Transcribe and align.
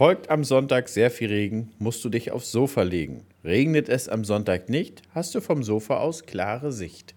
Folgt 0.00 0.30
am 0.30 0.44
Sonntag 0.44 0.88
sehr 0.88 1.10
viel 1.10 1.28
Regen, 1.28 1.72
musst 1.78 2.02
du 2.02 2.08
dich 2.08 2.32
aufs 2.32 2.50
Sofa 2.50 2.80
legen. 2.80 3.22
Regnet 3.44 3.90
es 3.90 4.08
am 4.08 4.24
Sonntag 4.24 4.70
nicht, 4.70 5.02
hast 5.14 5.34
du 5.34 5.42
vom 5.42 5.62
Sofa 5.62 5.98
aus 5.98 6.24
klare 6.24 6.72
Sicht. 6.72 7.14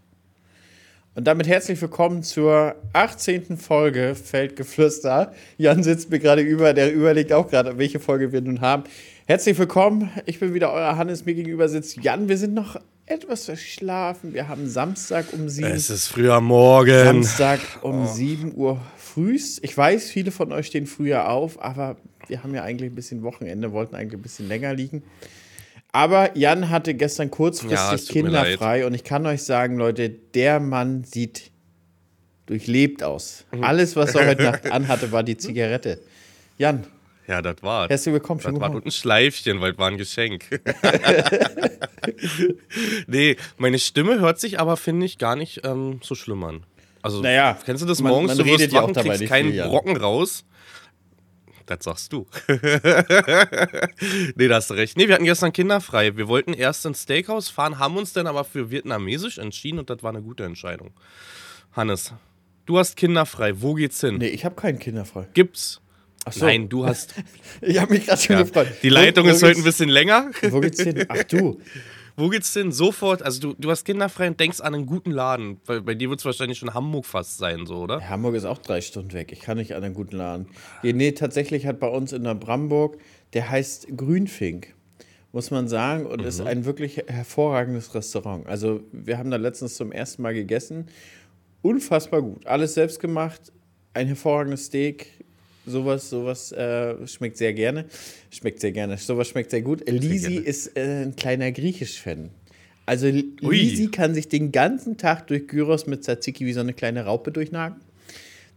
Und 1.15 1.25
damit 1.25 1.47
herzlich 1.47 1.81
willkommen 1.81 2.23
zur 2.23 2.75
18. 2.91 3.55
Folge 3.55 4.15
Feldgeflüster. 4.15 5.31
Jan 5.57 5.81
sitzt 5.81 6.09
mir 6.09 6.19
gerade 6.19 6.41
über, 6.41 6.73
der 6.73 6.93
überlegt 6.93 7.31
auch 7.31 7.49
gerade, 7.49 7.77
welche 7.77 8.01
Folge 8.01 8.33
wir 8.33 8.41
nun 8.41 8.59
haben. 8.59 8.83
Herzlich 9.27 9.57
willkommen, 9.57 10.11
ich 10.25 10.41
bin 10.41 10.53
wieder 10.53 10.73
euer 10.73 10.97
Hannes, 10.97 11.25
mir 11.25 11.35
gegenüber 11.35 11.69
sitzt 11.69 12.03
Jan. 12.03 12.27
Wir 12.27 12.37
sind 12.37 12.53
noch 12.53 12.75
etwas 13.05 13.45
verschlafen. 13.45 14.33
Wir 14.33 14.49
haben 14.49 14.67
Samstag 14.67 15.27
um 15.31 15.47
7 15.47 15.71
Es 15.71 15.89
ist 15.89 16.07
früher 16.07 16.41
Morgen. 16.41 17.23
Samstag 17.23 17.61
um 17.81 18.03
oh. 18.03 18.13
7 18.13 18.53
Uhr 18.57 18.81
frühst. 18.97 19.63
Ich 19.63 19.77
weiß, 19.77 20.09
viele 20.09 20.31
von 20.31 20.51
euch 20.51 20.67
stehen 20.67 20.85
früher 20.85 21.29
auf, 21.29 21.61
aber 21.61 21.95
wir 22.27 22.43
haben 22.43 22.53
ja 22.55 22.63
eigentlich 22.63 22.91
ein 22.91 22.95
bisschen 22.95 23.23
Wochenende, 23.23 23.71
wollten 23.71 23.95
eigentlich 23.95 24.19
ein 24.19 24.21
bisschen 24.21 24.47
länger 24.47 24.73
liegen. 24.73 25.03
Aber 25.91 26.35
Jan 26.35 26.69
hatte 26.69 26.95
gestern 26.95 27.29
kurzfristig 27.29 28.07
ja, 28.07 28.13
Kinder 28.13 28.45
frei 28.57 28.85
und 28.85 28.93
ich 28.93 29.03
kann 29.03 29.25
euch 29.27 29.43
sagen, 29.43 29.77
Leute, 29.77 30.09
der 30.09 30.59
Mann 30.59 31.03
sieht 31.03 31.51
durchlebt 32.47 33.03
aus. 33.03 33.45
Mhm. 33.51 33.63
Alles, 33.63 33.95
was 33.95 34.15
er 34.15 34.27
heute 34.27 34.43
Nacht 34.43 34.65
anhatte, 34.71 35.11
war 35.11 35.23
die 35.23 35.37
Zigarette. 35.37 35.99
Jan. 36.57 36.85
Ja, 37.27 37.41
das 37.41 37.57
war. 37.61 37.87
Herzlich 37.87 38.11
willkommen. 38.11 38.41
Das 38.43 38.59
war 38.59 38.75
ein 38.75 38.91
Schleifchen, 38.91 39.61
weil 39.61 39.73
es 39.73 39.77
war 39.77 39.87
ein 39.87 39.97
Geschenk. 39.97 40.45
nee, 43.07 43.37
meine 43.57 43.79
Stimme 43.79 44.19
hört 44.19 44.39
sich 44.39 44.59
aber, 44.59 44.75
finde 44.77 45.05
ich, 45.05 45.19
gar 45.19 45.35
nicht 45.35 45.61
ähm, 45.63 45.99
so 46.03 46.15
schlimm 46.15 46.43
an. 46.43 46.65
Also, 47.01 47.21
naja, 47.21 47.57
kennst 47.65 47.83
du 47.83 47.87
das 47.87 48.01
morgens? 48.01 48.29
Man, 48.29 48.37
man 48.37 48.45
du 48.45 48.51
wirst 48.51 48.71
ja 48.71 48.83
wach, 48.83 48.93
kriegst 48.93 49.25
keinen 49.27 49.51
viel, 49.51 49.63
Brocken 49.63 49.95
raus. 49.95 50.45
Das 51.65 51.83
sagst 51.83 52.11
du. 52.11 52.27
nee, 54.35 54.47
da 54.47 54.55
hast 54.55 54.69
du 54.69 54.73
recht. 54.73 54.97
Nee, 54.97 55.07
wir 55.07 55.15
hatten 55.15 55.23
gestern 55.23 55.53
kinderfrei. 55.53 56.17
Wir 56.17 56.27
wollten 56.27 56.53
erst 56.53 56.85
ins 56.85 57.03
Steakhouse 57.03 57.49
fahren, 57.49 57.79
haben 57.79 57.97
uns 57.97 58.13
dann 58.13 58.27
aber 58.27 58.43
für 58.43 58.69
vietnamesisch 58.71 59.37
entschieden 59.37 59.79
und 59.79 59.89
das 59.89 60.03
war 60.03 60.09
eine 60.09 60.21
gute 60.21 60.43
Entscheidung. 60.43 60.91
Hannes, 61.71 62.13
du 62.65 62.77
hast 62.77 62.97
kinderfrei. 62.97 63.61
Wo 63.61 63.73
geht's 63.73 64.01
hin? 64.01 64.17
Nee, 64.17 64.27
ich 64.27 64.45
habe 64.45 64.55
keinen 64.55 64.79
kinderfrei. 64.79 65.27
Gibt's? 65.33 65.81
Ach 66.25 66.33
so. 66.33 66.45
Nein, 66.45 66.69
du 66.69 66.85
hast. 66.85 67.13
ich 67.61 67.79
habe 67.79 67.93
mich 67.93 68.05
gerade 68.05 68.21
schon 68.21 68.35
ja. 68.35 68.43
gefreut. 68.43 68.67
Die 68.81 68.89
Leitung 68.89 69.25
wo, 69.25 69.29
wo 69.29 69.33
ist 69.33 69.43
heute 69.43 69.59
ein 69.59 69.63
bisschen 69.63 69.89
länger. 69.89 70.31
Wo 70.49 70.59
geht's 70.59 70.81
hin? 70.81 71.05
Ach 71.07 71.23
du. 71.23 71.61
Wo 72.15 72.29
geht's 72.29 72.53
denn 72.53 72.71
sofort? 72.71 73.23
Also 73.23 73.39
du, 73.39 73.55
du 73.57 73.71
hast 73.71 73.85
kinderfrei 73.85 74.27
und 74.27 74.39
denkst 74.39 74.61
an 74.61 74.75
einen 74.75 74.85
guten 74.85 75.11
Laden. 75.11 75.59
Weil 75.65 75.81
bei 75.81 75.95
dir 75.95 76.09
wird 76.09 76.19
es 76.19 76.25
wahrscheinlich 76.25 76.59
schon 76.59 76.73
Hamburg 76.73 77.05
fast 77.05 77.37
sein, 77.37 77.65
so, 77.65 77.77
oder? 77.77 78.07
Hamburg 78.07 78.35
ist 78.35 78.45
auch 78.45 78.59
drei 78.59 78.81
Stunden 78.81 79.13
weg. 79.13 79.31
Ich 79.31 79.41
kann 79.41 79.57
nicht 79.57 79.73
an 79.73 79.83
einen 79.83 79.95
guten 79.95 80.17
Laden. 80.17 80.47
Nee, 80.83 81.11
tatsächlich 81.13 81.65
hat 81.65 81.79
bei 81.79 81.87
uns 81.87 82.13
in 82.13 82.23
der 82.23 82.35
Bramburg, 82.35 82.97
der 83.33 83.49
heißt 83.49 83.97
Grünfink, 83.97 84.75
muss 85.31 85.49
man 85.49 85.67
sagen, 85.67 86.05
und 86.05 86.21
mhm. 86.21 86.27
ist 86.27 86.41
ein 86.41 86.65
wirklich 86.65 86.97
hervorragendes 87.07 87.95
Restaurant. 87.95 88.45
Also 88.45 88.81
wir 88.91 89.17
haben 89.17 89.31
da 89.31 89.37
letztens 89.37 89.75
zum 89.75 89.91
ersten 89.91 90.21
Mal 90.21 90.35
gegessen. 90.35 90.87
Unfassbar 91.63 92.21
gut. 92.21 92.45
Alles 92.45 92.75
selbst 92.75 92.99
gemacht. 92.99 93.51
Ein 93.95 94.07
hervorragendes 94.07 94.65
Steak, 94.65 95.22
Sowas, 95.65 96.09
sowas 96.09 96.51
äh, 96.51 97.07
schmeckt 97.07 97.37
sehr 97.37 97.53
gerne. 97.53 97.85
Schmeckt 98.31 98.59
sehr 98.59 98.71
gerne. 98.71 98.97
Sowas 98.97 99.29
schmeckt 99.29 99.51
sehr 99.51 99.61
gut. 99.61 99.89
Lisi 99.89 100.35
ist 100.35 100.75
äh, 100.75 101.03
ein 101.03 101.15
kleiner 101.15 101.51
Griechisch-Fan. 101.51 102.29
Also 102.85 103.07
Lisi 103.07 103.87
kann 103.87 104.13
sich 104.13 104.27
den 104.27 104.51
ganzen 104.51 104.97
Tag 104.97 105.27
durch 105.27 105.47
Gyros 105.47 105.87
mit 105.87 106.03
Tzatziki 106.03 106.45
wie 106.45 106.53
so 106.53 106.59
eine 106.59 106.73
kleine 106.73 107.05
Raupe 107.05 107.31
durchnagen. 107.31 107.79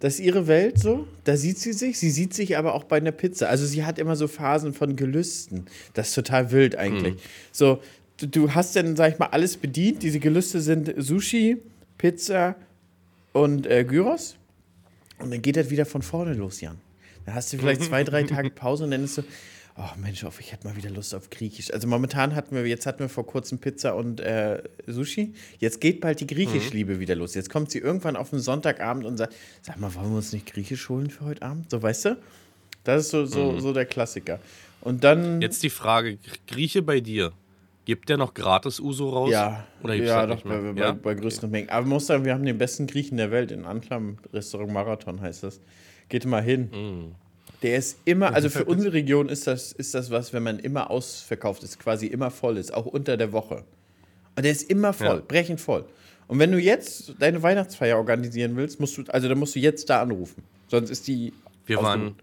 Das 0.01 0.15
ist 0.15 0.21
ihre 0.21 0.47
Welt 0.47 0.79
so. 0.79 1.07
Da 1.25 1.37
sieht 1.37 1.59
sie 1.59 1.73
sich. 1.73 1.99
Sie 1.99 2.11
sieht 2.11 2.35
sich 2.35 2.57
aber 2.59 2.75
auch 2.75 2.85
bei 2.85 2.97
einer 2.97 3.13
Pizza. 3.13 3.49
Also 3.49 3.65
sie 3.67 3.85
hat 3.85 3.99
immer 3.99 4.17
so 4.17 4.29
Phasen 4.29 4.75
von 4.75 4.97
Gelüsten. 4.97 5.67
Das 5.95 6.09
ist 6.09 6.15
total 6.15 6.51
wild 6.51 6.77
eigentlich. 6.77 7.15
Mhm. 7.15 7.21
So, 7.53 7.81
du, 8.19 8.27
du 8.27 8.55
hast 8.55 8.77
dann, 8.77 8.97
sag 8.97 9.13
ich 9.13 9.19
mal, 9.19 9.27
alles 9.27 9.57
bedient. 9.57 10.03
Diese 10.03 10.19
Gelüste 10.19 10.61
sind 10.61 10.93
Sushi, 10.99 11.59
Pizza 11.97 12.57
und 13.33 13.67
äh, 13.67 13.85
Gyros. 13.85 14.37
Und 15.19 15.31
dann 15.31 15.41
geht 15.41 15.57
das 15.57 15.71
wieder 15.71 15.87
von 15.87 16.03
vorne 16.03 16.35
los, 16.35 16.61
Jan. 16.61 16.79
Dann 17.27 17.35
hast 17.35 17.53
du 17.53 17.59
vielleicht 17.59 17.83
zwei, 17.83 18.05
drei 18.05 18.23
Tage 18.25 18.51
Pause 18.51 18.85
und 18.85 18.93
dann 18.93 19.05
ist 19.05 19.17
so, 19.17 19.25
oh 19.77 19.91
Mensch, 20.01 20.25
ich 20.39 20.53
hätte 20.53 20.67
mal 20.67 20.77
wieder 20.77 20.91
Lust 20.91 21.15
auf 21.15 21.29
Griechisch. 21.29 21.73
Also 21.73 21.87
momentan 21.87 22.35
hatten 22.35 22.55
wir, 22.55 22.67
jetzt 22.67 22.87
hatten 22.87 23.01
wir 23.01 23.09
vor 23.09 23.27
kurzem 23.27 23.59
Pizza 23.59 23.95
und 23.95 24.21
äh, 24.21 24.63
Sushi. 24.87 25.35
Jetzt 25.59 25.81
geht 25.81 26.01
bald 26.01 26.21
die 26.21 26.27
Griechischliebe 26.27 26.95
mhm. 26.95 27.01
wieder 27.01 27.15
los. 27.15 27.35
Jetzt 27.35 27.51
kommt 27.51 27.71
sie 27.71 27.79
irgendwann 27.79 28.17
auf 28.17 28.33
einen 28.33 28.41
Sonntagabend 28.41 29.05
und 29.05 29.17
sagt, 29.17 29.35
sag 29.63 29.79
mal, 29.79 29.95
wollen 29.95 30.11
wir 30.11 30.17
uns 30.17 30.33
nicht 30.33 30.47
Griechisch 30.47 30.89
holen 30.89 31.11
für 31.11 31.25
heute 31.27 31.43
Abend? 31.43 31.71
So, 31.71 31.83
weißt 31.83 32.07
du? 32.07 32.17
Das 32.85 33.03
ist 33.03 33.11
so, 33.11 33.27
so, 33.27 33.53
mhm. 33.53 33.61
so 33.61 33.73
der 33.73 33.85
Klassiker. 33.85 34.39
Und 34.81 35.03
dann. 35.03 35.41
Jetzt 35.43 35.63
die 35.65 35.71
Frage: 35.71 36.19
Grieche 36.47 36.83
bei 36.83 37.01
dir. 37.01 37.33
Gibt 37.85 38.09
der 38.09 38.17
noch 38.17 38.35
gratis 38.35 38.81
Uso 38.81 39.09
raus? 39.11 39.31
Ja, 39.31 39.65
Oder 39.81 39.95
ja 39.95 40.27
doch, 40.27 40.43
bei, 40.43 40.59
bei, 40.59 40.81
ja? 40.81 40.91
bei, 40.91 41.15
größeren 41.15 41.49
Mengen. 41.49 41.71
Aber 41.71 41.83
man 41.83 41.91
muss 41.91 42.07
sagen, 42.07 42.25
wir 42.25 42.35
haben 42.35 42.45
den 42.45 42.59
besten 42.59 42.89
Griechen 42.89 43.17
der 43.17 43.31
Welt 43.31 43.53
in 43.53 43.65
Anklam, 43.65 44.19
Restaurant 44.33 44.73
Marathon 44.73 45.21
heißt 45.21 45.45
das. 45.45 45.61
Geht 46.09 46.25
mal 46.27 46.43
hin. 46.43 46.71
Mm. 46.71 47.15
Der 47.63 47.79
ist 47.79 47.99
immer, 48.05 48.35
also 48.35 48.51
für 48.51 48.65
unsere 48.65 48.93
Region 48.93 49.29
ist 49.29 49.47
das, 49.47 49.73
ist 49.73 49.95
das 49.95 50.11
was, 50.11 50.33
wenn 50.33 50.43
man 50.43 50.59
immer 50.59 50.91
ausverkauft 50.91 51.63
ist, 51.63 51.79
quasi 51.79 52.07
immer 52.07 52.31
voll 52.31 52.59
ist, 52.59 52.73
auch 52.73 52.87
unter 52.87 53.17
der 53.17 53.33
Woche. 53.33 53.65
Und 54.37 54.45
der 54.45 54.53
ist 54.53 54.71
immer 54.71 54.93
voll, 54.93 55.07
ja. 55.17 55.23
brechend 55.27 55.61
voll. 55.61 55.87
Und 56.29 56.39
wenn 56.39 56.53
du 56.53 56.59
jetzt 56.59 57.15
deine 57.19 57.43
Weihnachtsfeier 57.43 57.97
organisieren 57.97 58.57
willst, 58.57 58.81
musst 58.81 58.99
du, 58.99 59.05
also 59.09 59.29
dann 59.29 59.39
musst 59.39 59.55
du 59.55 59.61
jetzt 59.61 59.89
da 59.89 60.03
anrufen. 60.03 60.43
Sonst 60.69 60.91
ist 60.91 61.07
die. 61.07 61.33
Wir 61.65 61.83
waren. 61.83 62.17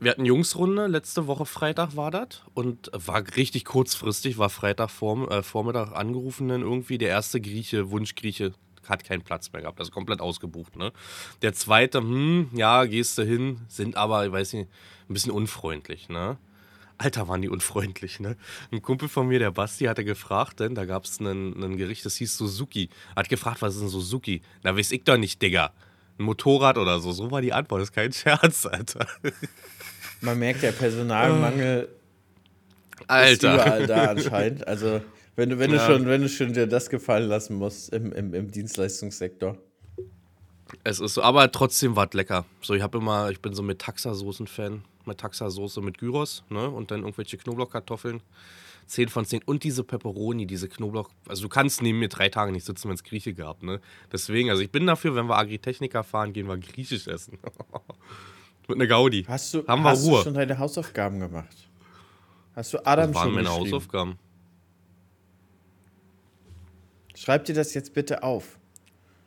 Wir 0.00 0.12
hatten 0.12 0.24
Jungsrunde, 0.24 0.86
letzte 0.86 1.26
Woche 1.26 1.44
Freitag 1.44 1.96
war 1.96 2.12
das 2.12 2.42
und 2.54 2.88
war 2.92 3.20
richtig 3.36 3.64
kurzfristig, 3.64 4.38
war 4.38 4.48
Freitag 4.48 4.90
vorm, 4.90 5.28
äh, 5.28 5.42
Vormittag 5.42 5.90
angerufen 5.92 6.48
dann 6.48 6.60
irgendwie 6.60 6.98
der 6.98 7.08
erste 7.08 7.40
Grieche, 7.40 7.90
Wunschgrieche 7.90 8.52
hat 8.88 9.04
keinen 9.04 9.22
Platz 9.22 9.52
mehr 9.52 9.62
gehabt. 9.62 9.78
Also 9.78 9.90
komplett 9.92 10.20
ausgebucht. 10.20 10.76
Ne? 10.76 10.92
Der 11.42 11.52
zweite, 11.52 11.98
hm, 11.98 12.50
ja, 12.54 12.84
gehst 12.84 13.18
du 13.18 13.22
hin, 13.22 13.60
sind 13.68 13.96
aber, 13.96 14.26
ich 14.26 14.32
weiß 14.32 14.54
nicht, 14.54 14.68
ein 15.08 15.12
bisschen 15.12 15.32
unfreundlich. 15.32 16.08
Ne? 16.08 16.38
Alter, 16.98 17.28
waren 17.28 17.40
die 17.40 17.48
unfreundlich, 17.48 18.18
ne? 18.18 18.36
Ein 18.72 18.82
Kumpel 18.82 19.08
von 19.08 19.28
mir, 19.28 19.38
der 19.38 19.52
Basti, 19.52 19.84
hatte 19.84 20.04
gefragt, 20.04 20.58
denn 20.58 20.74
da 20.74 20.84
gab 20.84 21.04
es 21.04 21.20
ein 21.20 21.76
Gericht, 21.76 22.04
das 22.04 22.16
hieß 22.16 22.36
Suzuki. 22.36 22.90
Hat 23.14 23.28
gefragt, 23.28 23.62
was 23.62 23.76
ist 23.76 23.82
ein 23.82 23.88
Suzuki? 23.88 24.42
Na, 24.64 24.76
weiß 24.76 24.90
ich 24.90 25.04
doch 25.04 25.16
nicht, 25.16 25.40
Digga. 25.40 25.72
Ein 26.18 26.24
Motorrad 26.24 26.76
oder 26.76 26.98
so. 26.98 27.12
So 27.12 27.30
war 27.30 27.40
die 27.40 27.52
Antwort. 27.52 27.82
Das 27.82 27.90
ist 27.90 27.94
kein 27.94 28.12
Scherz, 28.12 28.66
Alter. 28.66 29.06
Man 30.20 30.40
merkt 30.40 30.64
ja 30.64 30.72
Personalmangel. 30.72 31.88
Alter. 33.06 33.30
Ist 33.30 33.42
überall 33.44 33.86
da 33.86 34.04
anscheinend. 34.06 34.66
Also. 34.66 35.00
Wenn 35.38 35.50
du, 35.50 35.58
wenn, 35.60 35.70
ja. 35.70 35.86
du 35.86 35.92
schon, 35.92 36.06
wenn 36.08 36.20
du 36.20 36.28
schon 36.28 36.52
dir 36.52 36.66
das 36.66 36.90
gefallen 36.90 37.28
lassen 37.28 37.54
musst 37.54 37.92
im, 37.94 38.10
im, 38.10 38.34
im 38.34 38.50
Dienstleistungssektor. 38.50 39.56
Es 40.82 40.98
ist 40.98 41.14
so, 41.14 41.22
aber 41.22 41.52
trotzdem 41.52 41.94
war 41.94 42.08
es 42.08 42.12
lecker. 42.14 42.44
So, 42.60 42.74
ich 42.74 42.82
habe 42.82 42.98
immer, 42.98 43.30
ich 43.30 43.40
bin 43.40 43.54
so 43.54 43.62
mit 43.62 43.78
Taxasoßen-Fan. 43.78 44.82
Mit 45.06 45.18
Taxasoße 45.18 45.80
mit 45.80 45.98
Gyros, 45.98 46.42
ne? 46.48 46.68
Und 46.68 46.90
dann 46.90 47.02
irgendwelche 47.02 47.36
Knoblauchkartoffeln. 47.36 48.20
10 48.86 49.10
von 49.10 49.24
10. 49.24 49.44
Und 49.44 49.62
diese 49.62 49.84
Peperoni, 49.84 50.44
diese 50.44 50.68
Knoblauch. 50.68 51.08
Also 51.28 51.42
du 51.42 51.48
kannst 51.48 51.82
neben 51.82 52.00
mir 52.00 52.08
drei 52.08 52.30
Tage 52.30 52.50
nicht 52.50 52.66
sitzen, 52.66 52.88
wenn 52.88 52.96
es 52.96 53.04
Grieche 53.04 53.32
gab, 53.32 53.62
ne? 53.62 53.80
Deswegen, 54.10 54.50
also 54.50 54.60
ich 54.60 54.72
bin 54.72 54.88
dafür, 54.88 55.14
wenn 55.14 55.26
wir 55.26 55.38
Agritechniker 55.38 56.02
fahren, 56.02 56.32
gehen 56.32 56.48
wir 56.48 56.58
griechisch 56.58 57.06
essen. 57.06 57.38
mit 58.66 58.76
einer 58.76 58.88
Gaudi. 58.88 59.22
Hast 59.22 59.54
du, 59.54 59.64
Haben 59.68 59.84
wir 59.84 59.90
hast 59.90 60.04
Ruhe. 60.04 60.18
du 60.18 60.24
schon 60.24 60.34
deine 60.34 60.58
Hausaufgaben 60.58 61.20
gemacht? 61.20 61.68
Hast 62.56 62.74
du 62.74 62.84
Adam 62.84 63.12
das 63.12 63.14
waren 63.14 63.28
schon 63.28 63.34
meine 63.36 63.50
Hausaufgaben. 63.50 64.18
Schreib 67.28 67.44
dir 67.44 67.54
das 67.54 67.74
jetzt 67.74 67.92
bitte 67.92 68.22
auf. 68.22 68.58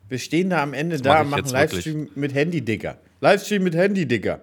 Wir 0.09 0.17
stehen 0.17 0.49
da 0.49 0.63
am 0.63 0.73
Ende 0.73 0.95
das 0.95 1.03
da 1.03 1.21
und 1.21 1.29
machen 1.29 1.45
Livestream 1.45 1.99
wirklich. 1.99 2.15
mit 2.15 2.33
Handy, 2.33 2.61
Digga. 2.61 2.97
Livestream 3.19 3.61
mit 3.61 3.75
Handy, 3.75 4.07
Digga. 4.07 4.39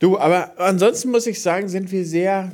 Du, 0.00 0.18
aber 0.18 0.58
ansonsten 0.58 1.12
muss 1.12 1.28
ich 1.28 1.40
sagen, 1.40 1.68
sind 1.68 1.92
wir 1.92 2.04
sehr. 2.04 2.50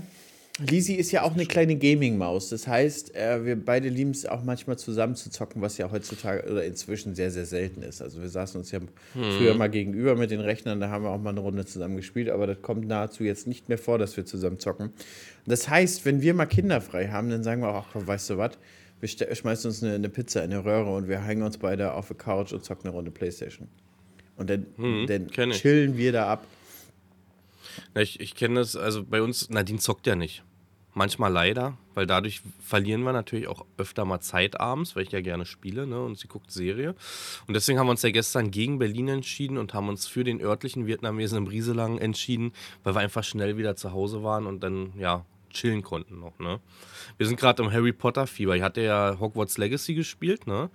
Lisi 0.59 0.97
ist 0.97 1.13
ja 1.13 1.23
auch 1.23 1.33
eine 1.33 1.47
kleine 1.47 1.77
Gaming-Maus. 1.77 2.51
Das 2.51 2.67
heißt, 2.67 3.15
äh, 3.15 3.43
wir 3.47 3.57
beide 3.57 3.89
lieben 3.89 4.11
es 4.11 4.27
auch 4.27 4.45
manchmal 4.45 4.77
zusammen 4.77 5.15
zu 5.15 5.31
zocken, 5.31 5.63
was 5.63 5.79
ja 5.79 5.91
heutzutage 5.91 6.51
oder 6.51 6.67
inzwischen 6.67 7.15
sehr, 7.15 7.31
sehr 7.31 7.47
selten 7.47 7.83
ist. 7.83 8.03
Also 8.03 8.21
wir 8.21 8.29
saßen 8.29 8.61
uns 8.61 8.71
ja 8.71 8.81
hm. 8.81 8.89
früher 9.39 9.55
mal 9.55 9.71
gegenüber 9.71 10.15
mit 10.15 10.31
den 10.31 10.41
Rechnern, 10.41 10.79
da 10.79 10.91
haben 10.91 11.05
wir 11.05 11.11
auch 11.11 11.21
mal 11.21 11.31
eine 11.31 11.41
Runde 11.41 11.65
zusammen 11.65 11.97
gespielt, 11.97 12.29
aber 12.29 12.47
das 12.47 12.61
kommt 12.61 12.87
nahezu 12.87 13.25
jetzt 13.25 13.47
nicht 13.47 13.71
mehr 13.71 13.79
vor, 13.79 13.97
dass 13.97 14.15
wir 14.19 14.27
zusammen 14.27 14.59
zocken. 14.59 14.91
Das 15.47 15.71
heißt, 15.71 16.05
wenn 16.05 16.21
wir 16.21 16.35
mal 16.35 16.45
kinderfrei 16.45 17.09
haben, 17.09 17.31
dann 17.31 17.43
sagen 17.43 17.63
wir 17.63 17.75
auch, 17.75 17.87
weißt 17.95 18.29
du 18.29 18.37
was, 18.37 18.59
wir 19.01 19.09
schmeißen 19.09 19.69
uns 19.69 19.83
eine, 19.83 19.95
eine, 19.95 20.09
Pizza 20.09 20.43
in 20.45 20.53
eine 20.53 20.65
Röhre 20.65 20.95
und 20.95 21.09
wir 21.09 21.21
hängen 21.21 21.43
uns 21.43 21.59
beide 21.59 21.93
auf 21.93 22.09
der 22.09 22.17
Couch 22.17 22.53
und 22.53 22.65
zocken 22.65 22.87
eine 22.87 22.97
Runde 22.97 23.11
Playstation. 23.11 23.69
Und 24.37 24.51
dann, 24.51 24.67
hm, 24.77 25.07
dann 25.07 25.51
chillen 25.51 25.97
wir 25.97 26.13
da 26.13 26.33
ab. 26.33 26.47
Na, 27.95 28.03
ich 28.03 28.21
ich 28.21 28.35
kenne 28.35 28.61
das, 28.61 28.77
also 28.77 29.05
bei 29.05 29.21
uns, 29.23 29.51
Nadine 29.51 29.79
zockt 29.79 30.07
ja 30.07 30.17
nicht. 30.17 30.43
manchmal 30.97 31.31
leider, 31.31 31.77
weil 31.95 32.07
dadurch 32.07 32.41
verlieren 32.59 33.03
wir 33.03 33.13
natürlich 33.13 33.49
auch 33.49 33.67
öfter 33.77 34.07
mal 34.07 34.21
Zeit 34.21 34.59
abends, 34.59 34.97
weil 34.97 35.03
ich 35.03 35.13
ja 35.13 35.21
gerne 35.21 35.45
spiele 35.45 35.87
ne, 35.87 36.03
und 36.03 36.19
sie 36.19 36.27
guckt 36.27 36.51
Serie. 36.51 36.95
Und 37.47 37.53
deswegen 37.55 37.79
haben 37.79 37.87
wir 37.87 37.91
uns 37.91 38.03
ja 38.03 38.11
gestern 38.11 38.51
gegen 38.51 38.79
Berlin 38.79 39.09
entschieden 39.09 39.59
und 39.59 39.75
haben 39.75 39.91
uns 39.91 40.07
für 40.07 40.25
den 40.25 40.41
örtlichen 40.41 40.87
Vietnamesen 40.87 41.37
im 41.37 41.47
Rieselang 41.47 41.99
entschieden, 41.99 42.53
weil 42.83 42.95
wir 42.95 43.01
einfach 43.01 43.25
schnell 43.25 43.59
wieder 43.59 43.77
zu 43.77 43.93
Hause 43.93 44.23
waren 44.23 44.47
und 44.47 44.61
dann 44.63 44.95
ja 44.99 45.27
chillen 45.57 45.83
konnten 45.83 46.19
noch. 46.21 46.39
Ne? 46.39 46.61
Wir 47.19 47.27
sind 47.27 47.39
gerade 47.39 47.63
im 47.63 47.73
Harry 47.73 47.93
Potter 47.93 48.27
Fieber. 48.27 48.57
Ich 48.57 48.63
hatte 48.63 48.81
ja 48.83 49.17
Hogwarts 49.19 49.59
Legacy 49.59 49.95
gespielt, 49.95 50.47
ne? 50.47 50.71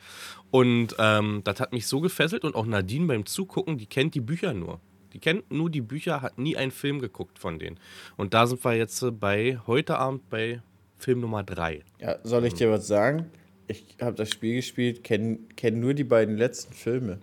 Und 0.50 0.96
ähm, 1.00 1.42
das 1.44 1.60
hat 1.60 1.72
mich 1.72 1.88
so 1.88 2.02
gefesselt 2.02 2.44
und 2.44 2.56
auch 2.56 2.66
Nadine 2.66 3.08
beim 3.08 3.26
Zugucken, 3.26 3.78
die 3.78 3.86
kennt 3.86 4.16
die 4.16 4.22
Bücher 4.22 4.54
nur. 4.54 4.80
Die 5.14 5.20
kennt 5.20 5.52
nur 5.52 5.70
die 5.70 5.82
Bücher, 5.82 6.22
hat 6.22 6.38
nie 6.38 6.56
einen 6.56 6.72
Film 6.72 7.00
geguckt 7.00 7.40
von 7.40 7.60
denen. 7.60 7.78
Und 8.18 8.34
da 8.34 8.48
sind 8.48 8.64
wir 8.64 8.74
jetzt 8.74 9.04
bei 9.20 9.60
heute 9.68 9.98
Abend 9.98 10.30
bei 10.30 10.62
Film 10.98 11.22
Nummer 11.22 11.44
3. 11.44 11.82
Ja, 12.00 12.20
soll 12.24 12.46
ich 12.46 12.54
dir 12.54 12.72
was 12.72 12.88
sagen? 12.88 13.26
Ich 13.68 13.98
habe 14.02 14.16
das 14.16 14.30
Spiel 14.30 14.56
gespielt, 14.56 15.04
kenne 15.04 15.40
kenn 15.56 15.80
nur 15.80 15.94
die 15.94 16.04
beiden 16.04 16.38
letzten 16.38 16.74
Filme. 16.74 17.20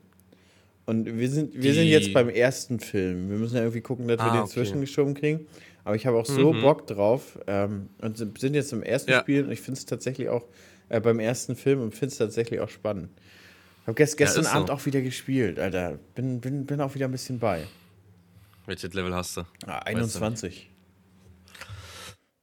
Und 0.86 1.18
wir 1.18 1.28
sind, 1.28 1.52
wir 1.54 1.74
sind 1.74 1.86
jetzt 1.86 2.14
beim 2.14 2.30
ersten 2.30 2.80
Film. 2.80 3.28
Wir 3.28 3.36
müssen 3.36 3.56
ja 3.56 3.60
irgendwie 3.60 3.82
gucken, 3.82 4.08
dass 4.08 4.18
ah, 4.20 4.24
wir 4.24 4.32
den 4.32 4.40
okay. 4.44 4.52
zwischengeschoben 4.52 5.12
kriegen. 5.12 5.46
Aber 5.88 5.96
ich 5.96 6.04
habe 6.04 6.18
auch 6.18 6.26
so 6.26 6.52
mhm. 6.52 6.60
Bock 6.60 6.86
drauf 6.86 7.38
ähm, 7.46 7.88
und 8.02 8.18
sind 8.18 8.52
jetzt 8.52 8.74
im 8.74 8.82
ersten 8.82 9.10
ja. 9.10 9.20
Spiel 9.20 9.44
und 9.44 9.50
ich 9.50 9.62
finde 9.62 9.78
es 9.78 9.86
tatsächlich 9.86 10.28
auch 10.28 10.44
äh, 10.90 11.00
beim 11.00 11.18
ersten 11.18 11.56
Film 11.56 11.80
und 11.80 11.92
finde 11.94 12.12
es 12.12 12.18
tatsächlich 12.18 12.60
auch 12.60 12.68
spannend. 12.68 13.08
Ich 13.80 13.86
habe 13.86 13.94
gest 13.94 14.18
gestern 14.18 14.44
ja, 14.44 14.50
Abend 14.50 14.68
so. 14.68 14.74
auch 14.74 14.84
wieder 14.84 15.00
gespielt, 15.00 15.58
Alter. 15.58 15.98
Bin, 16.14 16.42
bin, 16.42 16.66
bin 16.66 16.82
auch 16.82 16.94
wieder 16.94 17.06
ein 17.06 17.10
bisschen 17.10 17.38
bei. 17.38 17.66
Welches 18.66 18.92
Level 18.92 19.14
hast 19.14 19.38
du? 19.38 19.44
Ah, 19.66 19.78
21. 19.78 20.68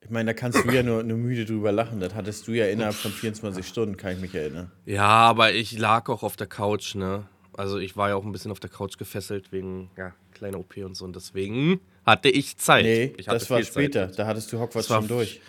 Ich 0.01 0.09
meine, 0.09 0.31
da 0.31 0.33
kannst 0.33 0.65
du 0.65 0.71
ja 0.71 0.81
nur, 0.81 1.03
nur 1.03 1.19
müde 1.19 1.45
drüber 1.45 1.71
lachen. 1.71 1.99
Das 1.99 2.15
hattest 2.15 2.47
du 2.47 2.53
ja 2.53 2.65
innerhalb 2.65 2.95
von 2.95 3.11
24 3.11 3.67
Stunden, 3.67 3.95
kann 3.95 4.13
ich 4.13 4.21
mich 4.21 4.33
erinnern. 4.33 4.71
Ja, 4.87 5.05
aber 5.05 5.53
ich 5.53 5.77
lag 5.77 6.09
auch 6.09 6.23
auf 6.23 6.35
der 6.35 6.47
Couch, 6.47 6.95
ne? 6.95 7.27
Also 7.53 7.77
ich 7.77 7.95
war 7.95 8.09
ja 8.09 8.15
auch 8.15 8.25
ein 8.25 8.31
bisschen 8.31 8.49
auf 8.49 8.59
der 8.59 8.71
Couch 8.71 8.97
gefesselt 8.97 9.51
wegen 9.51 9.91
ja, 9.97 10.15
kleiner 10.33 10.57
OP 10.57 10.77
und 10.77 10.95
so. 10.97 11.05
Und 11.05 11.15
deswegen 11.15 11.79
hatte 12.05 12.29
ich 12.29 12.57
Zeit. 12.57 12.85
Nee, 12.85 13.13
ich 13.17 13.25
das 13.25 13.49
war 13.49 13.63
später. 13.63 14.07
Zeit. 14.09 14.19
Da 14.19 14.27
hattest 14.27 14.51
du 14.53 14.59
Hogwarts 14.59 14.87
schon 14.87 15.07
durch. 15.07 15.41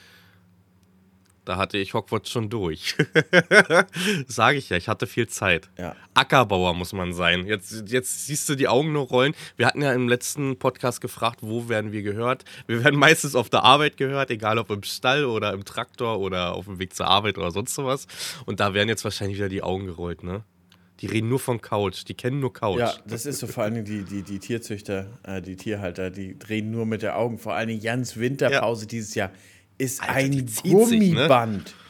Da 1.47 1.57
hatte 1.59 1.79
ich 1.79 1.95
Hogwarts 1.95 2.29
schon 2.29 2.51
durch. 2.51 2.97
Sage 4.27 4.59
ich 4.59 4.69
ja, 4.69 4.77
ich 4.77 4.89
hatte 4.89 5.07
viel 5.07 5.29
Zeit. 5.29 5.71
Ja. 5.79 5.95
Ackerbauer 6.13 6.75
muss 6.75 6.93
man 6.93 7.13
sein. 7.13 7.47
Jetzt, 7.47 7.89
jetzt 7.89 8.27
siehst 8.27 8.49
du 8.49 8.57
die 8.57 8.67
Augen 8.67 8.93
nur 8.93 9.07
rollen. 9.07 9.33
Wir 9.57 9.67
hatten 9.67 9.81
ja 9.81 9.93
im 9.93 10.09
letzten 10.09 10.59
Podcast 10.59 11.01
gefragt, 11.01 11.39
wo 11.43 11.69
werden 11.69 11.93
wir 11.93 12.03
gehört? 12.03 12.45
Wir 12.67 12.83
werden 12.83 12.99
meistens 12.99 13.37
auf 13.37 13.49
der 13.49 13.63
Arbeit 13.63 13.97
gehört, 13.97 14.31
egal 14.31 14.59
ob 14.59 14.71
im 14.71 14.83
Stall 14.83 15.25
oder 15.25 15.53
im 15.53 15.65
Traktor 15.65 16.19
oder 16.19 16.55
auf 16.55 16.65
dem 16.65 16.81
Weg 16.81 16.97
zur 16.97 17.07
Arbeit 17.07 17.39
oder 17.39 17.53
sonst 17.53 17.79
was. 17.79 18.09
Und 18.45 18.59
da 18.59 18.75
werden 18.75 18.89
jetzt 18.89 19.05
wahrscheinlich 19.05 19.37
wieder 19.37 19.49
die 19.49 19.63
Augen 19.63 19.87
gerollt, 19.87 20.25
ne? 20.25 20.43
Die 21.01 21.07
reden 21.07 21.29
nur 21.29 21.39
von 21.39 21.61
Couch, 21.61 22.05
die 22.09 22.15
kennen 22.15 22.41
nur 22.41 22.53
Couch. 22.53 22.79
Ja, 22.79 22.95
das 23.07 23.27
ist 23.27 23.41
so 23.41 23.47
vor 23.47 23.65
allen 23.65 23.75
Dingen 23.75 23.85
die, 23.85 24.03
die, 24.03 24.23
die 24.23 24.39
Tierzüchter, 24.39 25.19
äh, 25.25 25.43
die 25.43 25.57
Tierhalter, 25.57 26.11
die 26.11 26.39
drehen 26.39 26.71
nur 26.71 26.87
mit 26.87 27.03
der 27.03 27.19
Augen. 27.19 27.39
Vor 27.39 27.55
allen 27.55 27.69
Dingen 27.69 27.83
Jans 27.83 28.17
Winterpause 28.17 28.85
ja. 28.85 28.89
dieses 28.89 29.15
Jahr 29.15 29.31
ist 29.77 30.01
Alter, 30.03 30.15
ein 30.15 30.47
Gummiband. 30.63 31.69
Sich, 31.69 31.77
ne? 31.77 31.83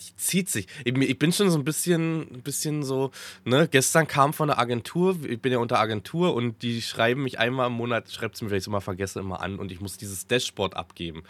Die 0.00 0.16
zieht 0.16 0.48
sich. 0.48 0.66
Ich, 0.84 0.96
ich, 0.96 1.18
bin 1.18 1.30
schon 1.30 1.50
so 1.50 1.58
ein 1.58 1.64
bisschen, 1.64 2.22
ein 2.32 2.42
bisschen 2.42 2.82
so, 2.82 3.10
ne, 3.44 3.68
gestern 3.70 4.08
kam 4.08 4.32
von 4.32 4.48
der 4.48 4.58
Agentur, 4.58 5.18
ich 5.28 5.42
bin 5.42 5.52
ja 5.52 5.58
unter 5.58 5.78
Agentur 5.78 6.34
und 6.34 6.62
die 6.62 6.80
schreiben 6.80 7.22
mich 7.22 7.38
einmal 7.38 7.66
im 7.66 7.74
Monat, 7.74 8.10
schreibt 8.10 8.36
es 8.36 8.42
mir, 8.42 8.48
wenn 8.48 8.56
ich 8.56 8.62
es 8.62 8.66
immer 8.66 8.80
vergesse, 8.80 9.20
immer 9.20 9.42
an 9.42 9.58
und 9.58 9.70
ich 9.70 9.82
muss 9.82 9.98
dieses 9.98 10.26
Dashboard 10.26 10.74
abgeben. 10.74 11.22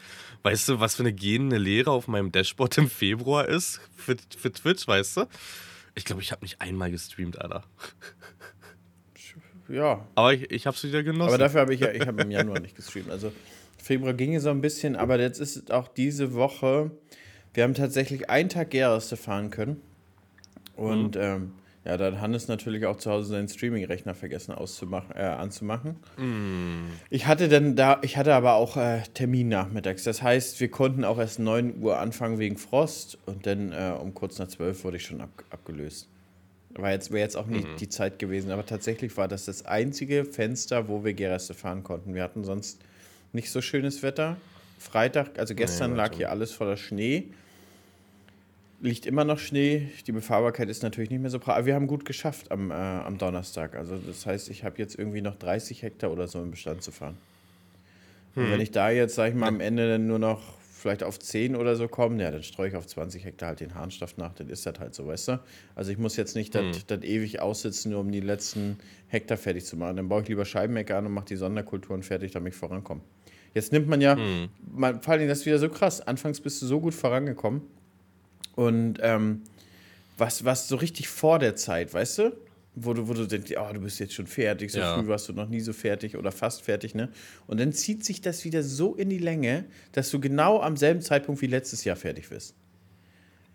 Weißt 0.44 0.68
du, 0.68 0.78
was 0.78 0.94
für 0.94 1.02
eine 1.02 1.12
gehende 1.12 1.58
Lehre 1.58 1.90
auf 1.90 2.06
meinem 2.06 2.30
Dashboard 2.30 2.78
im 2.78 2.88
Februar 2.88 3.48
ist 3.48 3.80
für, 3.96 4.16
für 4.38 4.52
Twitch, 4.52 4.86
weißt 4.86 5.16
du? 5.16 5.26
Ich 6.00 6.06
glaube, 6.06 6.22
ich 6.22 6.32
habe 6.32 6.42
nicht 6.42 6.62
einmal 6.62 6.90
gestreamt, 6.90 7.38
Alter. 7.38 7.62
Ja. 9.68 10.08
Aber 10.14 10.32
ich, 10.32 10.50
ich 10.50 10.66
habe 10.66 10.74
es 10.74 10.82
wieder 10.82 11.02
genossen. 11.02 11.28
Aber 11.28 11.36
dafür 11.36 11.60
habe 11.60 11.74
ich 11.74 11.80
ja, 11.80 11.92
ich 11.92 12.06
habe 12.06 12.22
im 12.22 12.30
Januar 12.30 12.58
nicht 12.58 12.74
gestreamt. 12.74 13.10
Also 13.10 13.32
Februar 13.76 14.14
ging 14.14 14.34
es 14.34 14.44
so 14.44 14.50
ein 14.50 14.62
bisschen, 14.62 14.96
aber 14.96 15.20
jetzt 15.20 15.38
ist 15.40 15.70
auch 15.70 15.88
diese 15.88 16.32
Woche, 16.32 16.90
wir 17.52 17.64
haben 17.64 17.74
tatsächlich 17.74 18.30
einen 18.30 18.48
Tag 18.48 18.70
Gerste 18.70 19.18
fahren 19.18 19.50
können. 19.50 19.82
Und 20.74 21.16
mhm. 21.16 21.20
ähm, 21.20 21.52
ja, 21.84 21.96
da 21.96 22.06
hat 22.06 22.20
Hannes 22.20 22.46
natürlich 22.46 22.84
auch 22.84 22.98
zu 22.98 23.10
Hause 23.10 23.30
seinen 23.30 23.48
Streaming-Rechner 23.48 24.14
vergessen 24.14 24.52
auszumachen, 24.52 25.16
äh, 25.16 25.22
anzumachen. 25.22 25.96
Mm. 26.18 26.90
Ich 27.08 27.26
hatte 27.26 27.48
dann 27.48 27.74
da, 27.74 28.00
ich 28.02 28.18
hatte 28.18 28.34
aber 28.34 28.54
auch 28.54 28.76
äh, 28.76 29.00
Termin 29.14 29.48
nachmittags. 29.48 30.04
Das 30.04 30.22
heißt, 30.22 30.60
wir 30.60 30.70
konnten 30.70 31.04
auch 31.04 31.18
erst 31.18 31.38
9 31.38 31.82
Uhr 31.82 31.98
anfangen 31.98 32.38
wegen 32.38 32.58
Frost 32.58 33.16
und 33.24 33.46
dann 33.46 33.72
äh, 33.72 33.94
um 33.98 34.12
kurz 34.12 34.38
nach 34.38 34.48
12 34.48 34.84
wurde 34.84 34.98
ich 34.98 35.06
schon 35.06 35.22
ab, 35.22 35.30
abgelöst. 35.48 36.06
War 36.74 36.90
jetzt, 36.90 37.10
wäre 37.12 37.20
jetzt 37.20 37.36
auch 37.36 37.46
nicht 37.46 37.66
mm. 37.66 37.76
die 37.78 37.88
Zeit 37.88 38.18
gewesen, 38.18 38.50
aber 38.50 38.66
tatsächlich 38.66 39.16
war 39.16 39.26
das 39.26 39.46
das 39.46 39.64
einzige 39.64 40.26
Fenster, 40.26 40.86
wo 40.86 41.02
wir 41.02 41.14
Gereste 41.14 41.54
fahren 41.54 41.82
konnten. 41.82 42.14
Wir 42.14 42.22
hatten 42.22 42.44
sonst 42.44 42.78
nicht 43.32 43.50
so 43.50 43.62
schönes 43.62 44.02
Wetter. 44.02 44.36
Freitag, 44.78 45.38
also 45.38 45.54
gestern 45.54 45.92
nee, 45.92 45.96
lag 45.96 46.14
hier 46.14 46.30
alles 46.30 46.52
voller 46.52 46.76
Schnee 46.76 47.32
liegt 48.80 49.06
immer 49.06 49.24
noch 49.24 49.38
Schnee. 49.38 49.88
Die 50.06 50.12
Befahrbarkeit 50.12 50.68
ist 50.68 50.82
natürlich 50.82 51.10
nicht 51.10 51.20
mehr 51.20 51.30
so 51.30 51.38
prall. 51.38 51.56
Aber 51.56 51.66
wir 51.66 51.74
haben 51.74 51.86
gut 51.86 52.04
geschafft 52.04 52.50
am, 52.50 52.70
äh, 52.70 52.74
am 52.74 53.18
Donnerstag. 53.18 53.76
Also 53.76 53.96
das 53.96 54.26
heißt, 54.26 54.48
ich 54.50 54.64
habe 54.64 54.78
jetzt 54.78 54.98
irgendwie 54.98 55.20
noch 55.20 55.36
30 55.36 55.82
Hektar 55.82 56.10
oder 56.10 56.26
so 56.26 56.42
im 56.42 56.50
Bestand 56.50 56.82
zu 56.82 56.90
fahren. 56.90 57.16
Hm. 58.34 58.44
Und 58.44 58.50
wenn 58.52 58.60
ich 58.60 58.70
da 58.70 58.90
jetzt, 58.90 59.14
sage 59.14 59.30
ich 59.30 59.36
mal, 59.36 59.48
am 59.48 59.60
Ende 59.60 59.88
dann 59.88 60.06
nur 60.06 60.18
noch 60.18 60.40
vielleicht 60.72 61.02
auf 61.02 61.18
10 61.18 61.56
oder 61.56 61.76
so 61.76 61.88
komme, 61.88 62.22
ja, 62.22 62.30
dann 62.30 62.42
streue 62.42 62.68
ich 62.68 62.76
auf 62.76 62.86
20 62.86 63.24
Hektar 63.24 63.50
halt 63.50 63.60
den 63.60 63.74
Harnstoff 63.74 64.16
nach, 64.16 64.32
dann 64.32 64.48
ist 64.48 64.64
das 64.64 64.78
halt 64.78 64.94
so, 64.94 65.06
weißt 65.06 65.28
du? 65.28 65.40
Also 65.74 65.92
ich 65.92 65.98
muss 65.98 66.16
jetzt 66.16 66.34
nicht 66.34 66.54
hm. 66.54 66.72
das 66.86 67.02
ewig 67.02 67.40
aussitzen, 67.40 67.92
nur 67.92 68.00
um 68.00 68.10
die 68.10 68.20
letzten 68.20 68.78
Hektar 69.08 69.36
fertig 69.36 69.66
zu 69.66 69.76
machen. 69.76 69.96
Dann 69.96 70.08
baue 70.08 70.22
ich 70.22 70.28
lieber 70.28 70.46
Scheibenmecker 70.46 70.96
an 70.96 71.06
und 71.06 71.12
mache 71.12 71.26
die 71.26 71.36
Sonderkulturen 71.36 72.02
fertig, 72.02 72.32
damit 72.32 72.54
ich 72.54 72.58
vorankomme. 72.58 73.02
Jetzt 73.52 73.72
nimmt 73.72 73.88
man 73.88 74.00
ja, 74.00 74.16
hm. 74.16 74.48
man, 74.72 75.02
vor 75.02 75.14
allem 75.14 75.28
das 75.28 75.40
ist 75.40 75.46
wieder 75.46 75.58
so 75.58 75.68
krass, 75.68 76.00
anfangs 76.00 76.40
bist 76.40 76.62
du 76.62 76.66
so 76.66 76.80
gut 76.80 76.94
vorangekommen 76.94 77.62
und 78.60 78.98
ähm, 79.00 79.40
was, 80.18 80.44
was 80.44 80.68
so 80.68 80.76
richtig 80.76 81.08
vor 81.08 81.38
der 81.38 81.56
Zeit, 81.56 81.94
weißt 81.94 82.18
du? 82.18 82.36
Wo 82.74 82.92
du, 82.92 83.08
wo 83.08 83.14
du 83.14 83.26
denkst, 83.26 83.52
oh, 83.58 83.72
du 83.72 83.80
bist 83.80 83.98
jetzt 83.98 84.12
schon 84.12 84.26
fertig, 84.26 84.70
so 84.70 84.80
ja. 84.80 84.96
früh 84.96 85.08
warst 85.08 85.30
du 85.30 85.32
noch 85.32 85.48
nie 85.48 85.60
so 85.60 85.72
fertig 85.72 86.14
oder 86.14 86.30
fast 86.30 86.60
fertig, 86.60 86.94
ne? 86.94 87.08
Und 87.46 87.58
dann 87.58 87.72
zieht 87.72 88.04
sich 88.04 88.20
das 88.20 88.44
wieder 88.44 88.62
so 88.62 88.94
in 88.94 89.08
die 89.08 89.18
Länge, 89.18 89.64
dass 89.92 90.10
du 90.10 90.20
genau 90.20 90.60
am 90.60 90.76
selben 90.76 91.00
Zeitpunkt 91.00 91.40
wie 91.40 91.46
letztes 91.46 91.84
Jahr 91.84 91.96
fertig 91.96 92.28
bist. 92.28 92.54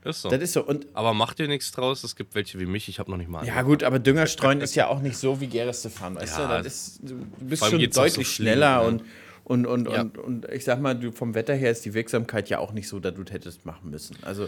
Ist 0.03 0.23
so. 0.23 0.29
Das 0.29 0.41
ist 0.41 0.53
so. 0.53 0.65
Und 0.65 0.87
aber 0.93 1.13
mach 1.13 1.35
dir 1.35 1.47
nichts 1.47 1.71
draus, 1.71 2.03
es 2.03 2.15
gibt 2.15 2.33
welche 2.33 2.59
wie 2.59 2.65
mich, 2.65 2.89
ich 2.89 2.97
habe 2.97 3.11
noch 3.11 3.17
nicht 3.17 3.29
mal. 3.29 3.45
Ja, 3.45 3.61
gut, 3.61 3.83
aber 3.83 3.99
Düngerstreuen 3.99 4.59
ist 4.59 4.73
ja 4.73 4.87
auch 4.87 5.01
nicht 5.01 5.17
so 5.17 5.39
wie 5.39 5.47
Gerestefan, 5.47 6.15
weißt 6.15 6.39
ja, 6.39 6.57
du? 6.57 6.63
Das 6.63 6.73
ist, 6.73 6.99
du 7.03 7.15
bist 7.41 7.63
schon 7.63 7.79
deutlich 7.79 8.13
so 8.13 8.23
schneller 8.23 8.81
ne? 8.81 8.87
und, 8.87 9.03
und, 9.43 9.65
und, 9.67 9.87
ja. 9.87 10.01
und, 10.01 10.17
und 10.17 10.49
ich 10.49 10.63
sag 10.63 10.81
mal, 10.81 10.95
du, 10.95 11.11
vom 11.11 11.35
Wetter 11.35 11.53
her 11.53 11.69
ist 11.69 11.85
die 11.85 11.93
Wirksamkeit 11.93 12.49
ja 12.49 12.57
auch 12.57 12.73
nicht 12.73 12.87
so, 12.87 12.99
dass 12.99 13.13
du 13.13 13.23
hättest 13.31 13.67
machen 13.67 13.91
müssen. 13.91 14.17
Also. 14.23 14.47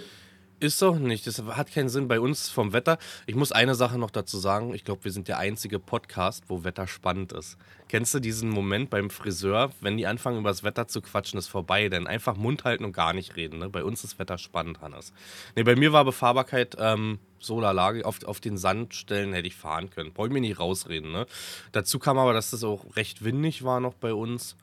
Ist 0.60 0.82
doch 0.82 0.98
nicht. 0.98 1.28
Das 1.28 1.40
hat 1.40 1.72
keinen 1.72 1.88
Sinn 1.88 2.08
bei 2.08 2.20
uns 2.20 2.50
vom 2.50 2.74
Wetter. 2.74 2.98
Ich 3.28 3.36
muss 3.36 3.52
eine 3.52 3.76
Sache 3.76 4.00
noch 4.00 4.10
dazu 4.10 4.40
sagen. 4.40 4.74
Ich 4.74 4.84
glaube, 4.84 5.04
wir 5.04 5.12
sind 5.12 5.28
der 5.28 5.38
einzige 5.38 5.78
Podcast, 5.78 6.46
wo 6.48 6.64
Wetter 6.64 6.88
spannend 6.88 7.32
ist. 7.32 7.58
Kennst 7.90 8.16
du 8.16 8.20
diesen 8.20 8.50
Moment 8.50 8.90
beim 8.90 9.12
Friseur, 9.12 9.70
wenn 9.82 9.98
die 9.98 10.08
anfangen, 10.08 10.40
über 10.40 10.50
das 10.50 10.64
Wetter 10.64 10.88
zu 10.88 11.02
quatschen, 11.02 11.38
ist 11.38 11.48
vorbei. 11.48 11.90
Denn 11.90 12.08
einfach 12.08 12.38
Mund 12.38 12.64
halten 12.64 12.86
und 12.86 12.94
gar 12.94 13.14
nicht 13.14 13.36
reden. 13.36 13.60
Ne? 13.60 13.70
Bei 13.70 13.84
uns 13.84 14.04
ist 14.04 14.18
Wetter 14.18 14.40
spannend, 14.40 14.82
Hannes. 14.82 15.14
Nee, 15.56 15.62
bei 15.62 15.76
mir 15.76 15.94
war 15.94 16.04
Befahrbarkeit 16.04 16.76
ähm, 16.80 17.20
so 17.38 17.62
Lage. 17.62 18.04
Auf, 18.04 18.24
auf 18.24 18.40
den 18.40 18.58
Sandstellen 18.58 19.34
hätte 19.34 19.48
ich 19.48 19.56
fahren 19.56 19.92
können. 19.92 20.12
Brauche 20.12 20.28
ich 20.28 20.34
mir 20.34 20.42
nicht 20.42 20.60
rausreden. 20.60 21.12
Ne? 21.12 21.28
Dazu 21.72 22.00
kam 22.00 22.18
aber, 22.18 22.34
dass 22.34 22.50
das 22.50 22.64
auch 22.64 22.96
recht 22.96 23.24
windig 23.24 23.64
war 23.64 23.80
noch 23.80 23.94
bei 23.94 24.12
uns. 24.12 24.56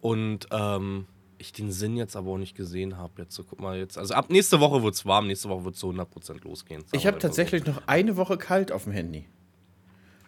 Und 0.00 0.46
ähm, 0.52 1.06
ich 1.40 1.52
den 1.52 1.72
Sinn 1.72 1.96
jetzt 1.96 2.16
aber 2.16 2.30
auch 2.30 2.38
nicht 2.38 2.56
gesehen 2.56 2.96
habe. 2.96 3.22
Jetzt 3.22 3.34
so, 3.34 3.44
guck 3.44 3.60
mal 3.60 3.78
jetzt. 3.78 3.98
Also 3.98 4.14
ab 4.14 4.30
nächste 4.30 4.60
Woche 4.60 4.82
wird 4.82 4.94
es 4.94 5.06
warm, 5.06 5.26
nächste 5.26 5.48
Woche 5.48 5.64
wird 5.64 5.74
es 5.74 5.80
so 5.80 5.90
100% 5.90 6.44
losgehen. 6.44 6.84
Ich 6.92 7.06
habe 7.06 7.18
tatsächlich 7.18 7.64
so. 7.64 7.72
noch 7.72 7.82
eine 7.86 8.16
Woche 8.16 8.36
kalt 8.36 8.72
auf 8.72 8.84
dem 8.84 8.92
Handy. 8.92 9.26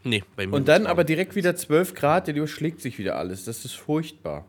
Nee, 0.04 0.24
bei 0.34 0.46
mir. 0.46 0.56
Und 0.56 0.68
dann 0.68 0.86
aber 0.86 1.04
direkt 1.04 1.36
wieder 1.36 1.54
12 1.54 1.94
Grad, 1.94 2.26
der 2.26 2.34
überschlägt 2.34 2.80
sich 2.80 2.98
wieder 2.98 3.16
alles. 3.16 3.44
Das 3.44 3.64
ist 3.64 3.74
furchtbar. 3.74 4.46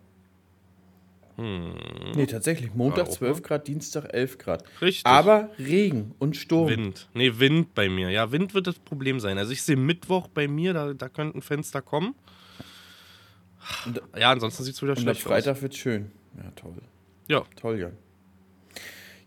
Hm. 1.36 1.74
Nee, 2.16 2.28
tatsächlich. 2.28 2.74
Montag 2.76 3.12
12 3.12 3.42
Grad, 3.42 3.68
Dienstag 3.68 4.14
11 4.14 4.38
Grad. 4.38 4.64
Richtig. 4.82 5.06
Aber 5.06 5.50
Regen 5.58 6.14
und 6.20 6.36
Sturm. 6.38 6.70
Wind. 6.70 7.08
Nee, 7.14 7.40
Wind 7.40 7.74
bei 7.74 7.90
mir. 7.90 8.10
Ja, 8.10 8.32
Wind 8.32 8.54
wird 8.54 8.68
das 8.68 8.80
Problem 8.80 9.20
sein. 9.20 9.38
Also 9.38 9.52
ich 9.52 9.64
sehe 9.64 9.76
Mittwoch 9.76 10.28
bei 10.28 10.48
mir, 10.48 10.74
da, 10.74 10.94
da 10.94 11.10
könnte 11.10 11.38
ein 11.38 11.42
Fenster 11.42 11.82
kommen. 11.82 12.16
Und, 13.86 14.02
ja, 14.18 14.32
ansonsten 14.32 14.64
sieht 14.64 14.76
es 14.76 14.82
wieder 14.82 14.96
schlecht 14.96 15.22
aus. 15.22 15.32
Freitag 15.32 15.62
wird 15.62 15.76
schön. 15.76 16.12
Ja, 16.38 16.52
toll. 16.56 16.74
Ja. 17.28 17.44
Toll, 17.56 17.80
Jan. 17.80 17.94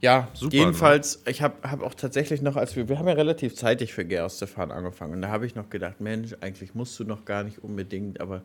Ja, 0.00 0.28
Super, 0.34 0.54
jedenfalls, 0.54 1.24
ne? 1.24 1.30
ich 1.30 1.40
habe 1.40 1.68
hab 1.68 1.82
auch 1.82 1.94
tatsächlich 1.94 2.42
noch, 2.42 2.56
als 2.56 2.76
wir, 2.76 2.88
wir 2.88 2.98
haben 2.98 3.08
ja 3.08 3.14
relativ 3.14 3.54
zeitig 3.54 3.94
für 3.94 4.04
Gerstefan 4.04 4.70
angefangen 4.70 5.14
und 5.14 5.22
da 5.22 5.28
habe 5.28 5.46
ich 5.46 5.54
noch 5.54 5.70
gedacht, 5.70 6.00
Mensch, 6.00 6.34
eigentlich 6.40 6.74
musst 6.74 7.00
du 7.00 7.04
noch 7.04 7.24
gar 7.24 7.44
nicht 7.44 7.64
unbedingt, 7.64 8.20
aber 8.20 8.42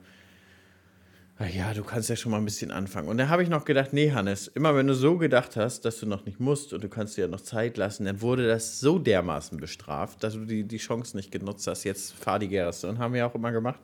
ja, 1.49 1.73
du 1.73 1.83
kannst 1.83 2.09
ja 2.09 2.15
schon 2.15 2.31
mal 2.31 2.37
ein 2.37 2.45
bisschen 2.45 2.71
anfangen. 2.71 3.07
Und 3.07 3.17
da 3.17 3.27
habe 3.27 3.41
ich 3.41 3.49
noch 3.49 3.65
gedacht, 3.65 3.93
nee, 3.93 4.11
Hannes, 4.11 4.47
immer 4.47 4.75
wenn 4.75 4.87
du 4.87 4.93
so 4.93 5.17
gedacht 5.17 5.55
hast, 5.55 5.85
dass 5.85 5.99
du 5.99 6.05
noch 6.05 6.25
nicht 6.25 6.39
musst 6.39 6.73
und 6.73 6.83
du 6.83 6.89
kannst 6.89 7.17
dir 7.17 7.21
ja 7.21 7.27
noch 7.27 7.41
Zeit 7.41 7.77
lassen, 7.77 8.05
dann 8.05 8.21
wurde 8.21 8.47
das 8.47 8.79
so 8.79 8.99
dermaßen 8.99 9.59
bestraft, 9.59 10.23
dass 10.23 10.33
du 10.33 10.45
die, 10.45 10.63
die 10.63 10.77
Chance 10.77 11.17
nicht 11.17 11.31
genutzt 11.31 11.65
hast. 11.67 11.83
Jetzt 11.83 12.13
fahr 12.13 12.37
die 12.37 12.47
Gerste. 12.47 12.87
Und 12.87 12.99
haben 12.99 13.13
wir 13.13 13.25
auch 13.25 13.35
immer 13.35 13.51
gemacht. 13.51 13.79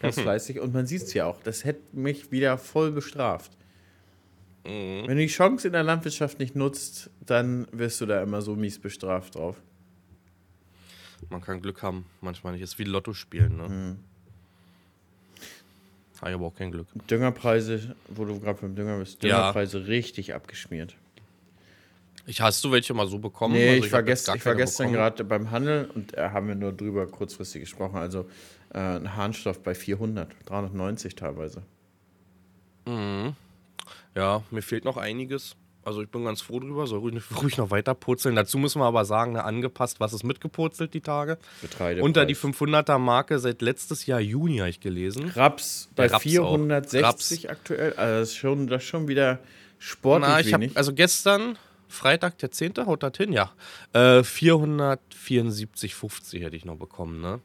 Ganz 0.00 0.20
fleißig. 0.20 0.60
Und 0.60 0.72
man 0.72 0.86
sieht 0.86 1.02
es 1.02 1.14
ja 1.14 1.26
auch. 1.26 1.42
Das 1.42 1.64
hätte 1.64 1.80
mich 1.92 2.30
wieder 2.30 2.58
voll 2.58 2.92
bestraft. 2.92 3.50
Mhm. 4.64 5.06
Wenn 5.06 5.16
du 5.16 5.22
die 5.22 5.26
Chance 5.26 5.68
in 5.68 5.72
der 5.72 5.82
Landwirtschaft 5.82 6.38
nicht 6.38 6.54
nutzt, 6.54 7.10
dann 7.24 7.66
wirst 7.72 8.00
du 8.00 8.06
da 8.06 8.22
immer 8.22 8.42
so 8.42 8.56
mies 8.56 8.78
bestraft 8.78 9.34
drauf. 9.34 9.60
Man 11.28 11.40
kann 11.40 11.60
Glück 11.60 11.82
haben, 11.82 12.06
manchmal 12.20 12.54
nicht. 12.54 12.62
Es 12.62 12.72
ist 12.72 12.78
wie 12.78 12.84
Lotto 12.84 13.12
spielen, 13.12 13.56
ne? 13.56 13.68
Mhm. 13.68 13.98
Habe 16.20 16.30
ich 16.30 16.34
aber 16.34 16.46
auch 16.46 16.54
kein 16.54 16.70
Glück. 16.70 16.86
Düngerpreise, 17.10 17.96
wo 18.08 18.24
du 18.24 18.38
gerade 18.38 18.60
beim 18.60 18.74
Dünger 18.74 18.98
bist, 18.98 19.22
Düngerpreise 19.22 19.78
ja. 19.78 19.84
richtig 19.86 20.34
abgeschmiert. 20.34 20.94
Ich, 22.26 22.40
hast 22.42 22.62
du 22.62 22.70
welche 22.70 22.92
mal 22.92 23.06
so 23.06 23.18
bekommen? 23.18 23.54
Nee, 23.54 23.68
also 23.70 23.80
ich, 23.80 23.86
ich, 23.86 23.92
war 23.92 24.02
gest, 24.02 24.30
ich 24.34 24.44
war 24.44 24.54
gestern 24.54 24.92
gerade 24.92 25.24
beim 25.24 25.50
Handel 25.50 25.90
und 25.94 26.16
äh, 26.16 26.28
haben 26.28 26.48
wir 26.48 26.54
nur 26.54 26.72
drüber 26.72 27.06
kurzfristig 27.06 27.62
gesprochen. 27.62 27.96
Also 27.96 28.28
äh, 28.74 28.78
ein 28.78 29.16
Harnstoff 29.16 29.62
bei 29.62 29.74
400, 29.74 30.30
390 30.44 31.14
teilweise. 31.16 31.62
Mhm. 32.86 33.34
Ja, 34.14 34.42
mir 34.50 34.62
fehlt 34.62 34.84
noch 34.84 34.96
einiges. 34.96 35.56
Also 35.82 36.02
ich 36.02 36.10
bin 36.10 36.24
ganz 36.24 36.42
froh 36.42 36.60
drüber, 36.60 36.86
soll 36.86 36.98
ruhig, 36.98 37.22
ruhig 37.42 37.56
noch 37.56 37.70
weiter 37.70 37.94
purzeln. 37.94 38.36
Dazu 38.36 38.58
müssen 38.58 38.82
wir 38.82 38.86
aber 38.86 39.06
sagen, 39.06 39.32
ne, 39.32 39.44
angepasst, 39.44 39.98
was 39.98 40.12
ist 40.12 40.24
mitgepurzelt 40.24 40.92
die 40.92 41.00
Tage. 41.00 41.38
Getreide 41.62 42.02
Unter 42.02 42.26
die 42.26 42.36
500er 42.36 42.98
Marke 42.98 43.38
seit 43.38 43.62
letztes 43.62 44.04
Jahr 44.04 44.20
Juni 44.20 44.58
habe 44.58 44.68
ich 44.68 44.80
gelesen. 44.80 45.32
Raps 45.34 45.88
bei 45.96 46.06
Raps 46.06 46.22
460 46.22 47.02
Raps. 47.02 47.46
aktuell. 47.46 47.94
Also 47.94 48.20
das 48.20 48.28
ist 48.28 48.36
schon, 48.36 48.66
das 48.66 48.82
ist 48.82 48.88
schon 48.88 49.08
wieder 49.08 49.38
sportlich 49.78 50.30
Na, 50.30 50.40
ich 50.40 50.52
hab, 50.52 50.60
Also 50.74 50.92
gestern, 50.92 51.56
Freitag 51.88 52.36
der 52.38 52.50
10. 52.50 52.74
haut 52.84 53.02
das 53.02 53.16
hin, 53.16 53.32
ja. 53.32 53.50
Äh, 53.94 54.20
474,50 54.20 56.42
hätte 56.42 56.56
ich 56.56 56.66
noch 56.66 56.76
bekommen, 56.76 57.22
ne? 57.22 57.40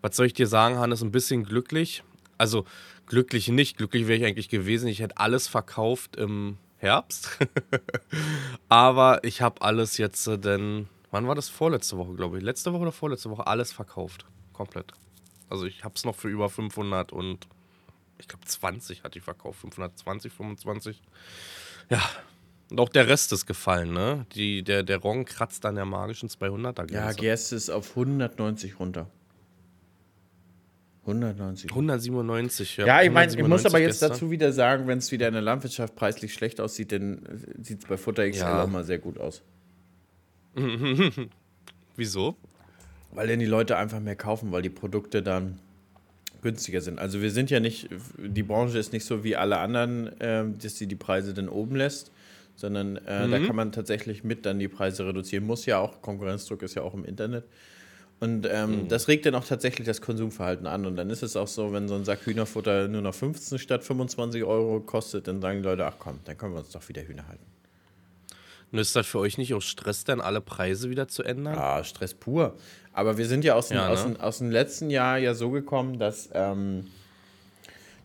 Was 0.00 0.16
soll 0.16 0.24
ich 0.26 0.32
dir 0.34 0.46
sagen, 0.46 0.78
Hannes? 0.78 1.02
Ein 1.02 1.12
bisschen 1.12 1.44
glücklich. 1.44 2.02
Also 2.38 2.64
glücklich 3.06 3.48
nicht. 3.48 3.76
Glücklich 3.76 4.06
wäre 4.06 4.18
ich 4.18 4.24
eigentlich 4.24 4.48
gewesen. 4.48 4.88
Ich 4.88 5.00
hätte 5.00 5.16
alles 5.18 5.48
verkauft 5.48 6.16
im 6.16 6.58
Herbst. 6.76 7.38
Aber 8.68 9.22
ich 9.24 9.42
habe 9.42 9.62
alles 9.62 9.98
jetzt 9.98 10.26
äh, 10.26 10.38
denn, 10.38 10.88
wann 11.10 11.26
war 11.26 11.34
das? 11.34 11.48
Vorletzte 11.48 11.96
Woche, 11.96 12.14
glaube 12.14 12.38
ich. 12.38 12.44
Letzte 12.44 12.72
Woche 12.72 12.82
oder 12.82 12.92
vorletzte 12.92 13.30
Woche 13.30 13.46
alles 13.46 13.72
verkauft. 13.72 14.26
Komplett. 14.52 14.92
Also 15.48 15.66
ich 15.66 15.84
habe 15.84 15.94
es 15.96 16.04
noch 16.04 16.14
für 16.14 16.28
über 16.28 16.48
500 16.48 17.12
und 17.12 17.46
ich 18.18 18.28
glaube 18.28 18.44
20 18.44 19.02
hatte 19.02 19.18
ich 19.18 19.24
verkauft. 19.24 19.60
520, 19.60 20.32
25. 20.32 21.02
Ja. 21.90 22.02
Und 22.70 22.80
auch 22.80 22.88
der 22.88 23.08
Rest 23.08 23.32
ist 23.32 23.46
gefallen, 23.46 23.92
ne? 23.92 24.26
Die, 24.34 24.62
der, 24.62 24.82
der 24.82 24.98
Rong 24.98 25.26
kratzt 25.26 25.66
an 25.66 25.74
der 25.74 25.84
magischen 25.84 26.28
200er 26.28 26.72
Grenze. 26.74 26.94
Ja, 26.94 27.12
Gerste 27.12 27.56
ist 27.56 27.70
auf 27.70 27.90
190 27.90 28.80
runter. 28.80 29.08
190. 31.06 31.70
197, 31.70 32.78
ja. 32.78 32.86
Ja, 32.86 33.02
ich 33.02 33.10
meine, 33.10 33.32
ich 33.32 33.46
muss 33.46 33.66
aber 33.66 33.78
jetzt 33.78 34.00
gestern. 34.00 34.10
dazu 34.10 34.30
wieder 34.30 34.52
sagen, 34.52 34.86
wenn 34.86 34.98
es 34.98 35.12
wieder 35.12 35.28
in 35.28 35.34
der 35.34 35.42
Landwirtschaft 35.42 35.94
preislich 35.94 36.32
schlecht 36.32 36.60
aussieht, 36.60 36.92
dann 36.92 37.20
sieht 37.60 37.80
es 37.80 37.86
bei 37.86 37.96
Futter 37.96 38.28
XL 38.28 38.40
ja. 38.40 38.64
auch 38.64 38.68
mal 38.68 38.84
sehr 38.84 38.98
gut 38.98 39.18
aus. 39.18 39.42
Wieso? 41.96 42.36
Weil 43.12 43.28
dann 43.28 43.38
die 43.38 43.46
Leute 43.46 43.76
einfach 43.76 44.00
mehr 44.00 44.16
kaufen, 44.16 44.50
weil 44.50 44.62
die 44.62 44.70
Produkte 44.70 45.22
dann 45.22 45.58
günstiger 46.42 46.80
sind. 46.80 46.98
Also 46.98 47.20
wir 47.20 47.30
sind 47.30 47.50
ja 47.50 47.60
nicht, 47.60 47.88
die 48.18 48.42
Branche 48.42 48.78
ist 48.78 48.92
nicht 48.92 49.04
so 49.04 49.24
wie 49.24 49.36
alle 49.36 49.58
anderen, 49.58 50.20
äh, 50.20 50.44
dass 50.62 50.76
sie 50.76 50.86
die 50.86 50.96
Preise 50.96 51.34
dann 51.34 51.48
oben 51.48 51.76
lässt, 51.76 52.12
sondern 52.56 52.96
äh, 52.96 53.26
mhm. 53.26 53.30
da 53.30 53.38
kann 53.40 53.56
man 53.56 53.72
tatsächlich 53.72 54.24
mit 54.24 54.46
dann 54.46 54.58
die 54.58 54.68
Preise 54.68 55.06
reduzieren. 55.06 55.46
Muss 55.46 55.66
ja 55.66 55.78
auch, 55.78 56.02
Konkurrenzdruck 56.02 56.62
ist 56.62 56.74
ja 56.74 56.82
auch 56.82 56.94
im 56.94 57.04
Internet. 57.04 57.44
Und 58.20 58.46
ähm, 58.50 58.84
mhm. 58.84 58.88
das 58.88 59.08
regt 59.08 59.26
dann 59.26 59.34
auch 59.34 59.44
tatsächlich 59.44 59.86
das 59.86 60.00
Konsumverhalten 60.00 60.66
an. 60.66 60.86
Und 60.86 60.96
dann 60.96 61.10
ist 61.10 61.22
es 61.22 61.36
auch 61.36 61.48
so, 61.48 61.72
wenn 61.72 61.88
so 61.88 61.94
ein 61.94 62.04
Sack 62.04 62.24
Hühnerfutter 62.24 62.88
nur 62.88 63.02
noch 63.02 63.14
15 63.14 63.58
statt 63.58 63.84
25 63.84 64.44
Euro 64.44 64.80
kostet, 64.80 65.28
dann 65.28 65.40
sagen 65.40 65.62
die 65.62 65.68
Leute, 65.68 65.84
ach 65.84 65.96
komm, 65.98 66.20
dann 66.24 66.38
können 66.38 66.54
wir 66.54 66.60
uns 66.60 66.70
doch 66.70 66.88
wieder 66.88 67.02
Hühner 67.02 67.26
halten. 67.28 67.44
Und 68.72 68.78
ist 68.78 68.96
das 68.96 69.06
für 69.06 69.18
euch 69.18 69.38
nicht 69.38 69.54
auch 69.54 69.62
Stress, 69.62 70.04
dann 70.04 70.20
alle 70.20 70.40
Preise 70.40 70.90
wieder 70.90 71.06
zu 71.06 71.22
ändern? 71.22 71.54
Ja, 71.54 71.84
Stress 71.84 72.14
pur. 72.14 72.56
Aber 72.92 73.18
wir 73.18 73.26
sind 73.26 73.44
ja 73.44 73.54
aus, 73.54 73.70
ja, 73.70 73.76
dem, 73.76 73.84
ne? 73.84 73.90
aus, 73.90 74.02
dem, 74.02 74.16
aus 74.20 74.38
dem 74.38 74.50
letzten 74.50 74.90
Jahr 74.90 75.18
ja 75.18 75.34
so 75.34 75.50
gekommen, 75.50 75.98
dass, 75.98 76.30
ähm, 76.32 76.88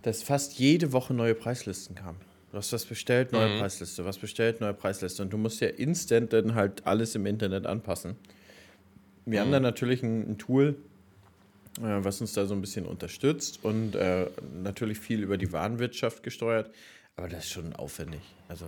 dass 0.03 0.21
fast 0.21 0.59
jede 0.59 0.91
Woche 0.91 1.13
neue 1.13 1.33
Preislisten 1.33 1.95
kamen. 1.95 2.19
Du 2.51 2.57
hast 2.57 2.73
was 2.73 2.85
bestellt, 2.85 3.31
neue 3.31 3.55
mhm. 3.55 3.59
Preisliste, 3.59 4.05
was 4.05 4.17
bestellt, 4.17 4.59
neue 4.61 4.73
Preisliste. 4.73 5.21
Und 5.21 5.31
du 5.31 5.37
musst 5.37 5.61
ja 5.61 5.69
instant 5.69 6.33
dann 6.33 6.55
halt 6.55 6.85
alles 6.85 7.15
im 7.15 7.25
Internet 7.25 7.65
anpassen. 7.65 8.15
Wir 9.29 9.39
mhm. 9.39 9.45
haben 9.45 9.51
da 9.51 9.59
natürlich 9.59 10.03
ein, 10.03 10.31
ein 10.31 10.37
Tool, 10.37 10.75
äh, 11.79 11.81
was 11.81 12.19
uns 12.21 12.33
da 12.33 12.45
so 12.45 12.53
ein 12.53 12.61
bisschen 12.61 12.85
unterstützt 12.85 13.63
und 13.63 13.95
äh, 13.95 14.27
natürlich 14.63 14.99
viel 14.99 15.21
über 15.21 15.37
die 15.37 15.51
Warenwirtschaft 15.51 16.23
gesteuert. 16.23 16.71
Aber 17.15 17.27
das 17.27 17.45
ist 17.45 17.51
schon 17.51 17.75
aufwendig. 17.75 18.21
Also, 18.47 18.65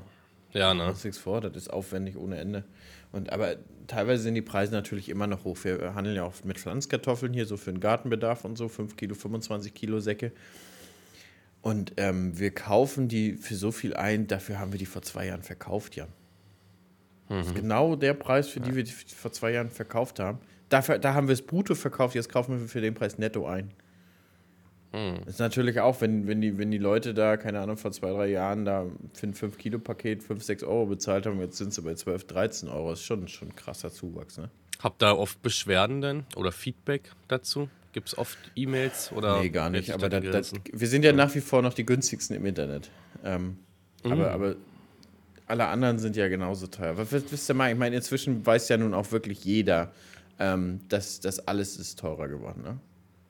ja, 0.53 0.74
ne? 0.74 0.94
nichts 1.03 1.18
vor, 1.18 1.41
das 1.41 1.56
ist 1.56 1.70
aufwendig 1.70 2.18
ohne 2.18 2.38
Ende. 2.38 2.63
Und, 3.12 3.32
aber 3.32 3.56
teilweise 3.88 4.24
sind 4.24 4.36
die 4.36 4.41
Preise 4.41 4.74
natürlich 4.74 5.10
immer 5.10 5.27
noch 5.27 5.46
hoch. 5.46 5.58
Wir 5.63 5.96
handeln 5.96 6.15
ja 6.15 6.24
auch 6.24 6.44
mit 6.44 6.60
Pflanzkartoffeln 6.60 7.34
hier, 7.34 7.46
so 7.46 7.58
für 7.58 7.72
den 7.72 7.80
Gartenbedarf 7.80 8.46
und 8.46 8.58
so, 8.58 8.68
5 8.68 8.96
Kilo, 8.96 9.15
25 9.15 9.74
Kilo 9.74 10.00
Säcke. 10.00 10.32
Und 11.62 11.94
ähm, 11.98 12.38
wir 12.38 12.51
kaufen 12.51 13.08
die 13.08 13.34
für 13.34 13.56
so 13.56 13.72
viel 13.72 13.94
ein, 13.94 14.27
dafür 14.27 14.60
haben 14.60 14.72
wir 14.72 14.80
die 14.80 14.86
vor 14.86 15.01
zwei 15.01 15.27
Jahren 15.27 15.44
verkauft, 15.44 15.96
ja. 17.32 17.38
Das 17.38 17.48
ist 17.48 17.54
mhm. 17.54 17.62
genau 17.62 17.96
der 17.96 18.14
Preis, 18.14 18.48
für 18.48 18.60
ja. 18.60 18.66
die 18.66 18.76
wir 18.76 18.84
die 18.84 18.92
vor 18.92 19.32
zwei 19.32 19.52
Jahren 19.52 19.70
verkauft 19.70 20.20
haben. 20.20 20.40
Dafür, 20.70 21.00
da 21.00 21.14
haben 21.14 21.28
wir 21.28 21.34
es 21.34 21.42
brutto 21.42 21.76
verkauft, 21.76 22.16
jetzt 22.16 22.30
kaufen 22.30 22.60
wir 22.60 22.68
für 22.68 22.82
den 22.82 22.94
Preis 22.94 23.18
netto 23.18 23.46
ein. 23.46 23.72
Mhm. 24.94 25.20
Das 25.26 25.36
ist 25.36 25.40
natürlich 25.40 25.80
auch, 25.80 26.02
wenn, 26.02 26.28
wenn, 26.28 26.42
die, 26.42 26.58
wenn 26.58 26.72
die 26.72 26.78
Leute 26.78 27.14
da, 27.14 27.38
keine 27.38 27.60
Ahnung, 27.60 27.78
vor 27.78 27.92
zwei, 27.92 28.12
drei 28.12 28.28
Jahren 28.28 28.66
da 28.66 28.86
für 29.14 29.28
ein 29.28 29.34
5-Kilo-Paket 29.34 30.24
5, 30.24 30.44
6 30.44 30.64
Euro 30.64 30.86
bezahlt 30.86 31.26
haben, 31.26 31.40
jetzt 31.40 31.58
sind 31.58 31.74
sie 31.74 31.82
bei 31.82 31.94
12, 31.94 32.28
13 32.28 32.70
Euro. 32.70 32.92
Das 32.92 33.00
ist 33.00 33.06
schon, 33.06 33.28
schon 33.28 33.50
ein 33.50 33.56
krasser 33.56 33.92
Zuwachs, 33.92 34.38
ne? 34.38 34.50
Habt 34.80 35.04
ihr 35.04 35.18
oft 35.18 35.42
Beschwerden 35.44 36.02
denn 36.02 36.26
oder 36.36 36.52
Feedback 36.52 37.12
dazu? 37.28 37.70
Gibt 37.94 38.08
es 38.08 38.18
oft 38.18 38.38
E-Mails 38.56 39.12
oder? 39.12 39.40
Nee, 39.40 39.50
gar 39.50 39.70
nicht. 39.70 39.92
Aber 39.92 40.10
das, 40.10 40.24
das, 40.24 40.54
wir 40.72 40.88
sind 40.88 41.04
ja, 41.04 41.12
ja, 41.12 41.16
nach 41.16 41.36
wie 41.36 41.42
vor 41.42 41.62
noch 41.62 41.74
die 41.74 41.86
günstigsten 41.86 42.36
im 42.36 42.46
Internet. 42.46 42.90
Ähm, 43.24 43.58
mhm. 44.04 44.12
aber, 44.12 44.32
aber 44.32 44.56
alle 45.51 45.67
anderen 45.67 46.00
sind 46.00 46.15
ja 46.15 46.29
genauso 46.29 46.67
teuer. 46.67 46.98
Was 46.98 47.12
wisst 47.12 47.50
ihr 47.50 47.53
mal? 47.53 47.72
Ich 47.72 47.77
meine, 47.77 47.98
inzwischen 47.98 48.46
weiß 48.46 48.70
ja 48.70 48.77
nun 48.77 48.93
auch 48.93 49.12
wirklich 49.12 49.43
jeder, 49.43 49.91
ähm, 50.39 50.79
dass 50.88 51.20
das 51.20 51.46
alles 51.46 51.77
ist 51.77 52.00
teurer 52.00 52.29
geworden. 52.29 52.63
Ne? 52.63 52.79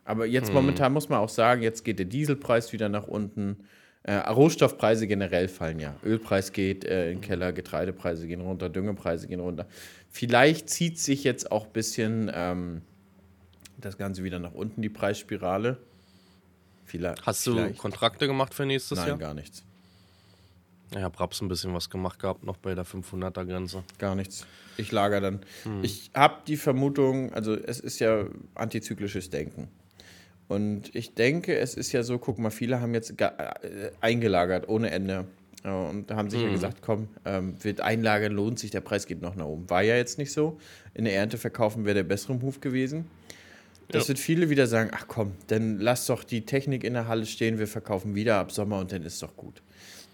Aber 0.05 0.27
jetzt 0.27 0.49
hm. 0.49 0.53
momentan 0.53 0.93
muss 0.93 1.09
man 1.09 1.19
auch 1.19 1.29
sagen, 1.29 1.63
jetzt 1.63 1.83
geht 1.83 1.97
der 1.97 2.05
Dieselpreis 2.05 2.71
wieder 2.73 2.89
nach 2.89 3.07
unten. 3.07 3.57
Äh, 4.03 4.15
Rohstoffpreise 4.15 5.07
generell 5.07 5.47
fallen 5.47 5.79
ja. 5.79 5.95
Ölpreis 6.03 6.53
geht 6.53 6.85
äh, 6.85 7.11
in 7.11 7.17
den 7.17 7.21
Keller, 7.21 7.53
Getreidepreise 7.53 8.27
gehen 8.27 8.41
runter, 8.41 8.69
Düngepreise 8.69 9.27
gehen 9.27 9.39
runter. 9.39 9.67
Vielleicht 10.09 10.69
zieht 10.69 10.99
sich 10.99 11.23
jetzt 11.23 11.51
auch 11.51 11.65
ein 11.65 11.73
bisschen 11.73 12.31
ähm, 12.33 12.81
das 13.77 13.97
Ganze 13.97 14.23
wieder 14.23 14.39
nach 14.39 14.53
unten, 14.53 14.81
die 14.81 14.89
Preisspirale. 14.89 15.77
Vielleicht, 16.85 17.25
Hast 17.25 17.47
du 17.47 17.55
vielleicht. 17.55 17.77
Kontrakte 17.79 18.27
gemacht 18.27 18.53
für 18.53 18.65
nächstes 18.65 18.97
Nein, 18.97 19.07
Jahr? 19.07 19.17
Nein, 19.17 19.27
gar 19.27 19.33
nichts. 19.33 19.63
Ich 20.93 21.01
habe 21.01 21.17
Raps 21.19 21.41
ein 21.41 21.47
bisschen 21.47 21.73
was 21.73 21.89
gemacht 21.89 22.19
gehabt, 22.19 22.43
noch 22.43 22.57
bei 22.57 22.75
der 22.75 22.85
500er 22.85 23.45
Grenze. 23.45 23.83
Gar 23.97 24.15
nichts. 24.15 24.45
Ich 24.77 24.91
lager 24.91 25.21
dann. 25.21 25.39
Hm. 25.63 25.83
Ich 25.83 26.11
habe 26.13 26.41
die 26.47 26.57
Vermutung, 26.57 27.33
also 27.33 27.55
es 27.55 27.79
ist 27.79 27.99
ja 27.99 28.25
antizyklisches 28.55 29.29
Denken. 29.29 29.69
Und 30.49 30.93
ich 30.93 31.13
denke, 31.13 31.57
es 31.57 31.75
ist 31.75 31.93
ja 31.93 32.03
so, 32.03 32.17
guck 32.17 32.37
mal, 32.39 32.49
viele 32.49 32.81
haben 32.81 32.93
jetzt 32.93 33.19
äh, 33.21 33.91
eingelagert 34.01 34.67
ohne 34.67 34.91
Ende. 34.91 35.25
Und 35.63 36.11
haben 36.11 36.29
sich 36.29 36.39
hm. 36.41 36.47
ja 36.47 36.53
gesagt, 36.53 36.81
komm, 36.81 37.07
ähm, 37.23 37.55
wird 37.63 37.81
einlagern, 37.81 38.33
lohnt 38.33 38.59
sich, 38.59 38.71
der 38.71 38.81
Preis 38.81 39.05
geht 39.05 39.21
noch 39.21 39.35
nach 39.35 39.45
oben. 39.45 39.69
War 39.69 39.83
ja 39.83 39.95
jetzt 39.95 40.17
nicht 40.17 40.33
so. 40.33 40.59
In 40.93 41.05
der 41.05 41.15
Ernte 41.15 41.37
verkaufen 41.37 41.85
wäre 41.85 41.95
der 41.95 42.03
bessere 42.03 42.33
Move 42.33 42.59
gewesen. 42.59 43.05
Das 43.91 44.03
ja. 44.03 44.09
wird 44.09 44.19
viele 44.19 44.49
wieder 44.49 44.67
sagen, 44.67 44.89
ach 44.93 45.05
komm, 45.07 45.33
dann 45.47 45.79
lass 45.79 46.05
doch 46.07 46.23
die 46.23 46.45
Technik 46.45 46.83
in 46.83 46.93
der 46.93 47.07
Halle 47.07 47.25
stehen, 47.25 47.59
wir 47.59 47.67
verkaufen 47.67 48.15
wieder 48.15 48.37
ab 48.37 48.51
Sommer 48.51 48.79
und 48.79 48.91
dann 48.91 49.03
ist 49.03 49.21
doch 49.21 49.35
gut. 49.35 49.61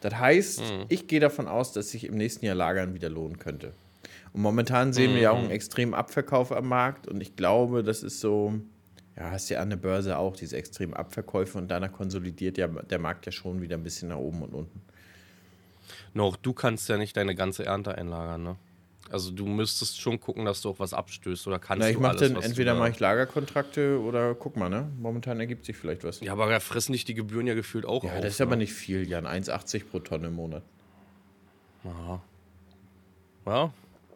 Das 0.01 0.15
heißt, 0.15 0.61
mhm. 0.61 0.85
ich 0.89 1.07
gehe 1.07 1.19
davon 1.19 1.47
aus, 1.47 1.73
dass 1.73 1.89
sich 1.91 2.05
im 2.05 2.15
nächsten 2.15 2.45
Jahr 2.45 2.55
Lagern 2.55 2.93
wieder 2.93 3.09
lohnen 3.09 3.39
könnte. 3.39 3.73
Und 4.33 4.41
momentan 4.41 4.93
sehen 4.93 5.11
mhm. 5.11 5.15
wir 5.15 5.21
ja 5.23 5.31
auch 5.31 5.37
einen 5.37 5.51
extremen 5.51 5.93
Abverkauf 5.93 6.51
am 6.51 6.67
Markt 6.67 7.07
und 7.07 7.21
ich 7.21 7.35
glaube, 7.35 7.83
das 7.83 8.03
ist 8.03 8.19
so, 8.19 8.53
ja, 9.15 9.31
hast 9.31 9.49
ja 9.49 9.59
an 9.59 9.69
der 9.69 9.77
Börse 9.77 10.17
auch 10.17 10.35
diese 10.35 10.57
extremen 10.57 10.93
Abverkäufe 10.93 11.57
und 11.57 11.69
danach 11.69 11.91
konsolidiert 11.91 12.57
ja 12.57 12.67
der 12.67 12.99
Markt 12.99 13.25
ja 13.25 13.31
schon 13.31 13.61
wieder 13.61 13.77
ein 13.77 13.83
bisschen 13.83 14.09
nach 14.09 14.17
oben 14.17 14.43
und 14.43 14.53
unten. 14.53 14.81
Noch, 16.13 16.35
du 16.35 16.53
kannst 16.53 16.89
ja 16.89 16.97
nicht 16.97 17.17
deine 17.17 17.35
ganze 17.35 17.65
Ernte 17.65 17.95
einlagern, 17.95 18.43
ne? 18.43 18.55
Also 19.11 19.31
du 19.31 19.45
müsstest 19.45 19.99
schon 20.01 20.19
gucken, 20.19 20.45
dass 20.45 20.61
du 20.61 20.69
auch 20.69 20.79
was 20.79 20.93
abstößt 20.93 21.47
oder 21.47 21.59
kannst 21.59 21.79
Na, 21.81 21.89
ich 21.89 21.97
du 21.97 22.03
alles, 22.05 22.19
dann, 22.33 22.41
entweder 22.41 22.75
mache 22.75 22.89
ich 22.89 22.99
Lagerkontrakte 22.99 23.99
oder 24.01 24.35
guck 24.35 24.57
mal, 24.57 24.69
ne? 24.69 24.89
Momentan 24.99 25.39
ergibt 25.39 25.65
sich 25.65 25.77
vielleicht 25.77 26.03
was. 26.03 26.19
Ja, 26.19 26.33
aber 26.33 26.49
da 26.49 26.59
fressen 26.59 26.91
dich 26.93 27.05
die 27.05 27.13
Gebühren 27.13 27.47
ja 27.47 27.53
gefühlt 27.53 27.85
auch 27.85 28.03
Ja, 28.03 28.13
auf. 28.13 28.21
das 28.21 28.33
ist 28.33 28.39
ne? 28.39 28.45
aber 28.45 28.55
nicht 28.57 28.73
viel, 28.73 29.07
Jan. 29.07 29.25
1,80 29.25 29.85
pro 29.85 29.99
Tonne 29.99 30.27
im 30.27 30.33
Monat. 30.33 30.63
Aha. 31.85 32.21
Ja, 33.45 33.73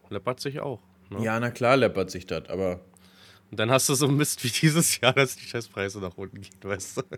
läppert 0.10 0.40
sich 0.42 0.60
auch. 0.60 0.80
Ne? 1.10 1.24
Ja, 1.24 1.40
na 1.40 1.52
klar 1.52 1.78
läppert 1.78 2.12
sich 2.12 2.26
das, 2.28 2.50
aber 2.50 2.82
Und 3.50 3.60
dann 3.60 3.72
hast 3.72 3.88
du 3.90 3.96
so 3.96 4.08
Mist 4.08 4.44
wie 4.44 4.50
dieses 4.50 5.00
Jahr, 5.00 5.14
dass 5.14 5.36
die 5.38 5.46
Scheißpreise 5.46 6.00
nach 6.00 6.18
unten 6.18 6.42
gehen, 6.42 6.54
weißt 6.62 6.98
du? 6.98 7.02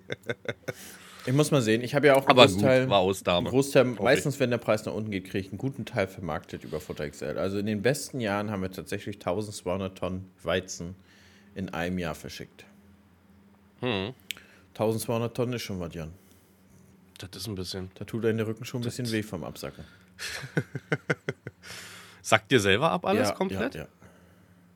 ich 1.25 1.33
muss 1.33 1.51
mal 1.51 1.61
sehen. 1.61 1.81
Ich 1.81 1.95
habe 1.95 2.07
ja 2.07 2.15
auch 2.15 2.27
einen 2.27 2.29
Aber 2.29 2.47
gut, 2.47 2.55
Großteil, 2.55 2.89
war 2.89 3.37
einen. 3.37 3.45
Großteil 3.45 3.93
ich. 3.93 3.99
meistens, 3.99 4.39
wenn 4.39 4.49
der 4.49 4.57
Preis 4.57 4.85
nach 4.85 4.93
unten 4.93 5.11
geht, 5.11 5.25
kriege 5.25 5.39
ich 5.39 5.51
einen 5.51 5.57
guten 5.57 5.85
Teil 5.85 6.07
vermarktet 6.07 6.63
über 6.63 6.79
Futter 6.79 7.09
XL. 7.09 7.37
Also 7.37 7.57
in 7.57 7.65
den 7.65 7.81
besten 7.81 8.19
Jahren 8.19 8.51
haben 8.51 8.61
wir 8.61 8.71
tatsächlich 8.71 9.17
1200 9.17 9.97
Tonnen 9.97 10.29
Weizen 10.43 10.95
in 11.55 11.69
einem 11.69 11.99
Jahr 11.99 12.15
verschickt. 12.15 12.65
Hm. 13.81 14.13
1200 14.73 15.35
Tonnen 15.35 15.53
ist 15.53 15.61
schon 15.61 15.79
was, 15.79 15.93
Jan. 15.93 16.11
Das 17.19 17.41
ist 17.41 17.47
ein 17.47 17.55
bisschen. 17.55 17.91
Da 17.95 18.05
tut 18.05 18.23
dein 18.23 18.39
Rücken 18.39 18.65
schon 18.65 18.81
ein 18.81 18.83
bisschen 18.83 19.09
weh 19.11 19.23
vom 19.23 19.43
Absacken. 19.43 19.85
Sagt 22.21 22.51
dir 22.51 22.59
selber 22.59 22.91
ab 22.91 23.05
alles 23.05 23.29
ja, 23.29 23.35
komplett? 23.35 23.75
Ja, 23.75 23.87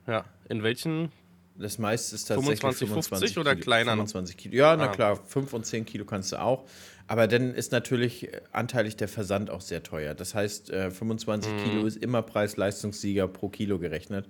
ja. 0.06 0.14
Ja. 0.14 0.26
In 0.50 0.64
welchen? 0.64 1.12
Das 1.60 1.80
meiste 1.80 2.14
ist 2.16 2.26
tatsächlich 2.26 2.60
25, 2.60 2.88
25, 2.88 3.20
50 3.30 3.38
oder 3.40 3.52
Kilo, 3.56 3.64
kleiner 3.64 3.92
noch? 3.96 4.04
25 4.04 4.38
Kilo. 4.38 4.56
Ja, 4.56 4.76
na 4.78 4.86
Ah. 4.86 4.88
klar, 4.90 5.16
5 5.16 5.54
und 5.54 5.66
10 5.66 5.86
Kilo 5.86 6.06
kannst 6.06 6.32
du 6.32 6.40
auch. 6.40 6.68
Aber 7.08 7.28
dann 7.28 7.54
ist 7.56 7.72
natürlich 7.72 8.32
äh, 8.32 8.42
anteilig 8.52 8.96
der 8.96 9.08
Versand 9.08 9.50
auch 9.50 9.62
sehr 9.62 9.82
teuer. 9.82 10.14
Das 10.14 10.36
heißt, 10.36 10.70
äh, 10.70 10.92
25 10.92 11.54
Mhm. 11.54 11.58
Kilo 11.58 11.86
ist 11.86 11.98
immer 11.98 12.22
Preis-Leistungssieger 12.22 13.28
pro 13.28 13.50
Kilo 13.50 13.80
gerechnet. 13.80 14.28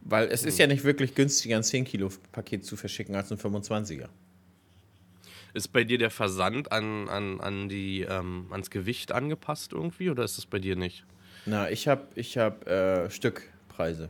Weil 0.00 0.28
es 0.32 0.42
Mhm. 0.42 0.48
ist 0.48 0.58
ja 0.58 0.66
nicht 0.66 0.82
wirklich 0.84 1.14
günstiger, 1.14 1.56
ein 1.56 1.62
10 1.62 1.84
Kilo 1.84 2.08
Paket 2.32 2.64
zu 2.64 2.76
verschicken 2.76 3.14
als 3.14 3.30
ein 3.30 3.38
25er. 3.38 4.08
Ist 5.54 5.68
bei 5.72 5.84
dir 5.84 5.98
der 5.98 6.10
Versand 6.10 6.72
an, 6.72 7.08
an, 7.08 7.40
an 7.40 7.68
die, 7.68 8.00
ähm, 8.08 8.46
ans 8.50 8.70
Gewicht 8.70 9.12
angepasst 9.12 9.72
irgendwie 9.74 10.10
oder 10.10 10.24
ist 10.24 10.38
das 10.38 10.46
bei 10.46 10.58
dir 10.58 10.76
nicht? 10.76 11.04
Na, 11.44 11.70
ich 11.70 11.86
habe 11.88 12.08
ich 12.14 12.38
hab, 12.38 12.66
äh, 12.66 13.10
Stückpreise. 13.10 14.08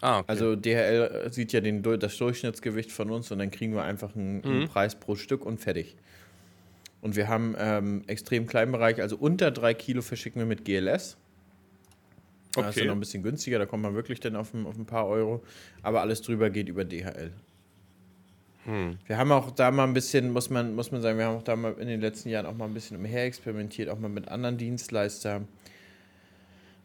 Ah, 0.00 0.20
okay. 0.20 0.24
Also 0.28 0.56
DHL 0.56 1.28
sieht 1.32 1.52
ja 1.52 1.60
den, 1.60 1.82
das 1.82 2.16
Durchschnittsgewicht 2.16 2.90
von 2.90 3.10
uns 3.10 3.30
und 3.30 3.38
dann 3.38 3.50
kriegen 3.50 3.74
wir 3.74 3.82
einfach 3.82 4.14
einen, 4.16 4.42
einen 4.44 4.60
Mhm. 4.60 4.68
Preis 4.68 4.94
pro 4.94 5.14
Stück 5.16 5.44
und 5.44 5.60
fertig. 5.60 5.96
Und 7.02 7.16
wir 7.16 7.28
haben 7.28 7.54
ähm, 7.58 8.02
extrem 8.06 8.46
kleinen 8.46 8.72
Bereich, 8.72 9.00
also 9.00 9.16
unter 9.16 9.50
drei 9.50 9.74
Kilo 9.74 10.02
verschicken 10.02 10.40
wir 10.40 10.46
mit 10.46 10.64
GLS. 10.64 11.16
Da 12.52 12.62
ist 12.62 12.68
Okay. 12.68 12.80
dann 12.80 12.88
noch 12.88 12.94
ein 12.96 13.00
bisschen 13.00 13.22
günstiger, 13.22 13.58
da 13.58 13.66
kommt 13.66 13.82
man 13.82 13.94
wirklich 13.94 14.20
dann 14.20 14.36
auf 14.36 14.52
ein, 14.54 14.66
auf 14.66 14.76
ein 14.76 14.86
paar 14.86 15.06
Euro. 15.06 15.42
Aber 15.82 16.00
alles 16.00 16.20
drüber 16.22 16.50
geht 16.50 16.68
über 16.68 16.84
DHL. 16.84 17.32
Hm. 18.64 18.98
Wir 19.06 19.16
haben 19.16 19.32
auch 19.32 19.50
da 19.52 19.70
mal 19.70 19.84
ein 19.84 19.94
bisschen, 19.94 20.32
muss 20.32 20.50
man, 20.50 20.74
muss 20.74 20.92
man 20.92 21.00
sagen, 21.00 21.16
wir 21.16 21.24
haben 21.26 21.36
auch 21.38 21.42
da 21.42 21.56
mal 21.56 21.74
in 21.78 21.88
den 21.88 22.00
letzten 22.00 22.28
Jahren 22.28 22.44
auch 22.46 22.54
mal 22.54 22.66
ein 22.66 22.74
bisschen 22.74 22.96
umher 22.98 23.24
experimentiert, 23.24 23.88
auch 23.88 23.98
mal 23.98 24.08
mit 24.08 24.28
anderen 24.28 24.58
Dienstleistern. 24.58 25.48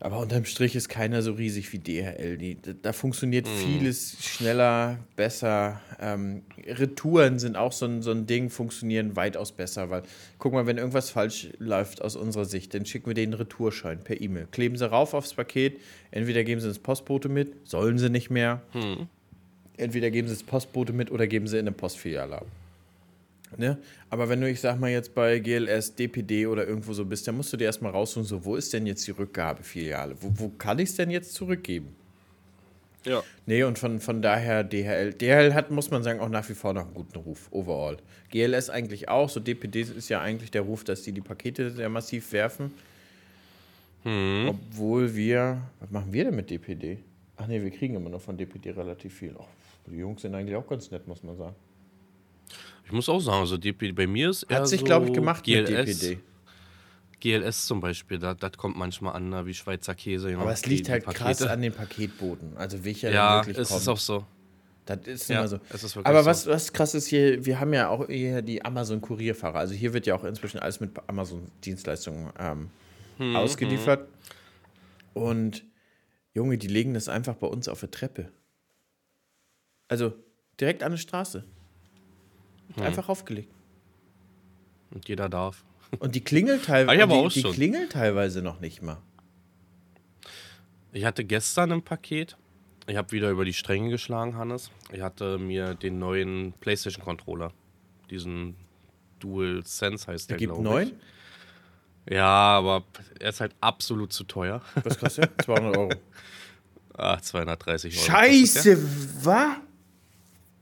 Aber 0.01 0.19
unterm 0.19 0.45
Strich 0.45 0.75
ist 0.75 0.89
keiner 0.89 1.21
so 1.21 1.31
riesig 1.31 1.71
wie 1.71 1.79
DHL. 1.79 2.37
Die, 2.37 2.61
da- 2.61 2.73
da 2.79 2.93
funktioniert 2.93 3.47
vieles 3.47 4.17
schneller, 4.23 4.99
besser. 5.15 5.79
Ähm, 5.99 6.43
Retouren 6.67 7.39
sind 7.39 7.55
auch 7.55 7.71
so 7.71 7.85
ein, 7.85 8.01
so 8.01 8.11
ein 8.11 8.27
Ding, 8.27 8.49
funktionieren 8.49 9.15
weitaus 9.15 9.51
besser, 9.53 9.89
weil 9.89 10.03
guck 10.37 10.51
mal, 10.53 10.67
wenn 10.67 10.77
irgendwas 10.77 11.09
falsch 11.09 11.47
läuft 11.59 12.01
aus 12.01 12.15
unserer 12.15 12.45
Sicht, 12.45 12.73
dann 12.73 12.85
schicken 12.85 13.07
wir 13.07 13.13
den 13.15 13.33
Retourschein 13.33 13.99
per 13.99 14.19
E-Mail. 14.19 14.47
Kleben 14.51 14.77
sie 14.77 14.87
rauf 14.89 15.13
aufs 15.13 15.33
Paket, 15.33 15.79
entweder 16.11 16.43
geben 16.43 16.59
sie 16.61 16.67
ins 16.67 16.79
Postbote 16.79 17.29
mit, 17.29 17.67
sollen 17.67 17.97
sie 17.97 18.09
nicht 18.09 18.29
mehr. 18.29 18.61
Entweder 19.77 20.11
geben 20.11 20.27
sie 20.27 20.33
es 20.33 20.43
Postbote 20.43 20.93
mit 20.93 21.09
oder 21.09 21.25
geben 21.25 21.47
sie 21.47 21.55
in 21.57 21.67
eine 21.67 21.71
Postfiliale 21.71 22.35
ab. 22.37 22.47
Ne? 23.57 23.77
Aber 24.09 24.27
wenn 24.27 24.41
du, 24.41 24.49
ich 24.49 24.59
sag 24.59 24.79
mal, 24.79 24.89
jetzt 24.89 25.13
bei 25.13 25.39
GLS, 25.39 25.95
DPD 25.95 26.47
oder 26.47 26.67
irgendwo 26.67 26.93
so 26.93 27.05
bist, 27.05 27.27
dann 27.27 27.37
musst 27.37 27.53
du 27.53 27.57
dir 27.57 27.65
erstmal 27.65 27.91
raussuchen, 27.91 28.25
so, 28.25 28.43
wo 28.43 28.55
ist 28.55 28.73
denn 28.73 28.85
jetzt 28.85 29.05
die 29.07 29.11
Rückgabefiliale? 29.11 30.15
Wo, 30.19 30.31
wo 30.35 30.49
kann 30.49 30.79
ich 30.79 30.89
es 30.89 30.95
denn 30.95 31.09
jetzt 31.09 31.33
zurückgeben? 31.33 31.95
ja. 33.05 33.23
Nee, 33.45 33.63
und 33.63 33.79
von, 33.79 33.99
von 33.99 34.21
daher 34.21 34.63
DHL. 34.63 35.13
DHL 35.13 35.53
hat, 35.53 35.71
muss 35.71 35.91
man 35.91 36.03
sagen, 36.03 36.19
auch 36.19 36.29
nach 36.29 36.47
wie 36.49 36.53
vor 36.53 36.73
noch 36.73 36.85
einen 36.85 36.93
guten 36.93 37.17
Ruf, 37.19 37.47
overall. 37.51 37.97
GLS 38.31 38.69
eigentlich 38.69 39.09
auch, 39.09 39.29
so 39.29 39.39
DPD 39.39 39.81
ist 39.81 40.09
ja 40.09 40.21
eigentlich 40.21 40.51
der 40.51 40.63
Ruf, 40.63 40.83
dass 40.83 41.03
die 41.03 41.11
die 41.11 41.21
Pakete 41.21 41.71
sehr 41.71 41.89
massiv 41.89 42.31
werfen. 42.33 42.73
Hm. 44.03 44.49
Obwohl 44.49 45.15
wir, 45.15 45.61
was 45.79 45.91
machen 45.91 46.11
wir 46.11 46.25
denn 46.25 46.35
mit 46.35 46.49
DPD? 46.49 46.99
Ach 47.37 47.47
nee, 47.47 47.61
wir 47.61 47.71
kriegen 47.71 47.95
immer 47.95 48.09
noch 48.09 48.21
von 48.21 48.37
DPD 48.37 48.71
relativ 48.71 49.13
viel. 49.13 49.35
Och, 49.35 49.47
die 49.87 49.97
Jungs 49.97 50.21
sind 50.21 50.33
eigentlich 50.35 50.55
auch 50.55 50.67
ganz 50.67 50.89
nett, 50.91 51.07
muss 51.07 51.23
man 51.23 51.37
sagen. 51.37 51.55
Ich 52.85 52.91
muss 52.91 53.09
auch 53.09 53.19
sagen, 53.19 53.39
also 53.39 53.57
DPD, 53.57 53.91
bei 53.93 54.07
mir 54.07 54.29
ist 54.29 54.43
eher 54.43 54.59
Hat 54.61 54.67
sich, 54.67 54.81
so 54.81 54.85
glaube 54.85 55.07
ich, 55.07 55.13
gemacht 55.13 55.43
GLS, 55.43 55.69
mit 55.69 55.87
DPD. 56.01 56.19
GLS 57.19 57.65
zum 57.65 57.79
Beispiel, 57.79 58.19
das 58.19 58.37
kommt 58.57 58.77
manchmal 58.77 59.15
an, 59.15 59.29
ne, 59.29 59.45
wie 59.45 59.53
Schweizer 59.53 59.95
Käse. 59.95 60.29
genau, 60.29 60.41
Aber 60.41 60.51
es 60.53 60.65
liegt 60.65 60.89
halt 60.89 61.05
krass 61.07 61.41
an 61.41 61.61
den 61.61 61.73
Paketboten. 61.73 62.55
Also 62.57 62.83
welcher 62.85 63.11
Ja, 63.11 63.37
wirklich 63.45 63.57
es 63.57 63.69
kommt. 63.69 63.81
ist 63.81 63.87
auch 63.87 63.97
so. 63.97 64.25
das 64.85 64.99
ist 65.07 65.29
Ja, 65.29 65.39
immer 65.39 65.47
so. 65.47 65.59
es 65.69 65.83
ist 65.83 65.97
Aber 65.97 66.21
so. 66.21 66.29
was, 66.29 66.45
was 66.45 66.71
krass 66.73 66.93
ist 66.93 67.07
hier, 67.07 67.43
wir 67.45 67.59
haben 67.59 67.73
ja 67.73 67.89
auch 67.89 68.07
hier 68.07 68.43
die 68.43 68.63
Amazon-Kurierfahrer. 68.63 69.57
Also 69.57 69.73
hier 69.73 69.93
wird 69.93 70.05
ja 70.05 70.13
auch 70.15 70.23
inzwischen 70.23 70.59
alles 70.59 70.79
mit 70.79 70.91
Amazon-Dienstleistungen 71.07 72.31
ähm, 72.37 72.69
Hm, 73.17 73.35
ausgeliefert. 73.35 74.07
Und 75.13 75.63
Junge, 76.33 76.57
die 76.59 76.67
legen 76.67 76.93
das 76.93 77.07
einfach 77.09 77.35
bei 77.35 77.47
uns 77.47 77.67
auf 77.69 77.79
der 77.79 77.89
Treppe. 77.89 78.29
Also 79.87 80.13
direkt 80.59 80.83
an 80.83 80.91
der 80.91 80.97
Straße. 80.99 81.45
Hm. 82.75 82.83
Einfach 82.83 83.09
aufgelegt. 83.09 83.53
Und 84.91 85.07
jeder 85.07 85.29
darf. 85.29 85.63
Und 85.99 86.15
die 86.15 86.21
klingelt 86.21 86.65
teilweise. 86.65 87.07
die, 87.07 87.13
auch 87.13 87.31
die 87.31 87.43
klingelt 87.43 87.91
teilweise 87.91 88.41
noch 88.41 88.59
nicht 88.59 88.81
mal. 88.81 88.97
Ich 90.91 91.05
hatte 91.05 91.23
gestern 91.23 91.71
ein 91.71 91.81
Paket. 91.81 92.37
Ich 92.87 92.97
habe 92.97 93.11
wieder 93.11 93.29
über 93.29 93.45
die 93.45 93.53
Stränge 93.53 93.89
geschlagen, 93.89 94.37
Hannes. 94.37 94.71
Ich 94.91 95.01
hatte 95.01 95.37
mir 95.37 95.73
den 95.73 95.99
neuen 95.99 96.53
PlayStation-Controller, 96.59 97.51
diesen 98.09 98.55
Dual 99.19 99.65
Sense 99.65 100.07
heißt 100.07 100.29
der, 100.29 100.37
Der 100.37 100.47
gibt 100.47 100.59
neun. 100.61 100.91
Ja, 102.09 102.27
aber 102.27 102.83
er 103.19 103.29
ist 103.29 103.41
halt 103.41 103.55
absolut 103.61 104.13
zu 104.13 104.23
teuer. 104.25 104.61
Was 104.83 104.99
kostet 104.99 105.31
der? 105.37 105.37
200 105.45 105.77
Euro. 105.77 105.89
Ah, 106.93 107.19
230 107.19 107.97
Euro. 107.97 108.05
Scheiße, 108.05 109.25
was? 109.25 109.57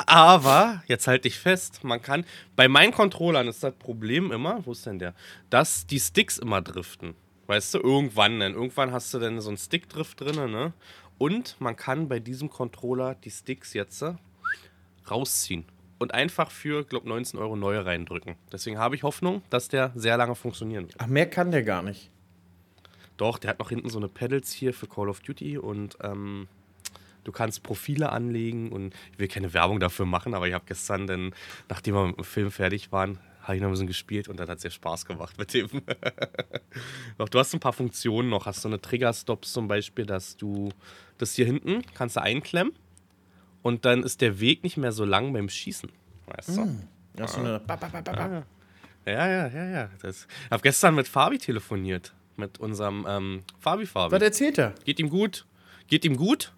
Aber, 0.06 0.84
jetzt 0.88 1.08
halte 1.08 1.28
ich 1.28 1.38
fest, 1.38 1.84
man 1.84 2.02
kann, 2.02 2.26
bei 2.56 2.68
meinen 2.68 2.92
Controllern 2.92 3.48
ist 3.48 3.64
das 3.64 3.76
Problem 3.76 4.32
immer, 4.32 4.66
wo 4.66 4.72
ist 4.72 4.86
denn 4.86 5.00
der, 5.00 5.14
dass 5.50 5.86
die 5.88 6.00
Sticks 6.00 6.38
immer 6.38 6.62
driften. 6.62 7.16
Weißt 7.48 7.74
du, 7.74 7.80
irgendwann 7.80 8.40
denn. 8.40 8.54
Irgendwann 8.54 8.92
hast 8.92 9.14
du 9.14 9.20
dann 9.20 9.40
so 9.42 9.50
einen 9.50 9.58
Stickdrift 9.58 10.22
drin, 10.22 10.36
ne? 10.52 10.74
Und 11.18 11.56
man 11.60 11.76
kann 11.76 12.08
bei 12.08 12.20
diesem 12.20 12.50
Controller 12.50 13.16
die 13.16 13.30
Sticks 13.30 13.74
jetzt 13.74 14.02
äh, 14.02 14.16
rausziehen. 15.10 15.66
Und 16.00 16.14
einfach 16.14 16.52
für, 16.52 16.84
glaube 16.84 17.08
19 17.08 17.40
Euro 17.40 17.56
neue 17.56 17.86
reindrücken. 17.86 18.36
Deswegen 18.52 18.78
habe 18.78 18.96
ich 18.96 19.04
Hoffnung, 19.04 19.42
dass 19.50 19.70
der 19.70 19.92
sehr 19.96 20.18
lange 20.18 20.36
funktionieren 20.36 20.86
wird. 20.88 20.96
Ach, 20.98 21.08
mehr 21.08 21.30
kann 21.30 21.52
der 21.52 21.64
gar 21.64 21.82
nicht. 21.82 22.10
Doch, 23.18 23.38
der 23.38 23.52
hat 23.52 23.60
noch 23.60 23.70
hinten 23.70 23.90
so 23.90 24.00
eine 24.00 24.08
Pedals 24.08 24.52
hier 24.52 24.74
für 24.74 24.88
Call 24.88 25.08
of 25.08 25.20
Duty 25.20 25.58
und 25.58 25.98
ähm, 26.02 26.48
du 27.24 27.32
kannst 27.32 27.64
Profile 27.64 28.12
anlegen 28.12 28.72
und 28.72 28.94
ich 29.12 29.20
will 29.20 29.28
keine 29.28 29.54
Werbung 29.54 29.80
dafür 29.80 30.06
machen, 30.06 30.34
aber 30.34 30.48
ich 30.48 30.54
habe 30.54 30.66
gestern 30.68 31.08
dann, 31.08 31.34
nachdem 31.70 31.96
wir 31.96 32.08
mit 32.08 32.18
dem 32.18 32.24
Film 32.24 32.52
fertig 32.52 32.92
waren, 32.92 33.20
habe 33.42 33.56
ich 33.56 33.62
noch 33.62 33.68
ein 33.68 33.72
bisschen 33.72 33.88
gespielt 33.88 34.30
und 34.30 34.40
dann 34.40 34.48
hat 34.48 34.58
es 34.58 34.62
sehr 34.62 34.72
Spaß 34.72 35.06
gemacht 35.06 35.38
mit 35.38 35.54
dem. 35.54 35.70
Doch, 37.18 37.28
du 37.28 37.40
hast 37.40 37.54
ein 37.54 37.60
paar 37.60 37.74
Funktionen 37.74 38.30
noch. 38.30 38.46
Hast 38.46 38.64
du 38.64 38.70
eine 38.70 38.80
Trigger-Stops 38.80 39.52
zum 39.52 39.68
Beispiel, 39.68 40.06
dass 40.06 40.38
du 40.38 40.70
das 41.18 41.36
hier 41.36 41.46
hinten 41.46 41.82
kannst 41.94 42.16
du 42.16 42.22
einklemmen 42.22 42.74
und 43.62 43.86
dann 43.86 44.04
ist 44.04 44.22
der 44.22 44.40
Weg 44.40 44.64
nicht 44.64 44.78
mehr 44.78 44.92
so 44.92 45.06
lang 45.06 45.34
beim 45.34 45.50
Schießen. 45.50 45.92
Weißt 46.28 46.58
du? 46.58 46.80
Das 47.16 47.32
ist 47.32 47.36
so 47.36 47.42
eine 47.42 47.60
ba, 47.60 47.76
ba, 47.76 47.88
ba, 47.88 48.02
ba. 48.02 48.44
Ja, 49.06 49.28
ja, 49.28 49.48
ja, 49.48 49.66
ja. 49.66 49.90
Das, 50.02 50.28
ich 50.46 50.52
habe 50.52 50.62
gestern 50.62 50.96
mit 50.96 51.08
Fabi 51.08 51.38
telefoniert. 51.38 52.14
Mit 52.36 52.60
unserem 52.60 53.06
ähm, 53.08 53.44
Fabi 53.60 53.86
Fabi. 53.86 54.12
Was 54.12 54.22
erzählt 54.22 54.58
er? 54.58 54.74
Geht 54.86 55.00
ihm 55.00 55.10
gut. 55.10 55.46
Geht 55.88 56.06
ihm 56.06 56.18
gut. 56.18 56.54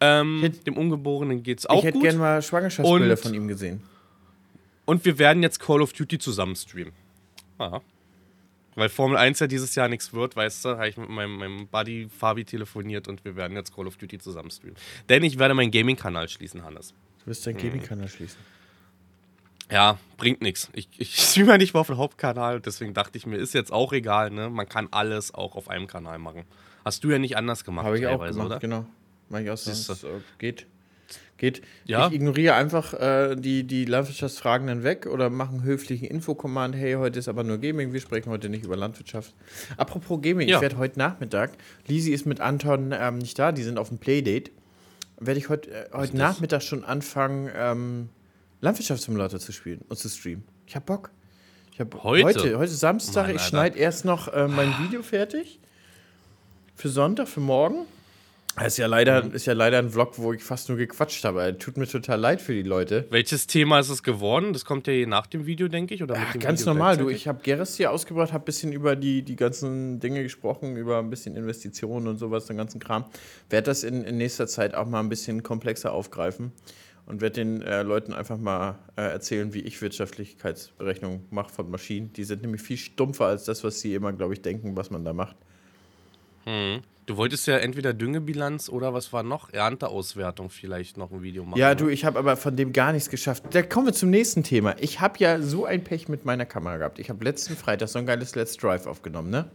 Ähm, 0.00 0.40
hätt- 0.42 0.66
dem 0.66 0.76
Ungeborenen 0.76 1.42
geht's 1.42 1.66
auch 1.66 1.78
ich 1.78 1.84
hätte 1.84 1.94
gut. 1.94 2.02
gerne 2.02 2.18
mal 2.18 2.42
Schwangerschaftsbilder 2.42 3.10
Und- 3.14 3.20
von 3.20 3.34
ihm 3.34 3.48
gesehen. 3.48 3.82
Und 4.86 5.04
wir 5.04 5.18
werden 5.18 5.42
jetzt 5.42 5.60
Call 5.60 5.82
of 5.82 5.92
Duty 5.92 6.18
zusammen 6.18 6.56
streamen. 6.56 6.92
Aha. 7.58 7.80
Weil 8.76 8.88
Formel 8.88 9.18
1 9.18 9.38
ja 9.40 9.46
dieses 9.46 9.74
Jahr 9.74 9.88
nichts 9.88 10.12
wird, 10.12 10.36
weißt 10.36 10.64
du, 10.64 10.68
habe 10.70 10.88
ich 10.88 10.96
mit 10.96 11.08
meinem, 11.10 11.36
meinem 11.36 11.66
Buddy 11.68 12.08
Fabi 12.08 12.44
telefoniert 12.44 13.08
und 13.08 13.24
wir 13.24 13.36
werden 13.36 13.56
jetzt 13.56 13.74
Call 13.74 13.86
of 13.86 13.96
Duty 13.98 14.18
zusammen 14.18 14.50
streamen. 14.50 14.76
Denn 15.08 15.22
ich 15.22 15.38
werde 15.38 15.54
meinen 15.54 15.70
Gaming-Kanal 15.70 16.28
schließen, 16.28 16.64
Hannes. 16.64 16.94
Du 17.20 17.26
wirst 17.26 17.46
deinen 17.46 17.58
Gaming-Kanal 17.58 18.08
schließen. 18.08 18.38
Ja, 19.70 19.98
bringt 20.16 20.40
nichts. 20.40 20.68
Ich, 20.72 20.88
ich 20.98 21.14
streame 21.30 21.52
ja 21.52 21.58
nicht 21.58 21.74
mal 21.74 21.80
auf 21.80 21.86
dem 21.88 21.98
Hauptkanal, 21.98 22.60
deswegen 22.60 22.94
dachte 22.94 23.18
ich 23.18 23.26
mir, 23.26 23.36
ist 23.36 23.54
jetzt 23.54 23.72
auch 23.72 23.92
egal, 23.92 24.30
ne? 24.30 24.48
Man 24.50 24.68
kann 24.68 24.88
alles 24.90 25.32
auch 25.34 25.54
auf 25.56 25.68
einem 25.68 25.86
Kanal 25.86 26.18
machen. 26.18 26.44
Hast 26.84 27.04
du 27.04 27.10
ja 27.10 27.18
nicht 27.18 27.36
anders 27.36 27.64
gemacht, 27.64 27.84
Habe 27.86 27.98
ich 27.98 28.06
auch 28.06 28.24
gemacht, 28.24 28.46
oder? 28.46 28.58
genau. 28.58 28.86
Mach 29.30 29.38
ich 29.38 29.50
auch 29.50 29.58
du. 29.58 29.70
Das, 29.70 30.04
äh, 30.04 30.08
geht. 30.38 30.66
Geht. 31.38 31.62
Ja. 31.86 32.08
Ich 32.08 32.12
ignoriere 32.14 32.54
einfach 32.54 32.92
äh, 32.92 33.34
die, 33.34 33.64
die 33.64 33.86
Landwirtschaftsfragenden 33.86 34.82
weg 34.82 35.06
oder 35.06 35.30
mache 35.30 35.52
einen 35.52 35.62
höflichen 35.62 36.06
Infocommand. 36.06 36.76
Hey, 36.76 36.94
heute 36.94 37.18
ist 37.18 37.28
aber 37.28 37.44
nur 37.44 37.56
Gaming, 37.56 37.94
wir 37.94 38.00
sprechen 38.00 38.28
heute 38.28 38.50
nicht 38.50 38.64
über 38.64 38.76
Landwirtschaft. 38.76 39.32
Apropos 39.78 40.20
Gaming, 40.20 40.48
Ja. 40.48 40.56
ich 40.56 40.62
werde 40.62 40.76
heute 40.76 40.98
Nachmittag, 40.98 41.52
Lisi 41.86 42.12
ist 42.12 42.26
mit 42.26 42.40
Anton 42.40 42.92
ähm, 42.94 43.18
nicht 43.18 43.38
da, 43.38 43.52
die 43.52 43.62
sind 43.62 43.78
auf 43.78 43.88
dem 43.88 43.96
Playdate, 43.96 44.50
werde 45.18 45.38
ich 45.38 45.46
äh, 45.46 45.48
heute 45.48 45.70
das? 45.92 46.12
Nachmittag 46.12 46.62
schon 46.62 46.84
anfangen, 46.84 47.50
ähm, 47.56 48.08
Landwirtschaftssimulator 48.60 49.40
zu 49.40 49.52
spielen 49.52 49.80
und 49.88 49.98
zu 49.98 50.10
streamen. 50.10 50.44
Ich 50.66 50.76
hab 50.76 50.84
Bock. 50.84 51.10
Ich 51.72 51.80
hab 51.80 52.04
Heute? 52.04 52.24
Heute, 52.24 52.58
heute 52.58 52.72
Samstag, 52.72 53.28
Mann, 53.28 53.36
ich 53.36 53.42
schneide 53.42 53.78
erst 53.78 54.04
noch 54.04 54.28
äh, 54.28 54.46
mein 54.46 54.74
Video 54.80 55.02
fertig. 55.02 55.58
Für 56.74 56.90
Sonntag, 56.90 57.28
für 57.28 57.40
morgen. 57.40 57.86
Das 58.56 58.66
ist 58.74 58.76
ja, 58.78 58.86
leider, 58.88 59.24
Mhm. 59.24 59.32
ist 59.32 59.46
ja 59.46 59.52
leider 59.54 59.78
ein 59.78 59.90
Vlog, 59.90 60.18
wo 60.18 60.32
ich 60.32 60.42
fast 60.42 60.68
nur 60.68 60.76
gequatscht 60.76 61.24
habe. 61.24 61.56
Tut 61.56 61.76
mir 61.76 61.86
total 61.86 62.20
leid 62.20 62.42
für 62.42 62.52
die 62.52 62.62
Leute. 62.62 63.06
Welches 63.08 63.46
Thema 63.46 63.78
ist 63.78 63.88
es 63.88 64.02
geworden? 64.02 64.52
Das 64.52 64.64
kommt 64.64 64.86
ja 64.86 64.92
je 64.92 65.06
nach 65.06 65.26
dem 65.26 65.46
Video, 65.46 65.68
denke 65.68 65.94
ich. 65.94 66.02
Oder 66.02 66.14
dem 66.34 66.40
ganz 66.40 66.60
Video 66.62 66.74
normal, 66.74 66.96
du. 66.98 67.08
Ich 67.08 67.26
habe 67.28 67.40
Geras 67.42 67.76
hier 67.76 67.90
ausgebracht, 67.90 68.32
habe 68.32 68.42
ein 68.42 68.44
bisschen 68.44 68.72
über 68.72 68.96
die, 68.96 69.22
die 69.22 69.36
ganzen 69.36 69.98
Dinge 70.00 70.22
gesprochen, 70.22 70.76
über 70.76 70.98
ein 70.98 71.08
bisschen 71.10 71.36
Investitionen 71.36 72.08
und 72.08 72.18
sowas, 72.18 72.46
den 72.46 72.56
ganzen 72.58 72.80
Kram. 72.80 73.04
Werde 73.48 73.66
das 73.66 73.82
in, 73.84 74.04
in 74.04 74.18
nächster 74.18 74.46
Zeit 74.46 74.74
auch 74.74 74.86
mal 74.86 75.00
ein 75.00 75.08
bisschen 75.08 75.42
komplexer 75.42 75.92
aufgreifen 75.92 76.52
und 77.06 77.20
werde 77.22 77.34
den 77.44 77.62
äh, 77.62 77.82
Leuten 77.82 78.12
einfach 78.12 78.36
mal 78.36 78.78
äh, 78.96 79.02
erzählen, 79.02 79.54
wie 79.54 79.60
ich 79.60 79.80
Wirtschaftlichkeitsberechnungen 79.80 81.26
mache 81.30 81.52
von 81.52 81.70
Maschinen. 81.70 82.12
Die 82.12 82.24
sind 82.24 82.42
nämlich 82.42 82.62
viel 82.62 82.76
stumpfer 82.76 83.26
als 83.26 83.44
das, 83.44 83.64
was 83.64 83.80
sie 83.80 83.94
immer, 83.94 84.12
glaube 84.12 84.34
ich, 84.34 84.42
denken, 84.42 84.76
was 84.76 84.90
man 84.90 85.04
da 85.04 85.12
macht. 85.12 85.36
Du 86.44 87.16
wolltest 87.16 87.46
ja 87.48 87.56
entweder 87.58 87.92
Düngebilanz 87.92 88.68
oder 88.68 88.94
was 88.94 89.12
war 89.12 89.22
noch? 89.22 89.52
Ernteauswertung 89.52 90.48
vielleicht 90.50 90.96
noch 90.96 91.10
ein 91.10 91.22
Video 91.22 91.44
machen. 91.44 91.58
Ja, 91.58 91.70
ne? 91.70 91.76
du, 91.76 91.88
ich 91.88 92.04
habe 92.04 92.18
aber 92.18 92.36
von 92.36 92.54
dem 92.56 92.72
gar 92.72 92.92
nichts 92.92 93.10
geschafft. 93.10 93.44
Da 93.50 93.62
kommen 93.62 93.86
wir 93.86 93.92
zum 93.92 94.10
nächsten 94.10 94.42
Thema. 94.44 94.76
Ich 94.78 95.00
habe 95.00 95.18
ja 95.18 95.40
so 95.42 95.64
ein 95.64 95.82
Pech 95.82 96.08
mit 96.08 96.24
meiner 96.24 96.46
Kamera 96.46 96.76
gehabt. 96.76 96.98
Ich 96.98 97.10
habe 97.10 97.24
letzten 97.24 97.56
Freitag 97.56 97.88
so 97.88 97.98
ein 97.98 98.06
geiles 98.06 98.34
Let's 98.36 98.56
Drive 98.56 98.86
aufgenommen, 98.86 99.30
ne? 99.30 99.50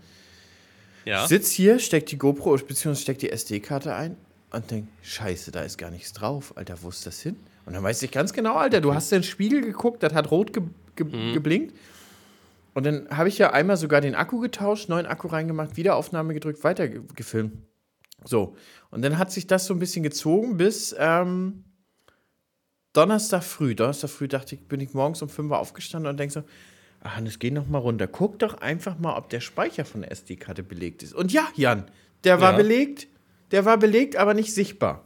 Ja. 1.05 1.27
Sitz 1.27 1.51
hier, 1.51 1.79
steck 1.79 2.07
die 2.07 2.17
GoPro 2.17 2.57
bzw. 2.57 2.95
steck 2.95 3.19
die 3.19 3.29
SD-Karte 3.29 3.93
ein 3.95 4.17
und 4.51 4.69
denk, 4.71 4.87
scheiße, 5.03 5.51
da 5.51 5.61
ist 5.61 5.77
gar 5.77 5.91
nichts 5.91 6.13
drauf. 6.13 6.53
Alter, 6.57 6.77
wo 6.81 6.89
ist 6.89 7.05
das 7.05 7.21
hin? 7.21 7.35
Und 7.65 7.73
dann 7.73 7.83
weiß 7.83 8.01
ich 8.03 8.11
ganz 8.11 8.33
genau, 8.33 8.55
Alter, 8.55 8.81
du 8.81 8.93
hast 8.93 9.11
in 9.11 9.19
den 9.19 9.23
Spiegel 9.23 9.61
geguckt, 9.61 10.03
das 10.03 10.13
hat 10.13 10.29
rot 10.31 10.51
ge 10.53 10.63
ge 10.95 11.05
Mhm. 11.05 11.33
geblinkt. 11.33 11.75
Und 12.75 12.85
dann 12.85 13.07
habe 13.09 13.29
ich 13.29 13.37
ja 13.39 13.51
einmal 13.51 13.77
sogar 13.77 14.01
den 14.01 14.13
Akku 14.15 14.39
getauscht, 14.39 14.89
neuen 14.89 15.07
Akku 15.07 15.27
reingemacht, 15.27 15.75
Wiederaufnahme 15.77 16.33
gedrückt, 16.35 16.63
weiter 16.63 16.87
ge- 16.87 17.01
gefilmt. 17.15 17.57
So, 18.23 18.55
und 18.91 19.01
dann 19.01 19.17
hat 19.17 19.31
sich 19.31 19.47
das 19.47 19.65
so 19.65 19.73
ein 19.73 19.79
bisschen 19.79 20.03
gezogen 20.03 20.57
bis 20.57 20.93
ähm, 20.99 21.63
Donnerstag 22.93 23.43
früh. 23.43 23.75
Donnerstag 23.75 24.09
früh 24.09 24.27
dachte 24.27 24.55
ich, 24.55 24.61
bin 24.67 24.79
ich 24.79 24.93
morgens 24.93 25.21
um 25.21 25.29
5 25.29 25.51
Uhr 25.51 25.59
aufgestanden 25.59 26.09
und 26.09 26.19
denke 26.19 26.33
so, 26.33 26.43
ach 27.01 27.15
Hannes, 27.17 27.39
geh 27.39 27.51
noch 27.51 27.67
mal 27.67 27.77
runter. 27.79 28.07
Guck 28.07 28.39
doch 28.39 28.55
einfach 28.59 28.97
mal, 28.99 29.17
ob 29.17 29.29
der 29.29 29.41
Speicher 29.41 29.85
von 29.85 30.01
der 30.01 30.11
SD-Karte 30.11 30.63
belegt 30.63 31.03
ist. 31.03 31.13
Und 31.13 31.31
ja, 31.31 31.47
Jan, 31.55 31.85
der 32.23 32.39
war 32.41 32.51
Ja. 32.51 32.57
belegt. 32.57 33.07
Der 33.51 33.63
war 33.65 33.77
belegt, 33.77 34.15
aber 34.15 34.33
nicht 34.33 34.53
sichtbar. 34.53 35.03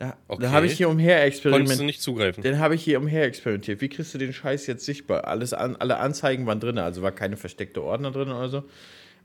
Ja, 0.00 0.16
Okay. 0.28 0.42
Dann 0.42 0.52
habe 0.52 0.64
ich 0.66 0.72
hier 0.72 0.88
umher 0.88 1.20
Konntest 1.20 1.44
du 1.44 1.48
experimentiert. 1.50 1.86
nicht 1.86 2.00
zugreifen. 2.02 2.42
Den 2.42 2.58
habe 2.58 2.74
ich 2.74 2.82
hier 2.82 2.98
umher 2.98 3.24
experimentiert. 3.24 3.80
Wie 3.82 3.88
kriegst 3.90 4.14
du 4.14 4.18
den 4.18 4.32
Scheiß 4.32 4.66
jetzt 4.66 4.84
sichtbar? 4.86 5.26
Alles 5.26 5.52
an, 5.52 5.76
alle 5.76 5.98
Anzeigen 5.98 6.46
waren 6.46 6.58
drin, 6.58 6.78
also 6.78 7.02
war 7.02 7.12
keine 7.12 7.36
versteckte 7.36 7.82
Ordner 7.82 8.10
drin 8.10 8.28
oder 8.30 8.48
so. 8.48 8.64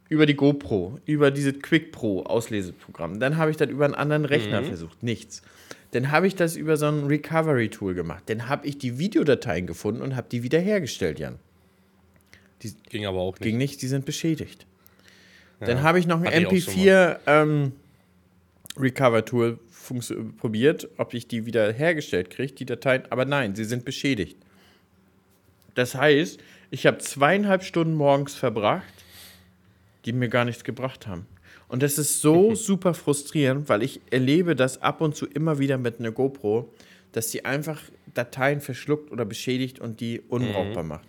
Über 0.10 0.26
die 0.26 0.36
GoPro, 0.36 1.00
über 1.06 1.32
diese 1.32 1.54
Quick 1.54 1.92
Pro 1.92 2.24
Ausleseprogramm. 2.24 3.20
Dann 3.20 3.38
habe 3.38 3.52
ich 3.52 3.58
das 3.58 3.70
über 3.70 3.86
einen 3.86 3.96
anderen 3.96 4.26
Rechner 4.26 4.64
versucht. 4.64 5.02
Nichts. 5.02 5.42
Dann 5.92 6.12
habe 6.12 6.28
ich 6.28 6.36
das 6.36 6.58
über 6.58 6.76
so 6.78 6.88
ein 6.88 7.06
Recovery 7.06 7.70
Tool 7.70 7.94
gemacht. 7.94 8.24
Dann 8.28 8.50
habe 8.50 8.68
ich 8.68 8.78
die 8.78 9.00
Videodateien 9.00 9.66
gefunden 9.66 10.02
und 10.02 10.16
habe 10.18 10.28
die 10.30 10.44
wiederhergestellt, 10.44 11.20
Jan. 11.20 11.40
Ging 12.90 13.06
aber 13.06 13.20
auch 13.20 13.34
nicht. 13.34 13.44
Ging 13.44 13.58
nicht, 13.58 13.82
die 13.82 13.88
sind 13.88 14.06
beschädigt. 14.06 14.66
Dann 15.60 15.82
habe 15.84 16.00
ich 16.00 16.06
noch 16.08 16.20
ein 16.20 16.26
Hatte 16.26 16.38
ich 16.56 16.68
auch 16.68 16.72
schon 16.72 16.82
MP4 16.84 17.18
ähm, 17.28 17.72
Recover 18.78 19.24
Tool 19.24 19.54
funktio- 19.54 19.65
probiert, 20.38 20.90
ob 20.98 21.14
ich 21.14 21.28
die 21.28 21.46
wieder 21.46 21.72
hergestellt 21.72 22.30
kriege, 22.30 22.54
die 22.54 22.66
Dateien. 22.66 23.04
Aber 23.10 23.26
nein, 23.26 23.56
sie 23.56 23.66
sind 23.66 23.86
beschädigt. 23.86 24.38
Das 25.76 25.96
heißt, 25.96 26.40
ich 26.72 26.86
habe 26.86 26.98
zweieinhalb 27.00 27.64
Stunden 27.64 27.96
morgens 27.96 28.36
verbracht, 28.36 28.84
die 30.06 30.14
mir 30.14 30.30
gar 30.30 30.46
nichts 30.46 30.64
gebracht 30.64 31.08
haben. 31.08 31.26
Und 31.68 31.84
das 31.84 31.98
ist 31.98 32.22
so 32.22 32.54
super 32.56 32.94
frustrierend, 32.94 33.70
weil 33.70 33.84
ich 33.84 34.00
erlebe 34.12 34.56
das 34.56 34.82
ab 34.82 35.02
und 35.02 35.16
zu 35.16 35.26
immer 35.26 35.60
wieder 35.60 35.78
mit 35.78 36.00
einer 36.00 36.12
GoPro, 36.12 36.70
dass 37.12 37.32
sie 37.32 37.44
einfach 37.44 37.82
Dateien 38.14 38.62
verschluckt 38.62 39.12
oder 39.12 39.26
beschädigt 39.26 39.80
und 39.80 40.00
die 40.00 40.22
unbrauchbar 40.30 40.84
macht. 40.84 41.08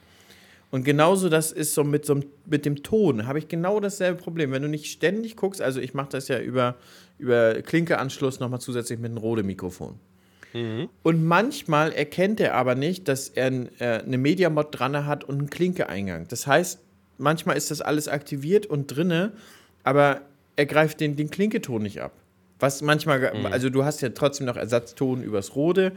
Und 0.70 0.84
genauso 0.84 1.28
das 1.28 1.52
ist 1.52 1.74
so 1.74 1.84
mit, 1.84 2.04
so 2.04 2.20
mit 2.46 2.64
dem 2.64 2.82
Ton, 2.82 3.26
habe 3.26 3.38
ich 3.38 3.48
genau 3.48 3.80
dasselbe 3.80 4.20
Problem. 4.20 4.50
Wenn 4.50 4.62
du 4.62 4.68
nicht 4.68 4.86
ständig 4.86 5.36
guckst, 5.36 5.62
also 5.62 5.80
ich 5.80 5.94
mache 5.94 6.10
das 6.10 6.28
ja 6.28 6.40
über, 6.40 6.74
über 7.18 7.62
Klinkeanschluss 7.62 8.40
nochmal 8.40 8.60
zusätzlich 8.60 8.98
mit 8.98 9.10
einem 9.10 9.18
Rode-Mikrofon. 9.18 9.98
Und 11.02 11.24
manchmal 11.24 11.92
erkennt 11.92 12.40
er 12.40 12.54
aber 12.54 12.74
nicht, 12.74 13.08
dass 13.08 13.28
er 13.28 13.52
äh, 13.80 14.02
eine 14.04 14.18
Media-Mod 14.18 14.68
dran 14.78 15.06
hat 15.06 15.24
und 15.24 15.38
einen 15.38 15.50
Klinke-Eingang. 15.50 16.28
Das 16.28 16.46
heißt, 16.46 16.80
manchmal 17.18 17.56
ist 17.56 17.70
das 17.70 17.80
alles 17.80 18.08
aktiviert 18.08 18.66
und 18.66 18.86
drinne, 18.86 19.32
aber 19.82 20.22
er 20.56 20.66
greift 20.66 21.00
den, 21.00 21.16
den 21.16 21.30
Klinketon 21.30 21.82
nicht 21.82 22.00
ab. 22.00 22.12
Was 22.58 22.80
manchmal, 22.80 23.26
also 23.46 23.68
du 23.68 23.84
hast 23.84 24.00
ja 24.00 24.08
trotzdem 24.08 24.46
noch 24.46 24.56
Ersatzton 24.56 25.22
übers 25.22 25.54
Rode, 25.56 25.92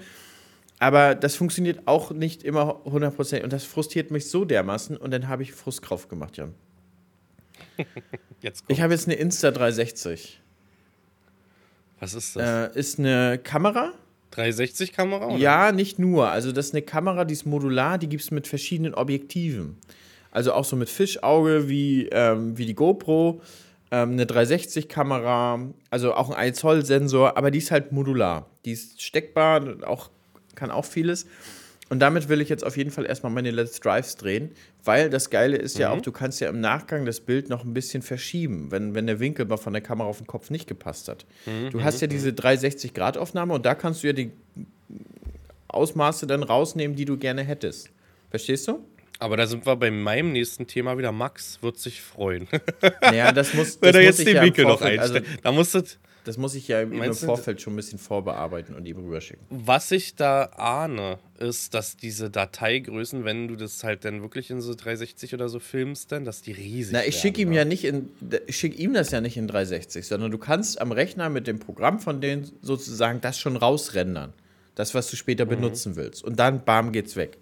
aber 0.77 1.15
das 1.15 1.35
funktioniert 1.35 1.81
auch 1.85 2.11
nicht 2.11 2.43
immer 2.43 2.81
100% 2.85 3.43
und 3.43 3.53
das 3.53 3.63
frustriert 3.63 4.11
mich 4.11 4.29
so 4.29 4.43
dermaßen 4.43 4.97
und 4.97 5.11
dann 5.11 5.29
habe 5.29 5.43
ich 5.43 5.53
Frustkauf 5.53 6.09
gemacht, 6.09 6.35
Jan. 6.35 6.53
Jetzt 8.41 8.65
Ich 8.67 8.81
habe 8.81 8.93
jetzt 8.93 9.07
eine 9.07 9.17
Insta360. 9.17 10.37
Was 11.99 12.13
ist 12.13 12.35
das? 12.35 12.75
Äh, 12.75 12.79
ist 12.79 12.99
eine 12.99 13.39
Kamera, 13.43 13.93
360-Kamera? 14.33 15.27
oder? 15.27 15.37
Ja, 15.37 15.71
nicht 15.71 15.99
nur. 15.99 16.29
Also 16.29 16.51
das 16.51 16.67
ist 16.67 16.73
eine 16.73 16.81
Kamera, 16.81 17.25
die 17.25 17.33
ist 17.33 17.45
modular, 17.45 17.97
die 17.97 18.07
gibt 18.07 18.23
es 18.23 18.31
mit 18.31 18.47
verschiedenen 18.47 18.93
Objektiven. 18.93 19.77
Also 20.31 20.53
auch 20.53 20.65
so 20.65 20.75
mit 20.75 20.89
Fischauge 20.89 21.67
wie, 21.69 22.07
ähm, 22.11 22.57
wie 22.57 22.65
die 22.65 22.75
GoPro, 22.75 23.41
ähm, 23.91 24.11
eine 24.11 24.25
360-Kamera, 24.25 25.59
also 25.89 26.13
auch 26.13 26.29
ein 26.29 26.35
1 26.35 26.59
Zoll 26.59 26.85
Sensor, 26.85 27.35
aber 27.35 27.49
die 27.49 27.57
ist 27.57 27.71
halt 27.71 27.91
modular. 27.91 28.47
Die 28.65 28.73
ist 28.73 29.01
steckbar, 29.01 29.77
auch, 29.85 30.09
kann 30.55 30.69
auch 30.69 30.85
vieles. 30.85 31.25
Und 31.89 31.99
damit 31.99 32.29
will 32.29 32.39
ich 32.39 32.49
jetzt 32.49 32.63
auf 32.63 32.77
jeden 32.77 32.91
Fall 32.91 33.05
erstmal 33.05 33.31
meine 33.31 33.49
Let's 33.49 33.79
Drives 33.79 34.15
drehen, 34.15 34.51
weil 34.83 35.09
das 35.09 35.31
Geile 35.31 35.57
ist 35.57 35.79
ja 35.79 35.89
auch, 35.89 36.01
du 36.01 36.11
kannst 36.11 36.39
ja 36.39 36.49
im 36.49 36.61
Nachgang 36.61 37.05
das 37.05 37.19
Bild 37.19 37.49
noch 37.49 37.63
ein 37.63 37.73
bisschen 37.73 38.03
verschieben, 38.03 38.69
wenn, 38.69 38.93
wenn 38.93 39.07
der 39.07 39.19
Winkel 39.19 39.45
mal 39.45 39.57
von 39.57 39.73
der 39.73 39.81
Kamera 39.81 40.07
auf 40.07 40.19
den 40.19 40.27
Kopf 40.27 40.51
nicht 40.51 40.67
gepasst 40.67 41.07
hat. 41.07 41.25
Du 41.71 41.83
hast 41.83 42.01
ja 42.01 42.07
diese 42.07 42.29
360-Grad-Aufnahme 42.29 43.55
und 43.55 43.65
da 43.65 43.73
kannst 43.73 44.03
du 44.03 44.07
ja 44.07 44.13
die 44.13 44.31
Ausmaße 45.67 46.27
dann 46.27 46.43
rausnehmen, 46.43 46.95
die 46.95 47.05
du 47.05 47.17
gerne 47.17 47.43
hättest. 47.43 47.89
Verstehst 48.29 48.67
du? 48.67 48.85
Aber 49.19 49.35
da 49.35 49.47
sind 49.47 49.65
wir 49.65 49.75
bei 49.75 49.91
meinem 49.91 50.31
nächsten 50.31 50.65
Thema 50.65 50.97
wieder. 50.97 51.11
Max 51.11 51.59
wird 51.61 51.77
sich 51.77 52.01
freuen. 52.01 52.47
Naja, 53.01 53.31
das 53.33 53.53
muss, 53.53 53.77
Wenn 53.81 53.91
das 53.93 54.01
er 54.01 54.07
muss 54.07 54.17
jetzt 54.17 54.27
den 54.27 54.35
ja 54.35 54.43
Winkel 54.43 54.65
noch 54.65 54.81
also, 54.81 55.15
einstellt. 55.15 55.25
da 55.43 55.51
musst 55.51 55.75
du, 55.75 55.83
Das 56.29 56.37
muss 56.37 56.53
ich 56.53 56.67
ja 56.67 56.81
im, 56.81 57.13
Vorfeld 57.15 57.59
schon 57.59 57.73
ein 57.73 57.75
bisschen 57.75 57.97
vorbearbeiten 57.97 58.75
und 58.75 58.87
ihm 58.87 58.97
rüberschicken. 58.97 59.43
was 59.49 59.89
ich 59.89 60.13
da 60.13 60.43
ahne, 60.57 61.17
ist, 61.39 61.73
dass 61.73 61.97
diese 61.97 62.29
Dateigrößen, 62.29 63.25
wenn 63.25 63.47
du 63.47 63.55
das 63.55 63.83
halt 63.83 64.05
dann 64.05 64.21
wirklich 64.21 64.51
in 64.51 64.61
so 64.61 64.75
360 64.75 65.33
oder 65.33 65.49
so 65.49 65.57
filmst, 65.59 66.11
dann, 66.11 66.25
dass 66.25 66.43
die 66.43 66.51
riesig 66.51 66.93
Na, 66.93 67.03
ich 67.03 67.15
schicke 67.15 67.41
ihm 67.41 67.49
ne? 67.49 67.55
ja 67.55 67.65
nicht 67.65 67.83
in, 67.83 68.11
ich 68.45 68.57
schicke 68.57 68.77
ihm 68.77 68.93
das 68.93 69.09
ja 69.09 69.21
nicht 69.21 69.37
in 69.37 69.47
360, 69.47 70.05
sondern 70.05 70.29
du 70.29 70.37
kannst 70.37 70.79
am 70.79 70.91
Rechner 70.91 71.29
mit 71.29 71.47
dem 71.47 71.57
Programm 71.57 71.99
von 71.99 72.21
denen 72.21 72.51
sozusagen 72.61 73.21
das 73.21 73.39
schon 73.39 73.55
rausrendern. 73.55 74.31
Das, 74.75 74.93
was 74.93 75.09
du 75.09 75.15
später 75.15 75.45
Mhm. 75.45 75.49
benutzen 75.49 75.95
willst. 75.95 76.23
Und 76.23 76.39
dann, 76.39 76.63
bam, 76.63 76.91
geht's 76.91 77.15
weg. 77.15 77.39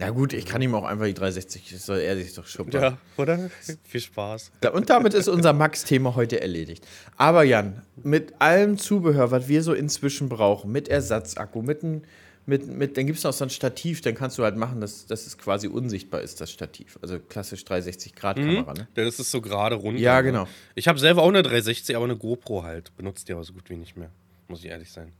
Na 0.00 0.10
gut, 0.10 0.32
ich 0.32 0.46
kann 0.46 0.62
ihm 0.62 0.76
auch 0.76 0.84
einfach 0.84 1.06
die 1.06 1.14
360, 1.14 1.72
das 1.72 1.84
soll 1.84 1.98
er 1.98 2.16
sich 2.16 2.32
doch 2.32 2.46
schuppen. 2.46 2.72
Ja, 2.72 2.98
oder? 3.16 3.50
Viel 3.82 4.00
Spaß. 4.00 4.52
Und 4.72 4.90
damit 4.90 5.12
ist 5.12 5.26
unser 5.26 5.52
Max-Thema 5.52 6.14
heute 6.14 6.40
erledigt. 6.40 6.86
Aber 7.16 7.42
Jan, 7.42 7.82
mit 8.04 8.40
allem 8.40 8.78
Zubehör, 8.78 9.32
was 9.32 9.48
wir 9.48 9.60
so 9.64 9.74
inzwischen 9.74 10.28
brauchen, 10.28 10.70
mit 10.70 10.86
Ersatzakku, 10.86 11.62
mit, 11.62 11.82
mit, 12.46 12.68
mit 12.68 12.96
dann 12.96 13.06
gibt 13.06 13.18
es 13.18 13.24
noch 13.24 13.32
so 13.32 13.44
ein 13.44 13.50
Stativ, 13.50 14.00
dann 14.00 14.14
kannst 14.14 14.38
du 14.38 14.44
halt 14.44 14.56
machen, 14.56 14.80
dass, 14.80 15.06
dass 15.06 15.26
es 15.26 15.36
quasi 15.36 15.66
unsichtbar 15.66 16.20
ist, 16.20 16.40
das 16.40 16.52
Stativ. 16.52 16.96
Also 17.02 17.18
klassisch 17.18 17.62
360-Grad-Kamera, 17.62 18.74
ne? 18.74 18.86
Denn 18.94 19.04
das 19.04 19.18
ist 19.18 19.32
so 19.32 19.40
gerade 19.40 19.74
runter. 19.74 20.00
Ja, 20.00 20.18
ne? 20.18 20.22
genau. 20.22 20.48
Ich 20.76 20.86
habe 20.86 21.00
selber 21.00 21.22
auch 21.24 21.28
eine 21.28 21.42
360, 21.42 21.96
aber 21.96 22.04
eine 22.04 22.16
GoPro 22.16 22.62
halt. 22.62 22.96
Benutzt 22.96 23.28
die 23.28 23.32
aber 23.32 23.42
so 23.42 23.52
gut 23.52 23.68
wie 23.68 23.76
nicht 23.76 23.96
mehr. 23.96 24.10
Muss 24.46 24.60
ich 24.60 24.70
ehrlich 24.70 24.92
sein. 24.92 25.10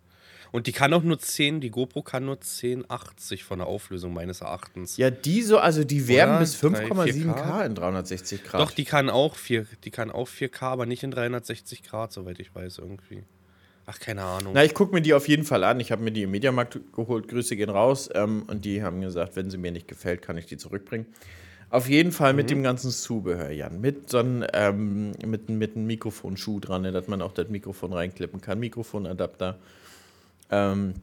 Und 0.50 0.66
die 0.66 0.72
kann 0.72 0.92
auch 0.94 1.02
nur 1.02 1.18
10, 1.18 1.60
die 1.60 1.70
GoPro 1.70 2.02
kann 2.02 2.24
nur 2.24 2.36
1080 2.36 3.44
von 3.44 3.58
der 3.58 3.68
Auflösung 3.68 4.14
meines 4.14 4.40
Erachtens. 4.40 4.96
Ja, 4.96 5.10
die 5.10 5.42
so, 5.42 5.58
also 5.58 5.84
die 5.84 6.08
werden 6.08 6.30
Oder? 6.30 6.40
bis 6.40 6.56
5,7K 6.56 7.34
4K? 7.34 7.66
in 7.66 7.74
360 7.74 8.44
Grad. 8.44 8.60
Doch, 8.60 8.70
die 8.70 8.84
kann 8.84 9.10
auch 9.10 9.36
4, 9.36 9.66
die 9.84 9.90
kann 9.90 10.10
auch 10.10 10.28
4K, 10.28 10.62
aber 10.62 10.86
nicht 10.86 11.02
in 11.02 11.10
360 11.10 11.82
Grad, 11.82 12.12
soweit 12.12 12.40
ich 12.40 12.54
weiß, 12.54 12.78
irgendwie. 12.78 13.24
Ach, 13.90 13.98
keine 13.98 14.22
Ahnung. 14.22 14.52
Na, 14.54 14.64
ich 14.64 14.74
gucke 14.74 14.94
mir 14.94 15.00
die 15.00 15.14
auf 15.14 15.28
jeden 15.28 15.44
Fall 15.44 15.64
an. 15.64 15.80
Ich 15.80 15.90
habe 15.90 16.02
mir 16.02 16.12
die 16.12 16.24
im 16.24 16.30
Mediamarkt 16.30 16.78
geholt. 16.94 17.26
Grüße 17.26 17.56
gehen 17.56 17.70
raus. 17.70 18.10
Ähm, 18.14 18.42
und 18.46 18.66
die 18.66 18.82
haben 18.82 19.00
gesagt, 19.00 19.34
wenn 19.34 19.50
sie 19.50 19.56
mir 19.56 19.72
nicht 19.72 19.88
gefällt, 19.88 20.20
kann 20.20 20.36
ich 20.36 20.44
die 20.44 20.58
zurückbringen. 20.58 21.06
Auf 21.70 21.88
jeden 21.88 22.12
Fall 22.12 22.34
mit 22.34 22.50
dem 22.50 22.62
ganzen 22.62 22.90
Zubehör, 22.90 23.50
Jan. 23.50 23.80
Mit 23.80 24.10
so 24.10 24.18
einem, 24.18 24.44
ähm, 24.52 25.12
mit, 25.24 25.48
mit 25.48 25.74
einem 25.74 25.86
Mikrofonschuh 25.86 26.60
dran, 26.60 26.82
ne, 26.82 26.92
dass 26.92 27.08
man 27.08 27.22
auch 27.22 27.32
das 27.32 27.48
Mikrofon 27.48 27.94
reinklippen 27.94 28.42
kann. 28.42 28.60
Mikrofonadapter. 28.60 29.58
Ähm, 30.50 30.94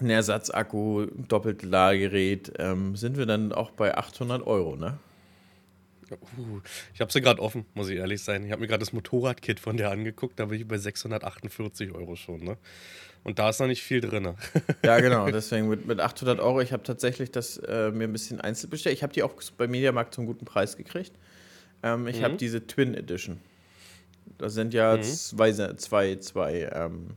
ein 0.00 0.10
Ersatzakku, 0.10 1.06
doppeltes 1.28 1.68
Ladegerät. 1.68 2.52
Ähm, 2.58 2.96
sind 2.96 3.16
wir 3.16 3.26
dann 3.26 3.52
auch 3.52 3.70
bei 3.70 3.96
800 3.96 4.46
Euro, 4.46 4.76
ne? 4.76 4.98
Uh, 6.10 6.60
ich 6.92 7.00
habe 7.00 7.10
sie 7.10 7.20
gerade 7.20 7.40
offen, 7.40 7.64
muss 7.74 7.88
ich 7.88 7.96
ehrlich 7.96 8.22
sein. 8.22 8.44
Ich 8.44 8.52
habe 8.52 8.60
mir 8.60 8.66
gerade 8.66 8.80
das 8.80 8.92
Motorradkit 8.92 9.58
von 9.58 9.76
der 9.76 9.90
angeguckt, 9.90 10.38
da 10.38 10.46
bin 10.46 10.60
ich 10.60 10.68
bei 10.68 10.76
648 10.76 11.92
Euro 11.94 12.14
schon, 12.14 12.40
ne? 12.40 12.58
Und 13.22 13.38
da 13.38 13.48
ist 13.48 13.58
noch 13.58 13.66
nicht 13.66 13.82
viel 13.82 14.02
drin. 14.02 14.34
Ja, 14.84 15.00
genau. 15.00 15.30
Deswegen 15.30 15.68
mit, 15.68 15.86
mit 15.86 15.98
800 15.98 16.40
Euro. 16.40 16.60
Ich 16.60 16.74
habe 16.74 16.82
tatsächlich 16.82 17.30
das 17.30 17.56
äh, 17.56 17.90
mir 17.90 18.04
ein 18.04 18.12
bisschen 18.12 18.38
einzeln 18.38 18.68
bestellt. 18.68 18.94
Ich 18.94 19.02
habe 19.02 19.14
die 19.14 19.22
auch 19.22 19.32
bei 19.56 19.66
Mediamarkt 19.66 20.12
zum 20.14 20.26
guten 20.26 20.44
Preis 20.44 20.76
gekriegt. 20.76 21.12
Ähm, 21.82 22.06
ich 22.06 22.22
habe 22.22 22.34
diese 22.34 22.66
Twin 22.66 22.94
Edition. 22.94 23.40
Da 24.36 24.50
sind 24.50 24.74
ja 24.74 25.00
zwei, 25.00 25.52
zwei, 25.52 26.16
zwei 26.16 26.70
ähm, 26.70 27.14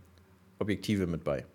Objektive 0.60 1.08
mit 1.08 1.26
bei. 1.26 1.46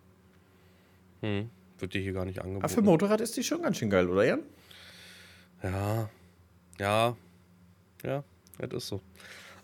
Hm, 1.23 1.51
wird 1.79 1.95
dir 1.95 2.01
hier 2.03 2.13
gar 2.13 2.25
nicht 2.25 2.39
Aber 2.39 2.49
angeboten. 2.49 2.73
für 2.75 2.83
Motorrad 2.83 3.21
ist 3.21 3.37
die 3.37 3.43
schon 3.45 3.63
ganz 3.63 3.79
schön 3.79 3.91
geil, 3.91 4.09
oder 4.09 4.25
Jan? 4.25 4.41
Ja, 5.63 6.09
ja, 6.79 7.17
ja, 8.05 8.25
das 8.59 8.83
ist 8.85 8.89
so. 8.89 9.01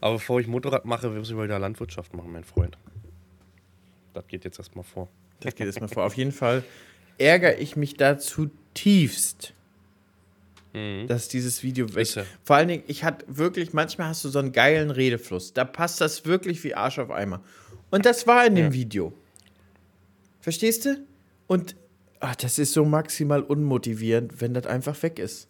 Aber 0.01 0.15
bevor 0.15 0.41
ich 0.41 0.47
Motorrad 0.47 0.85
mache, 0.85 1.09
müssen 1.11 1.37
wir 1.37 1.45
wieder 1.45 1.59
Landwirtschaft 1.59 2.15
machen, 2.15 2.33
mein 2.33 2.45
Freund. 2.45 2.79
Das 4.15 4.27
geht 4.29 4.45
jetzt 4.45 4.59
erstmal 4.59 4.85
vor. 4.85 5.09
Das 5.41 5.55
geht 5.55 5.67
jetzt 5.67 5.81
mal 5.81 5.89
vor. 5.89 6.05
Auf 6.05 6.15
jeden 6.17 6.33
Fall 6.33 6.63
ärgere 7.19 7.59
ich 7.59 7.75
mich 7.77 7.95
da 7.97 8.19
zutiefst, 8.19 9.55
dass 11.09 11.27
dieses 11.29 11.65
Video 11.65 11.93
weg 11.97 12.15
ja. 12.15 12.25
Vor 12.45 12.55
allen 12.55 12.69
Dingen, 12.69 12.85
ich 12.87 13.03
hatte 13.03 13.25
wirklich, 13.29 13.73
manchmal 13.73 14.09
hast 14.09 14.25
du 14.25 14.29
so 14.29 14.39
einen 14.39 14.53
geilen 14.53 14.93
Redefluss. 14.93 15.53
Da 15.53 15.65
passt 15.65 16.01
das 16.01 16.25
wirklich 16.25 16.63
wie 16.63 16.75
Arsch 16.77 17.01
auf 17.01 17.11
Eimer. 17.11 17.43
Und 17.91 18.07
das 18.07 18.29
war 18.29 18.47
in 18.47 18.55
dem 18.55 18.67
Ja. 18.67 18.73
Video. 18.73 19.13
Verstehst 20.41 20.85
du? 20.85 21.05
Und 21.49 21.75
ach, 22.21 22.37
das 22.37 22.61
ist 22.61 22.73
so 22.73 22.85
maximal 22.85 23.43
unmotivierend, 23.43 24.41
wenn 24.41 24.55
das 24.55 24.67
einfach 24.67 25.03
weg 25.03 25.19
ist. 25.19 25.49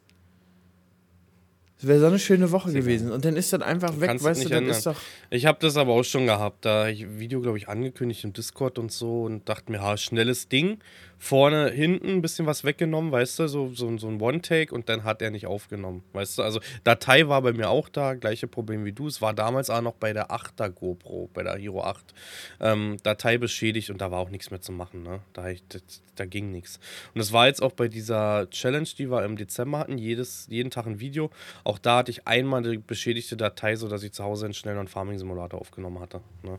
Es 1.81 1.87
wäre 1.87 2.01
so 2.01 2.07
eine 2.07 2.19
schöne 2.19 2.51
Woche 2.51 2.73
gewesen. 2.73 3.13
Und 3.13 3.25
dann 3.25 3.37
ist 3.37 3.53
das 3.53 3.61
einfach 3.61 4.01
weg, 4.01 4.09
kannst 4.09 4.25
es 4.25 4.31
weißt 4.31 4.51
du, 4.51 4.55
ändern. 4.55 4.71
ist 4.71 4.87
doch. 4.87 5.01
Ich 5.31 5.47
habe 5.47 5.59
das 5.61 5.77
aber 5.77 5.93
auch 5.93 6.03
schon 6.03 6.27
gehabt. 6.27 6.65
Da 6.65 6.89
ich 6.89 7.07
Video, 7.19 7.41
glaube 7.41 7.57
ich, 7.57 7.69
angekündigt 7.69 8.25
im 8.25 8.33
Discord 8.33 8.81
und 8.81 8.91
so 8.91 9.23
und 9.23 9.49
dachte 9.49 9.71
mir, 9.71 9.81
ha, 9.81 9.97
schnelles 9.97 10.49
Ding. 10.49 10.79
Vorne, 11.19 11.71
hinten 11.71 12.09
ein 12.09 12.23
bisschen 12.23 12.47
was 12.47 12.65
weggenommen, 12.65 13.11
weißt 13.11 13.41
du, 13.41 13.49
so, 13.49 13.71
so, 13.75 13.97
so 13.99 14.09
ein 14.09 14.21
One-Take 14.21 14.73
und 14.75 14.89
dann 14.89 15.05
hat 15.05 15.21
er 15.21 15.31
nicht 15.31 15.47
aufgenommen. 15.47 16.05
Weißt 16.13 16.39
du, 16.39 16.43
also 16.43 16.61
Datei 16.85 17.29
war 17.29 17.43
bei 17.43 17.53
mir 17.53 17.71
auch 17.71 17.89
da, 17.89 18.15
gleiche 18.15 18.47
Problem 18.47 18.85
wie 18.85 18.93
du. 18.93 19.09
Es 19.09 19.21
war 19.21 19.35
damals 19.35 19.69
auch 19.69 19.81
noch 19.81 19.95
bei 19.95 20.13
der 20.13 20.31
8er 20.31 20.71
GoPro, 20.71 21.29
bei 21.35 21.43
der 21.43 21.57
Hero 21.57 21.83
8. 21.83 22.15
Ähm, 22.61 22.97
Datei 23.03 23.37
beschädigt 23.39 23.91
und 23.91 24.01
da 24.01 24.11
war 24.11 24.21
auch 24.21 24.31
nichts 24.31 24.51
mehr 24.51 24.61
zu 24.61 24.73
machen. 24.73 25.03
Ne? 25.03 25.21
Da, 25.33 25.49
ich, 25.49 25.63
das, 25.69 25.83
da 26.15 26.25
ging 26.25 26.53
nichts. 26.53 26.79
Und 27.15 27.21
es 27.21 27.33
war 27.33 27.47
jetzt 27.47 27.63
auch 27.63 27.73
bei 27.73 27.89
dieser 27.89 28.49
Challenge, 28.51 28.89
die 28.97 29.11
wir 29.11 29.25
im 29.25 29.37
Dezember 29.37 29.81
hatten, 29.81 29.99
jedes, 29.99 30.47
jeden 30.49 30.71
Tag 30.71 30.87
ein 30.87 31.01
Video. 31.01 31.31
Auch 31.65 31.79
da 31.79 31.99
hatte 31.99 32.11
ich 32.11 32.27
einmal 32.27 32.63
die 32.63 32.79
beschädigte 32.79 33.37
Datei, 33.37 33.77
sodass 33.77 34.03
ich 34.03 34.13
zu 34.13 34.25
Hause 34.25 34.47
einen 34.47 34.55
schnellen 34.55 34.89
Farming-Simulator 34.89 35.61
aufgenommen 35.61 36.01
hatte. 36.01 36.21
Ne? 36.43 36.59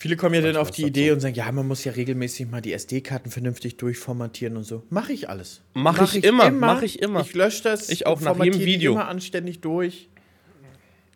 Viele 0.00 0.14
kommen 0.16 0.32
ja 0.36 0.40
dann 0.40 0.56
auf 0.56 0.70
die 0.70 0.84
Idee 0.84 1.10
und 1.10 1.18
sagen, 1.18 1.34
ja, 1.34 1.50
man 1.50 1.66
muss 1.66 1.82
ja 1.82 1.90
regelmäßig 1.90 2.48
mal 2.48 2.60
die 2.60 2.72
SD-Karten 2.72 3.32
vernünftig 3.32 3.78
durchformatieren 3.78 4.56
und 4.56 4.62
so. 4.62 4.84
Mache 4.90 5.12
ich 5.12 5.28
alles. 5.28 5.60
Mach 5.74 6.14
ich 6.14 6.22
immer, 6.22 6.52
mach 6.52 6.82
ich 6.82 7.02
immer. 7.02 7.22
Ich 7.22 7.34
lösche 7.34 7.64
das. 7.64 7.88
Ich 7.88 8.06
auch 8.06 8.20
nach 8.20 8.40
jedem 8.42 8.60
Video. 8.60 8.92
immer 8.92 9.08
anständig 9.08 9.60
durch. 9.60 10.08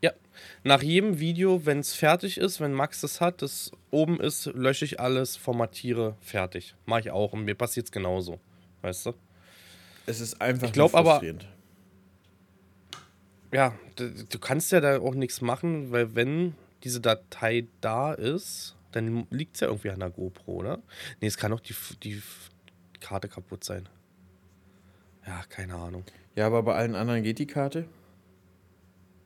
Ja. 0.00 0.10
Nach 0.64 0.82
jedem 0.82 1.20
Video, 1.20 1.64
wenn 1.64 1.78
es 1.78 1.94
fertig 1.94 2.38
ist, 2.38 2.60
wenn 2.60 2.72
Max 2.72 3.02
das 3.02 3.20
hat, 3.20 3.40
das 3.40 3.70
oben 3.92 4.18
ist, 4.18 4.46
lösche 4.46 4.84
ich 4.84 4.98
alles, 4.98 5.36
formatiere, 5.36 6.16
fertig. 6.20 6.74
Mache 6.84 7.02
ich 7.02 7.10
auch 7.12 7.34
und 7.34 7.44
mir 7.44 7.54
passiert 7.54 7.86
es 7.86 7.92
genauso. 7.92 8.40
Weißt 8.80 9.06
du? 9.06 9.14
Es 10.06 10.20
ist 10.20 10.42
einfach 10.42 10.66
Ich 10.66 10.72
glaub 10.72 10.96
aber-. 10.96 11.22
Ja, 13.52 13.74
du 13.94 14.38
kannst 14.40 14.72
ja 14.72 14.80
da 14.80 14.98
auch 14.98 15.14
nichts 15.14 15.40
machen, 15.40 15.92
weil 15.92 16.16
wenn 16.16 16.54
diese 16.84 17.00
Datei 17.00 17.66
da 17.80 18.12
ist, 18.12 18.76
dann 18.92 19.26
liegt 19.30 19.54
es 19.56 19.60
ja 19.60 19.68
irgendwie 19.68 19.90
an 19.90 20.00
der 20.00 20.10
GoPro, 20.10 20.52
oder? 20.56 20.78
Nee, 21.20 21.28
es 21.28 21.36
kann 21.36 21.52
auch 21.52 21.60
die, 21.60 21.74
die 22.02 22.22
Karte 23.00 23.28
kaputt 23.28 23.64
sein. 23.64 23.88
Ja, 25.26 25.42
keine 25.48 25.74
Ahnung. 25.76 26.04
Ja, 26.34 26.46
aber 26.46 26.62
bei 26.62 26.74
allen 26.74 26.94
anderen 26.94 27.22
geht 27.22 27.38
die 27.38 27.46
Karte. 27.46 27.86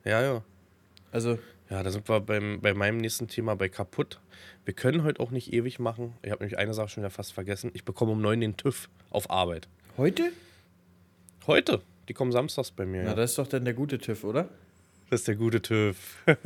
Ja, 0.05 0.21
ja. 0.21 0.43
Also, 1.11 1.39
Ja, 1.69 1.83
da 1.83 1.91
sind 1.91 2.07
wir 2.07 2.21
beim, 2.21 2.61
bei 2.61 2.73
meinem 2.73 2.97
nächsten 2.97 3.27
Thema 3.27 3.55
bei 3.55 3.67
kaputt. 3.67 4.21
Wir 4.63 4.73
können 4.73 5.03
heute 5.03 5.19
auch 5.21 5.31
nicht 5.31 5.51
ewig 5.51 5.79
machen. 5.79 6.13
Ich 6.21 6.31
habe 6.31 6.43
nämlich 6.43 6.57
eine 6.57 6.73
Sache 6.73 6.87
schon 6.89 7.03
wieder 7.03 7.09
fast 7.09 7.33
vergessen. 7.33 7.71
Ich 7.73 7.83
bekomme 7.83 8.13
um 8.13 8.21
neun 8.21 8.39
den 8.39 8.55
TÜV 8.55 8.89
auf 9.09 9.29
Arbeit. 9.29 9.67
heute? 9.97 10.31
Heute. 11.45 11.81
Die 12.07 12.13
kommen 12.13 12.31
samstags 12.31 12.71
bei 12.71 12.85
mir. 12.85 13.03
Na, 13.03 13.09
Ja. 13.09 13.15
das 13.15 13.31
ist 13.31 13.37
doch 13.37 13.47
dann 13.47 13.65
der 13.65 13.73
gute 13.73 13.97
TÜV, 13.99 14.23
oder? 14.23 14.47
Das 15.09 15.21
ist 15.21 15.27
der 15.27 15.35
gute 15.35 15.61
TÜV. 15.61 15.95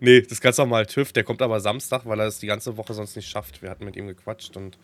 Nee, 0.00 0.20
das 0.22 0.32
ist 0.32 0.40
ganz 0.40 0.58
normal 0.58 0.86
TÜV. 0.86 1.12
Der 1.12 1.24
kommt 1.24 1.42
aber 1.42 1.60
Samstag, 1.60 2.02
weil 2.04 2.20
er 2.20 2.26
es 2.26 2.38
die 2.38 2.46
ganze 2.46 2.76
Woche 2.76 2.94
sonst 2.94 3.16
nicht 3.16 3.28
schafft. 3.28 3.62
Wir 3.62 3.70
hatten 3.70 3.84
mit 3.84 3.96
ihm 3.96 4.06
gequatscht 4.06 4.56
und 4.56 4.78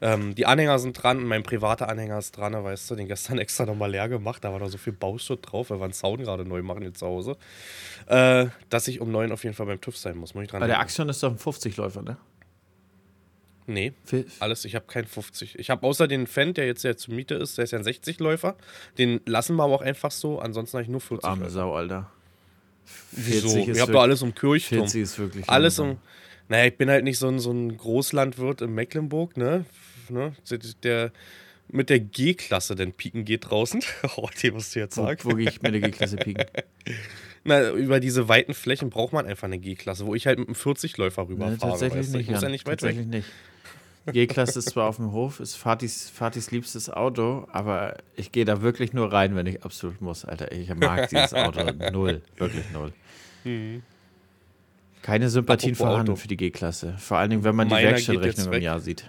ähm, 0.00 0.34
die 0.34 0.46
Anhänger 0.46 0.78
sind 0.78 1.02
dran. 1.02 1.18
und 1.18 1.26
Mein 1.26 1.42
privater 1.42 1.88
Anhänger 1.88 2.18
ist 2.18 2.36
dran, 2.36 2.52
weißt 2.52 2.90
du. 2.90 2.94
Den 2.94 3.08
gestern 3.08 3.38
extra 3.44 3.66
nochmal 3.66 3.90
leer 3.90 4.08
gemacht. 4.08 4.44
Da 4.44 4.52
war 4.52 4.58
da 4.58 4.68
so 4.68 4.78
viel 4.78 4.92
Bauschutt 4.92 5.50
drauf, 5.50 5.70
weil 5.70 5.78
wir 5.78 5.84
einen 5.84 5.92
Zaun 5.92 6.18
gerade 6.22 6.44
neu 6.44 6.62
machen 6.62 6.82
hier 6.82 6.94
zu 6.94 7.06
Hause. 7.06 7.36
Äh, 8.06 8.46
dass 8.70 8.88
ich 8.88 9.00
um 9.00 9.10
neun 9.10 9.32
auf 9.32 9.44
jeden 9.44 9.54
Fall 9.56 9.66
beim 9.66 9.80
TÜV 9.80 9.96
sein 9.96 10.16
muss. 10.16 10.34
Muss 10.34 10.44
ich 10.44 10.50
dran 10.50 10.62
Aber 10.62 10.68
der. 10.68 10.80
Axion 10.80 11.08
ist 11.08 11.22
doch 11.22 11.30
ein 11.30 11.38
50-Läufer, 11.38 12.02
ne? 12.02 12.16
Nee, 13.66 13.92
Für- 14.04 14.24
alles. 14.40 14.64
Ich 14.66 14.74
habe 14.74 14.86
keinen 14.86 15.06
50. 15.06 15.58
Ich 15.58 15.70
habe 15.70 15.86
außer 15.86 16.06
den 16.06 16.26
Fan, 16.26 16.52
der 16.54 16.66
jetzt 16.66 16.84
ja 16.84 16.96
zur 16.96 17.14
Miete 17.14 17.34
ist, 17.34 17.56
der 17.56 17.64
ist 17.64 17.70
ja 17.70 17.78
ein 17.78 17.84
60-Läufer. 17.84 18.56
Den 18.98 19.20
lassen 19.24 19.56
wir 19.56 19.64
aber 19.64 19.74
auch 19.74 19.82
einfach 19.82 20.10
so. 20.10 20.38
Ansonsten 20.38 20.76
habe 20.76 20.82
ich 20.82 20.88
nur 20.90 21.00
40 21.00 21.24
Arme. 21.28 21.48
Sau, 21.50 21.74
Alter. 21.74 22.10
Wieso? 23.12 23.48
40 23.48 23.68
ist 23.68 23.76
Ich 23.76 23.80
habe 23.82 23.92
doch 23.92 24.02
alles 24.02 24.20
um 24.22 24.34
Kirchturm. 24.34 24.80
40 24.80 25.02
ist 25.02 25.18
wirklich 25.18 25.48
Alles 25.48 25.78
langsam. 25.78 25.96
um. 25.96 26.02
Naja, 26.50 26.66
ich 26.66 26.76
bin 26.76 26.90
halt 26.90 27.04
nicht 27.04 27.18
so 27.18 27.28
ein, 27.28 27.38
so 27.38 27.50
ein 27.52 27.74
Großlandwirt 27.76 28.60
in 28.60 28.74
Mecklenburg, 28.74 29.36
ne? 29.38 29.64
ne? 30.10 30.34
Der 30.82 31.10
mit 31.68 31.88
der 31.88 31.98
G-Klasse 32.00 32.74
denn 32.74 32.92
pieken 32.92 33.24
geht 33.24 33.48
draußen. 33.48 33.80
oh, 34.16 34.28
die 34.42 34.50
musst 34.50 34.74
du 34.74 34.80
jetzt 34.80 34.98
Wo, 34.98 35.04
sagen. 35.04 35.20
wo 35.22 35.30
gehe 35.30 35.48
ich 35.48 35.62
mit 35.62 35.72
der 35.72 35.80
G-Klasse 35.80 36.16
pieken? 36.16 36.44
Na, 37.44 37.70
über 37.70 38.00
diese 38.00 38.28
weiten 38.28 38.52
Flächen 38.54 38.90
braucht 38.90 39.12
man 39.14 39.26
einfach 39.26 39.44
eine 39.46 39.58
G-Klasse, 39.58 40.04
wo 40.06 40.14
ich 40.14 40.26
halt 40.26 40.38
mit 40.38 40.48
einem 40.48 40.54
40-Läufer 40.56 41.22
Nee, 41.24 41.28
rüberfahre. 41.32 41.58
tatsächlich 41.72 41.98
weißt 42.00 42.12
du? 42.14 42.18
nicht. 42.18 42.26
Ich 42.28 42.32
muss 42.34 42.42
ja 42.42 42.48
nicht 42.50 42.66
weit 42.66 42.80
tatsächlich 42.80 43.06
weg. 43.06 43.14
nicht. 43.14 43.28
G-Klasse 44.06 44.58
ist 44.58 44.70
zwar 44.70 44.86
auf 44.86 44.96
dem 44.96 45.12
Hof, 45.12 45.40
ist 45.40 45.56
Fatis, 45.56 46.10
Fatis 46.10 46.50
liebstes 46.50 46.90
Auto, 46.90 47.46
aber 47.52 47.96
ich 48.16 48.32
gehe 48.32 48.44
da 48.44 48.60
wirklich 48.60 48.92
nur 48.92 49.12
rein, 49.12 49.34
wenn 49.34 49.46
ich 49.46 49.64
absolut 49.64 50.00
muss, 50.00 50.24
Alter. 50.24 50.52
Ich 50.52 50.74
mag 50.74 51.08
dieses 51.08 51.32
Auto 51.32 51.64
null, 51.92 52.22
wirklich 52.36 52.64
null. 52.72 52.92
Keine 55.02 55.28
Sympathien 55.28 55.72
Apropos 55.72 55.90
vorhanden 55.90 56.12
Auto. 56.12 56.20
für 56.20 56.28
die 56.28 56.36
G-Klasse. 56.36 56.96
Vor 56.98 57.18
allen 57.18 57.30
Dingen, 57.30 57.44
wenn 57.44 57.56
man 57.56 57.68
die 57.68 57.74
Meiner 57.74 57.92
geht 57.94 58.08
Werkstattrechnung 58.08 58.52
im. 58.52 58.62
Jahr 58.62 58.80
sieht. 58.80 59.08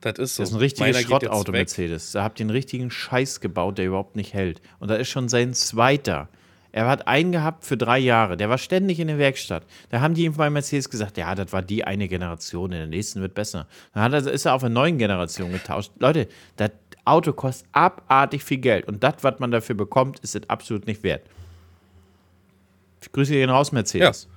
Das 0.00 0.18
ist 0.18 0.36
so. 0.36 0.42
Das 0.42 0.50
ist 0.50 0.54
ein 0.54 0.60
richtiges 0.60 0.94
Meiner 0.94 1.06
Schrottauto. 1.06 1.52
Mercedes. 1.52 2.12
Da 2.12 2.22
habt 2.22 2.40
ihr 2.40 2.44
einen 2.44 2.50
richtigen 2.50 2.90
Scheiß 2.90 3.40
gebaut, 3.40 3.78
der 3.78 3.86
überhaupt 3.86 4.16
nicht 4.16 4.32
hält. 4.32 4.62
Und 4.78 4.88
da 4.88 4.94
ist 4.94 5.08
schon 5.08 5.28
sein 5.28 5.52
zweiter. 5.52 6.28
Er 6.72 6.86
hat 6.86 7.08
einen 7.08 7.32
gehabt 7.32 7.64
für 7.64 7.76
drei 7.76 7.98
Jahre. 7.98 8.36
Der 8.36 8.48
war 8.48 8.58
ständig 8.58 9.00
in 9.00 9.08
der 9.08 9.18
Werkstatt. 9.18 9.64
Da 9.88 10.00
haben 10.00 10.14
die 10.14 10.24
ihm 10.24 10.34
bei 10.34 10.50
Mercedes 10.50 10.88
gesagt, 10.88 11.16
ja, 11.16 11.34
das 11.34 11.52
war 11.52 11.62
die 11.62 11.84
eine 11.84 12.06
Generation, 12.08 12.72
in 12.72 12.78
der 12.78 12.86
nächsten 12.86 13.20
wird 13.20 13.34
besser. 13.34 13.66
Dann 13.92 14.02
hat 14.04 14.12
er, 14.12 14.32
ist 14.32 14.44
er 14.44 14.54
auf 14.54 14.62
eine 14.62 14.72
neuen 14.72 14.98
Generation 14.98 15.52
getauscht. 15.52 15.92
Leute, 15.98 16.28
das 16.56 16.70
Auto 17.04 17.32
kostet 17.32 17.68
abartig 17.72 18.44
viel 18.44 18.58
Geld. 18.58 18.86
Und 18.86 19.02
das, 19.02 19.14
was 19.22 19.40
man 19.40 19.50
dafür 19.50 19.74
bekommt, 19.74 20.20
ist 20.20 20.36
es 20.36 20.48
absolut 20.48 20.86
nicht 20.86 21.02
wert. 21.02 21.22
Ich 23.02 23.10
grüße 23.10 23.32
gehen 23.32 23.50
raus, 23.50 23.72
Mercedes. 23.72 24.28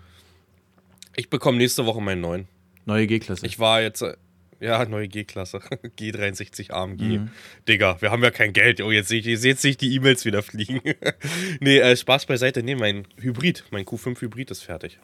Ich 1.16 1.30
bekomme 1.30 1.58
nächste 1.58 1.86
Woche 1.86 2.02
meinen 2.02 2.22
neuen. 2.22 2.48
Neue 2.86 3.08
G-Klasse. 3.08 3.46
Ich 3.46 3.60
war 3.60 3.82
jetzt, 3.82 4.02
äh, 4.02 4.16
ja, 4.64 4.86
neue 4.86 5.08
G-Klasse. 5.08 5.58
G63 6.00 6.72
AMG. 6.72 7.02
Mhm. 7.02 7.32
Digga, 7.68 8.02
wir 8.02 8.12
haben 8.12 8.24
ja 8.24 8.32
kein 8.32 8.54
Geld. 8.54 8.82
Oh, 8.82 8.92
jetzt 8.92 9.10
sehe 9.10 9.20
ich, 9.20 9.26
jetzt 9.26 9.62
sehe 9.62 9.72
ich 9.72 9.78
die 9.78 9.94
E-Mails 9.94 10.24
wieder 10.26 10.42
fliegen. 10.42 10.82
nee, 11.60 11.80
äh, 11.80 11.96
Spaß 11.96 12.26
beiseite. 12.26 12.64
Nee, 12.64 12.76
mein 12.76 13.06
Hybrid, 13.20 13.66
mein 13.72 13.86
Q5 13.86 14.22
Hybrid 14.22 14.52
ist 14.52 14.64
fertig. 14.64 15.00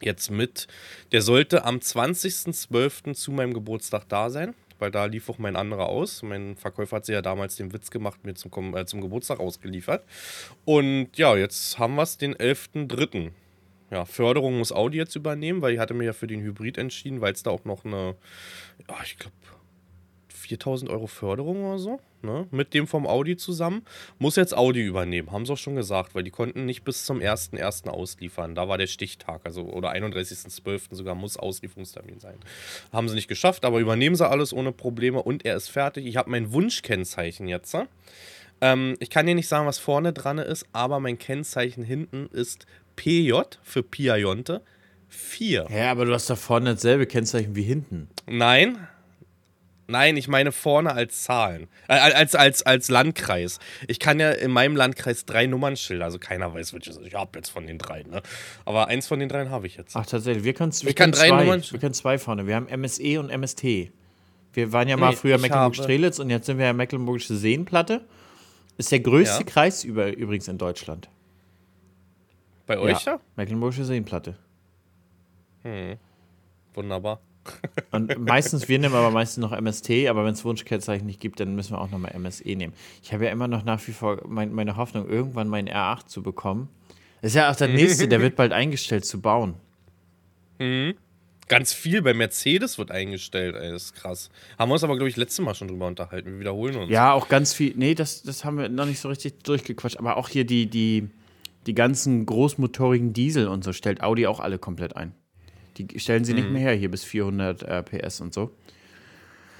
jetzt 0.00 0.30
mit. 0.30 0.68
Der 1.12 1.22
sollte 1.22 1.64
am 1.64 1.76
20.12. 1.78 3.14
zu 3.14 3.32
meinem 3.32 3.52
Geburtstag 3.54 4.08
da 4.08 4.30
sein, 4.30 4.54
weil 4.78 4.90
da 4.90 5.06
lief 5.06 5.28
auch 5.28 5.38
mein 5.38 5.56
anderer 5.56 5.86
aus. 5.86 6.22
Mein 6.22 6.56
Verkäufer 6.56 6.96
hat 6.96 7.06
sich 7.06 7.14
ja 7.14 7.22
damals 7.22 7.56
den 7.56 7.72
Witz 7.72 7.90
gemacht, 7.90 8.24
mir 8.24 8.34
zum, 8.34 8.76
äh, 8.76 8.86
zum 8.86 9.00
Geburtstag 9.00 9.40
ausgeliefert. 9.40 10.04
Und 10.64 11.08
ja, 11.16 11.36
jetzt 11.36 11.78
haben 11.78 11.96
wir 11.96 12.02
es 12.02 12.16
den 12.16 12.34
11.3. 12.34 13.32
Ja, 13.94 14.04
Förderung 14.06 14.58
muss 14.58 14.72
Audi 14.72 14.98
jetzt 14.98 15.14
übernehmen, 15.14 15.62
weil 15.62 15.74
ich 15.74 15.78
hatte 15.78 15.94
mir 15.94 16.02
ja 16.02 16.12
für 16.12 16.26
den 16.26 16.42
Hybrid 16.42 16.78
entschieden, 16.78 17.20
weil 17.20 17.32
es 17.32 17.44
da 17.44 17.50
auch 17.50 17.64
noch 17.64 17.84
eine, 17.84 18.16
ja, 18.88 18.96
ich 19.04 19.16
glaube, 19.20 19.36
4000 20.26 20.90
Euro 20.90 21.06
Förderung 21.06 21.64
oder 21.64 21.78
so, 21.78 22.00
ne? 22.22 22.48
mit 22.50 22.74
dem 22.74 22.88
vom 22.88 23.06
Audi 23.06 23.36
zusammen. 23.36 23.82
Muss 24.18 24.34
jetzt 24.34 24.52
Audi 24.52 24.82
übernehmen, 24.84 25.30
haben 25.30 25.46
sie 25.46 25.52
auch 25.52 25.58
schon 25.58 25.76
gesagt, 25.76 26.16
weil 26.16 26.24
die 26.24 26.32
konnten 26.32 26.66
nicht 26.66 26.82
bis 26.82 27.04
zum 27.04 27.20
1.1. 27.20 27.88
ausliefern. 27.88 28.56
Da 28.56 28.66
war 28.68 28.78
der 28.78 28.88
Stichtag, 28.88 29.42
also 29.44 29.62
oder 29.62 29.92
31.12. 29.92 30.92
sogar 30.92 31.14
muss 31.14 31.36
Auslieferungstermin 31.36 32.18
sein. 32.18 32.38
Haben 32.92 33.08
sie 33.08 33.14
nicht 33.14 33.28
geschafft, 33.28 33.64
aber 33.64 33.78
übernehmen 33.78 34.16
sie 34.16 34.28
alles 34.28 34.52
ohne 34.52 34.72
Probleme 34.72 35.22
und 35.22 35.44
er 35.44 35.54
ist 35.54 35.68
fertig. 35.68 36.04
Ich 36.06 36.16
habe 36.16 36.32
mein 36.32 36.52
Wunschkennzeichen 36.52 37.46
jetzt. 37.46 37.76
Ähm, 38.60 38.96
ich 38.98 39.10
kann 39.10 39.26
dir 39.26 39.34
nicht 39.34 39.48
sagen, 39.48 39.66
was 39.66 39.78
vorne 39.78 40.12
dran 40.12 40.38
ist, 40.38 40.66
aber 40.72 40.98
mein 40.98 41.18
Kennzeichen 41.18 41.84
hinten 41.84 42.26
ist 42.32 42.66
PJ 42.96 43.32
für 43.62 43.82
Piajonte 43.82 44.62
4. 45.08 45.68
Ja, 45.70 45.90
aber 45.90 46.04
du 46.04 46.12
hast 46.12 46.28
da 46.30 46.36
vorne 46.36 46.74
dasselbe 46.74 47.06
Kennzeichen 47.06 47.54
wie 47.54 47.62
hinten. 47.62 48.08
Nein, 48.26 48.88
Nein, 49.86 50.16
ich 50.16 50.28
meine 50.28 50.52
vorne 50.52 50.94
als 50.94 51.22
Zahlen. 51.22 51.68
Äh, 51.88 51.94
als, 51.94 52.34
als, 52.34 52.62
als 52.62 52.88
Landkreis. 52.88 53.58
Ich 53.86 53.98
kann 53.98 54.18
ja 54.18 54.30
in 54.30 54.50
meinem 54.50 54.76
Landkreis 54.76 55.26
drei 55.26 55.46
Nummernschilder, 55.46 56.04
also 56.06 56.18
keiner 56.18 56.54
weiß, 56.54 56.72
welches 56.72 56.98
ich 56.98 57.14
habe 57.14 57.38
jetzt 57.38 57.50
von 57.50 57.66
den 57.66 57.78
drei, 57.78 58.02
ne? 58.02 58.22
Aber 58.64 58.88
eins 58.88 59.06
von 59.06 59.20
den 59.20 59.28
dreien 59.28 59.50
habe 59.50 59.66
ich 59.66 59.76
jetzt. 59.76 59.94
Ach, 59.94 60.06
tatsächlich. 60.06 60.44
Wir, 60.44 60.58
wir 60.58 60.88
ich 60.88 60.96
kann 60.96 61.12
drei 61.12 61.28
zwei. 61.28 61.44
Nummern. 61.44 61.62
Wir 61.68 61.78
können 61.78 61.94
zwei 61.94 62.18
vorne. 62.18 62.46
Wir 62.46 62.56
haben 62.56 62.66
MSE 62.80 63.20
und 63.20 63.30
MST. 63.30 63.90
Wir 64.54 64.72
waren 64.72 64.88
ja 64.88 64.96
mal 64.96 65.10
nee, 65.10 65.16
früher 65.16 65.38
Mecklenburg-Strelitz 65.38 66.18
und 66.18 66.30
jetzt 66.30 66.46
sind 66.46 66.58
wir 66.58 66.66
ja 66.66 66.72
Mecklenburgische 66.72 67.36
Seenplatte. 67.36 68.04
Ist 68.78 68.90
der 68.90 69.00
größte 69.00 69.40
ja. 69.40 69.44
Kreis 69.44 69.84
über, 69.84 70.12
übrigens 70.16 70.48
in 70.48 70.58
Deutschland. 70.58 71.08
Bei 72.66 72.78
euch 72.78 73.04
ja? 73.04 73.20
Mecklenburgische 73.36 73.84
Seenplatte. 73.84 74.36
Hm. 75.62 75.96
Wunderbar. 76.74 77.20
Und 77.90 78.18
meistens, 78.18 78.68
wir 78.68 78.78
nehmen 78.78 78.94
aber 78.94 79.10
meistens 79.10 79.42
noch 79.42 79.52
MST, 79.52 80.08
aber 80.08 80.24
wenn 80.24 80.32
es 80.32 80.44
Wunschkennzeichen 80.44 81.06
nicht 81.06 81.20
gibt, 81.20 81.40
dann 81.40 81.54
müssen 81.54 81.72
wir 81.72 81.80
auch 81.80 81.90
nochmal 81.90 82.18
MSE 82.18 82.56
nehmen. 82.56 82.72
Ich 83.02 83.12
habe 83.12 83.26
ja 83.26 83.30
immer 83.30 83.48
noch 83.48 83.64
nach 83.64 83.86
wie 83.86 83.92
vor 83.92 84.22
mein, 84.26 84.52
meine 84.52 84.76
Hoffnung, 84.76 85.08
irgendwann 85.08 85.48
meinen 85.48 85.68
R8 85.68 86.06
zu 86.06 86.22
bekommen. 86.22 86.68
Das 87.20 87.32
ist 87.32 87.36
ja 87.36 87.50
auch 87.50 87.56
der 87.56 87.68
nächste, 87.68 88.08
der 88.08 88.20
wird 88.22 88.36
bald 88.36 88.52
eingestellt 88.52 89.04
zu 89.04 89.20
bauen. 89.20 89.54
Mhm. 90.58 90.94
Ganz 91.48 91.74
viel 91.74 92.00
bei 92.00 92.14
Mercedes 92.14 92.78
wird 92.78 92.90
eingestellt, 92.90 93.54
ey, 93.54 93.70
das 93.70 93.84
ist 93.84 93.94
krass. 93.94 94.30
Haben 94.58 94.70
wir 94.70 94.74
uns 94.74 94.84
aber, 94.84 94.96
glaube 94.96 95.10
ich, 95.10 95.16
letztes 95.16 95.44
Mal 95.44 95.54
schon 95.54 95.68
drüber 95.68 95.86
unterhalten. 95.86 96.32
Wir 96.32 96.40
wiederholen 96.40 96.76
uns. 96.76 96.90
Ja, 96.90 97.12
auch 97.12 97.28
ganz 97.28 97.52
viel. 97.52 97.74
Nee, 97.76 97.94
das, 97.94 98.22
das 98.22 98.46
haben 98.46 98.56
wir 98.56 98.70
noch 98.70 98.86
nicht 98.86 99.00
so 99.00 99.10
richtig 99.10 99.42
durchgequatscht. 99.42 99.98
Aber 99.98 100.16
auch 100.16 100.30
hier 100.30 100.46
die, 100.46 100.66
die, 100.66 101.10
die 101.66 101.74
ganzen 101.74 102.26
großmotorigen 102.26 103.12
Diesel 103.12 103.48
und 103.48 103.64
so 103.64 103.72
stellt 103.72 104.02
Audi 104.02 104.26
auch 104.26 104.40
alle 104.40 104.58
komplett 104.58 104.96
ein. 104.96 105.14
Die 105.76 105.98
stellen 105.98 106.24
sie 106.24 106.32
mhm. 106.32 106.38
nicht 106.38 106.50
mehr 106.50 106.62
her, 106.62 106.74
hier 106.74 106.90
bis 106.90 107.04
400 107.04 107.62
äh, 107.62 107.82
PS 107.82 108.20
und 108.20 108.32
so. 108.32 108.50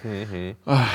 Mhm. 0.03 0.55
Ach, 0.67 0.93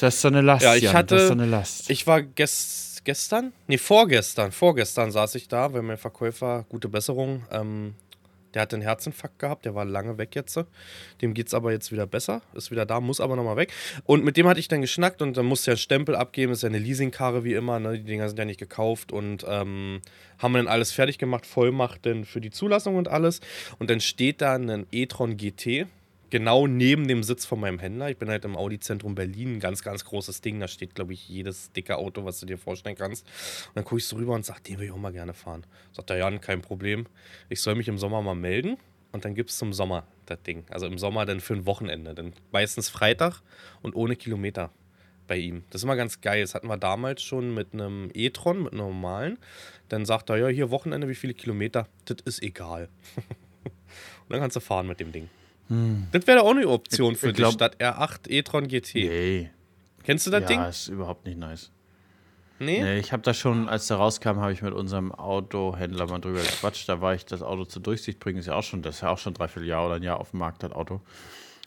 das 0.00 0.16
ist 0.16 0.20
so 0.22 0.28
eine 0.28 0.40
Last, 0.40 0.64
ja, 0.64 0.74
ich 0.74 0.82
Jan, 0.84 0.94
hatte, 0.94 1.14
das 1.14 1.22
ist 1.22 1.28
so 1.28 1.34
eine 1.34 1.46
Last. 1.46 1.90
Ich 1.90 2.06
war 2.06 2.22
gest, 2.22 3.04
gestern, 3.04 3.52
nee, 3.68 3.78
vorgestern, 3.78 4.52
vorgestern 4.52 5.10
saß 5.10 5.36
ich 5.36 5.48
da, 5.48 5.72
weil 5.72 5.82
mein 5.82 5.96
Verkäufer, 5.96 6.66
gute 6.68 6.88
Besserung, 6.88 7.44
ähm, 7.50 7.94
der 8.54 8.62
hat 8.62 8.74
einen 8.74 8.82
Herzinfarkt 8.82 9.38
gehabt, 9.38 9.64
der 9.64 9.74
war 9.74 9.84
lange 9.84 10.18
weg 10.18 10.34
jetzt. 10.34 10.58
Dem 11.22 11.34
geht 11.34 11.46
es 11.46 11.54
aber 11.54 11.72
jetzt 11.72 11.92
wieder 11.92 12.06
besser, 12.06 12.42
ist 12.54 12.70
wieder 12.70 12.86
da, 12.86 13.00
muss 13.00 13.20
aber 13.20 13.36
nochmal 13.36 13.56
weg. 13.56 13.72
Und 14.04 14.24
mit 14.24 14.36
dem 14.36 14.48
hatte 14.48 14.60
ich 14.60 14.68
dann 14.68 14.80
geschnackt 14.80 15.22
und 15.22 15.36
dann 15.36 15.46
musste 15.46 15.70
er 15.70 15.72
einen 15.72 15.78
Stempel 15.78 16.16
abgeben, 16.16 16.52
ist 16.52 16.62
ja 16.62 16.68
eine 16.68 16.78
Leasingkarre 16.78 17.44
wie 17.44 17.54
immer, 17.54 17.78
ne? 17.78 17.98
die 17.98 18.04
Dinger 18.04 18.28
sind 18.28 18.38
ja 18.38 18.44
nicht 18.44 18.60
gekauft 18.60 19.12
und 19.12 19.44
ähm, 19.48 20.00
haben 20.38 20.54
dann 20.54 20.68
alles 20.68 20.92
fertig 20.92 21.18
gemacht, 21.18 21.46
Vollmacht 21.46 22.04
denn 22.04 22.24
für 22.24 22.40
die 22.40 22.50
Zulassung 22.50 22.96
und 22.96 23.08
alles. 23.08 23.40
Und 23.78 23.90
dann 23.90 24.00
steht 24.00 24.40
da 24.40 24.54
ein 24.54 24.86
e-tron 24.90 25.36
GT, 25.36 25.86
genau 26.30 26.66
neben 26.66 27.08
dem 27.08 27.22
Sitz 27.22 27.44
von 27.44 27.60
meinem 27.60 27.78
Händler. 27.78 28.10
Ich 28.10 28.16
bin 28.16 28.28
halt 28.28 28.44
im 28.44 28.56
Audi-Zentrum 28.56 29.14
Berlin, 29.14 29.56
ein 29.56 29.60
ganz, 29.60 29.82
ganz 29.82 30.04
großes 30.04 30.40
Ding. 30.40 30.60
Da 30.60 30.68
steht, 30.68 30.94
glaube 30.94 31.12
ich, 31.12 31.28
jedes 31.28 31.72
dicke 31.72 31.96
Auto, 31.96 32.24
was 32.24 32.40
du 32.40 32.46
dir 32.46 32.58
vorstellen 32.58 32.96
kannst. 32.96 33.26
Und 33.68 33.76
dann 33.76 33.84
gucke 33.84 33.98
ich 33.98 34.06
so 34.06 34.16
rüber 34.16 34.34
und 34.34 34.44
sage, 34.44 34.62
den 34.62 34.78
will 34.78 34.86
ich 34.86 34.92
auch 34.92 34.96
mal 34.96 35.12
gerne 35.12 35.34
fahren. 35.34 35.66
Sagt 35.92 36.10
er, 36.10 36.18
Jan, 36.18 36.40
kein 36.40 36.62
Problem. 36.62 37.06
Ich 37.48 37.60
soll 37.60 37.74
mich 37.74 37.88
im 37.88 37.98
Sommer 37.98 38.22
mal 38.22 38.34
melden. 38.34 38.78
Und 39.12 39.24
dann 39.24 39.34
gibt 39.34 39.50
es 39.50 39.58
zum 39.58 39.72
Sommer 39.72 40.06
das 40.26 40.40
Ding. 40.42 40.64
Also 40.70 40.86
im 40.86 40.98
Sommer 40.98 41.26
dann 41.26 41.40
für 41.40 41.54
ein 41.54 41.66
Wochenende. 41.66 42.14
Dann 42.14 42.32
meistens 42.52 42.88
Freitag 42.88 43.42
und 43.82 43.96
ohne 43.96 44.14
Kilometer 44.14 44.70
bei 45.26 45.36
ihm. 45.36 45.64
Das 45.70 45.80
ist 45.80 45.84
immer 45.84 45.96
ganz 45.96 46.20
geil. 46.20 46.42
Das 46.42 46.54
hatten 46.54 46.68
wir 46.68 46.76
damals 46.76 47.22
schon 47.22 47.54
mit 47.54 47.72
einem 47.72 48.10
e-tron, 48.14 48.62
mit 48.62 48.72
einem 48.72 48.82
normalen. 48.82 49.38
Dann 49.88 50.04
sagt 50.04 50.30
er, 50.30 50.36
ja, 50.36 50.48
hier 50.48 50.70
Wochenende, 50.70 51.08
wie 51.08 51.14
viele 51.14 51.34
Kilometer? 51.34 51.88
Das 52.04 52.18
ist 52.24 52.42
egal. 52.42 52.88
und 53.64 54.30
dann 54.30 54.40
kannst 54.40 54.56
du 54.56 54.60
fahren 54.60 54.86
mit 54.86 55.00
dem 55.00 55.12
Ding. 55.12 55.28
Hm. 55.70 56.08
Das 56.10 56.26
wäre 56.26 56.42
auch 56.42 56.50
eine 56.50 56.68
Option 56.68 57.14
für 57.16 57.28
ich, 57.30 57.38
ich 57.38 57.44
dich, 57.44 57.54
statt 57.54 57.76
R8 57.80 58.28
e-tron 58.28 58.68
GT. 58.68 58.94
Nee. 58.96 59.50
Kennst 60.02 60.26
du 60.26 60.30
das 60.30 60.42
ja, 60.42 60.46
Ding? 60.48 60.60
Ja, 60.60 60.68
ist 60.68 60.88
überhaupt 60.88 61.24
nicht 61.24 61.38
nice. 61.38 61.70
Nee? 62.58 62.82
nee 62.82 62.98
ich 62.98 63.12
habe 63.12 63.22
da 63.22 63.32
schon, 63.32 63.68
als 63.68 63.86
der 63.86 63.96
rauskam, 63.96 64.40
habe 64.40 64.52
ich 64.52 64.62
mit 64.62 64.74
unserem 64.74 65.12
Autohändler 65.12 66.06
mal 66.08 66.18
drüber 66.18 66.40
gequatscht. 66.40 66.88
Da 66.88 67.00
war 67.00 67.14
ich 67.14 67.24
das 67.24 67.40
Auto 67.40 67.64
zur 67.64 67.82
Durchsicht 67.82 68.18
bringen. 68.18 68.38
Ist 68.38 68.46
ja 68.46 68.54
auch 68.54 68.62
schon, 68.62 68.82
das 68.82 68.96
ist 68.96 69.00
ja 69.02 69.10
auch 69.10 69.18
schon 69.18 69.32
dreiviertel 69.32 69.68
Jahr 69.68 69.86
oder 69.86 69.94
ein 69.94 70.02
Jahr 70.02 70.20
auf 70.20 70.32
dem 70.32 70.40
Markt, 70.40 70.62
das 70.62 70.72
Auto. 70.72 71.00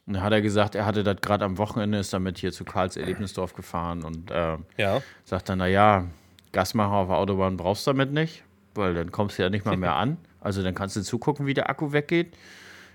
Und 0.05 0.15
da 0.15 0.21
hat 0.21 0.33
er 0.33 0.41
gesagt, 0.41 0.75
er 0.75 0.85
hatte 0.85 1.03
das 1.03 1.21
gerade 1.21 1.45
am 1.45 1.57
Wochenende, 1.57 1.97
ist 1.97 2.11
damit 2.13 2.37
hier 2.37 2.51
zu 2.51 2.65
Karls 2.65 2.97
Erlebnisdorf 2.97 3.53
gefahren 3.53 4.03
und 4.03 4.31
äh, 4.31 4.57
ja. 4.77 5.01
sagt 5.23 5.47
dann, 5.47 5.59
naja, 5.59 6.07
Gasmacher 6.51 6.91
auf 6.91 7.07
der 7.07 7.17
Autobahn 7.17 7.55
brauchst 7.55 7.87
du 7.87 7.91
damit 7.91 8.11
nicht, 8.11 8.43
weil 8.75 8.93
dann 8.93 9.11
kommst 9.11 9.39
du 9.39 9.43
ja 9.43 9.49
nicht 9.49 9.65
mal 9.65 9.77
mehr 9.77 9.95
an. 9.95 10.17
Also 10.41 10.61
dann 10.61 10.75
kannst 10.75 10.97
du 10.97 11.01
zugucken, 11.01 11.45
wie 11.45 11.53
der 11.53 11.69
Akku 11.69 11.93
weggeht. 11.93 12.35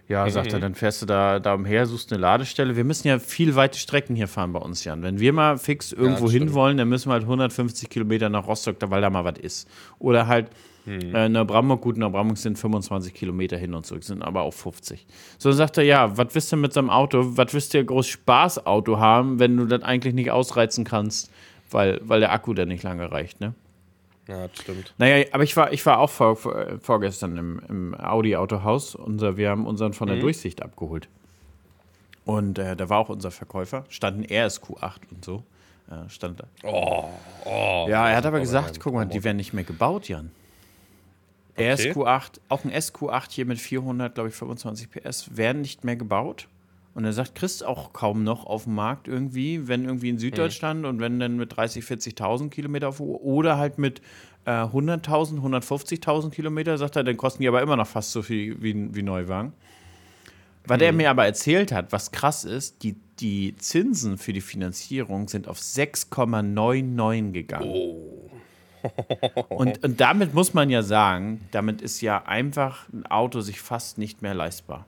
Ja, 0.09 0.29
sagt 0.31 0.55
er, 0.55 0.59
dann 0.59 0.75
fährst 0.75 1.03
du 1.03 1.07
da, 1.07 1.39
da 1.39 1.53
umher, 1.53 1.85
suchst 1.85 2.11
eine 2.11 2.21
Ladestelle. 2.23 2.77
Wir 2.77 2.85
müssen 2.85 3.09
ja 3.09 3.19
viel 3.19 3.55
weite 3.57 3.79
Strecken 3.79 4.17
hier 4.17 4.27
fahren 4.27 4.55
bei 4.55 4.59
uns, 4.59 4.83
Jan. 4.85 5.03
Wenn 5.03 5.21
wir 5.21 5.35
mal 5.35 5.59
fix 5.59 5.93
irgendwo 5.93 6.27
ja, 6.29 6.33
hin 6.33 6.55
wollen, 6.55 6.79
dann 6.79 6.89
müssen 6.89 7.11
wir 7.11 7.13
halt 7.13 7.25
150 7.25 7.91
Kilometer 7.91 8.31
nach 8.31 8.47
Rostock, 8.47 8.77
weil 8.81 9.03
da 9.03 9.11
mal 9.11 9.27
was 9.27 9.39
ist. 9.39 9.69
Oder 9.99 10.27
halt 10.27 10.49
mhm. 10.87 11.15
äh, 11.15 11.29
Neubrandenburg, 11.29 11.83
gut, 11.83 11.99
Neubrandenburg 11.99 12.39
sind 12.39 12.59
25 12.59 13.13
Kilometer 13.13 13.59
hin 13.59 13.75
und 13.75 13.85
zurück, 13.85 14.03
sind 14.03 14.23
aber 14.23 14.43
auch 14.43 14.55
50. 14.55 15.07
So 15.37 15.51
dann 15.51 15.59
sagt 15.59 15.77
er, 15.77 15.85
ja, 15.85 16.17
was 16.17 16.35
willst 16.35 16.51
du 16.53 16.57
mit 16.57 16.73
so 16.73 16.81
einem 16.81 16.89
Auto, 16.89 17.37
was 17.37 17.53
willst 17.53 17.75
du 17.75 17.79
ja 17.79 17.85
groß 17.85 18.07
Spaßauto 18.07 18.99
haben, 18.99 19.39
wenn 19.39 19.59
du 19.59 19.67
das 19.67 19.83
eigentlich 19.83 20.15
nicht 20.15 20.31
ausreizen 20.31 20.85
kannst, 20.85 21.31
weil, 21.71 22.01
weil 22.03 22.21
der 22.21 22.33
Akku 22.33 22.55
dann 22.55 22.69
nicht 22.69 22.83
lange 22.83 23.13
reicht, 23.13 23.43
ne? 23.43 23.53
Ja, 24.29 24.47
das 24.47 24.59
stimmt. 24.61 24.95
Naja, 24.99 25.27
aber 25.33 25.43
ich 25.43 25.57
war, 25.57 25.73
ich 25.73 25.85
war 25.87 25.99
auch 25.99 26.11
vor, 26.11 26.37
vor, 26.37 26.79
vorgestern 26.81 27.37
im, 27.39 27.63
im 27.69 27.95
Audi-Autohaus. 27.95 28.97
Wir 28.99 29.51
haben 29.51 29.67
unseren 29.67 29.95
von 29.95 30.07
der 30.07 30.17
mhm. 30.17 30.21
Durchsicht 30.21 30.63
abgeholt. 30.63 31.09
Und 32.27 32.59
äh, 32.59 32.77
da 32.77 32.91
war 32.91 32.99
auch 32.99 33.09
unser 33.09 33.31
Verkäufer. 33.31 33.85
Stand 33.89 34.19
ein 34.19 34.27
RSQ8 34.27 34.97
und 35.11 35.25
so. 35.25 35.45
Äh, 35.91 36.11
stand 36.11 36.41
da. 36.41 36.45
Oh, 36.63 37.09
oh, 37.47 37.87
ja, 37.89 38.11
er 38.11 38.17
hat 38.17 38.27
aber 38.27 38.41
gesagt, 38.41 38.79
guck 38.81 38.93
mal, 38.93 39.07
die 39.07 39.25
werden 39.25 39.39
nicht 39.39 39.55
mehr 39.55 39.65
gebaut, 39.65 40.09
Jan. 40.09 40.31
Okay. 41.55 41.73
RSQ8, 41.73 42.41
auch 42.51 42.65
ein 42.65 42.71
SQ8 42.71 43.31
hier 43.31 43.47
mit 43.47 43.59
400, 43.59 44.15
glaube 44.15 44.29
ich, 44.29 44.35
25 44.35 44.91
PS, 44.91 45.37
werden 45.37 45.63
nicht 45.63 45.85
mehr 45.85 45.97
gebaut. 45.97 46.49
Und 46.95 47.05
er 47.05 47.13
sagt, 47.13 47.35
kriegst 47.35 47.65
auch 47.65 47.93
kaum 47.93 48.25
noch 48.25 48.45
auf 48.45 48.65
dem 48.65 48.75
Markt 48.75 49.07
irgendwie, 49.07 49.69
wenn 49.69 49.85
irgendwie 49.85 50.09
in 50.09 50.19
Süddeutschland 50.19 50.81
mhm. 50.81 50.87
und 50.87 51.01
wenn 51.01 51.21
dann 51.21 51.37
mit 51.37 51.57
30, 51.57 51.85
40.000 51.85 52.51
Kilometer 52.51 52.89
auf 52.89 53.01
oder 53.01 53.57
halt 53.57 53.79
mit 53.79 54.01
äh, 54.45 54.51
100.000, 54.51 55.41
150.000 55.41 56.31
Kilometer, 56.31 56.77
sagt 56.79 56.97
er, 56.97 57.05
dann 57.05 57.17
kosten 57.17 57.43
die 57.43 57.49
aber 57.49 57.63
immer 57.63 57.77
noch 57.77 57.87
fast 57.87 58.13
so 58.13 58.23
viel 58.23 58.61
wie, 58.63 58.95
wie 58.95 59.03
Neuwagen. 59.03 59.53
Was 60.67 60.79
mhm. 60.79 60.85
er 60.85 60.93
mir 60.93 61.11
aber 61.11 61.25
erzählt 61.25 61.73
hat, 61.73 61.93
was 61.93 62.11
krass 62.11 62.45
ist, 62.45 62.83
die, 62.83 62.97
die 63.21 63.57
Zinsen 63.57 64.19
für 64.19 64.33
die 64.33 64.41
Finanzierung 64.41 65.29
sind 65.29 65.49
auf 65.49 65.59
6,99 65.59 67.33
gegangen. 67.33 67.71
Oh. 67.71 68.31
und, 69.49 69.83
und 69.83 70.01
damit 70.01 70.35
muss 70.35 70.55
man 70.55 70.71
ja 70.71 70.83
sagen, 70.83 71.47
damit 71.51 71.83
ist 71.83 72.01
ja 72.01 72.25
einfach 72.25 72.89
ein 72.93 73.07
Auto 73.07 73.41
sich 73.41 73.61
fast 73.61 73.99
nicht 73.99 74.23
mehr 74.23 74.35
leistbar. 74.35 74.87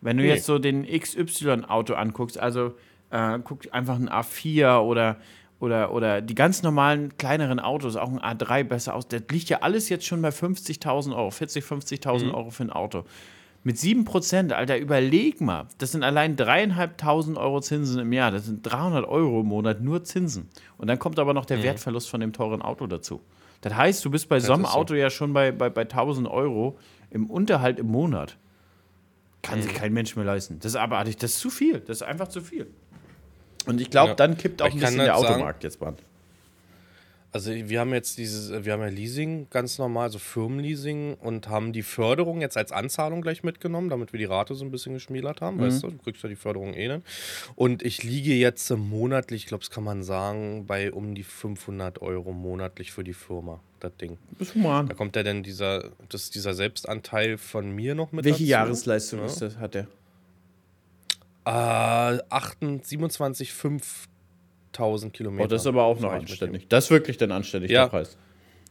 Wenn 0.00 0.16
du 0.16 0.22
nee. 0.22 0.30
jetzt 0.30 0.46
so 0.46 0.58
den 0.58 0.86
XY-Auto 0.86 1.94
anguckst, 1.94 2.38
also 2.38 2.74
äh, 3.10 3.38
guck 3.44 3.72
einfach 3.72 3.96
ein 3.96 4.08
A4 4.08 4.78
oder, 4.80 5.16
oder, 5.58 5.92
oder 5.92 6.20
die 6.22 6.34
ganz 6.34 6.62
normalen 6.62 7.16
kleineren 7.18 7.60
Autos, 7.60 7.96
auch 7.96 8.10
ein 8.10 8.18
A3 8.18 8.64
besser 8.64 8.94
aus, 8.94 9.08
das 9.08 9.22
liegt 9.30 9.48
ja 9.48 9.58
alles 9.60 9.88
jetzt 9.88 10.06
schon 10.06 10.22
bei 10.22 10.30
50.000 10.30 11.14
Euro, 11.14 11.30
40, 11.30 11.64
50.000 11.64 12.24
mhm. 12.24 12.34
Euro 12.34 12.50
für 12.50 12.64
ein 12.64 12.70
Auto. 12.70 13.04
Mit 13.62 13.76
7%, 13.76 14.52
Alter, 14.52 14.78
überleg 14.78 15.42
mal, 15.42 15.66
das 15.76 15.92
sind 15.92 16.02
allein 16.02 16.34
dreieinhalbtausend 16.34 17.36
Euro 17.36 17.60
Zinsen 17.60 18.00
im 18.00 18.10
Jahr, 18.10 18.30
das 18.30 18.46
sind 18.46 18.62
300 18.62 19.06
Euro 19.06 19.42
im 19.42 19.48
Monat 19.48 19.82
nur 19.82 20.02
Zinsen. 20.02 20.48
Und 20.78 20.88
dann 20.88 20.98
kommt 20.98 21.18
aber 21.18 21.34
noch 21.34 21.44
der 21.44 21.58
mhm. 21.58 21.64
Wertverlust 21.64 22.08
von 22.08 22.20
dem 22.20 22.32
teuren 22.32 22.62
Auto 22.62 22.86
dazu. 22.86 23.20
Das 23.60 23.74
heißt, 23.74 24.02
du 24.02 24.10
bist 24.10 24.30
bei 24.30 24.36
das 24.36 24.46
so 24.46 24.54
einem 24.54 24.64
Auto 24.64 24.94
so. 24.94 24.98
ja 24.98 25.10
schon 25.10 25.34
bei, 25.34 25.52
bei, 25.52 25.68
bei 25.68 25.82
1000 25.82 26.26
Euro 26.26 26.78
im 27.10 27.28
Unterhalt 27.28 27.78
im 27.78 27.88
Monat. 27.88 28.38
Kann 29.42 29.62
sich 29.62 29.74
kein 29.74 29.92
Mensch 29.92 30.16
mehr 30.16 30.24
leisten. 30.24 30.58
Das 30.58 30.72
ist 30.72 30.76
abartig, 30.76 31.16
das 31.16 31.32
ist 31.32 31.40
zu 31.40 31.50
viel. 31.50 31.80
Das 31.80 31.98
ist 31.98 32.02
einfach 32.02 32.28
zu 32.28 32.40
viel. 32.40 32.66
Und 33.66 33.80
ich 33.80 33.90
glaube, 33.90 34.10
ja. 34.10 34.14
dann 34.14 34.36
kippt 34.36 34.62
auch 34.62 34.66
ein 34.66 34.78
bisschen 34.78 34.98
der 34.98 35.16
Automarkt 35.16 35.62
sagen, 35.62 35.70
jetzt 35.70 35.80
bald. 35.80 36.02
Also 37.32 37.52
wir 37.52 37.78
haben 37.78 37.92
jetzt 37.92 38.18
dieses, 38.18 38.64
wir 38.64 38.72
haben 38.72 38.80
ja 38.80 38.88
Leasing 38.88 39.46
ganz 39.50 39.78
normal, 39.78 40.04
also 40.04 40.18
Firmenleasing 40.18 41.14
und 41.14 41.48
haben 41.48 41.72
die 41.72 41.82
Förderung 41.82 42.40
jetzt 42.40 42.56
als 42.56 42.72
Anzahlung 42.72 43.22
gleich 43.22 43.44
mitgenommen, 43.44 43.88
damit 43.88 44.12
wir 44.12 44.18
die 44.18 44.24
Rate 44.24 44.56
so 44.56 44.64
ein 44.64 44.72
bisschen 44.72 44.94
geschmälert 44.94 45.40
haben, 45.40 45.58
mhm. 45.58 45.60
weißt 45.60 45.84
du, 45.84 45.90
du 45.90 45.98
kriegst 45.98 46.24
ja 46.24 46.28
die 46.28 46.36
Förderung 46.36 46.74
eh 46.74 46.88
nicht. 46.88 47.06
Und 47.54 47.84
ich 47.84 48.02
liege 48.02 48.34
jetzt 48.34 48.68
monatlich, 48.70 49.42
ich 49.42 49.46
glaube, 49.46 49.62
das 49.62 49.70
kann 49.70 49.84
man 49.84 50.02
sagen, 50.02 50.66
bei 50.66 50.92
um 50.92 51.14
die 51.14 51.22
500 51.22 52.02
Euro 52.02 52.32
monatlich 52.32 52.90
für 52.90 53.04
die 53.04 53.14
Firma, 53.14 53.60
das 53.78 53.96
Ding. 53.96 54.18
Bist 54.36 54.56
human. 54.56 54.88
Da 54.88 54.94
kommt 54.94 55.14
ja 55.14 55.22
dann 55.22 55.44
dieser, 55.44 55.90
das, 56.08 56.30
dieser 56.30 56.54
Selbstanteil 56.54 57.38
von 57.38 57.70
mir 57.70 57.94
noch 57.94 58.10
mit 58.10 58.24
Welche 58.24 58.38
dazu. 58.38 58.50
Jahresleistung 58.50 59.20
ja. 59.20 59.26
ist 59.26 59.40
das, 59.40 59.56
hat 59.58 59.74
der? 59.74 59.86
Äh, 61.44 61.50
27,5 61.50 63.82
1000 64.72 65.12
Kilometer. 65.12 65.44
Oh, 65.44 65.46
das 65.46 65.62
ist 65.62 65.66
aber 65.66 65.84
auch 65.84 66.00
noch 66.00 66.12
anständig. 66.12 66.68
Das 66.68 66.84
ist 66.84 66.90
wirklich 66.90 67.16
dann 67.18 67.32
anständig, 67.32 67.70
ja. 67.70 67.82
der 67.82 67.90
Preis. 67.90 68.16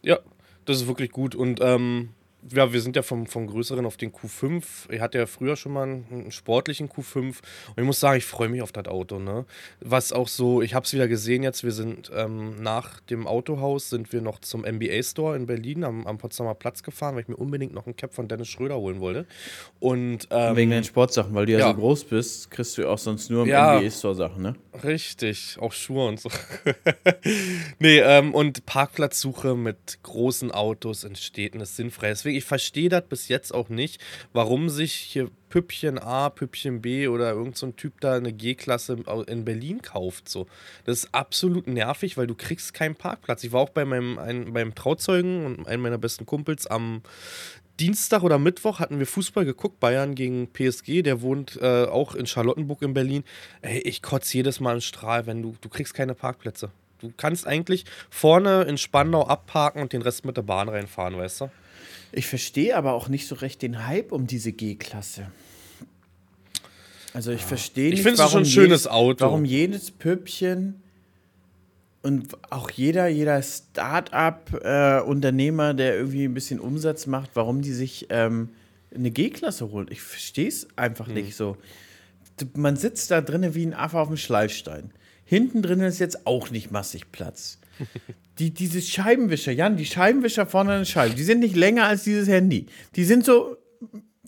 Ja, 0.02 0.20
das 0.66 0.78
ist 0.78 0.88
wirklich 0.88 1.12
gut. 1.12 1.36
Und 1.36 1.60
ähm, 1.62 2.10
ja, 2.52 2.74
wir 2.74 2.82
sind 2.82 2.95
ja 2.95 3.02
vom, 3.02 3.28
vom 3.28 3.47
Größeren 3.47 3.86
auf 3.86 3.97
den 3.97 4.12
Q5. 4.12 4.64
Ich 4.89 5.02
hatte 5.02 5.18
ja 5.18 5.26
früher 5.26 5.56
schon 5.56 5.74
mal 5.74 5.84
einen, 5.84 6.06
einen 6.12 6.32
sportlichen 6.32 6.89
Q5. 6.89 7.26
Und 7.26 7.78
ich 7.78 7.84
muss 7.84 8.00
sagen, 8.00 8.18
ich 8.18 8.26
freue 8.26 8.50
mich 8.50 8.62
auf 8.62 8.72
das 8.72 8.88
Auto. 8.88 9.20
Ne? 9.20 9.45
Was 9.80 10.12
auch 10.14 10.28
so, 10.28 10.62
ich 10.62 10.74
habe 10.74 10.86
es 10.86 10.93
wieder 10.93 11.08
gesehen 11.08 11.43
jetzt, 11.43 11.64
wir 11.64 11.72
sind 11.72 12.12
ähm, 12.16 12.62
nach 12.62 13.00
dem 13.02 13.28
Autohaus, 13.28 13.89
sind 13.89 14.12
wir 14.14 14.22
noch 14.22 14.39
zum 14.39 14.62
MBA 14.62 15.04
Store 15.04 15.36
in 15.36 15.45
Berlin 15.45 15.84
am, 15.84 16.08
am 16.08 16.18
Potsdamer 16.18 16.56
Platz 16.56 16.84
gefahren, 16.84 17.16
weil 17.16 17.24
ich 17.24 17.28
mir 17.28 17.38
unbedingt 17.38 17.74
noch 17.74 17.88
ein 17.88 17.95
Cap 17.95 18.14
von 18.14 18.28
Dennis 18.28 18.47
Schröder 18.47 18.78
holen 18.78 19.00
wollte. 19.00 19.26
Und, 19.80 20.28
ähm, 20.32 20.56
Wegen 20.56 20.72
deinen 20.72 20.84
Sportsachen, 20.84 21.34
weil 21.34 21.45
du 21.45 21.54
ja, 21.54 21.60
ja, 21.60 21.68
so 21.70 21.76
groß 21.76 22.06
bist, 22.06 22.52
kriegst 22.52 22.78
du 22.78 22.89
auch 22.89 22.97
sonst 22.97 23.30
nur 23.30 23.43
im 23.43 23.50
ja, 23.50 23.80
MBA 23.80 23.91
Store 23.91 24.16
Sachen, 24.16 24.41
ne? 24.41 24.56
Richtig, 24.84 25.58
auch 25.60 25.74
Schuhe 25.74 26.08
und 26.08 26.20
so. 26.20 26.30
nee, 27.80 28.00
ähm, 28.00 28.34
und 28.34 28.66
Parkplatzsuche 28.66 29.56
mit 29.56 30.00
großen 30.04 30.52
Autos 30.52 31.04
in 31.04 31.16
Städten 31.16 31.60
ist 31.60 31.76
sinnfrei. 31.76 32.10
Deswegen, 32.10 32.39
ich 32.40 32.46
verstehe 32.46 32.90
das 32.90 33.04
bis 33.08 33.28
jetzt 33.28 33.54
auch 33.54 33.70
nicht, 33.70 34.02
warum 34.34 34.70
sich 34.70 34.94
hier 34.94 35.30
Püppchen 35.50 36.00
A, 36.00 36.30
Püppchen 36.30 36.82
B 36.82 37.08
oder 37.08 37.32
irgend 37.32 37.58
so 37.58 37.72
Typ 37.72 38.00
da 38.02 38.16
eine 38.16 38.34
G-Klasse 38.34 38.98
in 39.28 39.46
Berlin 39.46 39.82
kauft. 39.82 40.30
So. 40.30 40.48
Das 40.86 41.00
ist 41.00 41.14
absolut 41.14 41.68
nervig, 41.68 42.18
weil 42.18 42.28
du 42.28 42.36
kriegst 42.36 42.74
keinen 42.74 42.96
Parkplatz. 42.96 43.44
Ich 43.44 43.52
war 43.52 43.62
auch 43.62 43.70
bei 43.70 43.86
meinem, 43.86 44.18
ein, 44.18 44.54
beim 44.54 44.74
Trauzeugen 44.74 45.46
und 45.46 45.68
einem 45.68 45.84
meiner 45.84 45.98
besten 45.98 46.26
Kumpels 46.26 46.66
am 46.66 47.02
Dienstag 47.80 48.24
oder 48.24 48.40
Mittwoch 48.40 48.80
hatten 48.80 49.00
wir 49.00 49.08
Fußball 49.08 49.46
geguckt, 49.46 49.80
Bayern 49.80 50.14
gegen 50.14 50.52
PSG, 50.52 51.02
der 51.02 51.22
wohnt 51.22 51.58
äh, 51.62 51.86
auch 51.86 52.14
in 52.14 52.26
Charlottenburg 52.26 52.82
in 52.82 52.94
Berlin. 52.94 53.24
Ey, 53.62 53.80
ich 53.80 54.02
kotze 54.02 54.36
jedes 54.36 54.60
Mal 54.60 54.72
einen 54.72 54.82
Strahl, 54.82 55.26
wenn 55.28 55.42
du, 55.42 55.56
du 55.62 55.70
kriegst 55.70 55.94
keine 55.94 56.14
Parkplätze. 56.14 56.72
Du 57.00 57.14
kannst 57.16 57.48
eigentlich 57.48 57.86
vorne 58.10 58.64
in 58.64 58.78
Spandau 58.78 59.26
abparken 59.26 59.82
und 59.82 59.94
den 59.94 60.02
Rest 60.02 60.26
mit 60.26 60.36
der 60.36 60.42
Bahn 60.42 60.68
reinfahren, 60.68 61.18
weißt 61.18 61.42
du? 61.42 61.50
Ich 62.12 62.28
verstehe 62.28 62.76
aber 62.76 62.91
auch 62.93 63.07
nicht 63.07 63.28
so 63.28 63.36
recht 63.36 63.62
den 63.62 63.86
Hype 63.86 64.12
um 64.12 64.26
diese 64.28 64.51
G-Klasse. 64.51 65.28
Also 67.14 67.32
ich 67.32 67.45
verstehe 67.45 67.91
nicht, 67.91 68.05
ich 68.05 68.18
warum, 68.18 68.32
schon 68.32 68.41
ein 68.43 68.45
schönes 68.45 68.84
jedes, 68.84 68.88
Auto. 68.88 69.24
warum 69.26 69.45
jedes 69.45 69.91
Püppchen 69.91 70.82
und 72.01 72.36
auch 72.51 72.72
jeder, 72.72 73.07
jeder 73.07 73.41
Start-up-Unternehmer, 73.41 75.70
äh, 75.72 75.76
der 75.76 75.95
irgendwie 75.95 76.26
ein 76.26 76.34
bisschen 76.34 76.60
Umsatz 76.60 77.07
macht, 77.07 77.32
warum 77.34 77.62
die 77.62 77.72
sich 77.74 78.07
ähm, 78.10 78.49
eine 78.93 79.12
G-Klasse 79.12 79.72
holen. 79.72 79.88
Ich 79.89 80.01
verstehe 80.01 80.47
es 80.47 80.68
einfach 80.76 81.07
hm. 81.07 81.16
nicht 81.16 81.36
so. 81.36 81.57
Man 82.55 82.78
sitzt 82.78 83.12
da 83.12 83.22
drinnen 83.22 83.53
wie 83.53 83.66
ein 83.66 83.74
Affe 83.74 83.99
auf 83.99 84.07
dem 84.07 84.16
Schleifstein. 84.18 84.91
Hinten 85.26 85.62
drin 85.62 85.82
ist 85.82 85.99
jetzt 85.99 86.26
auch 86.26 86.51
nicht 86.51 86.72
massig 86.72 87.12
Platz. 87.12 87.60
Die, 88.40 88.54
diese 88.54 88.82
Scheibenwischer, 88.82 89.52
Jan, 89.52 89.76
die 89.76 89.86
Scheibenwischer 89.86 90.46
vorne 90.46 90.72
an 90.72 90.78
der 90.80 90.86
Scheibe, 90.86 91.16
die 91.16 91.24
sind 91.24 91.40
nicht 91.40 91.56
länger 91.56 91.86
als 91.86 92.04
dieses 92.04 92.28
Handy. 92.28 92.68
Die 92.96 93.04
sind 93.04 93.26
so. 93.26 93.58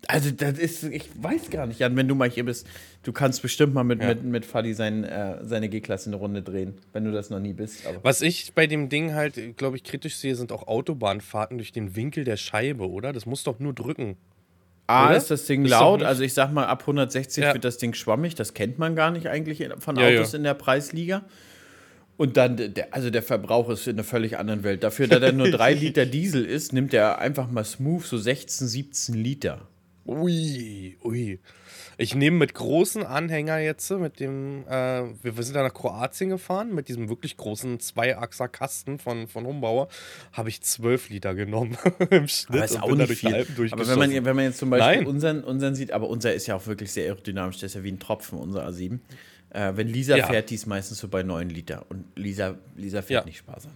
Also, 0.08 0.32
das 0.32 0.58
ist, 0.58 0.84
ich 0.84 1.10
weiß 1.16 1.52
gar 1.52 1.68
nicht, 1.68 1.80
Jan, 1.80 1.96
wenn 1.96 2.08
du 2.08 2.16
mal 2.16 2.30
hier 2.30 2.44
bist, 2.44 2.68
du 3.04 3.14
kannst 3.14 3.44
bestimmt 3.44 3.76
mal 3.76 3.84
mit, 3.84 4.02
ja. 4.02 4.08
mit, 4.08 4.24
mit 4.24 4.46
Fadi 4.46 4.74
sein, 4.74 5.04
äh, 5.04 5.38
seine 5.44 5.70
G-Klasse 5.70 6.10
eine 6.10 6.16
Runde 6.16 6.42
drehen, 6.42 6.74
wenn 6.92 7.06
du 7.06 7.12
das 7.12 7.30
noch 7.30 7.40
nie 7.40 7.54
bist. 7.54 7.86
Aber. 7.86 8.04
Was 8.04 8.22
ich 8.22 8.54
bei 8.54 8.66
dem 8.66 8.90
Ding 8.90 9.14
halt, 9.14 9.58
glaube 9.58 9.78
ich, 9.78 9.84
kritisch 9.84 10.16
sehe, 10.16 10.36
sind 10.36 10.52
auch 10.52 10.68
Autobahnfahrten 10.68 11.58
durch 11.60 11.72
den 11.72 11.96
Winkel 11.96 12.24
der 12.24 12.38
Scheibe, 12.38 12.90
oder? 12.90 13.14
Das 13.14 13.28
muss 13.28 13.44
doch 13.44 13.60
nur 13.60 13.74
drücken. 13.74 14.18
A, 14.88 15.06
oder? 15.06 15.16
ist 15.16 15.32
das 15.32 15.46
Ding 15.46 15.64
ist 15.64 15.72
laut, 15.72 16.04
also 16.04 16.24
ich 16.24 16.34
sag 16.34 16.52
mal, 16.52 16.66
ab 16.66 16.82
160 16.82 17.44
ja. 17.44 17.54
wird 17.54 17.64
das 17.64 17.78
Ding 17.78 17.94
schwammig, 17.94 18.36
das 18.36 18.54
kennt 18.54 18.78
man 18.78 18.96
gar 18.96 19.12
nicht 19.12 19.28
eigentlich 19.28 19.66
von 19.80 19.98
Autos 19.98 20.32
ja, 20.34 20.38
in 20.38 20.44
der 20.44 20.54
Preisliga. 20.54 21.24
Und 22.18 22.38
dann, 22.38 22.58
der, 22.58 22.94
also 22.94 23.10
der 23.10 23.24
Verbrauch 23.24 23.70
ist 23.70 23.88
in 23.88 23.96
einer 23.96 24.04
völlig 24.04 24.38
anderen 24.38 24.64
Welt. 24.64 24.84
Dafür, 24.84 25.08
dass 25.08 25.22
er 25.22 25.32
nur 25.32 25.50
3 25.50 25.74
Liter 25.76 26.06
Diesel 26.06 26.46
ist, 26.46 26.72
nimmt 26.72 26.94
er 26.94 27.20
einfach 27.20 27.50
mal 27.50 27.64
smooth 27.64 28.04
so 28.04 28.18
16, 28.18 28.68
17 28.68 29.16
Liter. 29.16 29.68
Ui, 30.06 30.98
ui. 31.04 31.40
Ich 31.98 32.16
nehme 32.16 32.38
mit 32.38 32.56
großen 32.56 33.06
Anhänger 33.06 33.60
jetzt, 33.60 33.92
mit 33.92 34.20
dem, 34.20 34.64
äh, 34.68 35.04
wir, 35.22 35.38
wir, 35.38 35.44
sind 35.44 35.56
da 35.56 35.62
nach 35.62 35.74
Kroatien 35.74 36.32
gefahren, 36.32 36.74
mit 36.74 36.88
diesem 36.88 37.10
wirklich 37.10 37.38
großen 37.38 37.80
Zweiachser-Kasten 37.80 38.98
von, 38.98 39.28
von 39.28 39.46
Humbauer, 39.46 39.88
habe 40.34 40.50
ich 40.50 40.62
12 40.62 41.10
Liter 41.10 41.36
genommen 41.36 41.78
im 42.10 42.28
Schnitt. 42.28 42.58
Aber 42.58 42.66
ist 42.66 42.82
auch 42.82 42.96
nicht 42.96 43.12
viel. 43.14 43.46
Aber 43.72 43.88
wenn 43.88 44.00
man, 44.00 44.26
wenn 44.26 44.36
man 44.36 44.46
jetzt 44.46 44.58
zum 44.58 44.72
Beispiel 44.72 45.06
unseren, 45.06 45.44
unseren 45.44 45.76
sieht, 45.76 45.92
aber 45.92 46.10
unser 46.10 46.34
ist 46.34 46.48
ja 46.48 46.56
auch 46.56 46.66
wirklich 46.66 46.92
sehr 46.92 47.06
aerodynamisch, 47.06 47.60
der 47.60 47.68
ist 47.68 47.76
ja 47.76 47.84
wie 47.84 47.92
ein 47.92 48.00
Tropfen, 48.00 48.40
unser 48.40 48.68
A7. 48.68 49.00
Äh, 49.52 49.74
wenn 49.76 49.88
Lisa 49.88 50.16
ja. 50.16 50.28
fährt, 50.28 50.50
die 50.50 50.56
ist 50.56 50.66
meistens 50.66 51.00
so 51.00 51.08
bei 51.08 51.24
9 51.24 51.50
Liter. 51.50 51.86
Und 51.90 52.06
Lisa, 52.16 52.56
Lisa 52.76 53.02
fährt 53.02 53.24
ja. 53.24 53.26
nicht 53.26 53.38
sparsam. 53.38 53.72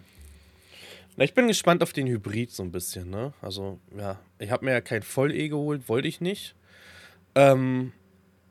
Na, 1.17 1.23
ich 1.23 1.33
bin 1.33 1.47
gespannt 1.47 1.83
auf 1.83 1.93
den 1.93 2.07
Hybrid 2.07 2.51
so 2.51 2.63
ein 2.63 2.71
bisschen, 2.71 3.09
ne? 3.09 3.33
Also, 3.41 3.79
ja, 3.97 4.19
ich 4.39 4.51
habe 4.51 4.65
mir 4.65 4.71
ja 4.71 4.81
kein 4.81 5.01
Voll-E 5.01 5.49
geholt, 5.49 5.87
wollte 5.87 6.07
ich 6.07 6.21
nicht. 6.21 6.55
Ähm, 7.35 7.91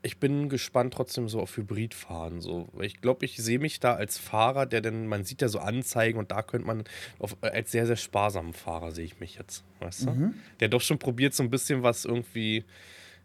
ich 0.03 0.19
bin 0.19 0.51
gespannt 0.51 0.93
trotzdem 0.93 1.31
so 1.31 1.41
auf 1.41 1.57
Hybridfahren. 1.57 2.43
So. 2.43 2.69
Ich 2.81 3.01
glaube, 3.01 3.25
ich 3.25 3.37
sehe 3.37 3.59
mich 3.59 3.81
da 3.81 3.95
als 3.95 4.19
Fahrer, 4.19 4.67
der 4.67 4.83
denn, 4.83 5.07
man 5.07 5.25
sieht 5.25 5.41
ja 5.41 5.49
so 5.49 5.61
Anzeigen 5.61 6.19
und 6.19 6.31
da 6.31 6.43
könnte 6.43 6.67
man 6.67 6.85
auf, 7.19 7.37
als 7.41 7.73
sehr, 7.73 7.87
sehr 7.87 7.97
sparsamen 7.97 8.53
Fahrer 8.53 8.93
sehe 8.93 9.07
ich 9.07 9.19
mich 9.19 9.37
jetzt. 9.37 9.65
Weißt 9.81 10.05
du? 10.05 10.11
Mhm. 10.11 10.35
Der 10.61 10.69
doch 10.69 10.83
schon 10.83 10.99
probiert, 10.99 11.33
so 11.33 11.43
ein 11.43 11.49
bisschen 11.49 11.83
was 11.83 12.05
irgendwie 12.05 12.65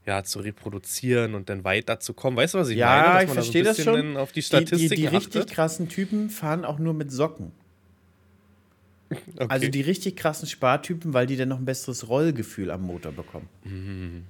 ja, 0.09 0.23
zu 0.23 0.39
reproduzieren 0.39 1.35
und 1.35 1.49
dann 1.49 1.63
weiterzukommen. 1.63 2.35
Weißt 2.35 2.55
du, 2.55 2.57
was 2.57 2.69
ich 2.69 2.77
ja, 2.77 2.87
meine? 2.87 3.05
Ja, 3.05 3.21
ich 3.21 3.29
verstehe 3.29 3.63
so 3.63 3.69
das 3.69 3.83
schon. 3.83 4.17
Auf 4.17 4.31
die 4.31 4.41
Statistik 4.41 4.89
die, 4.89 4.95
die, 4.95 5.01
die 5.01 5.07
richtig 5.07 5.45
krassen 5.45 5.87
Typen 5.87 6.31
fahren 6.31 6.65
auch 6.65 6.79
nur 6.79 6.93
mit 6.93 7.11
Socken. 7.11 7.51
Okay. 9.11 9.47
Also 9.49 9.67
die 9.69 9.81
richtig 9.81 10.17
krassen 10.17 10.47
Spartypen, 10.47 11.15
weil 11.15 11.25
die 11.25 11.35
dann 11.35 11.49
noch 11.49 11.57
ein 11.57 11.65
besseres 11.65 12.09
Rollgefühl 12.09 12.69
am 12.69 12.83
Motor 12.83 13.11
bekommen. 13.11 13.49
Mhm. 13.63 14.25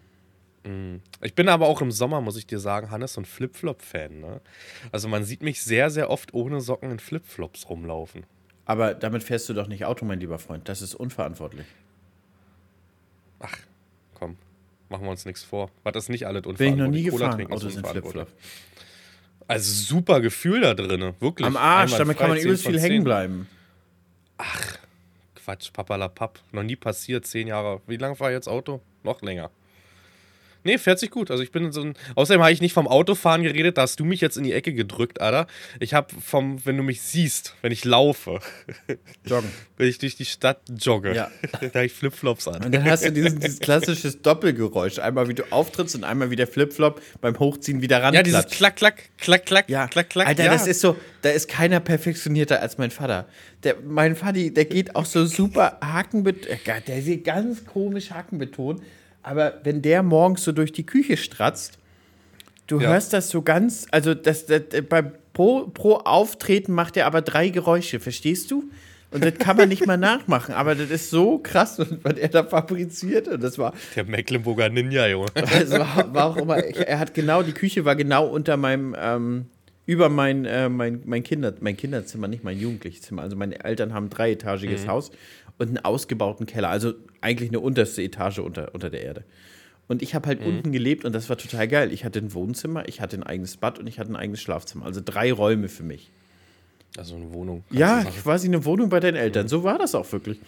mhm. 0.64 1.02
Ich 1.22 1.36
bin 1.36 1.50
aber 1.50 1.68
auch 1.68 1.82
im 1.82 1.92
Sommer, 1.92 2.22
muss 2.22 2.38
ich 2.38 2.48
dir 2.48 2.60
sagen, 2.60 2.90
Hannes, 2.90 3.12
so 3.12 3.20
ein 3.20 3.26
Flipflop-Fan. 3.26 4.22
Ne? 4.22 4.40
Also 4.94 5.10
man 5.10 5.26
sieht 5.26 5.42
mich 5.42 5.62
sehr, 5.62 5.90
sehr 5.90 6.10
oft 6.10 6.34
ohne 6.34 6.62
Socken 6.62 6.92
in 6.92 7.00
Flipflops 7.00 7.70
rumlaufen. 7.70 8.24
Aber 8.64 8.94
damit 8.94 9.22
fährst 9.24 9.50
du 9.50 9.54
doch 9.54 9.68
nicht 9.68 9.84
Auto, 9.84 10.06
mein 10.06 10.22
lieber 10.22 10.40
Freund. 10.40 10.70
Das 10.70 10.82
ist 10.82 10.96
unverantwortlich. 10.96 11.66
Ach. 13.42 13.58
Machen 14.90 15.04
wir 15.04 15.12
uns 15.12 15.26
nichts 15.26 15.44
vor. 15.44 15.70
War 15.84 15.92
das 15.92 16.10
nicht 16.10 16.26
alles 16.26 16.46
unverantwortlich? 16.46 16.76
Bin 16.76 16.98
ich 16.98 17.06
noch 17.06 17.12
nie 17.14 17.18
Cola 17.18 17.36
gefahren, 17.36 17.54
Autos 17.54 17.76
in 17.76 17.86
Flipflop. 17.86 18.28
Also 19.48 19.72
super 19.72 20.22
Gefühl 20.22 20.62
da 20.62 20.74
drin, 20.74 21.14
wirklich. 21.20 21.48
Am 21.48 21.58
Arsch, 21.58 21.96
damit 21.96 22.18
kann 22.18 22.30
man 22.30 22.38
übelst 22.38 22.66
viel 22.66 22.80
hängen 22.80 23.04
bleiben. 23.04 23.48
Ach, 24.38 24.78
Quatsch, 25.36 25.74
papalapap. 25.74 26.40
Noch 26.52 26.64
nie 26.64 26.76
passiert, 26.76 27.26
zehn 27.26 27.48
Jahre. 27.48 27.82
Wie 27.88 27.98
lange 27.98 28.20
war 28.20 28.32
jetzt 28.32 28.48
Auto? 28.48 28.82
Noch 29.04 29.22
länger. 29.22 29.50
Nee, 30.64 30.78
fährt 30.78 30.99
sich 30.99 31.10
gut. 31.10 31.32
Also 31.32 31.41
ich 31.43 31.51
bin 31.51 31.72
so 31.72 31.82
ein. 31.82 31.93
Außerdem 32.16 32.41
habe 32.41 32.51
ich 32.51 32.62
nicht 32.62 32.74
vom 32.74 32.88
Autofahren 32.88 33.43
geredet, 33.43 33.78
da 33.78 33.84
hast 33.84 33.99
du 33.99 34.05
mich 34.05 34.22
jetzt 34.22 34.38
in 34.38 34.43
die 34.43 34.53
Ecke 34.53 34.74
gedrückt, 34.74 35.22
Alter. 35.22 35.47
Ich 35.80 35.93
habe 35.93 36.14
vom, 36.22 36.66
wenn 36.66 36.78
du 36.78 36.84
mich 36.84 37.01
siehst, 37.01 37.55
wenn 37.62 37.72
ich 37.72 37.86
laufe. 37.86 38.39
Joggen. 39.26 39.49
wenn 39.78 39.88
ich 39.88 39.97
durch 39.97 40.16
die 40.16 40.26
Stadt 40.26 40.62
jogge. 40.70 41.16
Ja. 41.16 41.32
da 41.62 41.68
habe 41.68 41.86
ich 41.86 41.93
Flipflops 41.93 42.47
an. 42.47 42.66
Und 42.66 42.74
dann 42.74 42.84
hast 42.86 43.05
du 43.05 43.12
diesen, 43.12 43.39
dieses 43.39 43.60
klassisches 43.60 44.22
Doppelgeräusch. 44.22 44.99
Einmal 44.99 45.30
wie 45.30 45.34
du 45.34 45.43
auftrittst 45.51 45.95
und 45.95 46.03
einmal 46.03 46.30
wie 46.32 46.36
der 46.36 46.47
Flipflop 46.47 47.01
beim 47.22 47.39
Hochziehen 47.39 47.82
wieder 47.82 48.01
ran. 48.01 48.14
Ja, 48.14 48.24
dieses 48.24 48.47
klack, 48.47 48.76
klack, 48.76 49.10
klack, 49.18 49.45
klack, 49.45 49.70
ja. 49.70 49.88
klack, 49.88 50.10
klack. 50.10 50.28
Alter, 50.28 50.45
ja. 50.45 50.51
das 50.51 50.68
ist 50.68 50.82
so, 50.82 50.97
da 51.22 51.30
ist 51.30 51.47
keiner 51.47 51.80
perfektionierter 51.80 52.62
als 52.62 52.78
mein 52.78 52.91
Vater. 52.91 53.28
Der, 53.64 53.76
mein 53.86 54.16
Vati, 54.16 54.53
der 54.53 54.66
geht 54.66 54.95
auch 54.95 55.05
so 55.05 55.26
super 55.26 55.80
hakenbetont. 55.82 56.47
Äh, 56.47 56.82
der 56.88 57.01
sieht 57.01 57.24
ganz 57.24 57.66
komisch 57.66 58.12
hakenbetont. 58.12 58.82
Aber 59.30 59.60
wenn 59.62 59.84
der 59.84 60.02
morgens 60.02 60.44
so 60.44 60.52
durch 60.52 60.72
die 60.72 60.88
Küche 60.88 61.16
stratzt, 61.16 61.78
du 62.66 62.80
ja. 62.80 62.90
hörst 62.90 63.14
das 63.14 63.30
so 63.30 63.44
ganz, 63.44 63.86
also 63.92 64.16
das, 64.16 64.48
das, 64.48 64.64
das, 64.70 64.82
beim 64.82 65.12
pro, 65.34 65.68
pro 65.68 65.98
Auftreten 65.98 66.74
macht 66.74 66.98
er 66.98 67.06
aber 67.06 67.22
drei 67.22 67.50
Geräusche, 67.50 68.00
verstehst 68.00 68.50
du? 68.50 68.72
Und 69.12 69.24
das 69.24 69.36
kann 69.36 69.56
man 69.56 69.70
nicht 69.70 69.86
mal 69.86 69.98
nachmachen, 69.98 70.56
aber 70.56 70.74
das 70.74 70.90
ist 70.90 71.12
so 71.12 71.38
krass, 71.38 71.80
was 72.02 72.18
er 72.18 72.30
da 72.30 72.44
fabriziert. 72.44 73.28
Und 73.28 73.44
das 73.44 73.60
war. 73.60 73.74
Der 73.96 74.04
Mecklenburger 74.04 74.68
Ninja, 74.70 75.08
Junge. 75.08 75.28
Es 75.36 75.70
war, 75.72 76.12
war 76.12 76.26
auch 76.26 76.38
immer, 76.38 76.58
er 76.58 76.98
hat 76.98 77.14
genau, 77.14 77.44
die 77.44 77.54
Küche 77.54 77.86
war 77.86 77.96
genau 77.96 78.26
unter 78.28 78.58
meinem, 78.58 78.96
ähm, 79.00 79.46
über 79.86 80.10
mein, 80.10 80.46
äh, 80.46 80.70
mein, 80.70 81.02
mein, 81.06 81.22
Kinder, 81.22 81.54
mein 81.60 81.78
Kinderzimmer, 81.78 82.28
nicht 82.28 82.44
mein 82.44 82.60
jugendliches 82.60 83.04
Zimmer. 83.04 83.22
Also 83.22 83.36
meine 83.36 83.64
Eltern 83.64 83.94
haben 83.94 84.06
ein 84.08 84.10
dreietagiges 84.10 84.86
mhm. 84.86 84.88
Haus 84.88 85.12
und 85.60 85.68
einen 85.68 85.78
ausgebauten 85.78 86.45
Keller. 86.45 86.70
Also 86.70 86.93
eigentlich 87.22 87.49
eine 87.49 87.60
unterste 87.60 88.01
Etage 88.01 88.39
unter, 88.39 88.74
unter 88.74 88.89
der 88.89 89.03
Erde. 89.03 89.24
Und 89.88 90.01
ich 90.01 90.16
habe 90.16 90.28
halt 90.28 90.41
mhm. 90.41 90.47
unten 90.47 90.72
gelebt 90.72 91.05
und 91.05 91.14
das 91.14 91.30
war 91.30 91.38
total 91.38 91.68
geil. 91.68 91.91
Ich 91.91 92.05
hatte 92.05 92.20
ein 92.20 92.34
Wohnzimmer, 92.34 92.88
ich 92.88 93.01
hatte 93.01 93.18
ein 93.18 93.24
eigenes 93.24 93.57
Bad 93.57 93.80
und 93.80 93.88
ich 93.88 93.99
hatte 93.99 94.12
ein 94.12 94.16
eigenes 94.16 94.41
Schlafzimmer. 94.41 94.86
Also 94.86 95.01
drei 95.03 95.32
Räume 95.32 95.68
für 95.68 95.84
mich. 95.84 96.12
Also 96.97 97.16
eine 97.16 97.34
Wohnung. 97.34 97.64
Ja, 97.72 98.03
quasi 98.24 98.47
eine 98.47 98.66
Wohnung 98.66 98.89
bei 98.89 98.99
deinen 98.99 99.16
Eltern. 99.16 99.43
Mhm. 99.43 99.49
So 99.49 99.64
war 99.64 99.78
das 99.78 99.95
auch 99.95 100.12
wirklich. 100.12 100.39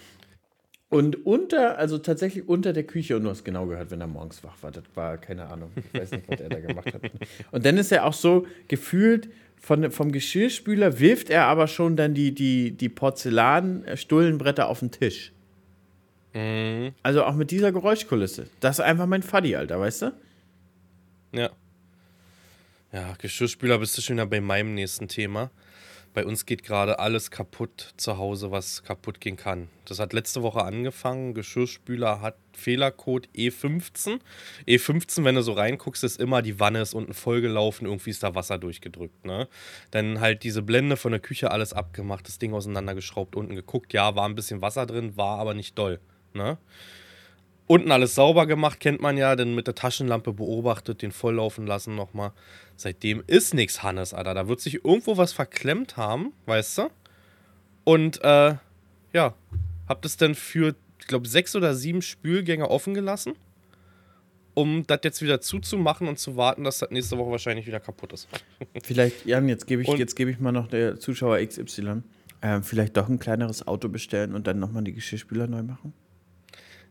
Und 0.88 1.24
unter, 1.24 1.78
also 1.78 1.96
tatsächlich 1.98 2.46
unter 2.48 2.74
der 2.74 2.84
Küche, 2.84 3.16
und 3.16 3.24
du 3.24 3.30
hast 3.30 3.44
genau 3.44 3.66
gehört, 3.66 3.90
wenn 3.90 4.00
er 4.02 4.06
morgens 4.06 4.44
wach 4.44 4.56
war, 4.60 4.70
das 4.70 4.84
war 4.94 5.16
keine 5.16 5.46
Ahnung. 5.46 5.70
Ich 5.74 6.00
weiß 6.00 6.10
nicht, 6.10 6.28
was 6.28 6.40
er 6.40 6.50
da 6.50 6.60
gemacht 6.60 6.92
hat. 6.92 7.00
Und 7.50 7.64
dann 7.64 7.78
ist 7.78 7.92
er 7.92 8.04
auch 8.04 8.12
so 8.12 8.46
gefühlt, 8.68 9.30
von, 9.62 9.90
vom 9.92 10.10
Geschirrspüler 10.10 10.98
wirft 10.98 11.30
er 11.30 11.44
aber 11.46 11.68
schon 11.68 11.96
dann 11.96 12.14
die, 12.14 12.34
die, 12.34 12.72
die 12.72 12.88
Porzellan-Stullenbretter 12.88 14.68
auf 14.68 14.80
den 14.80 14.90
Tisch. 14.90 15.32
Mhm. 16.34 16.92
Also 17.02 17.24
auch 17.24 17.34
mit 17.34 17.50
dieser 17.52 17.70
Geräuschkulisse. 17.70 18.48
Das 18.58 18.78
ist 18.78 18.84
einfach 18.84 19.06
mein 19.06 19.22
Faddy, 19.22 19.54
Alter, 19.54 19.78
weißt 19.78 20.02
du? 20.02 20.12
Ja. 21.32 21.50
Ja, 22.92 23.14
Geschirrspüler 23.18 23.78
bist 23.78 23.96
du 23.96 24.02
schon 24.02 24.16
wieder 24.16 24.26
bei 24.26 24.40
meinem 24.40 24.74
nächsten 24.74 25.08
Thema. 25.08 25.50
Bei 26.14 26.26
uns 26.26 26.44
geht 26.44 26.62
gerade 26.62 26.98
alles 26.98 27.30
kaputt 27.30 27.94
zu 27.96 28.18
Hause, 28.18 28.50
was 28.50 28.82
kaputt 28.82 29.20
gehen 29.20 29.36
kann. 29.36 29.68
Das 29.86 29.98
hat 29.98 30.12
letzte 30.12 30.42
Woche 30.42 30.62
angefangen. 30.62 31.32
Geschirrspüler 31.32 32.20
hat 32.20 32.36
Fehlercode 32.52 33.28
E15. 33.34 34.20
E15, 34.66 35.24
wenn 35.24 35.36
du 35.36 35.42
so 35.42 35.52
reinguckst, 35.52 36.04
ist 36.04 36.20
immer, 36.20 36.42
die 36.42 36.60
Wanne 36.60 36.82
ist 36.82 36.92
unten 36.92 37.14
vollgelaufen, 37.14 37.86
irgendwie 37.86 38.10
ist 38.10 38.22
da 38.22 38.34
Wasser 38.34 38.58
durchgedrückt. 38.58 39.24
Ne? 39.24 39.48
Dann 39.90 40.20
halt 40.20 40.42
diese 40.42 40.62
Blende 40.62 40.98
von 40.98 41.12
der 41.12 41.20
Küche 41.20 41.50
alles 41.50 41.72
abgemacht, 41.72 42.28
das 42.28 42.38
Ding 42.38 42.52
auseinandergeschraubt, 42.52 43.34
unten 43.34 43.54
geguckt. 43.54 43.94
Ja, 43.94 44.14
war 44.14 44.28
ein 44.28 44.34
bisschen 44.34 44.60
Wasser 44.60 44.84
drin, 44.84 45.16
war 45.16 45.38
aber 45.38 45.54
nicht 45.54 45.78
doll. 45.78 45.98
Ne? 46.34 46.58
Unten 47.72 47.90
alles 47.90 48.14
sauber 48.14 48.46
gemacht, 48.46 48.80
kennt 48.80 49.00
man 49.00 49.16
ja, 49.16 49.34
dann 49.34 49.54
mit 49.54 49.66
der 49.66 49.74
Taschenlampe 49.74 50.34
beobachtet, 50.34 51.00
den 51.00 51.10
volllaufen 51.10 51.66
lassen 51.66 51.94
nochmal. 51.94 52.32
Seitdem 52.76 53.24
ist 53.26 53.54
nichts, 53.54 53.82
Hannes, 53.82 54.12
Alter. 54.12 54.34
Da 54.34 54.46
wird 54.46 54.60
sich 54.60 54.84
irgendwo 54.84 55.16
was 55.16 55.32
verklemmt 55.32 55.96
haben, 55.96 56.34
weißt 56.44 56.76
du? 56.76 56.90
Und, 57.84 58.22
äh, 58.22 58.56
ja, 59.14 59.34
hab 59.88 60.02
das 60.02 60.18
dann 60.18 60.34
für, 60.34 60.74
ich 61.00 61.06
glaube, 61.06 61.26
sechs 61.26 61.56
oder 61.56 61.74
sieben 61.74 62.02
Spülgänge 62.02 62.70
offen 62.70 62.92
gelassen, 62.92 63.36
um 64.52 64.86
das 64.86 65.00
jetzt 65.04 65.22
wieder 65.22 65.40
zuzumachen 65.40 66.08
und 66.08 66.18
zu 66.18 66.36
warten, 66.36 66.64
dass 66.64 66.80
das 66.80 66.90
nächste 66.90 67.16
Woche 67.16 67.30
wahrscheinlich 67.30 67.66
wieder 67.66 67.80
kaputt 67.80 68.12
ist. 68.12 68.28
Vielleicht, 68.82 69.24
Jan, 69.24 69.48
jetzt 69.48 69.66
gebe 69.66 69.80
ich, 69.80 70.14
geb 70.14 70.28
ich 70.28 70.38
mal 70.40 70.52
noch 70.52 70.68
der 70.68 71.00
Zuschauer 71.00 71.38
XY. 71.38 72.02
Äh, 72.42 72.60
vielleicht 72.60 72.98
doch 72.98 73.08
ein 73.08 73.18
kleineres 73.18 73.66
Auto 73.66 73.88
bestellen 73.88 74.34
und 74.34 74.46
dann 74.46 74.58
nochmal 74.58 74.82
die 74.82 74.92
Geschirrspüler 74.92 75.46
neu 75.46 75.62
machen? 75.62 75.94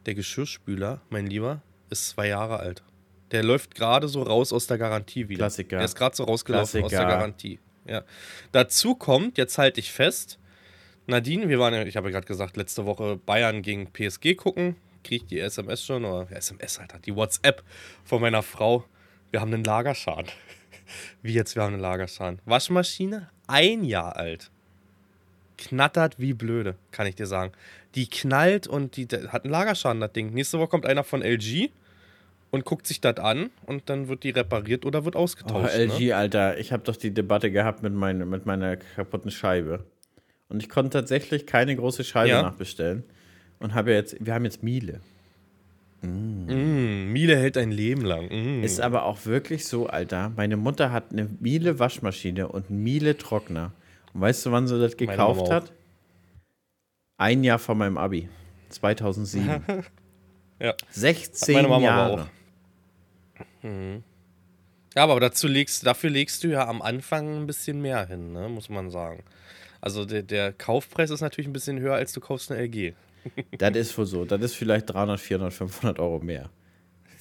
Der 0.05 0.15
Geschirrspüler, 0.15 1.01
mein 1.09 1.27
Lieber, 1.27 1.61
ist 1.89 2.09
zwei 2.09 2.27
Jahre 2.27 2.59
alt. 2.59 2.83
Der 3.31 3.43
läuft 3.43 3.75
gerade 3.75 4.07
so 4.07 4.23
raus 4.23 4.51
aus 4.51 4.67
der 4.67 4.77
Garantie 4.77 5.29
wieder. 5.29 5.45
Klassiker. 5.45 5.77
Der 5.77 5.85
ist 5.85 5.95
gerade 5.95 6.15
so 6.15 6.23
rausgelaufen 6.23 6.81
Klassiker. 6.81 6.85
aus 6.85 6.91
der 6.91 7.17
Garantie. 7.17 7.59
Ja. 7.85 8.03
Dazu 8.51 8.95
kommt, 8.95 9.37
jetzt 9.37 9.57
halte 9.57 9.79
ich 9.79 9.91
fest, 9.91 10.39
Nadine, 11.07 11.49
wir 11.49 11.59
waren 11.59 11.73
ja, 11.73 11.83
ich 11.83 11.97
habe 11.97 12.07
ja 12.07 12.13
gerade 12.13 12.27
gesagt, 12.27 12.57
letzte 12.57 12.85
Woche 12.85 13.17
Bayern 13.17 13.61
gegen 13.61 13.91
PSG 13.91 14.35
gucken. 14.35 14.75
Kriege 15.03 15.23
ich 15.23 15.29
die 15.29 15.39
SMS 15.39 15.83
schon, 15.83 16.05
oder 16.05 16.31
SMS, 16.31 16.79
Alter, 16.79 16.99
die 16.99 17.15
WhatsApp 17.15 17.63
von 18.03 18.21
meiner 18.21 18.43
Frau. 18.43 18.85
Wir 19.31 19.41
haben 19.41 19.53
einen 19.53 19.63
Lagerschaden. 19.63 20.31
Wie 21.21 21.33
jetzt, 21.33 21.55
wir 21.55 21.63
haben 21.63 21.73
einen 21.73 21.81
Lagerschaden. 21.81 22.39
Waschmaschine, 22.45 23.29
ein 23.47 23.83
Jahr 23.83 24.15
alt. 24.15 24.51
Knattert 25.61 26.19
wie 26.19 26.33
blöde, 26.33 26.75
kann 26.91 27.05
ich 27.05 27.15
dir 27.15 27.27
sagen. 27.27 27.51
Die 27.93 28.07
knallt 28.07 28.67
und 28.67 28.97
die, 28.97 29.07
hat 29.27 29.43
einen 29.43 29.51
Lagerschaden, 29.51 30.01
das 30.01 30.11
Ding. 30.11 30.33
Nächste 30.33 30.57
Woche 30.57 30.69
kommt 30.69 30.85
einer 30.87 31.03
von 31.03 31.21
LG 31.21 31.69
und 32.49 32.65
guckt 32.65 32.87
sich 32.87 32.99
das 32.99 33.17
an 33.17 33.51
und 33.65 33.89
dann 33.89 34.07
wird 34.07 34.23
die 34.23 34.31
repariert 34.31 34.85
oder 34.85 35.05
wird 35.05 35.15
ausgetauscht. 35.15 35.73
Oh, 35.75 35.77
LG, 35.77 35.99
ne? 35.99 36.13
Alter, 36.13 36.57
ich 36.57 36.71
habe 36.71 36.83
doch 36.83 36.95
die 36.95 37.13
Debatte 37.13 37.51
gehabt 37.51 37.83
mit, 37.83 37.93
mein, 37.93 38.27
mit 38.27 38.45
meiner 38.45 38.77
kaputten 38.77 39.29
Scheibe. 39.29 39.85
Und 40.49 40.63
ich 40.63 40.67
konnte 40.67 40.89
tatsächlich 40.89 41.45
keine 41.45 41.75
große 41.75 42.03
Scheibe 42.03 42.29
ja. 42.29 42.41
nachbestellen. 42.41 43.03
Und 43.59 43.75
habe 43.75 43.93
jetzt, 43.93 44.17
wir 44.19 44.33
haben 44.33 44.45
jetzt 44.45 44.63
Miele. 44.63 44.99
Mm. 46.01 46.47
Mm, 46.47 47.13
Miele 47.13 47.37
hält 47.37 47.57
ein 47.57 47.71
Leben 47.71 48.03
lang. 48.03 48.29
Mm. 48.29 48.63
Ist 48.63 48.81
aber 48.81 49.05
auch 49.05 49.25
wirklich 49.25 49.67
so, 49.67 49.87
Alter. 49.87 50.31
Meine 50.35 50.57
Mutter 50.57 50.91
hat 50.91 51.11
eine 51.11 51.29
Miele 51.39 51.77
Waschmaschine 51.77 52.47
und 52.47 52.69
einen 52.69 52.81
Miele 52.81 53.17
Trockner. 53.17 53.71
Und 54.13 54.21
weißt 54.21 54.45
du, 54.45 54.51
wann 54.51 54.67
sie 54.67 54.79
das 54.79 54.97
gekauft 54.97 55.51
hat? 55.51 55.71
Ein 57.17 57.43
Jahr 57.43 57.59
vor 57.59 57.75
meinem 57.75 57.97
Abi. 57.97 58.29
2007. 58.69 59.63
ja. 60.59 60.73
16 60.89 61.55
meine 61.55 61.67
Mama 61.67 61.85
Jahre. 61.85 62.29
Mhm. 63.61 64.03
Ja, 64.95 65.03
aber 65.03 65.19
dazu 65.19 65.47
legst, 65.47 65.85
dafür 65.85 66.09
legst 66.09 66.43
du 66.43 66.49
ja 66.49 66.67
am 66.67 66.81
Anfang 66.81 67.41
ein 67.41 67.47
bisschen 67.47 67.81
mehr 67.81 68.05
hin, 68.07 68.33
ne? 68.33 68.49
muss 68.49 68.69
man 68.69 68.89
sagen. 68.89 69.23
Also 69.79 70.05
der, 70.05 70.21
der 70.23 70.51
Kaufpreis 70.51 71.09
ist 71.09 71.21
natürlich 71.21 71.47
ein 71.47 71.53
bisschen 71.53 71.79
höher, 71.79 71.95
als 71.95 72.11
du 72.11 72.19
kaufst 72.19 72.51
eine 72.51 72.61
LG. 72.61 72.93
das 73.57 73.75
ist 73.75 73.97
wohl 73.97 74.05
so. 74.05 74.25
Das 74.25 74.41
ist 74.41 74.55
vielleicht 74.55 74.89
300, 74.89 75.19
400, 75.19 75.53
500 75.53 75.99
Euro 75.99 76.19
mehr. 76.19 76.49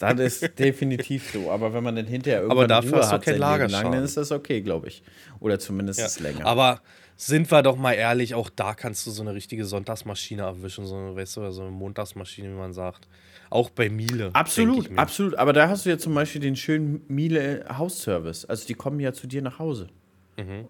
Das 0.01 0.19
ist 0.19 0.59
definitiv 0.59 1.31
so. 1.33 1.51
Aber 1.51 1.73
wenn 1.75 1.85
man 1.85 1.95
dann 1.95 2.07
hinterher 2.07 2.41
irgendwann 2.41 2.59
aber 2.59 2.69
dafür 2.69 2.93
Ruhe 2.93 3.01
hast 3.01 3.13
hat, 3.13 3.23
kein 3.23 3.39
lang, 3.39 3.69
dann 3.69 4.05
ist 4.05 4.17
das 4.17 4.33
okay, 4.33 4.63
glaube 4.63 4.89
ich. 4.89 5.03
Oder 5.41 5.59
zumindest 5.59 6.01
ja. 6.19 6.23
länger. 6.23 6.47
Aber 6.47 6.81
sind 7.17 7.51
wir 7.51 7.63
doch 7.63 7.77
mal 7.77 7.93
ehrlich, 7.93 8.35
auch 8.35 8.49
da 8.49 8.73
kannst 8.73 9.07
du 9.07 9.11
so 9.11 9.21
eine 9.23 9.35
richtige 9.35 9.67
Sonntagsmaschine 9.67 10.43
erwischen, 10.43 10.87
so 10.87 10.97
eine, 10.97 11.15
weißt 11.15 11.37
du, 11.37 11.51
so 11.51 11.61
eine 11.61 11.71
Montagsmaschine, 11.71 12.49
wie 12.49 12.57
man 12.57 12.73
sagt. 12.73 13.09
Auch 13.51 13.69
bei 13.69 13.91
Miele. 13.91 14.31
Absolut, 14.33 14.91
absolut. 14.97 15.35
Aber 15.35 15.53
da 15.53 15.69
hast 15.69 15.85
du 15.85 15.91
ja 15.91 15.99
zum 15.99 16.15
Beispiel 16.15 16.41
den 16.41 16.57
schönen 16.57 17.03
Miele 17.09 17.67
Hausservice. 17.77 18.47
Also 18.47 18.67
die 18.67 18.75
kommen 18.75 19.01
ja 19.01 19.13
zu 19.13 19.27
dir 19.27 19.43
nach 19.43 19.59
Hause. 19.59 19.89
Mhm. 20.39 20.69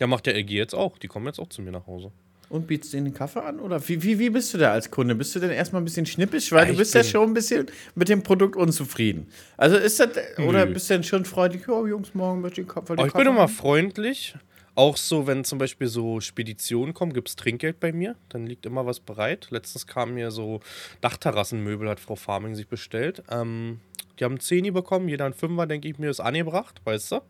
Ja, 0.00 0.06
macht 0.06 0.26
der 0.26 0.34
LG 0.34 0.50
jetzt 0.50 0.74
auch. 0.74 0.98
Die 0.98 1.08
kommen 1.08 1.26
jetzt 1.26 1.38
auch 1.38 1.48
zu 1.48 1.62
mir 1.62 1.70
nach 1.70 1.86
Hause. 1.86 2.12
Und 2.48 2.68
bietest 2.68 2.92
du 2.92 2.98
den 2.98 3.12
Kaffee 3.12 3.42
an? 3.42 3.58
Oder 3.58 3.86
wie, 3.88 4.02
wie, 4.02 4.18
wie 4.18 4.30
bist 4.30 4.54
du 4.54 4.58
da 4.58 4.72
als 4.72 4.90
Kunde? 4.90 5.14
Bist 5.14 5.34
du 5.34 5.40
denn 5.40 5.50
erstmal 5.50 5.82
ein 5.82 5.84
bisschen 5.84 6.06
schnippisch? 6.06 6.52
Weil 6.52 6.66
ja, 6.66 6.72
du 6.72 6.78
bist 6.78 6.94
ja 6.94 7.02
schon 7.02 7.30
ein 7.30 7.34
bisschen 7.34 7.66
mit 7.96 8.08
dem 8.08 8.22
Produkt 8.22 8.54
unzufrieden. 8.54 9.26
Also 9.56 9.76
ist 9.76 9.98
das, 9.98 10.10
oder 10.38 10.64
bist 10.66 10.88
du 10.88 10.94
denn 10.94 11.02
schon 11.02 11.24
freundlich? 11.24 11.68
Oh, 11.68 11.86
Jungs, 11.86 12.14
morgen 12.14 12.40
möchte 12.40 12.60
ich 12.60 12.66
den 12.68 12.72
Kaffee. 12.72 12.94
Oh, 12.96 13.04
ich 13.04 13.12
bin 13.12 13.26
immer 13.26 13.48
freundlich. 13.48 14.36
Auch 14.76 14.98
so, 14.98 15.26
wenn 15.26 15.42
zum 15.42 15.58
Beispiel 15.58 15.88
so 15.88 16.20
Speditionen 16.20 16.92
kommen, 16.92 17.14
gibt 17.14 17.30
es 17.30 17.36
Trinkgeld 17.36 17.80
bei 17.80 17.92
mir. 17.92 18.14
Dann 18.28 18.46
liegt 18.46 18.66
immer 18.66 18.84
was 18.84 19.00
bereit. 19.00 19.48
Letztens 19.50 19.86
kam 19.86 20.14
mir 20.14 20.30
so 20.30 20.60
Dachterrassenmöbel, 21.00 21.88
hat 21.88 21.98
Frau 21.98 22.14
Farming 22.14 22.54
sich 22.54 22.68
bestellt. 22.68 23.22
Ähm, 23.30 23.80
die 24.18 24.24
haben 24.24 24.32
einen 24.32 24.40
Zehni 24.40 24.70
bekommen, 24.70 25.08
jeder 25.08 25.24
einen 25.24 25.34
Fünfer, 25.34 25.66
denke 25.66 25.88
ich 25.88 25.98
mir, 25.98 26.10
ist 26.10 26.20
angebracht, 26.20 26.80
weißt 26.84 27.12
du. 27.12 27.20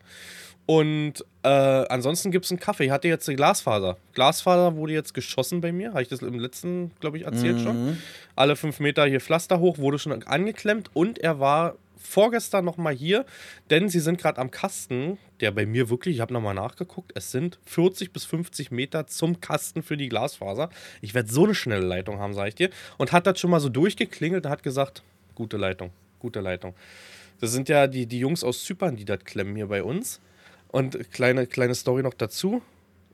Und 0.67 1.25
äh, 1.45 1.49
ansonsten 1.49 2.33
gibt 2.33 2.45
es 2.45 2.51
einen 2.51 2.59
Kaffee. 2.59 2.87
Ich 2.87 2.91
hatte 2.91 3.07
jetzt 3.07 3.29
eine 3.29 3.37
Glasfaser. 3.37 3.97
Glasfaser 4.15 4.75
wurde 4.77 4.93
jetzt 4.93 5.15
geschossen 5.15 5.61
bei 5.61 5.71
mir. 5.71 5.91
Habe 5.91 6.03
ich 6.03 6.09
das 6.09 6.21
im 6.23 6.41
letzten, 6.41 6.91
glaube 6.99 7.19
ich, 7.19 7.25
erzählt 7.25 7.59
mhm. 7.59 7.63
schon. 7.63 7.99
Alle 8.35 8.57
fünf 8.57 8.81
Meter 8.81 9.07
hier 9.07 9.21
Pflaster 9.21 9.61
hoch, 9.61 9.79
wurde 9.79 9.99
schon 9.99 10.25
angeklemmt 10.25 10.91
und 10.93 11.19
er 11.19 11.39
war 11.39 11.77
vorgestern 12.07 12.65
noch 12.65 12.77
mal 12.77 12.95
hier, 12.95 13.25
denn 13.71 13.89
sie 13.89 14.01
sind 14.01 14.19
gerade 14.21 14.41
am 14.41 14.51
Kasten, 14.51 15.19
der 15.41 15.51
bei 15.51 15.67
mir 15.67 15.91
wirklich, 15.91 16.17
ich 16.17 16.21
habe 16.21 16.33
nochmal 16.33 16.55
nachgeguckt, 16.55 17.13
es 17.15 17.33
sind 17.33 17.59
40 17.67 18.13
bis 18.13 18.25
50 18.25 18.71
Meter 18.71 19.07
zum 19.07 19.41
Kasten 19.41 19.83
für 19.83 19.97
die 19.97 20.09
Glasfaser. 20.09 20.71
Ich 21.01 21.15
werde 21.15 21.31
so 21.31 21.45
eine 21.45 21.55
schnelle 21.55 21.87
Leitung 21.87 22.19
haben, 22.19 22.35
sage 22.35 22.51
ich 22.51 22.55
dir. 22.55 22.71
Und 22.97 23.13
hat 23.13 23.27
das 23.27 23.41
schon 23.41 23.51
mal 23.51 23.61
so 23.61 23.69
durchgeklingelt 23.69 24.47
und 24.47 24.51
hat 24.51 24.63
gesagt, 24.63 25.03
gute 25.35 25.57
Leitung, 25.57 25.91
gute 26.19 26.41
Leitung. 26.41 26.75
Das 27.41 27.53
sind 27.53 27.69
ja 27.69 27.87
die, 27.87 28.07
die 28.07 28.19
Jungs 28.19 28.43
aus 28.43 28.65
Zypern, 28.65 28.97
die 28.97 29.05
das 29.05 29.21
klemmen 29.25 29.57
hier 29.57 29.67
bei 29.67 29.83
uns. 29.83 30.21
Und 30.69 31.13
kleine, 31.13 31.47
kleine 31.47 31.75
Story 31.75 32.03
noch 32.03 32.15
dazu. 32.15 32.63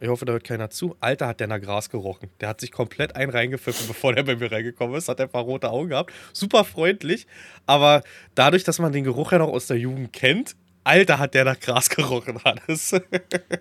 Ich 0.00 0.08
hoffe, 0.08 0.24
da 0.24 0.32
hört 0.32 0.42
keiner 0.42 0.68
zu. 0.68 0.96
Alter, 0.98 1.28
hat 1.28 1.38
der 1.38 1.46
nach 1.46 1.60
Gras 1.60 1.88
gerochen. 1.88 2.28
Der 2.40 2.48
hat 2.48 2.60
sich 2.60 2.72
komplett 2.72 3.14
ein 3.14 3.30
reingepfiffen, 3.30 3.86
bevor 3.88 4.12
der 4.12 4.24
bei 4.24 4.34
mir 4.34 4.50
reingekommen 4.50 4.96
ist. 4.96 5.08
Hat 5.08 5.20
ein 5.20 5.28
paar 5.28 5.44
rote 5.44 5.70
Augen 5.70 5.90
gehabt. 5.90 6.12
Super 6.32 6.64
freundlich. 6.64 7.28
Aber 7.66 8.02
dadurch, 8.34 8.64
dass 8.64 8.80
man 8.80 8.92
den 8.92 9.04
Geruch 9.04 9.30
ja 9.30 9.38
noch 9.38 9.48
aus 9.48 9.68
der 9.68 9.78
Jugend 9.78 10.12
kennt, 10.12 10.56
Alter, 10.84 11.20
hat 11.20 11.34
der 11.34 11.44
nach 11.44 11.60
Gras 11.60 11.88
gerochen, 11.88 12.42
Hannes. 12.44 12.96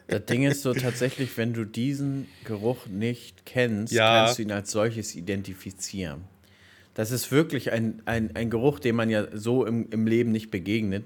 Das 0.07 0.25
Ding 0.25 0.43
ist 0.43 0.63
so 0.63 0.73
tatsächlich, 0.73 1.37
wenn 1.37 1.53
du 1.53 1.65
diesen 1.65 2.27
Geruch 2.43 2.87
nicht 2.87 3.45
kennst, 3.45 3.93
ja. 3.93 4.25
kannst 4.25 4.39
du 4.39 4.43
ihn 4.43 4.51
als 4.51 4.71
solches 4.71 5.15
identifizieren. 5.15 6.23
Das 6.95 7.11
ist 7.11 7.31
wirklich 7.31 7.71
ein, 7.71 8.01
ein, 8.05 8.35
ein 8.35 8.49
Geruch, 8.49 8.79
dem 8.79 8.95
man 8.95 9.09
ja 9.09 9.27
so 9.31 9.65
im, 9.65 9.89
im 9.91 10.07
Leben 10.07 10.31
nicht 10.31 10.51
begegnet. 10.51 11.05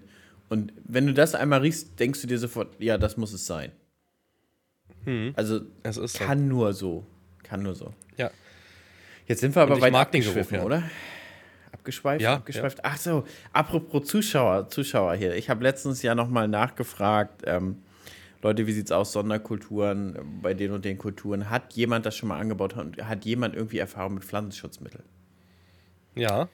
Und 0.50 0.74
wenn 0.84 1.08
du 1.08 1.14
das 1.14 1.36
einmal 1.36 1.62
riechst, 1.62 2.00
denkst 2.00 2.22
du 2.22 2.28
dir 2.28 2.38
sofort, 2.38 2.80
ja, 2.80 2.98
das 2.98 3.18
muss 3.18 3.34
es 3.34 3.46
sein. 3.46 3.72
Hm. 5.06 5.34
Also 5.36 5.62
es 5.84 6.14
kann 6.14 6.39
so. 6.39 6.46
nur 6.46 6.74
so. 6.74 7.06
Kann 7.43 7.64
nur 7.64 7.76
so. 7.76 7.93
Ja. 8.18 8.32
Jetzt 9.28 9.41
sind 9.41 9.56
wir 9.56 9.62
aber 9.64 9.80
weit 9.82 9.93
abgeschwiffen, 9.93 10.58
Geruch, 10.58 10.72
ja. 10.72 10.78
oder? 10.80 10.84
Abgeschweift, 11.72 12.22
Ja, 12.22 12.36
abgeschweift. 12.36 12.80
Ach 12.84 12.98
so, 12.98 13.26
apropos 13.54 14.08
Zuschauer, 14.08 14.70
Zuschauer 14.70 15.16
hier. 15.16 15.36
Ich 15.36 15.50
habe 15.50 15.64
letztens 15.64 16.02
ja 16.02 16.16
nochmal 16.16 16.48
nachgefragt, 16.48 17.43
ähm, 17.46 17.78
Leute, 18.41 18.68
wie 18.68 18.72
sieht's 18.72 18.91
aus, 18.91 19.12
Sonderkulturen, 19.12 20.39
bei 20.41 20.54
den 20.54 20.72
und 20.72 20.86
den 20.86 20.98
Kulturen. 21.00 21.50
Hat 21.50 21.74
jemand 21.74 22.06
das 22.06 22.16
schon 22.16 22.30
mal 22.30 22.39
angebaut? 22.39 22.76
Hat, 22.76 22.98
hat 23.02 23.26
jemand 23.26 23.56
irgendwie 23.56 23.80
Erfahrung 23.80 24.16
mit 24.16 24.24
Pflanzenschutzmitteln? 24.24 25.04
Ja. 26.16 26.48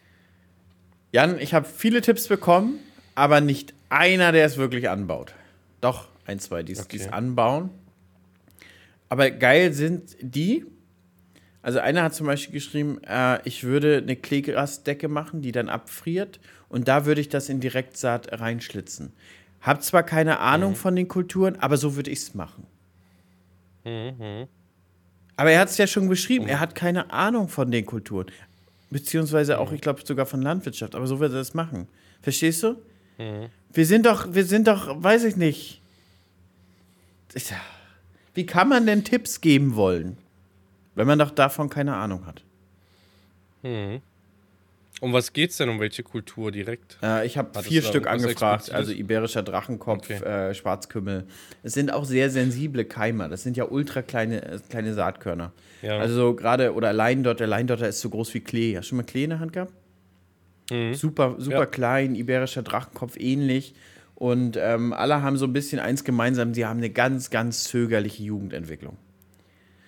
Jan, 1.12 1.38
ich 1.40 1.54
habe 1.54 1.68
viele 1.68 2.02
Tipps 2.02 2.30
bekommen, 2.30 2.80
aber 3.16 3.42
nicht 3.42 3.74
einer, 3.92 4.32
der 4.32 4.46
es 4.46 4.58
wirklich 4.58 4.90
anbaut. 4.90 5.34
Doch, 5.82 6.08
ein, 6.26 6.40
zwei, 6.40 6.64
die 6.64 6.74
es 6.74 6.82
Okay. 6.84 7.08
anbauen. 7.12 7.70
Aber 9.10 9.30
geil 9.30 9.74
sind 9.74 10.16
die. 10.22 10.66
Also 11.62 11.80
einer 11.80 12.02
hat 12.04 12.16
zum 12.16 12.26
Beispiel 12.26 12.54
geschrieben, 12.54 13.02
äh, 13.04 13.40
ich 13.44 13.64
würde 13.64 13.98
eine 13.98 14.16
Kleegrasdecke 14.16 15.08
machen, 15.10 15.42
die 15.42 15.52
dann 15.52 15.70
abfriert 15.70 16.40
und 16.70 16.88
da 16.88 17.06
würde 17.06 17.22
ich 17.22 17.30
das 17.30 17.50
in 17.50 17.60
Direktsaat 17.60 18.40
reinschlitzen. 18.40 19.12
Hab 19.62 19.84
zwar 19.84 20.02
keine 20.04 20.40
Ahnung 20.40 20.76
von 20.76 20.96
den 20.96 21.08
Kulturen, 21.08 21.58
aber 21.58 21.78
so 21.78 21.96
würde 21.96 22.10
ich 22.10 22.20
es 22.20 22.34
machen. 22.34 22.66
Aber 25.36 25.52
er 25.52 25.60
hat 25.60 25.70
es 25.70 25.78
ja 25.78 25.86
schon 25.86 26.08
beschrieben, 26.08 26.48
er 26.48 26.60
hat 26.60 26.74
keine 26.74 27.12
Ahnung 27.12 27.48
von 27.48 27.70
den 27.70 27.86
Kulturen. 27.86 28.28
Beziehungsweise 28.90 29.60
auch, 29.60 29.72
ich 29.72 29.82
glaube, 29.82 30.02
sogar 30.04 30.26
von 30.26 30.42
Landwirtschaft, 30.42 30.96
aber 30.96 31.06
so 31.08 31.20
wird 31.20 31.32
er 31.32 31.40
das 31.40 31.54
machen. 31.54 31.88
Verstehst 32.22 32.64
du? 32.64 32.76
Wir 33.74 33.86
sind 33.86 34.06
doch, 34.06 34.34
wir 34.34 34.46
sind 34.46 34.68
doch, 34.68 35.02
weiß 35.02 35.24
ich 35.24 35.36
nicht. 35.38 35.82
Ich- 37.34 37.54
Wie 38.34 38.46
kann 38.46 38.68
man 38.70 38.86
denn 38.86 39.04
Tipps 39.04 39.42
geben 39.42 39.76
wollen, 39.76 40.18
wenn 40.96 41.08
man 41.08 41.20
doch 41.20 41.32
davon 41.32 41.70
keine 41.70 41.96
Ahnung 41.96 42.26
hat? 42.26 42.44
Um 43.64 45.14
was 45.14 45.34
geht's 45.34 45.58
denn? 45.58 45.70
Um 45.70 45.80
welche 45.80 46.04
Kultur 46.04 46.52
direkt? 46.52 46.98
Äh, 47.02 47.26
ich 47.26 47.38
habe 47.38 47.62
vier 47.64 47.82
Stück 47.82 48.08
angefragt, 48.08 48.72
also 48.72 48.92
iberischer 48.92 49.44
Drachenkopf, 49.44 50.10
Okay. 50.10 50.24
äh, 50.24 50.54
Schwarzkümmel. 50.54 51.26
Es 51.64 51.74
sind 51.74 51.92
auch 51.92 52.06
sehr 52.06 52.30
sensible 52.30 52.86
Keimer. 52.86 53.28
Das 53.30 53.44
sind 53.44 53.58
ja 53.58 53.66
ultra 53.66 54.02
kleine, 54.02 54.44
äh, 54.44 54.60
kleine 54.70 54.94
Saatkörner. 54.94 55.54
Ja. 55.82 55.98
Also 55.98 56.16
so 56.16 56.34
gerade, 56.36 56.74
oder 56.74 56.94
Leindotter, 56.94 57.48
Leindotter 57.48 57.88
ist 57.88 58.02
so 58.02 58.10
groß 58.10 58.34
wie 58.34 58.42
Klee. 58.42 58.78
Hast 58.78 58.86
du 58.86 58.90
schon 58.90 58.98
mal 58.98 59.04
Klee 59.04 59.24
in 59.24 59.32
der 59.32 59.40
Hand 59.40 59.54
gehabt? 59.54 59.74
Super, 60.94 61.36
super 61.38 61.58
Mhm. 61.58 61.62
Ja. 61.62 61.66
klein, 61.66 62.16
iberischer 62.16 62.64
Drachenkopf 62.64 63.18
ähnlich. 63.18 63.74
Und 64.16 64.58
ähm, 64.62 64.94
alle 64.94 65.22
haben 65.24 65.38
so 65.38 65.46
ein 65.46 65.54
bisschen 65.54 65.80
eins 65.80 66.04
gemeinsam, 66.04 66.54
sie 66.54 66.66
haben 66.66 66.78
eine 66.78 66.92
ganz, 66.92 67.30
ganz 67.32 67.64
zögerliche 67.64 68.24
Jugendentwicklung. 68.24 68.98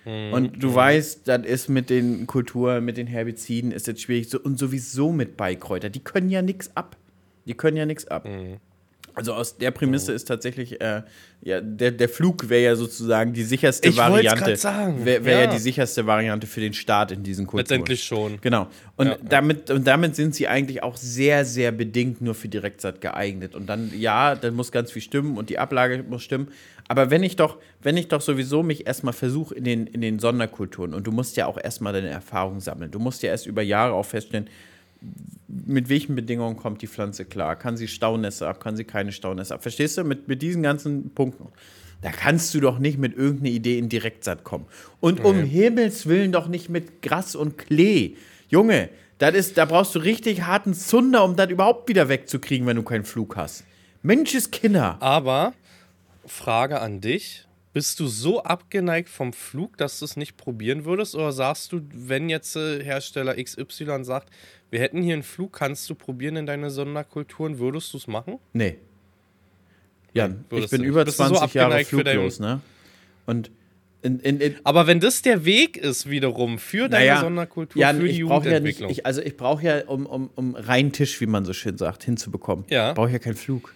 Mhm. 0.04 0.32
Und 0.32 0.62
du 0.62 0.74
weißt, 0.74 1.28
das 1.28 1.46
ist 1.46 1.68
mit 1.68 1.88
den 1.88 2.26
Kulturen, 2.26 2.84
mit 2.84 2.96
den 2.96 3.06
Herbiziden, 3.06 3.70
ist 3.72 3.86
jetzt 3.86 4.02
schwierig. 4.02 4.28
So, 4.28 4.40
und 4.40 4.58
sowieso 4.58 5.12
mit 5.12 5.36
Beikräuter. 5.36 5.88
Die 5.88 6.00
können 6.00 6.30
ja 6.30 6.42
nichts 6.42 6.76
ab. 6.76 6.96
Die 7.46 7.54
können 7.54 7.76
ja 7.76 7.86
nichts 7.86 8.06
ab. 8.08 8.26
Mhm. 8.26 8.56
Also 9.14 9.32
aus 9.32 9.56
der 9.58 9.70
Prämisse 9.70 10.12
ist 10.12 10.26
tatsächlich, 10.26 10.80
äh, 10.80 11.02
ja, 11.42 11.60
der, 11.60 11.92
der 11.92 12.08
Flug 12.08 12.48
wäre 12.48 12.64
ja 12.64 12.76
sozusagen 12.76 13.32
die 13.32 13.44
sicherste 13.44 13.88
Ich 13.88 13.96
Variante. 13.96 14.56
sagen, 14.56 15.04
Wäre 15.04 15.24
wär 15.24 15.34
ja. 15.34 15.44
ja. 15.44 15.50
die 15.52 15.58
sicherste 15.58 16.06
Variante 16.06 16.46
für 16.46 16.60
den 16.60 16.74
Start 16.74 17.12
in 17.12 17.22
diesen 17.22 17.46
Kulturen. 17.46 17.60
Letztendlich 17.60 18.02
schon. 18.02 18.40
Genau. 18.40 18.66
Und, 18.96 19.06
Ja. 19.06 19.16
Damit, 19.28 19.70
und 19.70 19.86
damit 19.86 20.16
sind 20.16 20.34
sie 20.34 20.48
eigentlich 20.48 20.82
auch 20.82 20.96
sehr, 20.96 21.44
sehr 21.44 21.70
bedingt 21.70 22.20
nur 22.22 22.34
für 22.34 22.48
Direktsaat 22.48 23.00
geeignet. 23.00 23.54
Und 23.54 23.66
dann, 23.66 23.92
ja, 23.96 24.34
dann 24.34 24.54
muss 24.54 24.72
ganz 24.72 24.90
viel 24.90 25.02
stimmen 25.02 25.36
und 25.38 25.48
die 25.48 25.58
Ablage 25.58 26.02
muss 26.02 26.22
stimmen. 26.22 26.48
Aber 26.88 27.10
wenn 27.10 27.22
ich 27.22 27.36
doch, 27.36 27.58
wenn 27.82 27.96
ich 27.96 28.08
doch 28.08 28.20
sowieso 28.20 28.62
mich 28.62 28.86
erstmal 28.86 29.14
versuche 29.14 29.54
in 29.54 29.64
den, 29.64 29.86
in 29.86 30.00
den 30.00 30.18
Sonderkulturen 30.18 30.92
und 30.92 31.06
du 31.06 31.12
musst 31.12 31.36
ja 31.36 31.46
auch 31.46 31.58
erstmal 31.62 31.92
deine 31.92 32.08
Erfahrung 32.08 32.60
sammeln. 32.60 32.90
Du 32.90 32.98
musst 32.98 33.22
ja 33.22 33.30
erst 33.30 33.46
über 33.46 33.62
Jahre 33.62 33.94
auch 33.94 34.04
feststellen, 34.06 34.48
mit 35.48 35.88
welchen 35.88 36.14
Bedingungen 36.14 36.56
kommt 36.56 36.82
die 36.82 36.86
Pflanze 36.86 37.24
klar? 37.24 37.56
Kann 37.56 37.76
sie 37.76 37.88
Staunässe 37.88 38.48
ab? 38.48 38.60
Kann 38.60 38.76
sie 38.76 38.84
keine 38.84 39.12
Staunässe 39.12 39.54
ab? 39.54 39.62
Verstehst 39.62 39.96
du? 39.98 40.04
Mit, 40.04 40.28
mit 40.28 40.42
diesen 40.42 40.62
ganzen 40.62 41.14
Punkten. 41.14 41.48
Da 42.02 42.10
kannst 42.10 42.52
du 42.54 42.60
doch 42.60 42.78
nicht 42.78 42.98
mit 42.98 43.16
irgendeiner 43.16 43.54
Idee 43.54 43.78
in 43.78 43.88
Direktsaat 43.88 44.44
kommen. 44.44 44.66
Und 45.00 45.24
um 45.24 45.42
Himmels 45.42 46.06
Willen 46.06 46.32
doch 46.32 46.48
nicht 46.48 46.68
mit 46.68 47.02
Gras 47.02 47.34
und 47.34 47.56
Klee. 47.56 48.16
Junge, 48.48 48.90
das 49.18 49.34
ist, 49.34 49.56
da 49.56 49.64
brauchst 49.64 49.94
du 49.94 50.00
richtig 50.00 50.42
harten 50.42 50.74
Zunder, 50.74 51.24
um 51.24 51.36
das 51.36 51.48
überhaupt 51.48 51.88
wieder 51.88 52.08
wegzukriegen, 52.08 52.66
wenn 52.66 52.76
du 52.76 52.82
keinen 52.82 53.04
Flug 53.04 53.36
hast. 53.36 53.64
Menscheskinder. 54.02 54.98
Aber 55.00 55.54
Frage 56.26 56.80
an 56.80 57.00
dich. 57.00 57.43
Bist 57.74 57.98
du 57.98 58.06
so 58.06 58.42
abgeneigt 58.44 59.08
vom 59.08 59.32
Flug, 59.32 59.76
dass 59.76 59.98
du 59.98 60.04
es 60.04 60.16
nicht 60.16 60.36
probieren 60.36 60.84
würdest? 60.84 61.16
Oder 61.16 61.32
sagst 61.32 61.72
du, 61.72 61.80
wenn 61.92 62.28
jetzt 62.30 62.54
äh, 62.54 62.82
Hersteller 62.82 63.34
XY 63.34 64.04
sagt, 64.04 64.30
wir 64.70 64.78
hätten 64.78 65.02
hier 65.02 65.14
einen 65.14 65.24
Flug, 65.24 65.52
kannst 65.52 65.90
du 65.90 65.96
probieren 65.96 66.36
in 66.36 66.46
deine 66.46 66.70
Sonderkulturen, 66.70 67.58
würdest 67.58 67.92
du 67.92 67.98
es 67.98 68.06
machen? 68.06 68.38
Nee. 68.52 68.76
Jan, 70.12 70.44
ich 70.46 70.52
würdest 70.52 70.70
bin 70.70 70.82
du 70.82 70.86
über 70.88 71.04
Bist 71.04 71.18
du 71.18 71.24
so 71.24 71.34
20 71.34 71.54
Jahre 71.54 71.84
fluglos, 71.84 72.38
ne? 72.38 72.60
Und 73.26 73.50
in, 74.02 74.20
in, 74.20 74.40
in, 74.40 74.56
Aber 74.62 74.86
wenn 74.86 75.00
das 75.00 75.22
der 75.22 75.44
Weg 75.44 75.76
ist 75.76 76.08
wiederum 76.08 76.58
für 76.58 76.88
deine 76.88 77.20
Sonderkultur, 77.20 77.80
Jan, 77.80 77.96
für 77.96 78.04
die 78.04 78.10
ich 78.10 78.22
brauche 78.22 78.50
ja 78.50 78.60
nicht, 78.60 78.78
Jugendentwicklung. 78.78 78.90
ich, 78.92 79.04
also 79.04 79.20
ich 79.20 79.36
brauche 79.36 79.64
ja, 79.64 79.84
um, 79.86 80.06
um, 80.06 80.30
um 80.36 80.54
reinen 80.54 80.92
Tisch, 80.92 81.20
wie 81.20 81.26
man 81.26 81.44
so 81.44 81.52
schön 81.52 81.76
sagt, 81.76 82.04
hinzubekommen, 82.04 82.66
Ja. 82.68 82.92
brauche 82.92 83.08
ich 83.08 83.14
ja 83.14 83.18
keinen 83.18 83.34
Flug. 83.34 83.74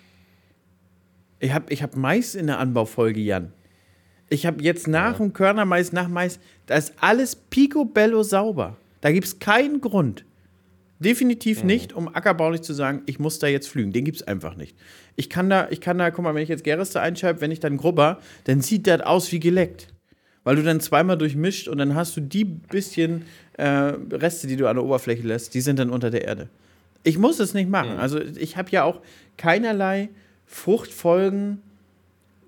Ich 1.40 1.52
habe 1.52 1.72
ich 1.72 1.82
hab 1.82 1.96
Mais 1.96 2.36
in 2.36 2.46
der 2.46 2.58
Anbaufolge, 2.60 3.20
Jan. 3.20 3.52
Ich 4.30 4.46
habe 4.46 4.62
jetzt 4.62 4.88
nach 4.88 5.16
dem 5.16 5.32
Körnermais, 5.32 5.92
nach 5.92 6.08
Mais, 6.08 6.38
da 6.66 6.76
ist 6.76 6.92
alles 7.00 7.36
picobello 7.36 8.22
sauber. 8.22 8.76
Da 9.00 9.12
gibt 9.12 9.26
es 9.26 9.38
keinen 9.38 9.80
Grund. 9.80 10.24
Definitiv 11.00 11.62
nicht, 11.62 11.92
um 11.92 12.08
ackerbaulich 12.12 12.62
zu 12.62 12.74
sagen, 12.74 13.02
ich 13.06 13.20
muss 13.20 13.38
da 13.38 13.46
jetzt 13.46 13.68
flügen. 13.68 13.92
Den 13.92 14.04
gibt 14.04 14.16
es 14.16 14.26
einfach 14.26 14.56
nicht. 14.56 14.76
Ich 15.14 15.30
kann 15.30 15.48
da, 15.48 15.68
ich 15.70 15.80
kann 15.80 15.96
da, 15.96 16.10
guck 16.10 16.24
mal, 16.24 16.34
wenn 16.34 16.42
ich 16.42 16.48
jetzt 16.48 16.64
Gerste 16.64 17.00
einschreibe, 17.00 17.40
wenn 17.40 17.52
ich 17.52 17.60
dann 17.60 17.76
grubber, 17.76 18.18
dann 18.44 18.60
sieht 18.60 18.86
das 18.88 19.02
aus 19.02 19.30
wie 19.30 19.38
geleckt. 19.38 19.88
Weil 20.42 20.56
du 20.56 20.62
dann 20.62 20.80
zweimal 20.80 21.16
durchmischt 21.16 21.68
und 21.68 21.78
dann 21.78 21.94
hast 21.94 22.16
du 22.16 22.20
die 22.20 22.44
bisschen 22.44 23.26
äh, 23.58 23.64
Reste, 23.66 24.48
die 24.48 24.56
du 24.56 24.66
an 24.66 24.76
der 24.76 24.84
Oberfläche 24.84 25.26
lässt, 25.26 25.54
die 25.54 25.60
sind 25.60 25.78
dann 25.78 25.90
unter 25.90 26.10
der 26.10 26.24
Erde. 26.24 26.48
Ich 27.04 27.16
muss 27.16 27.38
es 27.38 27.54
nicht 27.54 27.70
machen. 27.70 27.98
Also 27.98 28.18
ich 28.20 28.56
habe 28.56 28.70
ja 28.70 28.82
auch 28.82 29.00
keinerlei 29.36 30.08
Fruchtfolgen, 30.46 31.62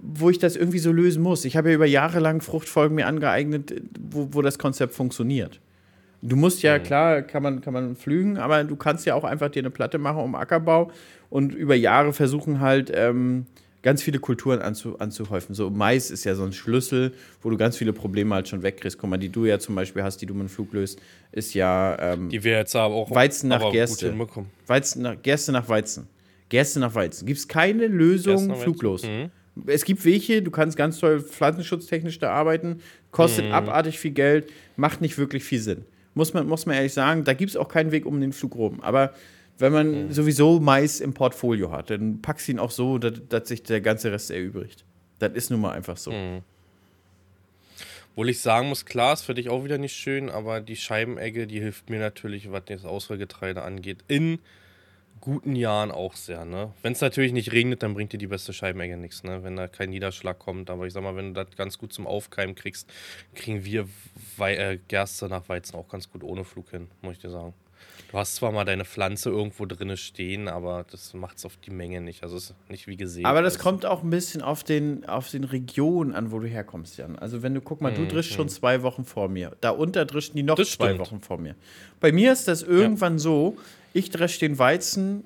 wo 0.02 0.30
ich 0.30 0.38
das 0.38 0.56
irgendwie 0.56 0.78
so 0.78 0.92
lösen 0.92 1.22
muss. 1.22 1.44
Ich 1.44 1.56
habe 1.56 1.70
ja 1.70 1.74
über 1.74 1.86
Jahre 1.86 2.20
lang 2.20 2.40
Fruchtfolgen 2.40 2.94
mir 2.94 3.06
angeeignet, 3.06 3.82
wo, 4.10 4.28
wo 4.32 4.42
das 4.42 4.58
Konzept 4.58 4.94
funktioniert. 4.94 5.60
Du 6.22 6.36
musst 6.36 6.62
ja, 6.62 6.78
klar, 6.78 7.22
kann 7.22 7.42
man, 7.42 7.60
kann 7.62 7.72
man 7.72 7.96
flügen, 7.96 8.36
aber 8.36 8.64
du 8.64 8.76
kannst 8.76 9.06
ja 9.06 9.14
auch 9.14 9.24
einfach 9.24 9.48
dir 9.50 9.60
eine 9.60 9.70
Platte 9.70 9.98
machen 9.98 10.18
um 10.18 10.34
Ackerbau 10.34 10.90
und 11.30 11.54
über 11.54 11.74
Jahre 11.74 12.12
versuchen 12.12 12.60
halt 12.60 12.92
ähm, 12.94 13.46
ganz 13.82 14.02
viele 14.02 14.18
Kulturen 14.18 14.60
anzu, 14.60 14.98
anzuhäufen. 14.98 15.54
So 15.54 15.70
Mais 15.70 16.10
ist 16.10 16.24
ja 16.24 16.34
so 16.34 16.44
ein 16.44 16.52
Schlüssel, 16.52 17.12
wo 17.40 17.48
du 17.48 17.56
ganz 17.56 17.78
viele 17.78 17.94
Probleme 17.94 18.34
halt 18.34 18.48
schon 18.48 18.62
wegkriegst. 18.62 18.98
Guck 18.98 19.08
mal, 19.08 19.16
die 19.16 19.30
du 19.30 19.46
ja 19.46 19.58
zum 19.58 19.74
Beispiel 19.74 20.02
hast, 20.02 20.18
die 20.18 20.26
du 20.26 20.34
mit 20.34 20.42
dem 20.42 20.48
Flug 20.50 20.72
löst, 20.74 21.00
ist 21.32 21.54
ja 21.54 21.96
ähm, 21.98 22.28
die 22.28 22.44
wir 22.44 22.58
jetzt 22.58 22.76
aber 22.76 22.94
auch 22.94 23.10
Weizen 23.10 23.48
nach 23.48 23.70
Gerste. 23.72 24.14
Weizen 24.66 25.02
nach, 25.02 25.22
Gerste 25.22 25.52
nach 25.52 25.68
Weizen. 25.68 26.06
Gerste 26.50 26.80
nach 26.80 26.94
Weizen. 26.94 27.26
Gibt 27.26 27.38
es 27.38 27.48
keine 27.48 27.86
Lösung 27.86 28.54
fluglos. 28.56 29.04
Mhm. 29.04 29.30
Es 29.66 29.84
gibt 29.84 30.04
welche, 30.04 30.42
du 30.42 30.50
kannst 30.50 30.76
ganz 30.76 30.98
toll 30.98 31.20
pflanzenschutztechnisch 31.20 32.18
da 32.18 32.30
arbeiten, 32.32 32.80
kostet 33.10 33.46
Mhm. 33.46 33.52
abartig 33.52 33.98
viel 33.98 34.12
Geld, 34.12 34.50
macht 34.76 35.00
nicht 35.00 35.18
wirklich 35.18 35.44
viel 35.44 35.60
Sinn. 35.60 35.84
Muss 36.14 36.34
man, 36.34 36.46
muss 36.46 36.66
man 36.66 36.76
ehrlich 36.76 36.92
sagen, 36.92 37.24
da 37.24 37.32
gibt 37.34 37.50
es 37.50 37.56
auch 37.56 37.68
keinen 37.68 37.92
Weg 37.92 38.04
um 38.06 38.20
den 38.20 38.32
Flug 38.32 38.54
rum. 38.56 38.80
Aber 38.80 39.14
wenn 39.58 39.72
man 39.72 40.06
Mhm. 40.06 40.12
sowieso 40.12 40.58
Mais 40.60 41.00
im 41.00 41.14
Portfolio 41.14 41.70
hat, 41.70 41.90
dann 41.90 42.20
packst 42.22 42.48
du 42.48 42.52
ihn 42.52 42.58
auch 42.58 42.70
so, 42.70 42.98
dass, 42.98 43.14
dass 43.28 43.48
sich 43.48 43.62
der 43.62 43.80
ganze 43.80 44.10
Rest 44.10 44.30
erübrigt. 44.30 44.84
Das 45.18 45.32
ist 45.34 45.50
nun 45.50 45.60
mal 45.60 45.72
einfach 45.72 45.96
so. 45.96 46.10
Mhm. 46.12 46.40
Obwohl 48.12 48.30
ich 48.30 48.40
sagen 48.40 48.68
muss, 48.68 48.84
klar, 48.86 49.12
ist 49.12 49.22
für 49.22 49.34
dich 49.34 49.48
auch 49.48 49.64
wieder 49.64 49.78
nicht 49.78 49.94
schön, 49.96 50.30
aber 50.30 50.60
die 50.60 50.76
Scheibenegge, 50.76 51.46
die 51.46 51.60
hilft 51.60 51.88
mir 51.90 52.00
natürlich, 52.00 52.50
was 52.50 52.64
das 52.66 52.84
Auswahlgetreide 52.84 53.62
angeht, 53.62 53.98
in 54.08 54.40
guten 55.20 55.54
Jahren 55.56 55.90
auch 55.90 56.14
sehr. 56.14 56.44
Ne? 56.44 56.72
Wenn 56.82 56.92
es 56.92 57.00
natürlich 57.00 57.32
nicht 57.32 57.52
regnet, 57.52 57.82
dann 57.82 57.94
bringt 57.94 58.12
dir 58.12 58.18
die 58.18 58.26
beste 58.26 58.52
Scheibenegge 58.52 58.96
nichts, 58.96 59.22
ne? 59.22 59.42
wenn 59.42 59.56
da 59.56 59.68
kein 59.68 59.90
Niederschlag 59.90 60.38
kommt. 60.38 60.70
Aber 60.70 60.86
ich 60.86 60.92
sag 60.92 61.02
mal, 61.02 61.16
wenn 61.16 61.34
du 61.34 61.44
das 61.44 61.56
ganz 61.56 61.78
gut 61.78 61.92
zum 61.92 62.06
Aufkeimen 62.06 62.54
kriegst, 62.54 62.90
kriegen 63.34 63.64
wir 63.64 63.88
Wei 64.36 64.56
äh, 64.56 64.78
Gerste 64.88 65.28
nach 65.28 65.48
Weizen 65.48 65.76
auch 65.76 65.88
ganz 65.88 66.10
gut 66.10 66.22
ohne 66.24 66.44
Flug 66.44 66.70
hin, 66.70 66.88
muss 67.02 67.14
ich 67.14 67.18
dir 67.20 67.30
sagen. 67.30 67.54
Du 68.10 68.18
hast 68.18 68.34
zwar 68.36 68.50
mal 68.50 68.64
deine 68.64 68.84
Pflanze 68.84 69.30
irgendwo 69.30 69.66
drinne 69.66 69.96
stehen, 69.96 70.48
aber 70.48 70.84
das 70.90 71.14
macht 71.14 71.38
es 71.38 71.46
auf 71.46 71.56
die 71.58 71.70
Menge 71.70 72.00
nicht. 72.00 72.24
Also 72.24 72.36
es 72.36 72.50
ist 72.50 72.54
nicht 72.70 72.88
wie 72.88 72.96
gesehen. 72.96 73.24
Aber 73.24 73.40
das 73.40 73.58
kommt 73.58 73.86
auch 73.86 74.02
ein 74.02 74.10
bisschen 74.10 74.42
auf 74.42 74.64
den, 74.64 75.04
auf 75.08 75.30
den 75.30 75.44
Regionen 75.44 76.12
an, 76.12 76.32
wo 76.32 76.40
du 76.40 76.48
herkommst, 76.48 76.98
Jan. 76.98 77.16
Also 77.18 77.42
wenn 77.42 77.54
du, 77.54 77.60
guck 77.60 77.80
mal, 77.80 77.94
du 77.94 78.06
drischst 78.06 78.32
schon 78.32 78.48
zwei 78.48 78.82
Wochen 78.82 79.04
vor 79.04 79.28
mir. 79.28 79.56
Da 79.60 79.70
unter 79.70 80.04
drischen 80.06 80.34
die 80.36 80.42
noch 80.42 80.56
Mhm, 80.56 80.62
Das 80.62 80.72
zwei 80.72 80.86
stimmt. 80.86 81.00
Wochen 81.00 81.20
vor 81.20 81.38
mir. 81.38 81.54
Bei 82.00 82.10
mir 82.10 82.32
ist 82.32 82.48
das 82.48 82.62
irgendwann 82.62 83.18
so, 83.20 83.56
ich 83.92 84.10
dresche 84.10 84.40
den 84.40 84.58
Weizen 84.58 85.24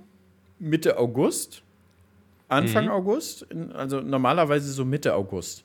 Mitte 0.59 0.99
August, 0.99 1.63
Anfang 2.49 2.85
Mhm. 2.85 2.91
August, 2.91 3.47
also 3.75 4.01
normalerweise 4.01 4.73
so 4.73 4.85
Mitte 4.85 5.15
August. 5.15 5.65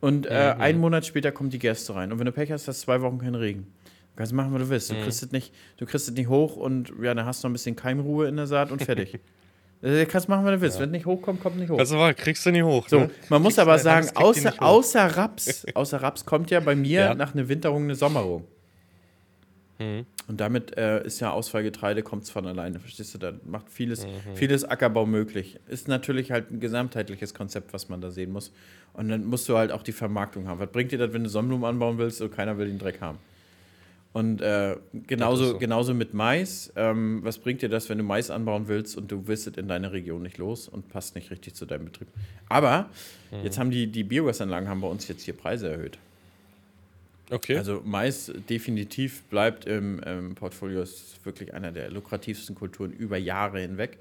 Und 0.00 0.26
äh, 0.26 0.54
mhm. 0.54 0.60
einen 0.60 0.80
Monat 0.80 1.06
später 1.06 1.32
kommt 1.32 1.52
die 1.52 1.58
Gerste 1.58 1.94
rein. 1.94 2.12
Und 2.12 2.18
wenn 2.18 2.26
du 2.26 2.32
Pech 2.32 2.52
hast, 2.52 2.68
hast 2.68 2.82
du 2.82 2.84
zwei 2.84 3.00
Wochen 3.00 3.18
keinen 3.18 3.36
Regen. 3.36 3.66
Du 4.14 4.18
kannst 4.18 4.32
machen, 4.32 4.52
was 4.52 4.62
du 4.62 4.68
willst. 4.68 4.90
Du, 4.90 4.94
mhm. 4.94 5.02
kriegst 5.02 5.22
es 5.22 5.32
nicht, 5.32 5.52
du 5.78 5.86
kriegst 5.86 6.08
es 6.08 6.14
nicht 6.14 6.28
hoch 6.28 6.56
und 6.56 6.92
ja, 7.02 7.14
dann 7.14 7.24
hast 7.24 7.42
du 7.42 7.48
noch 7.48 7.50
ein 7.50 7.54
bisschen 7.54 7.74
Keimruhe 7.74 8.28
in 8.28 8.36
der 8.36 8.46
Saat 8.46 8.70
und 8.70 8.82
fertig. 8.82 9.18
Du 9.80 10.06
kannst 10.08 10.28
machen, 10.28 10.44
was 10.44 10.52
du 10.52 10.60
willst. 10.60 10.76
Ja. 10.76 10.82
Wenn 10.82 10.90
es 10.90 10.92
nicht 10.92 11.06
hochkommt, 11.06 11.40
kommt 11.42 11.56
nicht 11.56 11.70
hoch. 11.70 11.78
Also 11.78 11.96
mal, 11.96 12.14
kriegst 12.14 12.44
du 12.46 12.50
nicht 12.50 12.62
hoch. 12.62 12.88
So, 12.88 13.00
ne? 13.00 13.10
man 13.28 13.42
muss 13.42 13.58
aber 13.58 13.78
sagen, 13.78 14.08
außer, 14.14 14.62
außer 14.62 15.16
Raps, 15.16 15.66
außer 15.74 16.02
Raps 16.02 16.24
kommt 16.24 16.50
ja 16.50 16.60
bei 16.60 16.76
mir 16.76 17.00
ja. 17.00 17.14
nach 17.14 17.34
einer 17.34 17.48
Winterung 17.48 17.84
eine 17.84 17.94
Sommerung. 17.94 18.44
Mhm. 19.78 20.06
Und 20.28 20.40
damit 20.40 20.76
äh, 20.76 21.04
ist 21.04 21.20
ja 21.20 21.30
Ausfallgetreide, 21.30 22.02
kommt 22.02 22.24
es 22.24 22.30
von 22.30 22.46
alleine, 22.46 22.78
verstehst 22.80 23.14
du? 23.14 23.18
Da 23.18 23.32
macht 23.44 23.68
vieles, 23.70 24.06
mhm. 24.06 24.34
vieles 24.34 24.64
Ackerbau 24.64 25.06
möglich. 25.06 25.58
Ist 25.68 25.88
natürlich 25.88 26.30
halt 26.30 26.50
ein 26.50 26.60
gesamtheitliches 26.60 27.34
Konzept, 27.34 27.72
was 27.72 27.88
man 27.88 28.00
da 28.00 28.10
sehen 28.10 28.32
muss. 28.32 28.52
Und 28.92 29.08
dann 29.08 29.24
musst 29.24 29.48
du 29.48 29.56
halt 29.56 29.72
auch 29.72 29.82
die 29.82 29.92
Vermarktung 29.92 30.46
haben. 30.46 30.60
Was 30.60 30.70
bringt 30.70 30.92
dir 30.92 30.98
das, 30.98 31.12
wenn 31.12 31.24
du 31.24 31.30
Sonnenblumen 31.30 31.66
anbauen 31.66 31.98
willst 31.98 32.20
und 32.22 32.32
keiner 32.32 32.56
will 32.58 32.66
den 32.66 32.78
Dreck 32.78 33.00
haben? 33.00 33.18
Und 34.14 34.40
äh, 34.42 34.76
genauso, 35.08 35.44
so. 35.44 35.58
genauso 35.58 35.92
mit 35.92 36.14
Mais. 36.14 36.72
Ähm, 36.76 37.18
was 37.24 37.38
bringt 37.38 37.62
dir 37.62 37.68
das, 37.68 37.88
wenn 37.88 37.98
du 37.98 38.04
Mais 38.04 38.30
anbauen 38.30 38.68
willst 38.68 38.96
und 38.96 39.10
du 39.10 39.26
wirst 39.26 39.48
es 39.48 39.56
in 39.56 39.66
deiner 39.66 39.92
Region 39.92 40.22
nicht 40.22 40.38
los 40.38 40.68
und 40.68 40.88
passt 40.88 41.16
nicht 41.16 41.32
richtig 41.32 41.54
zu 41.54 41.66
deinem 41.66 41.86
Betrieb? 41.86 42.06
Aber 42.48 42.88
mhm. 43.32 43.42
jetzt 43.42 43.58
haben 43.58 43.72
die, 43.72 43.88
die 43.88 44.04
Biogasanlagen 44.04 44.68
haben 44.68 44.80
bei 44.80 44.86
uns 44.86 45.08
jetzt 45.08 45.24
hier 45.24 45.34
Preise 45.34 45.68
erhöht. 45.68 45.98
Okay. 47.30 47.56
Also 47.56 47.82
Mais 47.84 48.32
definitiv 48.48 49.22
bleibt 49.24 49.64
im, 49.64 49.98
im 50.00 50.34
Portfolio, 50.34 50.82
ist 50.82 51.24
wirklich 51.24 51.54
einer 51.54 51.72
der 51.72 51.90
lukrativsten 51.90 52.54
Kulturen 52.54 52.92
über 52.92 53.16
Jahre 53.16 53.60
hinweg. 53.60 53.98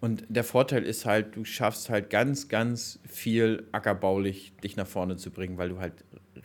Und 0.00 0.24
der 0.28 0.44
Vorteil 0.44 0.82
ist 0.82 1.06
halt, 1.06 1.36
du 1.36 1.44
schaffst 1.44 1.88
halt 1.88 2.10
ganz, 2.10 2.48
ganz 2.48 2.98
viel 3.08 3.64
ackerbaulich 3.72 4.52
dich 4.62 4.76
nach 4.76 4.86
vorne 4.86 5.16
zu 5.16 5.30
bringen, 5.30 5.56
weil 5.58 5.70
du 5.70 5.78
halt 5.78 5.94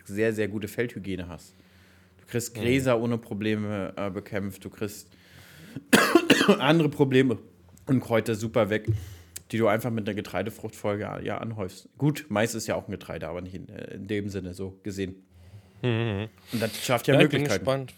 sehr, 0.04 0.32
sehr 0.32 0.48
gute 0.48 0.68
Feldhygiene 0.68 1.28
hast. 1.28 1.54
Du 2.18 2.26
kriegst 2.26 2.56
mhm. 2.56 2.60
Gräser 2.60 3.00
ohne 3.00 3.18
Probleme 3.18 3.92
äh, 3.96 4.10
bekämpft, 4.10 4.64
du 4.64 4.70
kriegst 4.70 5.08
andere 6.58 6.88
Probleme 6.88 7.38
und 7.86 8.00
Kräuter 8.00 8.34
super 8.34 8.70
weg, 8.70 8.88
die 9.50 9.58
du 9.58 9.66
einfach 9.66 9.90
mit 9.90 10.08
einer 10.08 10.14
Getreidefruchtfolge 10.14 11.20
ja 11.22 11.38
anhäufst. 11.38 11.88
Gut, 11.98 12.26
Mais 12.30 12.54
ist 12.54 12.66
ja 12.66 12.74
auch 12.74 12.88
ein 12.88 12.90
Getreide, 12.90 13.28
aber 13.28 13.42
nicht 13.42 13.54
in, 13.54 13.68
äh, 13.68 13.94
in 13.94 14.06
dem 14.06 14.28
Sinne 14.28 14.54
so 14.54 14.78
gesehen. 14.82 15.16
Mhm. 15.82 16.28
Und 16.52 16.62
das 16.62 16.84
schafft 16.84 17.08
ja, 17.08 17.14
ja 17.14 17.20
Möglichkeiten. 17.20 17.52
Ich 17.52 17.58
bin 17.58 17.86
gespannt. 17.86 17.94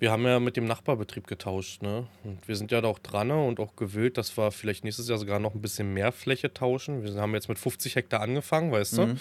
Wir 0.00 0.10
haben 0.10 0.24
ja 0.24 0.40
mit 0.40 0.56
dem 0.56 0.64
Nachbarbetrieb 0.64 1.26
getauscht, 1.26 1.82
ne? 1.82 2.06
Und 2.24 2.48
wir 2.48 2.56
sind 2.56 2.72
ja 2.72 2.80
da 2.80 2.88
auch 2.88 2.98
dran 2.98 3.30
und 3.30 3.60
auch 3.60 3.76
gewillt, 3.76 4.16
dass 4.16 4.34
wir 4.34 4.50
vielleicht 4.50 4.82
nächstes 4.82 5.06
Jahr 5.10 5.18
sogar 5.18 5.38
noch 5.38 5.54
ein 5.54 5.60
bisschen 5.60 5.92
mehr 5.92 6.10
Fläche 6.10 6.54
tauschen. 6.54 7.04
Wir 7.04 7.14
haben 7.20 7.34
jetzt 7.34 7.50
mit 7.50 7.58
50 7.58 7.96
Hektar 7.96 8.22
angefangen, 8.22 8.72
weißt 8.72 8.94
mhm. 8.94 8.96
du? 8.96 9.16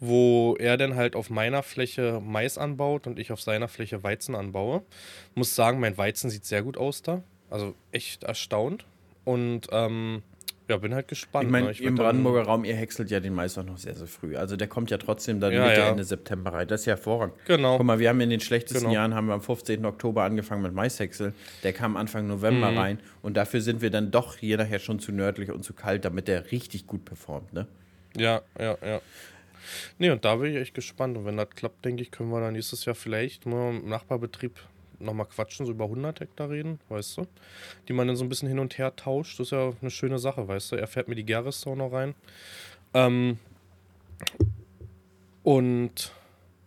Wo 0.00 0.56
er 0.58 0.76
dann 0.76 0.96
halt 0.96 1.16
auf 1.16 1.30
meiner 1.30 1.62
Fläche 1.62 2.20
Mais 2.22 2.58
anbaut 2.58 3.06
und 3.06 3.18
ich 3.18 3.32
auf 3.32 3.40
seiner 3.40 3.68
Fläche 3.68 4.02
Weizen 4.02 4.34
anbaue. 4.34 4.82
Muss 5.34 5.54
sagen, 5.54 5.80
mein 5.80 5.96
Weizen 5.96 6.28
sieht 6.28 6.44
sehr 6.44 6.62
gut 6.62 6.76
aus 6.76 7.00
da. 7.00 7.22
Also 7.48 7.74
echt 7.90 8.24
erstaunt. 8.24 8.84
Und 9.24 9.68
ähm, 9.72 10.22
ja, 10.68 10.76
bin 10.76 10.94
halt 10.94 11.08
gespannt. 11.08 11.46
Ich 11.46 11.50
meine, 11.50 11.68
ne? 11.68 11.78
im 11.78 11.94
Brandenburger 11.94 12.42
Raum, 12.42 12.64
ihr 12.64 12.74
häckselt 12.74 13.10
ja 13.10 13.20
den 13.20 13.34
Mais 13.34 13.56
auch 13.56 13.64
noch 13.64 13.78
sehr, 13.78 13.94
sehr 13.94 14.06
früh. 14.06 14.36
Also 14.36 14.56
der 14.56 14.68
kommt 14.68 14.90
ja 14.90 14.98
trotzdem 14.98 15.40
dann 15.40 15.52
ja, 15.52 15.66
Mitte, 15.66 15.80
ja. 15.80 15.88
Ende 15.88 16.04
September 16.04 16.52
rein. 16.52 16.68
Das 16.68 16.80
ist 16.80 16.86
ja 16.86 16.94
hervorragend. 16.94 17.34
Genau. 17.46 17.78
Guck 17.78 17.86
mal, 17.86 17.98
wir 17.98 18.10
haben 18.10 18.20
in 18.20 18.28
den 18.28 18.40
schlechtesten 18.40 18.84
genau. 18.84 18.94
Jahren, 18.94 19.14
haben 19.14 19.28
wir 19.28 19.34
am 19.34 19.40
15. 19.40 19.84
Oktober 19.86 20.24
angefangen 20.24 20.62
mit 20.62 20.74
Maishäcksel. 20.74 21.32
Der 21.62 21.72
kam 21.72 21.96
Anfang 21.96 22.26
November 22.26 22.70
mhm. 22.70 22.78
rein. 22.78 23.00
Und 23.22 23.38
dafür 23.38 23.62
sind 23.62 23.80
wir 23.80 23.90
dann 23.90 24.10
doch 24.10 24.36
hier 24.36 24.58
nachher 24.58 24.78
schon 24.78 25.00
zu 25.00 25.10
nördlich 25.10 25.50
und 25.50 25.64
zu 25.64 25.72
kalt, 25.72 26.04
damit 26.04 26.28
der 26.28 26.52
richtig 26.52 26.86
gut 26.86 27.04
performt, 27.06 27.52
ne? 27.54 27.66
Ja, 28.16 28.42
ja, 28.58 28.76
ja. 28.84 29.00
Nee, 29.98 30.10
und 30.10 30.24
da 30.24 30.36
bin 30.36 30.52
ich 30.52 30.60
echt 30.60 30.74
gespannt. 30.74 31.16
Und 31.16 31.24
wenn 31.24 31.36
das 31.36 31.50
klappt, 31.50 31.84
denke 31.84 32.02
ich, 32.02 32.10
können 32.10 32.30
wir 32.30 32.40
dann 32.40 32.52
nächstes 32.52 32.84
Jahr 32.84 32.94
vielleicht 32.94 33.46
mal 33.46 33.70
im 33.70 33.88
Nachbarbetrieb 33.88 34.52
nochmal 34.98 35.26
quatschen, 35.26 35.66
so 35.66 35.72
über 35.72 35.84
100 35.84 36.20
Hektar 36.20 36.50
reden, 36.50 36.80
weißt 36.88 37.18
du? 37.18 37.26
Die 37.88 37.92
man 37.92 38.06
dann 38.06 38.16
so 38.16 38.24
ein 38.24 38.28
bisschen 38.28 38.48
hin 38.48 38.58
und 38.58 38.78
her 38.78 38.94
tauscht. 38.96 39.38
Das 39.38 39.48
ist 39.48 39.50
ja 39.52 39.72
eine 39.80 39.90
schöne 39.90 40.18
Sache, 40.18 40.48
weißt 40.48 40.72
du? 40.72 40.76
Er 40.76 40.86
fährt 40.86 41.08
mir 41.08 41.14
die 41.14 41.24
Gerrestau 41.24 41.74
noch 41.74 41.92
rein. 41.92 42.14
Ähm, 42.94 43.38
und 45.42 46.12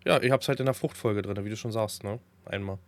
ja, 0.06 0.22
ich 0.22 0.32
hab's 0.32 0.48
halt 0.48 0.60
in 0.60 0.66
der 0.66 0.74
Fruchtfolge 0.74 1.22
drin, 1.22 1.44
wie 1.46 1.50
du 1.50 1.58
schon 1.58 1.72
sagst, 1.72 2.04
ne? 2.04 2.20
Einmal. 2.46 2.80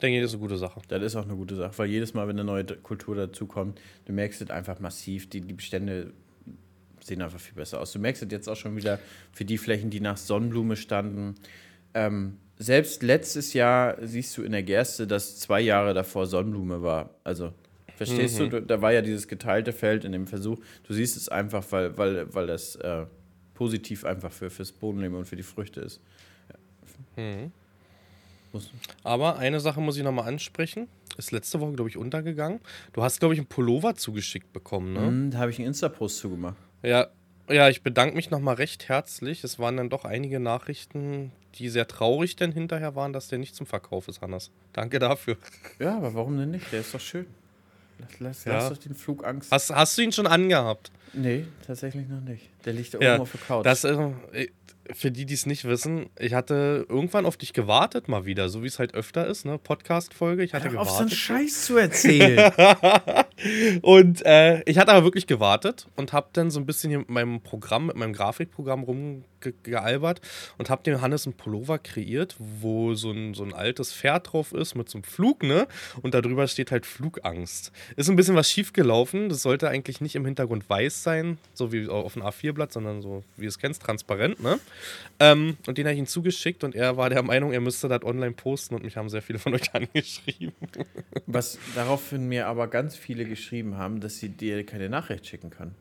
Denke 0.00 0.16
ich, 0.16 0.22
das 0.22 0.30
ist 0.30 0.36
eine 0.36 0.42
gute 0.42 0.56
Sache. 0.56 0.80
Das 0.88 1.02
ist 1.02 1.16
auch 1.16 1.24
eine 1.24 1.36
gute 1.36 1.56
Sache, 1.56 1.76
weil 1.76 1.90
jedes 1.90 2.14
Mal, 2.14 2.26
wenn 2.26 2.36
eine 2.36 2.44
neue 2.44 2.64
Kultur 2.64 3.14
dazukommt, 3.16 3.80
du 4.06 4.12
merkst 4.12 4.40
es 4.40 4.50
einfach 4.50 4.80
massiv, 4.80 5.28
die, 5.28 5.42
die 5.42 5.52
Bestände 5.52 6.12
sehen 7.00 7.22
einfach 7.22 7.40
viel 7.40 7.54
besser 7.54 7.80
aus. 7.80 7.92
Du 7.92 7.98
merkst 7.98 8.22
es 8.22 8.30
jetzt 8.30 8.48
auch 8.48 8.56
schon 8.56 8.76
wieder 8.76 8.98
für 9.32 9.44
die 9.44 9.58
Flächen, 9.58 9.90
die 9.90 10.00
nach 10.00 10.16
Sonnenblume 10.16 10.76
standen. 10.76 11.34
Ähm, 11.94 12.38
selbst 12.60 13.02
letztes 13.02 13.54
Jahr 13.54 13.96
siehst 14.02 14.36
du 14.36 14.42
in 14.42 14.52
der 14.52 14.62
Gerste, 14.62 15.06
dass 15.06 15.38
zwei 15.38 15.62
Jahre 15.62 15.94
davor 15.94 16.26
Sonnenblume 16.26 16.82
war. 16.82 17.08
Also, 17.24 17.54
verstehst 17.96 18.38
mhm. 18.38 18.50
du? 18.50 18.62
Da 18.62 18.82
war 18.82 18.92
ja 18.92 19.00
dieses 19.00 19.26
geteilte 19.26 19.72
Feld 19.72 20.04
in 20.04 20.12
dem 20.12 20.26
Versuch. 20.26 20.58
Du 20.86 20.92
siehst 20.92 21.16
es 21.16 21.30
einfach, 21.30 21.64
weil, 21.70 21.96
weil, 21.96 22.34
weil 22.34 22.46
das 22.46 22.76
äh, 22.76 23.06
positiv 23.54 24.04
einfach 24.04 24.30
für, 24.30 24.50
fürs 24.50 24.72
Bodenleben 24.72 25.16
und 25.16 25.24
für 25.24 25.36
die 25.36 25.42
Früchte 25.42 25.80
ist. 25.80 26.02
Ja. 27.16 27.22
Mhm. 27.22 27.52
Aber 29.04 29.38
eine 29.38 29.58
Sache 29.60 29.80
muss 29.80 29.96
ich 29.96 30.02
nochmal 30.02 30.28
ansprechen. 30.28 30.86
Ist 31.16 31.32
letzte 31.32 31.60
Woche, 31.60 31.72
glaube 31.72 31.88
ich, 31.88 31.96
untergegangen. 31.96 32.60
Du 32.92 33.02
hast, 33.02 33.20
glaube 33.20 33.32
ich, 33.32 33.40
einen 33.40 33.48
Pullover 33.48 33.94
zugeschickt 33.94 34.52
bekommen, 34.52 34.92
ne? 34.92 35.00
Mhm, 35.00 35.30
da 35.30 35.38
habe 35.38 35.50
ich 35.50 35.58
einen 35.58 35.68
Insta-Post 35.68 36.18
zugemacht. 36.18 36.56
Ja, 36.82 37.08
ja, 37.50 37.68
ich 37.68 37.82
bedanke 37.82 38.16
mich 38.16 38.30
nochmal 38.30 38.56
recht 38.56 38.88
herzlich. 38.88 39.44
Es 39.44 39.58
waren 39.58 39.76
dann 39.76 39.90
doch 39.90 40.04
einige 40.04 40.40
Nachrichten, 40.40 41.32
die 41.56 41.68
sehr 41.68 41.88
traurig 41.88 42.36
denn 42.36 42.52
hinterher 42.52 42.94
waren, 42.94 43.12
dass 43.12 43.28
der 43.28 43.38
nicht 43.38 43.54
zum 43.54 43.66
Verkauf 43.66 44.08
ist, 44.08 44.20
Hannes. 44.20 44.50
Danke 44.72 44.98
dafür. 44.98 45.36
Ja, 45.78 45.96
aber 45.96 46.14
warum 46.14 46.38
denn 46.38 46.52
nicht? 46.52 46.70
Der 46.72 46.80
ist 46.80 46.94
doch 46.94 47.00
schön. 47.00 47.26
Lass, 47.98 48.20
lass, 48.20 48.44
ja. 48.44 48.52
lass 48.54 48.68
doch 48.70 48.78
den 48.78 48.94
Flugangst. 48.94 49.52
Hast, 49.52 49.70
hast 49.70 49.98
du 49.98 50.02
ihn 50.02 50.12
schon 50.12 50.26
angehabt? 50.26 50.90
Nee, 51.12 51.46
tatsächlich 51.66 52.08
noch 52.08 52.20
nicht. 52.20 52.48
Der 52.64 52.72
liegt 52.72 52.94
da 52.94 52.98
ja, 52.98 53.14
oben 53.14 53.22
auf 53.22 53.32
der 53.32 53.40
Couch. 53.40 53.66
Das, 53.66 53.84
äh, 53.84 54.12
für 54.94 55.10
die, 55.10 55.24
die 55.24 55.34
es 55.34 55.46
nicht 55.46 55.64
wissen, 55.64 56.10
ich 56.18 56.34
hatte 56.34 56.86
irgendwann 56.88 57.26
auf 57.26 57.36
dich 57.36 57.52
gewartet 57.52 58.08
mal 58.08 58.24
wieder, 58.24 58.48
so 58.48 58.62
wie 58.62 58.66
es 58.66 58.78
halt 58.78 58.94
öfter 58.94 59.26
ist, 59.26 59.44
ne? 59.44 59.58
Podcast-Folge. 59.58 60.42
Ich 60.42 60.54
hatte 60.54 60.64
Hör 60.64 60.72
gewartet. 60.72 60.90
auf 60.90 60.96
so 60.96 61.02
einen 61.02 61.10
Scheiß 61.10 61.66
zu 61.66 61.76
erzählen. 61.76 62.52
und 63.82 64.24
äh, 64.24 64.62
ich 64.64 64.78
hatte 64.78 64.92
aber 64.92 65.04
wirklich 65.04 65.26
gewartet 65.26 65.86
und 65.96 66.12
habe 66.12 66.28
dann 66.32 66.50
so 66.50 66.60
ein 66.60 66.66
bisschen 66.66 66.90
hier 66.90 66.98
mit 67.00 67.10
meinem 67.10 67.40
Programm, 67.40 67.86
mit 67.86 67.96
meinem 67.96 68.12
Grafikprogramm 68.12 68.82
rumgealbert 68.82 70.20
und 70.58 70.70
habe 70.70 70.82
dem 70.82 71.00
Hannes 71.00 71.26
einen 71.26 71.36
Pullover 71.36 71.78
kreiert, 71.78 72.36
wo 72.38 72.94
so 72.94 73.10
ein, 73.10 73.34
so 73.34 73.44
ein 73.44 73.54
altes 73.54 73.92
Pferd 73.92 74.32
drauf 74.32 74.52
ist 74.52 74.74
mit 74.74 74.88
so 74.88 74.98
einem 74.98 75.04
Flug, 75.04 75.42
ne? 75.42 75.66
Und 76.02 76.14
darüber 76.14 76.46
steht 76.48 76.70
halt 76.70 76.86
Flugangst. 76.86 77.72
Ist 77.96 78.10
ein 78.10 78.16
bisschen 78.16 78.36
was 78.36 78.50
schief 78.50 78.72
gelaufen. 78.72 79.28
Das 79.28 79.42
sollte 79.42 79.68
eigentlich 79.68 80.00
nicht 80.00 80.16
im 80.16 80.24
Hintergrund 80.24 80.68
weiß 80.68 80.99
sein, 81.02 81.38
so 81.54 81.72
wie 81.72 81.88
auf 81.88 82.16
einem 82.16 82.26
A4-Blatt, 82.26 82.72
sondern 82.72 83.02
so, 83.02 83.24
wie 83.36 83.42
du 83.42 83.48
es 83.48 83.58
kennst, 83.58 83.82
transparent, 83.82 84.40
ne? 84.42 84.58
Ähm, 85.18 85.56
und 85.66 85.78
den 85.78 85.86
habe 85.86 85.94
ich 85.94 85.98
ihm 85.98 86.06
zugeschickt 86.06 86.64
und 86.64 86.74
er 86.74 86.96
war 86.96 87.10
der 87.10 87.22
Meinung, 87.22 87.52
er 87.52 87.60
müsste 87.60 87.88
das 87.88 88.02
online 88.02 88.32
posten 88.32 88.74
und 88.74 88.84
mich 88.84 88.96
haben 88.96 89.08
sehr 89.08 89.22
viele 89.22 89.38
von 89.38 89.54
euch 89.54 89.70
angeschrieben. 89.74 90.54
Was 91.26 91.58
daraufhin 91.74 92.28
mir 92.28 92.46
aber 92.46 92.68
ganz 92.68 92.96
viele 92.96 93.24
geschrieben 93.24 93.76
haben, 93.76 94.00
dass 94.00 94.18
sie 94.18 94.28
dir 94.28 94.64
keine 94.64 94.88
Nachricht 94.88 95.26
schicken 95.26 95.50
können. 95.50 95.74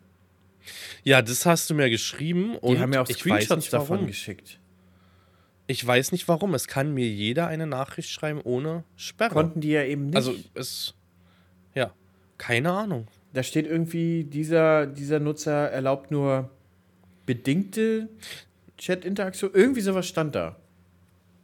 Ja, 1.03 1.22
das 1.22 1.45
hast 1.45 1.70
du 1.70 1.74
mir 1.74 1.89
geschrieben 1.89 2.55
und 2.57 2.76
die 2.76 2.80
haben 2.80 2.89
mir 2.89 3.01
auch 3.01 3.07
Screenshots 3.07 3.70
davon 3.70 4.07
geschickt. 4.07 4.59
Ich 5.67 5.86
weiß 5.86 6.11
nicht 6.13 6.28
warum. 6.28 6.55
Es 6.55 6.67
kann 6.67 6.95
mir 6.95 7.07
jeder 7.07 7.47
eine 7.47 7.67
Nachricht 7.67 8.09
schreiben 8.09 8.41
ohne 8.41 8.84
Sperre. 8.95 9.34
Konnten 9.34 9.61
die 9.61 9.70
ja 9.70 9.84
eben 9.84 10.07
nicht. 10.07 10.15
Also 10.15 10.36
es. 10.55 10.95
Ja, 11.76 11.93
keine 12.39 12.72
Ahnung. 12.72 13.07
Da 13.34 13.43
steht 13.43 13.67
irgendwie, 13.67 14.23
dieser, 14.23 14.88
dieser 14.88 15.19
Nutzer 15.19 15.69
erlaubt 15.69 16.11
nur 16.11 16.49
bedingte 17.25 18.09
Chat-Interaktion. 18.77 19.51
Irgendwie 19.53 19.82
sowas 19.82 20.07
stand 20.07 20.34
da. 20.36 20.55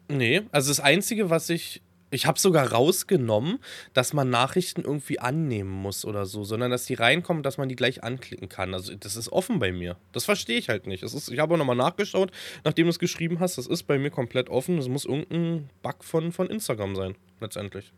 Nee, 0.07 0.43
also 0.51 0.69
das 0.69 0.79
Einzige, 0.79 1.29
was 1.29 1.49
ich. 1.49 1.81
Ich 2.11 2.27
habe 2.27 2.39
sogar 2.39 2.71
rausgenommen, 2.71 3.59
dass 3.93 4.13
man 4.13 4.29
Nachrichten 4.29 4.81
irgendwie 4.81 5.19
annehmen 5.19 5.71
muss 5.71 6.05
oder 6.05 6.25
so, 6.25 6.45
sondern 6.45 6.71
dass 6.71 6.85
die 6.85 6.93
reinkommen, 6.93 7.43
dass 7.43 7.57
man 7.57 7.67
die 7.67 7.75
gleich 7.75 8.03
anklicken 8.03 8.47
kann. 8.47 8.73
Also 8.73 8.95
das 8.95 9.17
ist 9.17 9.29
offen 9.33 9.59
bei 9.59 9.73
mir. 9.73 9.97
Das 10.13 10.23
verstehe 10.23 10.57
ich 10.57 10.69
halt 10.69 10.87
nicht. 10.87 11.03
Das 11.03 11.13
ist, 11.13 11.29
ich 11.29 11.39
habe 11.39 11.53
auch 11.53 11.57
nochmal 11.57 11.75
nachgeschaut, 11.75 12.31
nachdem 12.63 12.85
du 12.85 12.91
es 12.91 12.99
geschrieben 12.99 13.39
hast. 13.41 13.57
Das 13.57 13.67
ist 13.67 13.83
bei 13.83 13.97
mir 13.97 14.11
komplett 14.11 14.49
offen. 14.49 14.77
Das 14.77 14.87
muss 14.87 15.03
irgendein 15.03 15.69
Bug 15.81 16.03
von, 16.05 16.31
von 16.31 16.47
Instagram 16.47 16.95
sein, 16.95 17.15
letztendlich. 17.41 17.91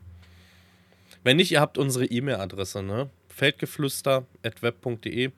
Wenn 1.24 1.38
nicht, 1.38 1.52
ihr 1.52 1.62
habt 1.62 1.78
unsere 1.78 2.06
E-Mail-Adresse, 2.06 2.82
ne? 2.82 3.10
Feldgeflüster.web.de 3.38 5.32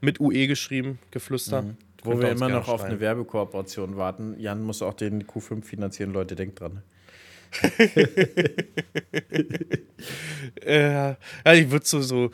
mit 0.00 0.20
UE 0.20 0.46
geschrieben, 0.48 0.98
Geflüster. 1.10 1.62
Mhm. 1.62 1.76
Wo 2.02 2.20
wir 2.20 2.30
immer 2.32 2.50
noch 2.50 2.68
auf 2.68 2.82
eine 2.82 3.00
Werbekooperation 3.00 3.96
warten. 3.96 4.38
Jan 4.38 4.62
muss 4.62 4.82
auch 4.82 4.92
den 4.92 5.26
Q5 5.26 5.62
finanzieren, 5.62 6.12
Leute, 6.12 6.34
denkt 6.34 6.60
dran. 6.60 6.82
äh, 10.60 10.92
ja, 10.92 11.16
ich 11.52 11.70
würde 11.70 11.86
so, 11.86 12.02
so 12.02 12.30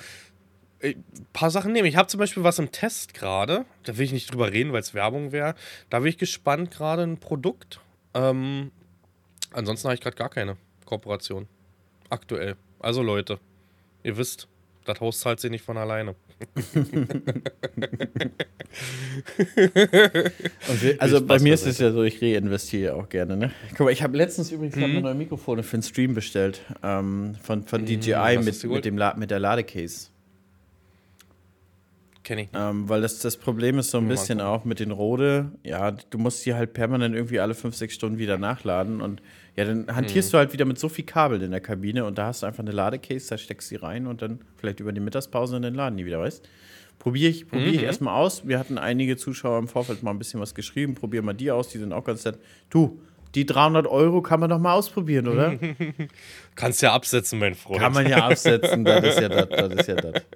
ein 0.83 1.05
paar 1.33 1.51
Sachen 1.51 1.73
nehmen. 1.73 1.87
Ich 1.87 1.97
habe 1.97 2.09
zum 2.09 2.19
Beispiel 2.19 2.43
was 2.43 2.59
im 2.59 2.73
Test 2.73 3.15
gerade. 3.15 3.65
Da 3.85 3.97
will 3.97 4.07
ich 4.07 4.13
nicht 4.13 4.33
drüber 4.33 4.51
reden, 4.51 4.73
weil 4.73 4.81
es 4.81 4.95
Werbung 4.95 5.31
wäre. 5.31 5.55
Da 5.91 6.01
bin 6.01 6.09
ich 6.09 6.19
gespannt, 6.19 6.71
gerade 6.71 7.03
ein 7.03 7.19
Produkt. 7.19 7.81
Ähm, 8.15 8.73
ansonsten 9.53 9.87
habe 9.89 9.95
ich 9.95 10.01
gerade 10.01 10.17
gar 10.17 10.31
keine 10.31 10.57
Kooperation. 10.87 11.47
Aktuell. 12.09 12.57
Also 12.81 13.03
Leute, 13.03 13.39
ihr 14.03 14.17
wisst, 14.17 14.49
das 14.91 15.01
Haus 15.01 15.21
zahlt 15.21 15.41
sich 15.41 15.51
nicht 15.51 15.65
von 15.65 15.77
alleine. 15.77 16.15
wir, 20.81 20.97
also 20.99 21.25
bei 21.25 21.39
mir 21.39 21.55
ist 21.55 21.67
es 21.67 21.79
ja 21.79 21.93
so, 21.93 22.03
ich 22.03 22.21
reinvestiere 22.23 22.95
auch 22.95 23.09
gerne. 23.09 23.37
Ne? 23.37 23.51
Guck 23.71 23.81
mal, 23.81 23.91
ich 23.91 24.03
habe 24.03 24.17
letztens 24.17 24.51
übrigens 24.51 24.77
mhm. 24.77 25.01
neue 25.01 25.15
Mikrofone 25.15 25.63
für 25.63 25.79
den 25.79 25.83
Stream 25.83 26.15
bestellt 26.15 26.61
ähm, 26.83 27.37
von, 27.43 27.63
von 27.63 27.85
DJI 27.85 28.39
mhm, 28.39 28.45
mit, 28.45 28.65
mit, 28.65 28.85
dem 28.85 28.99
La 28.99 29.15
mit 29.17 29.31
der 29.31 29.39
Ladecase. 29.39 30.09
Kenne 32.23 32.43
ich. 32.43 32.49
Ähm, 32.55 32.89
weil 32.89 33.01
das, 33.01 33.19
das 33.21 33.37
Problem 33.37 33.79
ist 33.79 33.91
so 33.91 33.99
ein 33.99 34.07
bisschen 34.07 34.41
auch 34.41 34.65
mit 34.65 34.79
den 34.79 34.91
Rode, 34.91 35.53
ja, 35.65 35.91
du 35.91 36.19
musst 36.19 36.45
die 36.45 36.55
halt 36.55 36.75
permanent 36.75 37.15
irgendwie 37.15 37.41
alle 37.41 37.55
5, 37.55 37.75
6 37.75 37.95
Stunden 37.95 38.19
wieder 38.19 38.39
nachladen 38.39 39.01
und 39.01 39.23
ja, 39.57 39.65
dann 39.65 39.95
hantierst 39.95 40.29
mhm. 40.29 40.33
du 40.33 40.39
halt 40.39 40.53
wieder 40.53 40.65
mit 40.65 40.79
so 40.79 40.89
viel 40.89 41.05
Kabel 41.05 41.43
in 41.43 41.51
der 41.51 41.61
Kabine 41.61 42.05
und 42.05 42.19
da 42.19 42.27
hast 42.27 42.43
du 42.43 42.47
einfach 42.47 42.63
eine 42.63 42.73
Ladecase, 42.73 43.29
da 43.29 43.39
steckst 43.39 43.71
du 43.71 43.77
sie 43.77 43.83
rein 43.83 44.07
und 44.07 44.23
dann 44.23 44.41
vielleicht 44.57 44.81
über 44.81 44.93
die 44.93 45.01
Mittagspause 45.01 45.57
und 45.57 45.63
dann 45.63 45.75
laden 45.75 45.97
die 45.97 46.07
wieder, 46.07 46.21
weißt 46.21 46.49
Probiere 47.01 47.31
ich, 47.31 47.49
probier 47.49 47.69
ich 47.69 47.79
mhm. 47.79 47.85
erstmal 47.85 48.15
aus. 48.15 48.47
Wir 48.47 48.59
hatten 48.59 48.77
einige 48.77 49.17
Zuschauer 49.17 49.59
im 49.59 49.69
Vorfeld 49.69 50.03
mal 50.03 50.11
ein 50.11 50.19
bisschen 50.19 50.39
was 50.39 50.55
geschrieben. 50.55 50.95
Probier 50.95 51.23
mal 51.23 51.33
die 51.33 51.51
aus, 51.51 51.69
die 51.69 51.79
sind 51.79 51.95
auch 51.95 52.05
ganz 52.05 52.27
nett. 52.27 52.39
Du, 52.69 53.01
die 53.35 53.47
300 53.47 53.87
Euro 53.87 54.21
kann 54.21 54.39
man 54.39 54.51
doch 54.51 54.59
mal 54.59 54.75
ausprobieren, 54.75 55.27
oder? 55.27 55.59
Kannst 56.57 56.83
ja 56.83 56.93
absetzen, 56.93 57.39
mein 57.39 57.55
Freund. 57.55 57.81
Kann 57.81 57.95
man 57.95 58.07
ja 58.07 58.27
absetzen, 58.27 58.85
das 58.85 59.03
ist 59.03 59.19
ja 59.19 59.29
das, 59.31 59.49
das 59.49 59.73
ist 59.73 59.89
ja 59.89 59.95
das. 59.97 60.23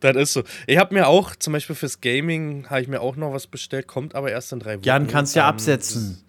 Das 0.00 0.16
ist 0.16 0.32
so. 0.32 0.44
Ich 0.66 0.78
habe 0.78 0.94
mir 0.94 1.08
auch, 1.08 1.36
zum 1.36 1.52
Beispiel 1.52 1.76
fürs 1.76 2.00
Gaming, 2.00 2.66
habe 2.70 2.80
ich 2.80 2.88
mir 2.88 3.02
auch 3.02 3.16
noch 3.16 3.34
was 3.34 3.46
bestellt, 3.46 3.86
kommt 3.86 4.14
aber 4.14 4.30
erst 4.30 4.50
in 4.50 4.58
drei 4.58 4.76
Wochen. 4.76 4.84
Jan, 4.84 5.08
kannst 5.08 5.36
ja 5.36 5.46
absetzen. 5.46 6.24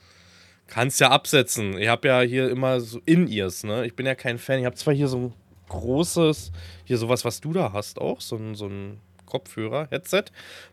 Kannst 0.71 1.01
ja 1.01 1.09
absetzen. 1.09 1.77
Ich 1.77 1.89
habe 1.89 2.07
ja 2.07 2.21
hier 2.21 2.49
immer 2.49 2.79
so 2.79 3.01
In-Ears, 3.05 3.65
ne? 3.65 3.85
Ich 3.85 3.93
bin 3.93 4.05
ja 4.05 4.15
kein 4.15 4.37
Fan. 4.37 4.59
Ich 4.59 4.65
habe 4.65 4.75
zwar 4.77 4.93
hier 4.93 5.09
so 5.09 5.17
ein 5.17 5.33
großes, 5.67 6.53
hier 6.85 6.97
sowas, 6.97 7.25
was 7.25 7.41
du 7.41 7.51
da 7.51 7.73
hast 7.73 7.99
auch, 7.99 8.21
so 8.21 8.37
ein, 8.37 8.55
so 8.55 8.67
ein 8.67 9.01
Kopfhörer, 9.25 9.89
Headset. 9.89 10.23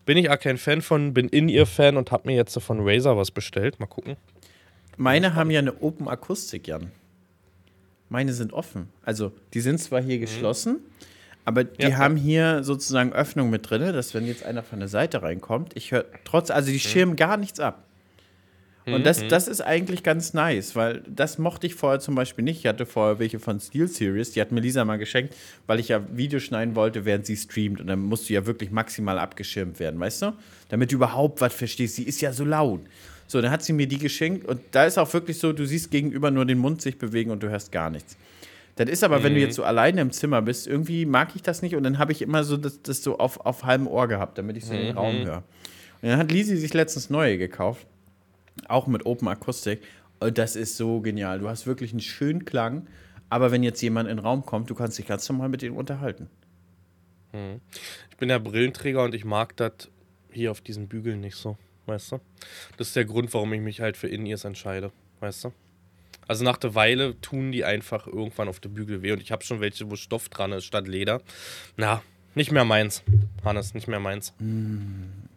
Bin 0.05 0.15
ich 0.15 0.29
auch 0.29 0.39
kein 0.39 0.57
Fan 0.57 0.81
von, 0.81 1.13
bin 1.13 1.27
In-Ear-Fan 1.27 1.97
und 1.97 2.11
habe 2.11 2.29
mir 2.29 2.37
jetzt 2.37 2.57
von 2.61 2.79
Razer 2.79 3.17
was 3.17 3.31
bestellt. 3.31 3.81
Mal 3.81 3.87
gucken. 3.87 4.15
Meine 4.95 5.35
haben 5.35 5.51
ja 5.51 5.59
eine 5.59 5.81
Open 5.81 6.07
Akustik, 6.07 6.69
Jan. 6.69 6.93
Meine 8.07 8.31
sind 8.31 8.53
offen. 8.53 8.87
Also, 9.03 9.33
die 9.53 9.59
sind 9.59 9.81
zwar 9.81 10.01
hier 10.01 10.15
mhm. 10.15 10.21
geschlossen, 10.21 10.79
aber 11.43 11.65
die 11.65 11.87
ja, 11.87 11.97
haben 11.97 12.15
hier 12.15 12.63
sozusagen 12.63 13.11
Öffnung 13.11 13.49
mit 13.49 13.69
drin, 13.69 13.81
dass 13.81 14.13
wenn 14.13 14.25
jetzt 14.25 14.45
einer 14.45 14.63
von 14.63 14.79
der 14.79 14.87
Seite 14.87 15.23
reinkommt, 15.23 15.75
ich 15.75 15.91
höre 15.91 16.05
trotz, 16.23 16.51
also 16.51 16.67
die 16.67 16.75
mhm. 16.75 16.79
schirmen 16.79 17.15
gar 17.17 17.35
nichts 17.35 17.59
ab. 17.59 17.83
Und 18.93 19.05
das, 19.05 19.23
mhm. 19.23 19.29
das 19.29 19.47
ist 19.47 19.61
eigentlich 19.61 20.03
ganz 20.03 20.33
nice, 20.33 20.75
weil 20.75 21.03
das 21.07 21.37
mochte 21.37 21.67
ich 21.67 21.75
vorher 21.75 21.99
zum 21.99 22.15
Beispiel 22.15 22.43
nicht. 22.43 22.59
Ich 22.59 22.67
hatte 22.67 22.85
vorher 22.85 23.19
welche 23.19 23.39
von 23.39 23.59
Steel 23.59 23.87
Series, 23.87 24.31
die 24.31 24.41
hat 24.41 24.51
mir 24.51 24.61
Lisa 24.61 24.85
mal 24.85 24.97
geschenkt, 24.97 25.35
weil 25.67 25.79
ich 25.79 25.89
ja 25.89 26.01
Videos 26.15 26.43
schneiden 26.43 26.75
wollte, 26.75 27.05
während 27.05 27.25
sie 27.25 27.37
streamt. 27.37 27.81
Und 27.81 27.87
dann 27.87 27.99
musst 27.99 28.29
du 28.29 28.33
ja 28.33 28.45
wirklich 28.45 28.71
maximal 28.71 29.19
abgeschirmt 29.19 29.79
werden, 29.79 29.99
weißt 29.99 30.23
du? 30.23 30.33
Damit 30.69 30.91
du 30.91 30.95
überhaupt 30.95 31.41
was 31.41 31.53
verstehst. 31.53 31.95
Sie 31.95 32.03
ist 32.03 32.21
ja 32.21 32.33
so 32.33 32.45
laut. 32.45 32.81
So, 33.27 33.41
dann 33.41 33.51
hat 33.51 33.63
sie 33.63 33.73
mir 33.73 33.87
die 33.87 33.99
geschenkt 33.99 34.47
und 34.47 34.59
da 34.71 34.85
ist 34.85 34.97
auch 34.97 35.13
wirklich 35.13 35.37
so, 35.37 35.53
du 35.53 35.63
siehst 35.63 35.91
gegenüber 35.91 36.31
nur 36.31 36.45
den 36.45 36.57
Mund 36.57 36.81
sich 36.81 36.97
bewegen 36.97 37.29
und 37.29 37.43
du 37.43 37.49
hörst 37.49 37.71
gar 37.71 37.91
nichts. 37.91 38.17
Das 38.75 38.89
ist 38.89 39.03
aber, 39.03 39.19
mhm. 39.19 39.23
wenn 39.23 39.33
du 39.33 39.39
mhm. 39.39 39.45
jetzt 39.45 39.55
so 39.55 39.63
alleine 39.63 40.01
im 40.01 40.11
Zimmer 40.11 40.41
bist, 40.41 40.65
irgendwie 40.65 41.05
mag 41.05 41.35
ich 41.35 41.43
das 41.43 41.61
nicht 41.61 41.75
und 41.75 41.83
dann 41.83 41.99
habe 41.99 42.11
ich 42.11 42.23
immer 42.23 42.43
so 42.43 42.57
das, 42.57 42.81
das 42.81 43.03
so 43.03 43.19
auf, 43.19 43.45
auf 43.45 43.65
halbem 43.65 43.87
Ohr 43.87 44.07
gehabt, 44.07 44.37
damit 44.39 44.57
ich 44.57 44.65
so 44.65 44.73
mhm. 44.73 44.77
den 44.77 44.97
Raum 44.97 45.15
höre. 45.25 45.43
Und 46.01 46.09
dann 46.09 46.17
hat 46.17 46.31
Lisi 46.31 46.57
sich 46.57 46.73
letztens 46.73 47.11
neue 47.11 47.37
gekauft 47.37 47.85
auch 48.67 48.87
mit 48.87 49.05
Open 49.05 49.27
Akustik. 49.27 49.81
Und 50.19 50.37
das 50.37 50.55
ist 50.55 50.77
so 50.77 51.01
genial. 51.01 51.39
Du 51.39 51.47
hast 51.47 51.65
wirklich 51.65 51.91
einen 51.91 52.01
schönen 52.01 52.45
Klang, 52.45 52.87
aber 53.29 53.51
wenn 53.51 53.63
jetzt 53.63 53.81
jemand 53.81 54.09
in 54.09 54.17
den 54.17 54.25
Raum 54.25 54.45
kommt, 54.45 54.69
du 54.69 54.75
kannst 54.75 54.97
dich 54.97 55.07
ganz 55.07 55.27
normal 55.29 55.49
mit 55.49 55.63
ihm 55.63 55.75
unterhalten. 55.75 56.29
Hm. 57.31 57.61
Ich 58.09 58.17
bin 58.17 58.29
ja 58.29 58.39
Brillenträger 58.39 59.03
und 59.03 59.15
ich 59.15 59.23
mag 59.23 59.55
das 59.57 59.89
hier 60.31 60.51
auf 60.51 60.61
diesen 60.61 60.87
Bügeln 60.87 61.21
nicht 61.21 61.35
so, 61.35 61.57
weißt 61.85 62.13
du? 62.13 62.19
Das 62.77 62.87
ist 62.87 62.95
der 62.95 63.05
Grund, 63.05 63.33
warum 63.33 63.53
ich 63.53 63.61
mich 63.61 63.81
halt 63.81 63.97
für 63.97 64.07
In-Ears 64.07 64.45
entscheide, 64.45 64.91
weißt 65.19 65.45
du? 65.45 65.53
Also 66.27 66.43
nach 66.43 66.57
der 66.57 66.75
Weile 66.75 67.19
tun 67.21 67.51
die 67.51 67.65
einfach 67.65 68.05
irgendwann 68.05 68.49
auf 68.49 68.59
der 68.59 68.69
Bügel 68.69 69.01
weh 69.01 69.11
und 69.11 69.21
ich 69.21 69.31
habe 69.31 69.43
schon 69.43 69.61
welche, 69.61 69.89
wo 69.89 69.95
Stoff 69.95 70.29
dran 70.29 70.51
ist 70.51 70.65
statt 70.65 70.87
Leder. 70.87 71.21
Na, 71.75 72.03
nicht 72.35 72.51
mehr 72.51 72.65
meins, 72.65 73.03
Hannes, 73.43 73.73
nicht 73.73 73.87
mehr 73.87 73.99
meins. 73.99 74.33
Mm. 74.39 75.28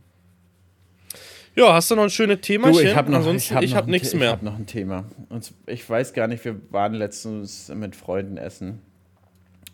Ja, 1.54 1.74
hast 1.74 1.90
du 1.90 1.96
noch 1.96 2.04
ein 2.04 2.10
schönes 2.10 2.40
Thema? 2.40 2.70
ich 2.70 2.96
habe 2.96 3.10
noch, 3.10 3.18
Ansonsten, 3.18 3.58
ich 3.62 3.74
hab 3.74 3.82
hab 3.82 3.88
nichts 3.88 4.14
mehr. 4.14 4.28
Ich 4.28 4.32
habe 4.32 4.44
noch 4.44 4.56
ein 4.56 4.66
Thema. 4.66 5.04
Und 5.28 5.52
ich 5.66 5.88
weiß 5.88 6.14
gar 6.14 6.26
nicht, 6.26 6.44
wir 6.44 6.60
waren 6.70 6.94
letztens 6.94 7.68
mit 7.74 7.94
Freunden 7.94 8.38
essen. 8.38 8.80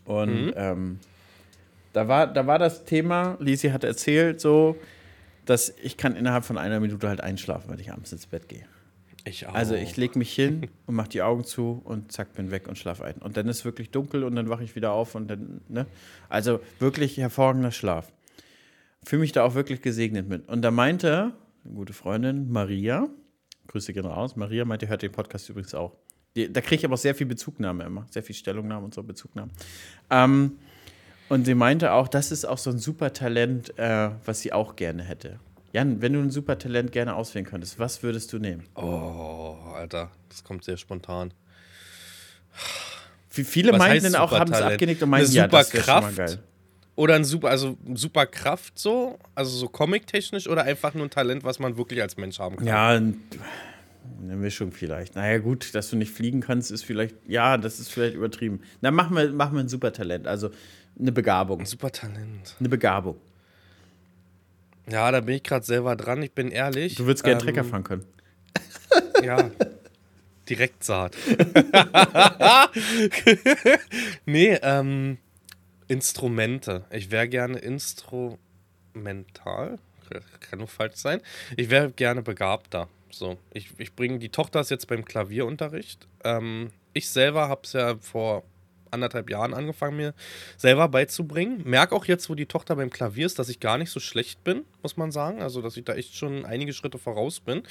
Und 0.04 0.46
mhm. 0.46 0.52
ähm, 0.56 0.98
da, 1.92 2.08
war, 2.08 2.26
da 2.26 2.46
war 2.46 2.58
das 2.58 2.84
Thema, 2.84 3.36
Lisi 3.38 3.68
hat 3.68 3.84
erzählt, 3.84 4.40
so, 4.40 4.76
dass 5.44 5.72
ich 5.82 5.96
kann 5.96 6.16
innerhalb 6.16 6.44
von 6.44 6.58
einer 6.58 6.80
Minute 6.80 7.08
halt 7.08 7.20
einschlafen, 7.20 7.70
wenn 7.70 7.78
ich 7.78 7.92
abends 7.92 8.12
ins 8.12 8.26
Bett 8.26 8.48
gehe. 8.48 8.64
Ich 9.24 9.46
auch. 9.46 9.54
Also 9.54 9.74
ich 9.74 9.96
lege 9.96 10.18
mich 10.18 10.32
hin 10.32 10.68
und 10.86 10.94
mache 10.94 11.10
die 11.10 11.22
Augen 11.22 11.44
zu 11.44 11.80
und 11.84 12.10
zack, 12.10 12.34
bin 12.34 12.50
weg 12.50 12.66
und 12.66 12.76
schlafe 12.76 13.04
ein. 13.04 13.16
Und 13.16 13.36
dann 13.36 13.46
ist 13.48 13.58
es 13.58 13.64
wirklich 13.64 13.90
dunkel 13.90 14.24
und 14.24 14.34
dann 14.34 14.48
wache 14.48 14.64
ich 14.64 14.74
wieder 14.74 14.92
auf 14.92 15.14
und 15.14 15.28
dann, 15.28 15.60
ne? 15.68 15.86
Also 16.28 16.60
wirklich 16.80 17.18
hervorragender 17.18 17.70
Schlaf. 17.70 18.10
Fühle 19.04 19.20
mich 19.20 19.32
da 19.32 19.44
auch 19.44 19.54
wirklich 19.54 19.80
gesegnet 19.80 20.28
mit. 20.28 20.48
Und 20.48 20.62
da 20.62 20.70
meinte 20.70 21.32
eine 21.68 21.76
gute 21.76 21.92
Freundin, 21.92 22.50
Maria. 22.50 23.08
Grüße 23.68 23.92
gehen 23.92 24.06
raus. 24.06 24.36
Maria 24.36 24.64
meinte, 24.64 24.88
hört 24.88 25.02
den 25.02 25.12
Podcast 25.12 25.48
übrigens 25.50 25.74
auch. 25.74 25.96
Da 26.34 26.60
kriege 26.60 26.76
ich 26.76 26.84
aber 26.84 26.94
auch 26.94 26.98
sehr 26.98 27.14
viel 27.14 27.26
Bezugnahme 27.26 27.84
immer. 27.84 28.06
Sehr 28.10 28.22
viel 28.22 28.34
Stellungnahme 28.34 28.84
und 28.84 28.94
so 28.94 29.02
Bezugnahme. 29.02 29.50
Ähm, 30.10 30.58
und 31.28 31.44
sie 31.44 31.54
meinte 31.54 31.92
auch, 31.92 32.08
das 32.08 32.30
ist 32.30 32.46
auch 32.46 32.58
so 32.58 32.70
ein 32.70 32.78
super 32.78 33.12
Talent, 33.12 33.78
äh, 33.78 34.10
was 34.24 34.40
sie 34.40 34.52
auch 34.52 34.76
gerne 34.76 35.02
hätte. 35.02 35.40
Jan, 35.72 36.00
wenn 36.00 36.14
du 36.14 36.20
ein 36.20 36.30
super 36.30 36.58
Talent 36.58 36.92
gerne 36.92 37.14
auswählen 37.14 37.44
könntest, 37.44 37.78
was 37.78 38.02
würdest 38.02 38.32
du 38.32 38.38
nehmen? 38.38 38.64
Oh, 38.74 39.56
Alter, 39.74 40.10
das 40.30 40.42
kommt 40.42 40.64
sehr 40.64 40.78
spontan. 40.78 41.34
Viele 43.28 43.72
was 43.72 43.78
meinten 43.78 44.16
auch, 44.16 44.32
haben 44.32 44.50
es 44.50 44.60
abgenickt 44.62 45.02
und 45.02 45.10
meinen, 45.10 45.30
ja, 45.30 45.46
das 45.46 45.72
wäre 45.74 45.84
schon 45.84 46.00
mal 46.00 46.14
geil. 46.14 46.38
Oder 46.98 47.14
ein 47.14 47.22
super, 47.22 47.50
also 47.50 47.78
super 47.94 48.26
Kraft 48.26 48.76
so, 48.76 49.20
also 49.36 49.56
so 49.56 49.68
comic-technisch 49.68 50.48
oder 50.48 50.64
einfach 50.64 50.94
nur 50.94 51.06
ein 51.06 51.10
Talent, 51.10 51.44
was 51.44 51.60
man 51.60 51.76
wirklich 51.76 52.02
als 52.02 52.16
Mensch 52.16 52.40
haben 52.40 52.56
kann? 52.56 52.66
Ja, 52.66 52.88
eine 52.88 53.14
Mischung 54.36 54.72
vielleicht. 54.72 55.14
Naja, 55.14 55.38
gut, 55.38 55.76
dass 55.76 55.90
du 55.90 55.96
nicht 55.96 56.10
fliegen 56.10 56.40
kannst, 56.40 56.72
ist 56.72 56.84
vielleicht, 56.84 57.14
ja, 57.28 57.56
das 57.56 57.78
ist 57.78 57.92
vielleicht 57.92 58.16
übertrieben. 58.16 58.62
Na, 58.80 58.90
machen 58.90 59.16
wir, 59.16 59.30
machen 59.30 59.54
wir 59.54 59.60
ein 59.60 59.68
Supertalent, 59.68 60.26
also 60.26 60.50
eine 60.98 61.12
Begabung. 61.12 61.60
Ein 61.60 61.66
Supertalent. 61.66 62.56
Eine 62.58 62.68
Begabung. 62.68 63.14
Ja, 64.90 65.12
da 65.12 65.20
bin 65.20 65.36
ich 65.36 65.44
gerade 65.44 65.64
selber 65.64 65.94
dran, 65.94 66.20
ich 66.20 66.32
bin 66.32 66.50
ehrlich. 66.50 66.96
Du 66.96 67.06
würdest 67.06 67.22
gerne 67.22 67.38
ähm, 67.38 67.46
Trecker 67.46 67.62
fahren 67.62 67.84
können. 67.84 68.04
Ja. 69.22 69.52
Direkt 70.48 70.82
Saat. 70.82 71.14
nee, 74.26 74.58
ähm 74.62 75.18
Instrumente. 75.88 76.84
Ich 76.90 77.10
wäre 77.10 77.28
gerne 77.28 77.58
instrumental. 77.58 79.78
Kann 80.40 80.58
nur 80.58 80.68
falsch 80.68 80.96
sein. 80.96 81.20
Ich 81.56 81.70
wäre 81.70 81.90
gerne 81.90 82.22
begabter. 82.22 82.88
So, 83.10 83.38
ich, 83.52 83.70
ich 83.78 83.94
bringe 83.94 84.18
die 84.18 84.28
Tochter 84.28 84.60
ist 84.60 84.70
jetzt 84.70 84.86
beim 84.86 85.04
Klavierunterricht. 85.04 86.06
Ähm, 86.24 86.70
ich 86.92 87.08
selber 87.08 87.48
habe 87.48 87.62
es 87.64 87.72
ja 87.72 87.96
vor 87.98 88.44
anderthalb 88.90 89.30
Jahren 89.30 89.54
angefangen, 89.54 89.96
mir 89.96 90.14
selber 90.56 90.88
beizubringen. 90.88 91.62
Merke 91.64 91.94
auch 91.94 92.06
jetzt, 92.06 92.28
wo 92.30 92.34
die 92.34 92.46
Tochter 92.46 92.76
beim 92.76 92.90
Klavier 92.90 93.26
ist, 93.26 93.38
dass 93.38 93.48
ich 93.48 93.60
gar 93.60 93.78
nicht 93.78 93.90
so 93.90 94.00
schlecht 94.00 94.44
bin, 94.44 94.64
muss 94.82 94.96
man 94.96 95.12
sagen. 95.12 95.42
Also, 95.42 95.62
dass 95.62 95.76
ich 95.76 95.84
da 95.84 95.94
echt 95.94 96.16
schon 96.16 96.44
einige 96.44 96.72
Schritte 96.72 96.98
voraus 96.98 97.40
bin. 97.40 97.62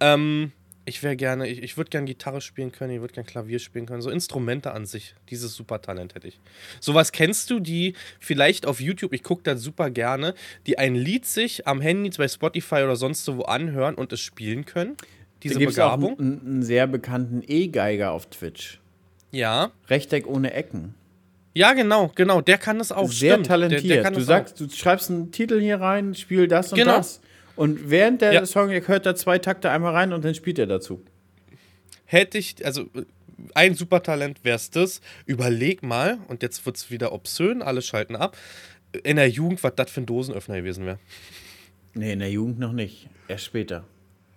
Ähm, 0.00 0.52
ich 0.84 1.02
wäre 1.02 1.16
gerne, 1.16 1.48
ich, 1.48 1.62
ich 1.62 1.76
würde 1.76 1.90
gerne 1.90 2.06
Gitarre 2.06 2.40
spielen 2.40 2.72
können, 2.72 2.94
ich 2.94 3.00
würde 3.00 3.14
gerne 3.14 3.26
Klavier 3.26 3.58
spielen 3.58 3.86
können. 3.86 4.02
So 4.02 4.10
Instrumente 4.10 4.72
an 4.72 4.86
sich, 4.86 5.14
dieses 5.30 5.54
Supertalent 5.54 6.14
hätte 6.14 6.28
ich. 6.28 6.40
Sowas 6.80 7.12
kennst 7.12 7.50
du, 7.50 7.60
die 7.60 7.94
vielleicht 8.20 8.66
auf 8.66 8.80
YouTube, 8.80 9.12
ich 9.12 9.22
gucke 9.22 9.42
das 9.42 9.62
super 9.62 9.90
gerne, 9.90 10.34
die 10.66 10.78
ein 10.78 10.94
Lied 10.94 11.26
sich 11.26 11.66
am 11.66 11.80
Handy 11.80 12.10
bei 12.16 12.28
Spotify 12.28 12.76
oder 12.76 12.96
sonst 12.96 13.26
wo 13.34 13.42
anhören 13.42 13.94
und 13.94 14.12
es 14.12 14.20
spielen 14.20 14.64
können? 14.64 14.96
Diese 15.42 15.58
da 15.58 15.66
Begabung. 15.66 16.14
Auch 16.14 16.18
einen, 16.18 16.40
einen 16.46 16.62
sehr 16.62 16.86
bekannten 16.86 17.42
E-Geiger 17.46 18.12
auf 18.12 18.26
Twitch. 18.26 18.80
Ja. 19.30 19.72
Rechteck 19.88 20.26
ohne 20.26 20.52
Ecken. 20.52 20.94
Ja, 21.54 21.72
genau, 21.72 22.10
genau. 22.14 22.40
Der 22.40 22.58
kann 22.58 22.78
das 22.78 22.90
auch. 22.90 23.10
Sehr 23.10 23.34
stimmt. 23.34 23.46
talentiert. 23.46 23.84
Der, 23.84 24.02
der 24.02 24.10
du 24.10 24.20
sagst, 24.20 24.54
auch. 24.54 24.66
du 24.66 24.70
schreibst 24.70 25.10
einen 25.10 25.30
Titel 25.30 25.60
hier 25.60 25.80
rein, 25.80 26.14
spiel 26.14 26.48
das 26.48 26.72
und 26.72 26.78
genau. 26.78 26.96
das. 26.96 27.20
Und 27.56 27.90
während 27.90 28.22
der 28.22 28.32
ja. 28.32 28.46
Song, 28.46 28.70
ihr 28.70 28.86
hört 28.86 29.06
da 29.06 29.14
zwei 29.14 29.38
Takte 29.38 29.70
einmal 29.70 29.92
rein 29.92 30.12
und 30.12 30.24
dann 30.24 30.34
spielt 30.34 30.58
er 30.58 30.66
dazu. 30.66 31.04
Hätte 32.04 32.38
ich, 32.38 32.64
also 32.64 32.86
ein 33.54 33.74
Supertalent 33.74 34.44
wäre 34.44 34.56
es 34.56 34.70
das. 34.70 35.00
Überleg 35.26 35.82
mal, 35.82 36.18
und 36.28 36.42
jetzt 36.42 36.64
wird 36.66 36.76
es 36.76 36.90
wieder 36.90 37.12
obszön, 37.12 37.62
alle 37.62 37.82
schalten 37.82 38.16
ab. 38.16 38.36
in 39.02 39.16
der 39.16 39.28
Jugend, 39.28 39.62
was 39.64 39.74
das 39.74 39.90
für 39.90 40.02
ein 40.02 40.06
Dosenöffner 40.06 40.56
gewesen 40.56 40.86
wäre. 40.86 40.98
Nee, 41.94 42.12
in 42.12 42.20
der 42.20 42.30
Jugend 42.30 42.58
noch 42.58 42.72
nicht. 42.72 43.08
Erst 43.28 43.44
später. 43.44 43.84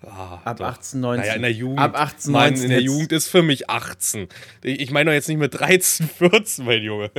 Ah, 0.06 0.40
Ab 0.46 0.58
doch. 0.58 0.68
18, 0.68 1.00
19. 1.00 1.22
Naja, 1.22 1.34
in 1.36 1.42
der 1.42 1.52
Jugend. 1.52 1.80
Ab 1.80 2.00
18, 2.00 2.32
Mann, 2.32 2.44
19 2.52 2.64
in 2.66 2.70
der 2.70 2.80
jetzt- 2.82 2.86
Jugend 2.94 3.12
ist 3.12 3.28
für 3.30 3.42
mich 3.42 3.70
18. 3.70 4.28
Ich 4.64 4.80
ich 4.80 4.92
meine 4.92 5.10
doch 5.10 5.14
jetzt 5.16 5.28
nicht 5.28 5.38
mit 5.40 5.54
13, 5.60 6.08
14, 6.08 6.66
mein 6.66 6.84
Junge. 6.84 7.10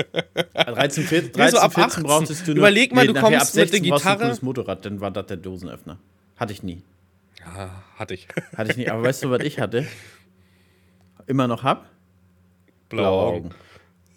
13, 0.54 1.04
14, 1.04 1.32
Nee, 1.36 1.50
so 1.50 1.56
13, 1.56 1.58
ab 1.58 1.74
14 1.74 1.82
18. 1.90 2.02
brauchtest 2.04 2.46
du 2.46 2.52
noch- 2.52 2.58
Überleg 2.58 2.94
mal, 2.94 3.06
du 3.06 3.12
nachher 3.14 3.30
kommst 3.30 3.40
ab 3.40 3.54
mit 3.56 3.72
der 3.72 3.78
16 3.80 3.90
brauchst 3.90 4.04
du 4.04 4.08
Gitarre- 4.08 4.12
Ein 4.20 4.26
cooles 4.28 4.42
Motorrad, 4.42 4.84
dann 4.84 5.00
war 5.00 5.10
das 5.10 5.26
der 5.26 5.36
Dosenöffner. 5.38 5.98
Hatte 6.36 6.52
ich 6.52 6.62
nie. 6.62 6.82
Ja, 7.40 7.82
hatte 7.96 8.14
ich. 8.14 8.28
Hatte 8.56 8.70
ich 8.70 8.76
nie. 8.76 8.88
Aber 8.88 9.02
weißt 9.02 9.24
du, 9.24 9.30
was 9.30 9.42
ich 9.42 9.58
hatte? 9.58 9.86
Immer 11.26 11.46
noch 11.48 11.64
hab? 11.64 11.90
Blaue 12.88 13.06
Augen. 13.36 13.50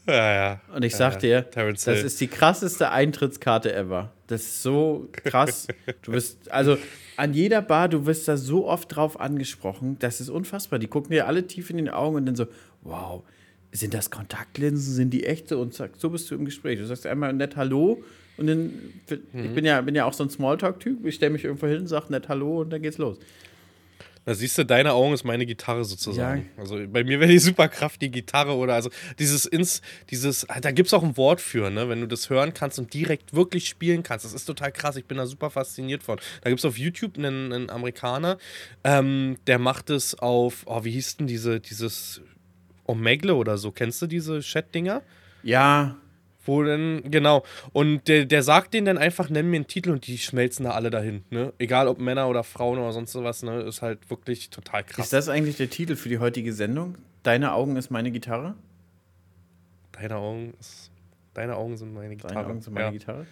Ja, 0.08 0.34
ja. 0.34 0.62
Und 0.76 0.84
ich 0.84 0.94
Ja, 0.94 0.98
sag 0.98 1.24
ja. 1.24 1.42
dir, 1.42 1.72
das 1.74 1.88
ist 2.04 2.20
die 2.22 2.28
krasseste 2.28 2.90
Eintrittskarte 2.90 3.74
ever. 3.74 4.12
Das 4.28 4.42
ist 4.42 4.64
so 4.64 5.08
krass. 5.12 5.68
Du 6.02 6.14
bist, 6.14 6.52
also 6.52 6.78
an 7.18 7.34
jeder 7.34 7.62
Bar, 7.62 7.90
du 7.90 8.06
wirst 8.06 8.28
da 8.28 8.38
so 8.38 8.68
oft 8.68 8.96
drauf 8.96 9.20
angesprochen, 9.20 9.98
das 10.00 10.20
ist 10.22 10.30
unfassbar. 10.30 10.80
Die 10.80 10.88
gucken 10.88 11.12
dir 11.12 11.28
alle 11.28 11.46
tief 11.46 11.70
in 11.70 11.78
die 11.78 11.92
Augen 11.92 12.16
und 12.16 12.26
dann 12.26 12.36
so, 12.36 12.48
wow, 12.82 13.24
sind 13.72 13.94
das 13.94 14.10
Kontaktlinsen, 14.10 14.94
sind 14.94 15.12
die 15.12 15.26
echte? 15.26 15.58
Und 15.58 15.74
zack, 15.74 15.92
so 15.98 16.10
bist 16.10 16.32
du 16.32 16.36
im 16.36 16.46
Gespräch. 16.46 16.80
Du 16.80 16.86
sagst 16.86 17.06
einmal 17.06 17.32
nett 17.34 17.56
Hallo 17.56 18.04
und 18.38 18.48
dann, 18.48 18.60
Mhm. 19.34 19.46
ich 19.46 19.54
bin 19.54 19.66
ja, 19.66 19.82
bin 19.82 19.94
ja 19.96 20.06
auch 20.06 20.14
so 20.14 20.24
ein 20.24 20.30
Smalltalk-Typ, 20.30 21.06
ich 21.06 21.16
stelle 21.16 21.32
mich 21.34 21.44
irgendwo 21.46 21.68
hin, 21.68 21.86
sag 21.88 22.10
nett 22.10 22.28
Hallo 22.28 22.62
und 22.62 22.72
dann 22.72 22.82
geht's 22.82 22.98
los. 22.98 23.20
Da 24.24 24.36
siehst 24.36 24.56
du, 24.58 24.64
deine 24.64 24.94
Augen 24.94 25.14
ist 25.14 25.24
meine 25.24 25.48
Gitarre 25.48 25.84
sozusagen. 25.84 26.50
Also 26.56 26.78
bei 26.88 27.04
mir 27.04 27.20
wäre 27.20 27.32
die 27.32 27.40
Superkraft 27.40 28.02
die 28.02 28.12
Gitarre 28.12 28.56
oder 28.56 28.76
also 28.76 28.92
dieses 29.18 29.46
ins, 29.46 29.82
dieses, 30.12 30.48
ah, 30.48 30.60
da 30.60 30.72
gibt 30.72 30.88
es 30.88 30.94
auch 30.94 31.02
ein 31.02 31.18
Wort 31.18 31.42
für, 31.42 31.72
ne? 31.72 31.90
Wenn 31.90 32.02
du 32.02 32.08
das 32.08 32.30
hören 32.30 32.54
kannst 32.54 32.78
und 32.78 32.94
direkt 32.94 33.34
wirklich 33.34 33.68
spielen 33.68 34.04
kannst. 34.04 34.24
Das 34.24 34.34
ist 34.34 34.46
total 34.46 34.72
krass. 34.72 34.96
Ich 34.96 35.06
bin 35.06 35.18
da 35.18 35.26
super 35.26 35.50
fasziniert 35.50 36.04
von. 36.04 36.20
Da 36.42 36.52
gibt 36.52 36.60
es 36.60 36.66
auf 36.66 36.78
YouTube 36.78 37.18
einen, 37.18 37.52
einen 37.52 37.70
Amerikaner, 37.72 38.38
ähm, 38.84 39.38
der 39.48 39.58
macht 39.58 39.90
es 39.90 40.14
auf, 40.14 40.64
oh, 40.66 40.84
wie 40.84 40.92
hieß 40.92 41.18
denn 41.18 41.28
diese, 41.28 41.60
dieses 41.60 42.22
Omegle 42.86 43.34
oder 43.34 43.58
so? 43.58 43.72
Kennst 43.72 44.02
du 44.04 44.08
diese 44.08 44.42
Chat-Dinger? 44.42 45.02
Ja, 45.42 45.98
Wo 46.44 46.64
denn, 46.64 47.04
genau. 47.12 47.44
Und 47.72 48.08
der, 48.08 48.26
der 48.26 48.42
sagt 48.44 48.74
denen 48.74 48.86
dann 48.86 48.98
einfach, 48.98 49.30
nenn 49.30 49.50
mir 49.50 49.58
einen 49.58 49.68
Titel 49.68 49.92
und 49.92 50.08
die 50.08 50.18
schmelzen 50.18 50.66
da 50.66 50.72
alle 50.72 50.90
dahin. 50.90 51.24
Ne? 51.30 51.54
Egal 51.60 51.88
ob 51.88 52.00
Männer 52.00 52.28
oder 52.30 52.44
Frauen 52.44 52.80
oder 52.80 52.92
sonst 52.94 53.14
was, 53.16 53.44
ne? 53.44 53.62
Ist 53.62 53.82
halt 53.82 54.10
wirklich 54.10 54.50
total 54.50 54.84
krass. 54.84 55.06
ist 55.06 55.14
das 55.14 55.30
eigentlich 55.30 55.58
der 55.58 55.70
Titel 55.70 55.96
für 55.96 56.10
die 56.10 56.20
heutige 56.20 56.54
Sendung? 56.54 56.96
Deine 57.24 57.54
Augen 57.54 57.76
ist 57.76 57.92
meine 57.92 58.12
Gitarre? 58.12 58.56
Deine 59.92 60.16
Augen, 60.16 60.54
ist, 60.60 60.90
deine 61.36 61.56
Augen 61.56 61.78
sind 61.78 61.94
meine 61.94 62.08
Deine 62.08 62.18
Gitarre. 62.18 62.46
Augen 62.48 62.62
sind 62.62 62.74
meine 62.74 62.88
ja. 62.88 62.92
Gitarre? 62.92 63.28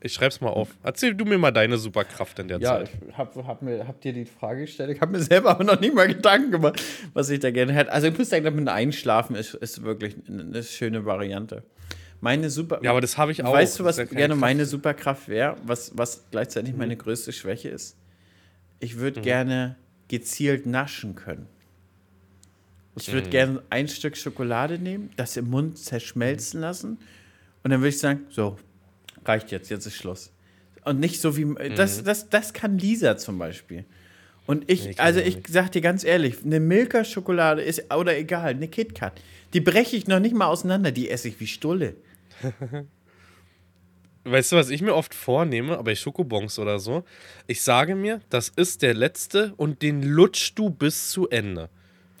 Ich 0.00 0.12
schreib's 0.14 0.40
mal 0.40 0.50
auf. 0.50 0.68
Erzähl 0.82 1.14
du 1.14 1.24
mir 1.24 1.38
mal 1.38 1.50
deine 1.50 1.76
Superkraft 1.76 2.38
in 2.38 2.48
der 2.48 2.60
Ja, 2.60 2.78
Zeit. 2.78 2.90
ich 3.08 3.16
hab, 3.18 3.34
hab, 3.46 3.62
mir, 3.62 3.86
hab 3.88 4.00
dir 4.00 4.12
die 4.12 4.24
Frage 4.24 4.62
gestellt. 4.62 4.90
Ich 4.90 5.00
habe 5.00 5.12
mir 5.12 5.20
selber 5.22 5.50
aber 5.50 5.64
noch 5.64 5.80
nie 5.80 5.90
mal 5.90 6.06
Gedanken 6.06 6.52
gemacht, 6.52 6.80
was 7.14 7.30
ich 7.30 7.40
da 7.40 7.50
gerne 7.50 7.72
hätte. 7.72 7.92
Also, 7.92 8.06
ich 8.06 8.16
muss 8.16 8.28
sagen, 8.30 8.54
mit 8.54 8.68
Einschlafen 8.68 9.34
ist, 9.34 9.54
ist 9.54 9.82
wirklich 9.82 10.16
eine 10.28 10.62
schöne 10.62 11.04
Variante. 11.04 11.64
Meine 12.20 12.50
Super. 12.50 12.80
Ja, 12.82 12.90
aber 12.90 13.00
das 13.00 13.16
habe 13.18 13.32
ich 13.32 13.44
auch. 13.44 13.52
Weißt 13.52 13.78
du, 13.80 13.84
was 13.84 13.96
ja 13.96 14.04
gerne 14.04 14.28
Kraft. 14.28 14.40
meine 14.40 14.66
Superkraft 14.66 15.28
wäre, 15.28 15.56
was, 15.64 15.96
was 15.96 16.24
gleichzeitig 16.30 16.74
meine 16.76 16.96
größte 16.96 17.32
Schwäche 17.32 17.68
ist? 17.68 17.96
Ich 18.80 18.98
würde 18.98 19.20
gerne 19.20 19.76
gezielt 20.08 20.66
naschen 20.66 21.14
können. 21.14 21.46
Ich 22.96 23.12
würde 23.12 23.28
gerne 23.28 23.62
ein 23.70 23.86
Stück 23.86 24.16
Schokolade 24.16 24.78
nehmen, 24.78 25.10
das 25.16 25.36
im 25.36 25.48
Mund 25.50 25.78
zerschmelzen 25.78 26.60
lassen 26.60 26.98
und 27.62 27.70
dann 27.70 27.80
würde 27.80 27.90
ich 27.90 27.98
sagen, 28.00 28.22
so, 28.30 28.56
reicht 29.28 29.50
jetzt, 29.52 29.70
jetzt 29.70 29.86
ist 29.86 29.94
Schluss. 29.96 30.32
Und 30.84 31.00
nicht 31.00 31.20
so 31.20 31.36
wie, 31.36 31.46
das, 31.76 32.02
das, 32.02 32.28
das 32.30 32.52
kann 32.52 32.78
Lisa 32.78 33.16
zum 33.18 33.38
Beispiel. 33.38 33.84
Und 34.46 34.70
ich, 34.70 34.84
Nee, 34.86 34.94
also 34.96 35.20
ich 35.20 35.36
nicht. 35.36 35.48
sag 35.48 35.70
dir 35.72 35.82
ganz 35.82 36.02
ehrlich, 36.04 36.36
eine 36.44 36.58
Milka-Schokolade 36.60 37.60
ist, 37.62 37.92
oder 37.94 38.16
egal, 38.16 38.48
eine 38.50 38.68
KitKat, 38.68 39.20
die 39.52 39.60
breche 39.60 39.96
ich 39.96 40.06
noch 40.06 40.20
nicht 40.20 40.34
mal 40.34 40.46
auseinander, 40.46 40.90
die 40.90 41.10
esse 41.10 41.28
ich 41.28 41.38
wie 41.40 41.46
Stulle. 41.46 41.96
Weißt 44.24 44.52
du, 44.52 44.56
was 44.56 44.68
ich 44.70 44.82
mir 44.82 44.94
oft 44.94 45.14
vornehme, 45.14 45.82
bei 45.82 45.94
Schokobons 45.94 46.58
oder 46.58 46.78
so? 46.78 47.04
Ich 47.46 47.62
sage 47.62 47.94
mir, 47.94 48.20
das 48.28 48.50
ist 48.50 48.82
der 48.82 48.92
letzte 48.94 49.54
und 49.56 49.80
den 49.80 50.02
lutschst 50.02 50.58
du 50.58 50.68
bis 50.70 51.10
zu 51.10 51.28
Ende. 51.30 51.70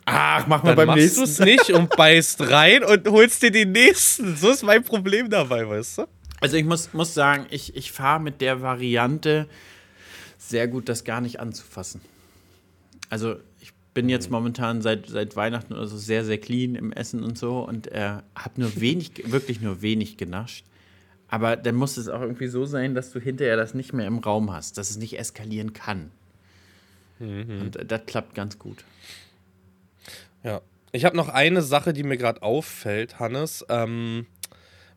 Ach, 0.06 0.46
mach 0.46 0.62
mal 0.62 0.70
Dann 0.74 0.76
beim 0.76 0.86
machst 0.88 1.16
du 1.16 1.20
nächsten. 1.22 1.24
es 1.24 1.38
nicht 1.38 1.70
und 1.70 1.94
beißt 1.96 2.50
rein 2.50 2.82
und 2.82 3.06
holst 3.08 3.42
dir 3.42 3.50
den 3.50 3.72
nächsten. 3.72 4.36
So 4.36 4.50
ist 4.50 4.62
mein 4.62 4.82
Problem 4.82 5.28
dabei, 5.28 5.68
weißt 5.68 5.98
du? 5.98 6.06
Also 6.40 6.56
ich 6.56 6.64
muss, 6.64 6.92
muss 6.92 7.14
sagen, 7.14 7.46
ich, 7.50 7.76
ich 7.76 7.92
fahre 7.92 8.20
mit 8.20 8.40
der 8.40 8.62
Variante 8.62 9.48
sehr 10.38 10.68
gut, 10.68 10.88
das 10.88 11.04
gar 11.04 11.20
nicht 11.20 11.40
anzufassen. 11.40 12.00
Also 13.10 13.36
ich 13.60 13.72
bin 13.94 14.08
jetzt 14.08 14.30
momentan 14.30 14.82
seit, 14.82 15.06
seit 15.06 15.34
Weihnachten 15.34 15.72
oder 15.72 15.86
so 15.86 15.96
sehr, 15.96 16.24
sehr 16.24 16.38
clean 16.38 16.74
im 16.74 16.92
Essen 16.92 17.24
und 17.24 17.36
so 17.36 17.66
und 17.66 17.90
äh, 17.90 18.18
habe 18.34 18.60
nur 18.60 18.80
wenig, 18.80 19.12
wirklich 19.32 19.60
nur 19.60 19.82
wenig 19.82 20.16
genascht. 20.16 20.64
Aber 21.28 21.56
dann 21.56 21.74
muss 21.74 21.96
es 21.96 22.08
auch 22.08 22.22
irgendwie 22.22 22.46
so 22.46 22.64
sein, 22.64 22.94
dass 22.94 23.10
du 23.10 23.20
hinterher 23.20 23.56
das 23.56 23.74
nicht 23.74 23.92
mehr 23.92 24.06
im 24.06 24.18
Raum 24.18 24.52
hast, 24.52 24.78
dass 24.78 24.90
es 24.90 24.96
nicht 24.96 25.18
eskalieren 25.18 25.74
kann. 25.74 26.10
Und 27.20 27.76
äh, 27.76 27.84
das 27.84 28.06
klappt 28.06 28.34
ganz 28.34 28.58
gut. 28.58 28.84
Ja. 30.42 30.60
Ich 30.90 31.04
habe 31.04 31.16
noch 31.16 31.28
eine 31.28 31.60
Sache, 31.60 31.92
die 31.92 32.02
mir 32.02 32.16
gerade 32.16 32.42
auffällt, 32.42 33.18
Hannes. 33.18 33.66
Ähm, 33.68 34.26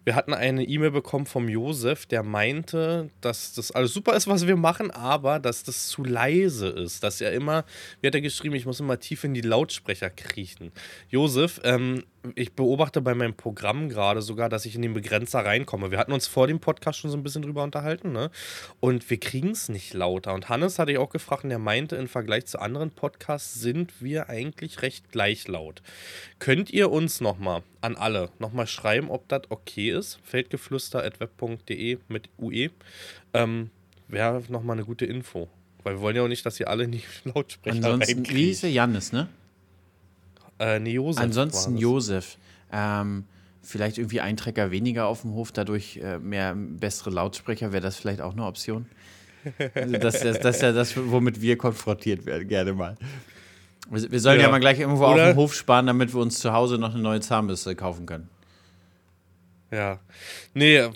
wir 0.04 0.16
hatten 0.16 0.34
eine 0.34 0.64
E-Mail 0.64 0.92
bekommen 0.92 1.26
vom 1.26 1.48
Josef, 1.48 2.06
der 2.06 2.24
meinte, 2.24 3.10
dass 3.22 3.54
das 3.54 3.72
alles 3.72 3.94
super 3.94 4.16
ist, 4.16 4.28
was 4.28 4.48
wir 4.48 4.56
machen, 4.56 4.90
aber 4.90 5.40
dass 5.40 5.64
das 5.64 5.88
zu 5.88 6.04
leise 6.04 6.70
ist. 6.70 7.04
Dass 7.04 7.22
er 7.22 7.34
immer, 7.34 7.66
wie 8.02 8.08
hat 8.08 8.16
er 8.16 8.22
geschrieben, 8.22 8.56
ich 8.56 8.66
muss 8.66 8.80
immer 8.80 9.00
tief 9.00 9.24
in 9.24 9.34
die 9.34 9.42
Lautsprecher 9.42 10.10
kriechen. 10.10 10.72
Josef, 11.10 11.62
ähm, 11.64 12.04
ich 12.36 12.54
beobachte 12.54 13.02
bei 13.02 13.16
meinem 13.16 13.34
Programm 13.34 13.90
gerade 13.90 14.22
sogar, 14.22 14.50
dass 14.50 14.66
ich 14.66 14.76
in 14.76 14.82
den 14.82 14.94
Begrenzer 14.94 15.40
reinkomme. 15.46 15.92
Wir 15.92 15.98
hatten 15.98 16.12
uns 16.14 16.28
vor 16.28 16.48
dem 16.48 16.60
Podcast 16.60 17.00
schon 17.00 17.12
so 17.12 17.18
ein 17.18 17.24
bisschen 17.24 17.42
drüber 17.42 17.64
unterhalten, 17.64 18.12
ne? 18.12 18.30
Und 18.80 19.10
wir 19.10 19.20
kriegen 19.20 19.52
es 19.52 19.70
nicht 19.70 19.94
lauter. 19.94 20.34
Und 20.34 20.50
Hannes 20.50 20.78
hatte 20.78 20.92
ich 20.92 20.98
auch 20.98 21.10
gefragt 21.10 21.44
und 21.44 21.52
er 21.52 21.60
meinte, 21.60 21.96
im 21.96 22.08
Vergleich 22.08 22.46
zu 22.46 22.60
anderen 22.60 22.92
Podcasts 22.92 23.56
sind 23.56 24.02
wir 24.02 24.30
eigentlich 24.30 24.82
recht 24.82 25.12
gleich 25.12 25.48
laut. 25.48 25.82
Könnt 26.40 26.70
ihr 26.72 26.92
uns 26.92 27.22
nochmal 27.22 27.64
an 27.82 27.96
alle 27.96 28.30
nochmal 28.40 28.68
schreiben, 28.68 29.10
ob 29.10 29.28
das 29.28 29.42
okay 29.50 29.91
ist? 29.92 30.20
Feldgeflüster.web.de 30.24 31.98
mit 32.08 32.30
UE. 32.40 32.70
Ähm, 33.34 33.70
Wäre 34.08 34.44
nochmal 34.50 34.78
eine 34.78 34.86
gute 34.86 35.06
Info. 35.06 35.48
Weil 35.84 35.96
wir 35.96 36.02
wollen 36.02 36.16
ja 36.16 36.24
auch 36.24 36.28
nicht, 36.28 36.46
dass 36.46 36.60
ihr 36.60 36.68
alle 36.70 36.84
in 36.86 36.92
die 36.92 37.04
Lautsprecher 37.24 37.76
Ansonsten, 37.78 38.28
wie 38.30 38.46
hieß 38.46 38.64
er? 38.64 38.72
Jannis, 38.72 39.12
ne? 39.12 39.28
Äh, 40.60 40.80
nee, 40.80 40.94
Josef 40.94 41.24
Ansonsten 41.24 41.74
das. 41.74 41.82
Josef. 41.82 42.38
Ähm, 42.72 43.26
vielleicht 43.62 43.98
irgendwie 43.98 44.22
ein 44.22 44.38
Trecker 44.38 44.72
weniger 44.72 45.08
auf 45.08 45.22
dem 45.22 45.34
Hof, 45.34 45.52
dadurch 45.52 45.98
äh, 45.98 46.20
mehr 46.20 46.56
bessere 46.56 47.10
Lautsprecher, 47.10 47.72
wäre 47.72 47.82
das 47.82 47.98
vielleicht 47.98 48.22
auch 48.22 48.34
eine 48.34 48.46
Option? 48.46 48.86
Also 49.74 49.98
das, 49.98 50.20
das, 50.20 50.40
das 50.40 50.58
ist 50.58 50.62
ja 50.62 50.72
das, 50.72 50.94
womit 50.96 51.42
wir 51.42 51.58
konfrontiert 51.58 52.26
werden, 52.28 52.48
gerne 52.48 52.74
mal. 52.74 52.96
Wir, 53.90 54.12
wir 54.12 54.20
sollen 54.20 54.38
ja. 54.40 54.46
Ja. 54.46 54.52
mal 54.52 54.60
gleich 54.60 54.80
irgendwo 54.80 55.06
auf 55.06 55.16
Oder- 55.16 55.34
dem 55.34 55.36
Hof 55.36 55.56
sparen, 55.56 55.88
damit 55.88 56.14
wir 56.14 56.22
uns 56.22 56.40
zu 56.40 56.54
Hause 56.54 56.78
noch 56.78 56.94
eine 56.94 57.02
neue 57.02 57.22
Zahnbürste 57.22 57.76
kaufen 57.76 58.06
können. 58.06 58.30
Ja. 59.72 60.00
Nee, 60.54 60.90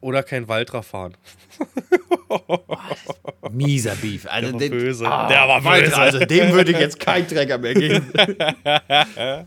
oder 0.00 0.22
kein 0.22 0.48
Waltra 0.48 0.82
fahren. 0.82 1.16
Mieser 3.50 3.94
Beef. 3.96 4.26
Also 4.26 4.46
Der 4.46 4.52
war 4.54 4.58
den- 4.60 4.70
böse. 4.70 5.06
Ah, 5.06 5.28
Der 5.28 5.48
war 5.48 5.60
böse. 5.62 5.96
Also 5.96 6.18
dem 6.24 6.52
würde 6.52 6.72
ich 6.72 6.78
jetzt 6.78 6.98
keinen 7.00 7.26
Trecker 7.28 7.58
mehr 7.58 7.74
geben. 7.74 8.12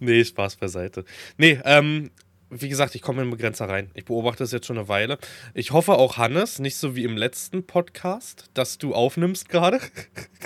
Nee, 0.00 0.24
Spaß 0.24 0.56
beiseite. 0.56 1.04
Nee, 1.38 1.58
ähm, 1.64 2.10
wie 2.50 2.68
gesagt, 2.68 2.94
ich 2.94 3.02
komme 3.02 3.22
in 3.22 3.28
den 3.28 3.36
Begrenzer 3.36 3.68
rein. 3.68 3.90
Ich 3.94 4.04
beobachte 4.04 4.44
das 4.44 4.52
jetzt 4.52 4.66
schon 4.66 4.76
eine 4.78 4.88
Weile. 4.88 5.18
Ich 5.54 5.70
hoffe 5.72 5.92
auch, 5.94 6.18
Hannes, 6.18 6.58
nicht 6.58 6.76
so 6.76 6.94
wie 6.94 7.04
im 7.04 7.16
letzten 7.16 7.66
Podcast, 7.66 8.50
dass 8.54 8.78
du 8.78 8.94
aufnimmst 8.94 9.48
gerade. 9.48 9.80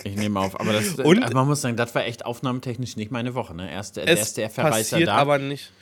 Ich 0.04 0.16
nehme 0.16 0.38
auf, 0.40 0.58
aber 0.58 0.72
das, 0.72 0.94
Und- 0.94 1.32
man 1.34 1.46
muss 1.46 1.60
sagen, 1.60 1.76
das 1.76 1.94
war 1.94 2.04
echt 2.04 2.24
aufnahmetechnisch 2.24 2.96
nicht 2.96 3.10
meine 3.10 3.34
Woche. 3.34 3.54
Ne? 3.54 3.70
Erst, 3.70 3.96
der 3.96 4.08
Es 4.08 4.20
erste 4.20 4.48
Verreißer 4.48 4.76
passiert 4.96 5.08
da. 5.08 5.16
aber 5.16 5.38
nicht. 5.38 5.72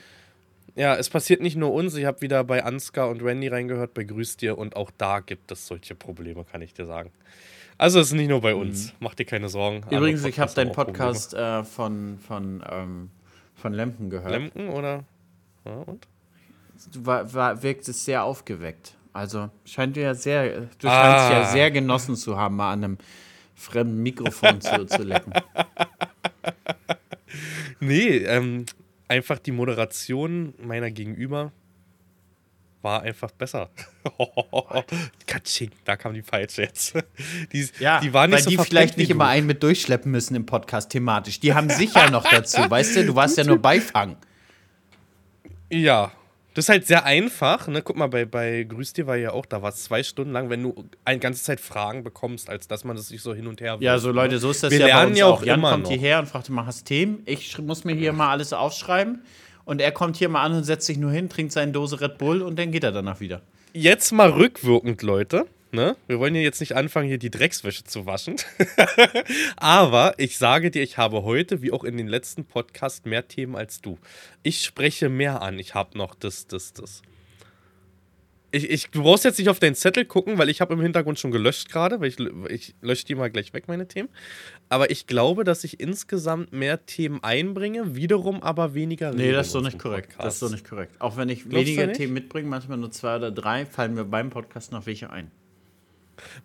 Ja, 0.77 0.95
es 0.95 1.09
passiert 1.09 1.41
nicht 1.41 1.55
nur 1.55 1.73
uns. 1.73 1.95
Ich 1.95 2.05
habe 2.05 2.21
wieder 2.21 2.43
bei 2.43 2.63
Ansgar 2.63 3.09
und 3.09 3.23
Randy 3.23 3.47
reingehört, 3.47 3.95
bei 3.95 4.03
Grüß 4.03 4.37
dir 4.37 4.57
und 4.59 4.75
auch 4.75 4.91
da 4.95 5.21
gibt 5.21 5.51
es 5.51 5.65
solche 5.65 5.95
Probleme, 5.95 6.45
kann 6.45 6.61
ich 6.61 6.75
dir 6.75 6.85
sagen. 6.85 7.09
Also 7.79 7.99
es 7.99 8.07
ist 8.07 8.13
nicht 8.13 8.29
nur 8.29 8.41
bei 8.41 8.53
uns. 8.53 8.93
Mach 8.99 9.15
dir 9.15 9.25
keine 9.25 9.49
Sorgen. 9.49 9.83
Mhm. 9.89 9.97
Übrigens, 9.97 10.23
ich 10.23 10.39
habe 10.39 10.53
deinen. 10.53 10.71
Podcast 10.71 11.33
äh, 11.33 11.63
von, 11.63 12.19
von, 12.19 12.63
ähm, 12.69 13.09
von 13.55 13.73
Lemken 13.73 14.11
gehört. 14.11 14.31
Lemken 14.31 14.69
oder? 14.69 15.03
Ja, 15.65 15.73
und? 15.87 16.07
Du 16.93 17.05
war, 17.07 17.33
war, 17.33 17.63
wirkt 17.63 17.87
es 17.87 18.05
sehr 18.05 18.23
aufgeweckt. 18.23 18.93
Also 19.13 19.49
scheint 19.65 19.95
dir 19.95 20.03
ja 20.03 20.13
sehr, 20.13 20.67
du 20.79 20.87
Ah. 20.87 20.91
scheinst 20.91 21.31
ja 21.31 21.45
sehr 21.51 21.71
genossen 21.71 22.15
zu 22.15 22.37
haben, 22.37 22.55
mal 22.55 22.71
an 22.73 22.83
einem 22.83 22.97
fremden 23.55 24.03
Mikrofon 24.03 24.61
zu, 24.61 24.85
zu 24.85 25.01
lecken. 25.01 25.33
Nee, 27.79 28.17
ähm, 28.17 28.65
einfach 29.07 29.39
die 29.39 29.51
Moderation 29.51 30.53
meiner 30.61 30.91
Gegenüber 30.91 31.51
war 32.81 33.01
einfach 33.01 33.31
besser. 33.31 33.69
Katsching, 35.25 35.71
da 35.83 35.97
kam 35.97 36.13
die 36.13 36.21
falsche 36.21 36.61
jetzt. 36.63 36.93
Die, 37.51 37.67
ja, 37.79 37.99
die 37.99 38.13
war 38.13 38.27
nicht 38.27 38.35
weil 38.35 38.43
so 38.43 38.49
die 38.51 38.57
vielleicht 38.57 38.97
nicht 38.97 39.09
immer 39.09 39.27
einen 39.27 39.47
mit 39.47 39.63
durchschleppen 39.63 40.11
müssen 40.11 40.35
im 40.35 40.45
Podcast 40.45 40.91
thematisch. 40.91 41.39
Die 41.39 41.53
haben 41.53 41.69
sich 41.69 41.93
ja 41.93 42.09
noch 42.09 42.29
dazu, 42.29 42.69
weißt 42.69 42.97
du? 42.97 43.05
Du 43.05 43.15
warst 43.15 43.37
ja 43.37 43.43
nur 43.43 43.57
Beifang. 43.61 44.17
Ja, 45.69 46.11
das 46.57 46.65
ist 46.65 46.69
halt 46.69 46.87
sehr 46.87 47.05
einfach. 47.05 47.67
Ne? 47.67 47.83
Guck 47.83 47.97
mal, 47.97 48.07
bei, 48.07 48.25
bei 48.25 48.63
Grüß 48.63 48.93
dir 48.93 49.05
war 49.05 49.15
ja 49.15 49.31
auch, 49.31 49.45
da 49.45 49.61
war 49.61 49.69
es 49.69 49.83
zwei 49.83 50.01
Stunden 50.01 50.33
lang, 50.33 50.49
wenn 50.49 50.63
du 50.63 50.85
eine 51.05 51.19
ganze 51.19 51.43
Zeit 51.43 51.61
Fragen 51.61 52.03
bekommst, 52.03 52.49
als 52.49 52.67
dass 52.67 52.83
man 52.83 52.95
das 52.95 53.09
sich 53.09 53.21
so 53.21 53.35
hin 53.35 53.45
und 53.45 53.61
her 53.61 53.73
wirft. 53.73 53.83
Ja, 53.83 53.99
so 53.99 54.11
Leute, 54.11 54.39
so 54.39 54.49
ist 54.49 54.63
das 54.63 54.71
Wir 54.71 54.79
ja 54.79 54.85
lernen 54.87 55.01
bei 55.01 55.07
uns 55.09 55.19
ja 55.19 55.25
auch 55.27 55.41
auch. 55.41 55.45
Jan 55.45 55.59
immer 55.59 55.71
kommt 55.73 55.83
noch. 55.83 55.91
hierher 55.91 56.17
und 56.17 56.25
fragt, 56.27 56.49
mach 56.49 56.65
hast 56.65 56.85
Themen? 56.85 57.21
Ich 57.25 57.55
muss 57.59 57.83
mir 57.83 57.93
hier 57.93 58.11
mal 58.11 58.31
alles 58.31 58.53
aufschreiben. 58.53 59.21
Und 59.65 59.81
er 59.81 59.91
kommt 59.91 60.17
hier 60.17 60.29
mal 60.29 60.41
an 60.41 60.53
und 60.53 60.63
setzt 60.63 60.87
sich 60.87 60.97
nur 60.97 61.11
hin, 61.11 61.29
trinkt 61.29 61.51
seine 61.51 61.73
Dose 61.73 62.01
Red 62.01 62.17
Bull 62.17 62.41
und 62.41 62.57
dann 62.57 62.71
geht 62.71 62.83
er 62.83 62.91
danach 62.91 63.19
wieder. 63.19 63.43
Jetzt 63.73 64.11
mal 64.11 64.31
rückwirkend, 64.31 65.03
Leute. 65.03 65.45
Ne? 65.71 65.97
Wir 66.07 66.19
wollen 66.19 66.33
ja 66.33 66.41
jetzt 66.41 66.59
nicht 66.59 66.75
anfangen, 66.75 67.07
hier 67.07 67.17
die 67.17 67.29
Dreckswäsche 67.29 67.83
zu 67.83 68.05
waschen. 68.05 68.37
Aber 69.57 70.15
ich 70.17 70.37
sage 70.37 70.71
dir, 70.71 70.81
ich 70.81 70.97
habe 70.97 71.23
heute, 71.23 71.61
wie 71.61 71.71
auch 71.71 71.83
in 71.83 71.97
den 71.97 72.07
letzten 72.07 72.45
Podcasts, 72.45 73.05
mehr 73.05 73.27
Themen 73.27 73.55
als 73.55 73.81
du. 73.81 73.97
Ich 74.43 74.63
spreche 74.63 75.09
mehr 75.09 75.41
an. 75.41 75.59
Ich 75.59 75.73
habe 75.73 75.97
noch 75.97 76.15
das, 76.15 76.47
das, 76.47 76.73
das. 76.73 77.01
Ich, 78.51 78.69
ich, 78.69 78.89
du 78.91 79.03
brauchst 79.03 79.25
jetzt 79.25 79.39
nicht 79.39 79.49
auf 79.49 79.59
deinen 79.59 79.75
Zettel 79.75 80.05
gucken, 80.05 80.37
weil 80.37 80.47
ich 80.47 80.61
habe 80.61 80.73
im 80.73 80.79
Hintergrund 80.79 81.19
schon 81.19 81.31
gelöscht 81.31 81.69
gerade, 81.69 81.99
weil 81.99 82.07
ich, 82.07 82.17
ich 82.49 82.75
lösche 82.81 83.05
die 83.05 83.15
mal 83.15 83.29
gleich 83.29 83.51
weg, 83.53 83.67
meine 83.67 83.89
Themen. 83.89 84.07
Aber 84.69 84.89
ich 84.89 85.05
glaube, 85.05 85.43
dass 85.43 85.65
ich 85.65 85.81
insgesamt 85.81 86.53
mehr 86.53 86.85
Themen 86.85 87.21
einbringe, 87.21 87.95
wiederum 87.97 88.41
aber 88.41 88.73
weniger 88.73 89.11
Nee, 89.11 89.33
das 89.33 89.47
ist 89.47 89.55
in 89.55 89.63
nicht 89.63 89.79
korrekt. 89.79 90.11
Podcast. 90.11 90.25
Das 90.25 90.33
ist 90.35 90.39
so 90.39 90.49
nicht 90.49 90.67
korrekt. 90.67 90.95
Auch 90.99 91.17
wenn 91.17 91.27
ich 91.27 91.43
Glaubst 91.43 91.67
weniger? 91.67 91.91
Themen 91.91 92.13
mitbringe, 92.13 92.47
manchmal 92.47 92.77
nur 92.77 92.91
zwei 92.91 93.17
oder 93.17 93.31
drei, 93.31 93.65
fallen 93.65 93.95
mir 93.95 94.05
beim 94.05 94.29
Podcast 94.29 94.71
noch 94.71 94.85
welche 94.85 95.09
ein. 95.09 95.29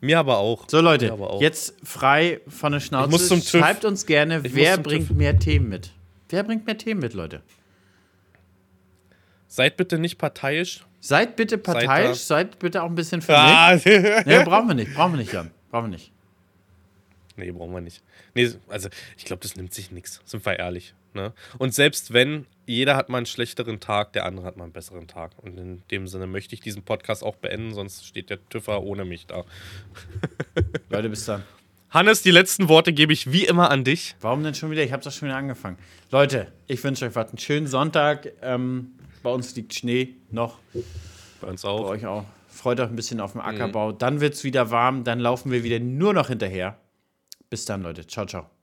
Mir 0.01 0.18
aber 0.18 0.39
auch. 0.39 0.68
So, 0.68 0.81
Leute, 0.81 1.12
auch. 1.12 1.41
jetzt 1.41 1.75
frei 1.85 2.41
von 2.49 2.73
der 2.73 2.81
Schnauze. 2.81 3.11
muss 3.11 3.29
zum 3.29 3.41
TÜV. 3.41 3.61
Schreibt 3.61 3.85
uns 3.85 4.07
gerne, 4.07 4.41
Ich 4.45 4.55
wer 4.55 4.79
bringt 4.79 5.09
TÜV. 5.09 5.16
mehr 5.16 5.39
Themen 5.39 5.68
mit. 5.68 5.91
Wer 6.29 6.43
bringt 6.45 6.66
mehr 6.66 6.79
Themen 6.79 7.01
mit, 7.01 7.14
Leute? 7.14 7.43
Seid 9.49 9.77
bitte 9.77 9.99
nicht 9.99 10.18
parteiisch. 10.18 10.85
Seid 11.01 11.37
bitte 11.37 11.59
parteiisch, 11.59 12.09
da. 12.18 12.25
seid 12.25 12.59
bitte 12.59 12.83
auch 12.83 12.89
ein 12.89 12.95
bisschen 12.95 13.20
für 13.23 13.37
Ah, 13.37 13.75
mich. 13.75 13.85
Nee, 14.27 14.45
brauchen 14.45 14.68
wir 14.68 14.75
nicht, 14.75 14.95
brauchen 14.95 15.12
wir 15.14 15.18
nicht, 15.18 15.33
Jan. 15.33 15.51
Brauchen 15.70 15.87
wir 15.87 15.91
nicht. 15.91 16.12
nee, 17.37 17.51
brauchen 17.51 17.73
wir 17.75 17.81
nicht. 17.81 18.03
Nee, 18.35 18.53
also 18.68 18.89
ich 19.18 19.25
glaube, 19.25 19.43
das 19.43 19.57
nimmt 19.57 19.75
sich 19.75 19.91
nichts. 19.91 20.20
Sind 20.25 20.47
wir 20.47 20.59
ehrlich. 20.59 20.95
Ne? 21.14 21.33
Und 21.59 21.75
selbst 21.75 22.12
wenn, 22.12 22.47
jeder 22.66 22.96
hat 22.96 23.08
mal 23.08 23.18
einen 23.18 23.26
schlechteren 23.26 23.80
Tag, 23.80 24.12
der 24.12 24.24
andere 24.26 24.46
hat 24.46 24.56
mal 24.56 24.64
einen 24.64 24.72
besseren 24.72 25.08
Tag. 25.08 25.32
Und 25.38 25.58
in 25.58 25.82
dem 25.90 26.06
Sinne 26.06 26.26
möchte 26.26 26.54
ich 26.54 26.60
diesen 26.60 26.82
Podcast 26.82 27.22
auch 27.24 27.36
beenden, 27.36 27.74
sonst 27.74 28.06
steht 28.06 28.30
der 28.30 28.38
Tüffer 28.48 28.82
ohne 28.82 29.04
mich 29.04 29.26
da. 29.26 29.44
Leute, 30.90 31.08
bis 31.08 31.24
dann. 31.26 31.42
Hannes, 31.90 32.22
die 32.22 32.30
letzten 32.30 32.68
Worte 32.68 32.92
gebe 32.92 33.12
ich 33.12 33.32
wie 33.32 33.44
immer 33.44 33.70
an 33.70 33.84
dich. 33.84 34.16
Warum 34.20 34.42
denn 34.42 34.54
schon 34.54 34.70
wieder? 34.70 34.82
Ich 34.82 34.92
habe 34.92 35.02
doch 35.04 35.12
schon 35.12 35.28
wieder 35.28 35.36
angefangen. 35.36 35.76
Leute, 36.10 36.50
ich 36.66 36.82
wünsche 36.82 37.04
euch 37.06 37.14
was. 37.14 37.28
Einen 37.28 37.38
schönen 37.38 37.66
Sonntag. 37.66 38.32
Ähm, 38.40 38.92
bei 39.22 39.30
uns 39.30 39.54
liegt 39.56 39.74
Schnee 39.74 40.14
noch. 40.30 40.58
Bei 41.42 41.48
uns 41.48 41.62
Bei 41.62 41.68
auch. 41.68 41.86
euch 41.88 42.06
auch. 42.06 42.24
Freut 42.48 42.80
euch 42.80 42.88
ein 42.88 42.96
bisschen 42.96 43.20
auf 43.20 43.34
Mhm. 43.34 43.40
den 43.40 43.46
Ackerbau. 43.46 43.92
Dann 43.92 44.20
wird 44.20 44.34
es 44.34 44.44
wieder 44.44 44.70
warm. 44.70 45.04
Dann 45.04 45.20
laufen 45.20 45.52
wir 45.52 45.64
wieder 45.64 45.80
nur 45.80 46.14
noch 46.14 46.28
hinterher. 46.28 46.78
Bis 47.50 47.66
dann, 47.66 47.82
Leute. 47.82 48.06
Ciao, 48.06 48.24
ciao. 48.24 48.61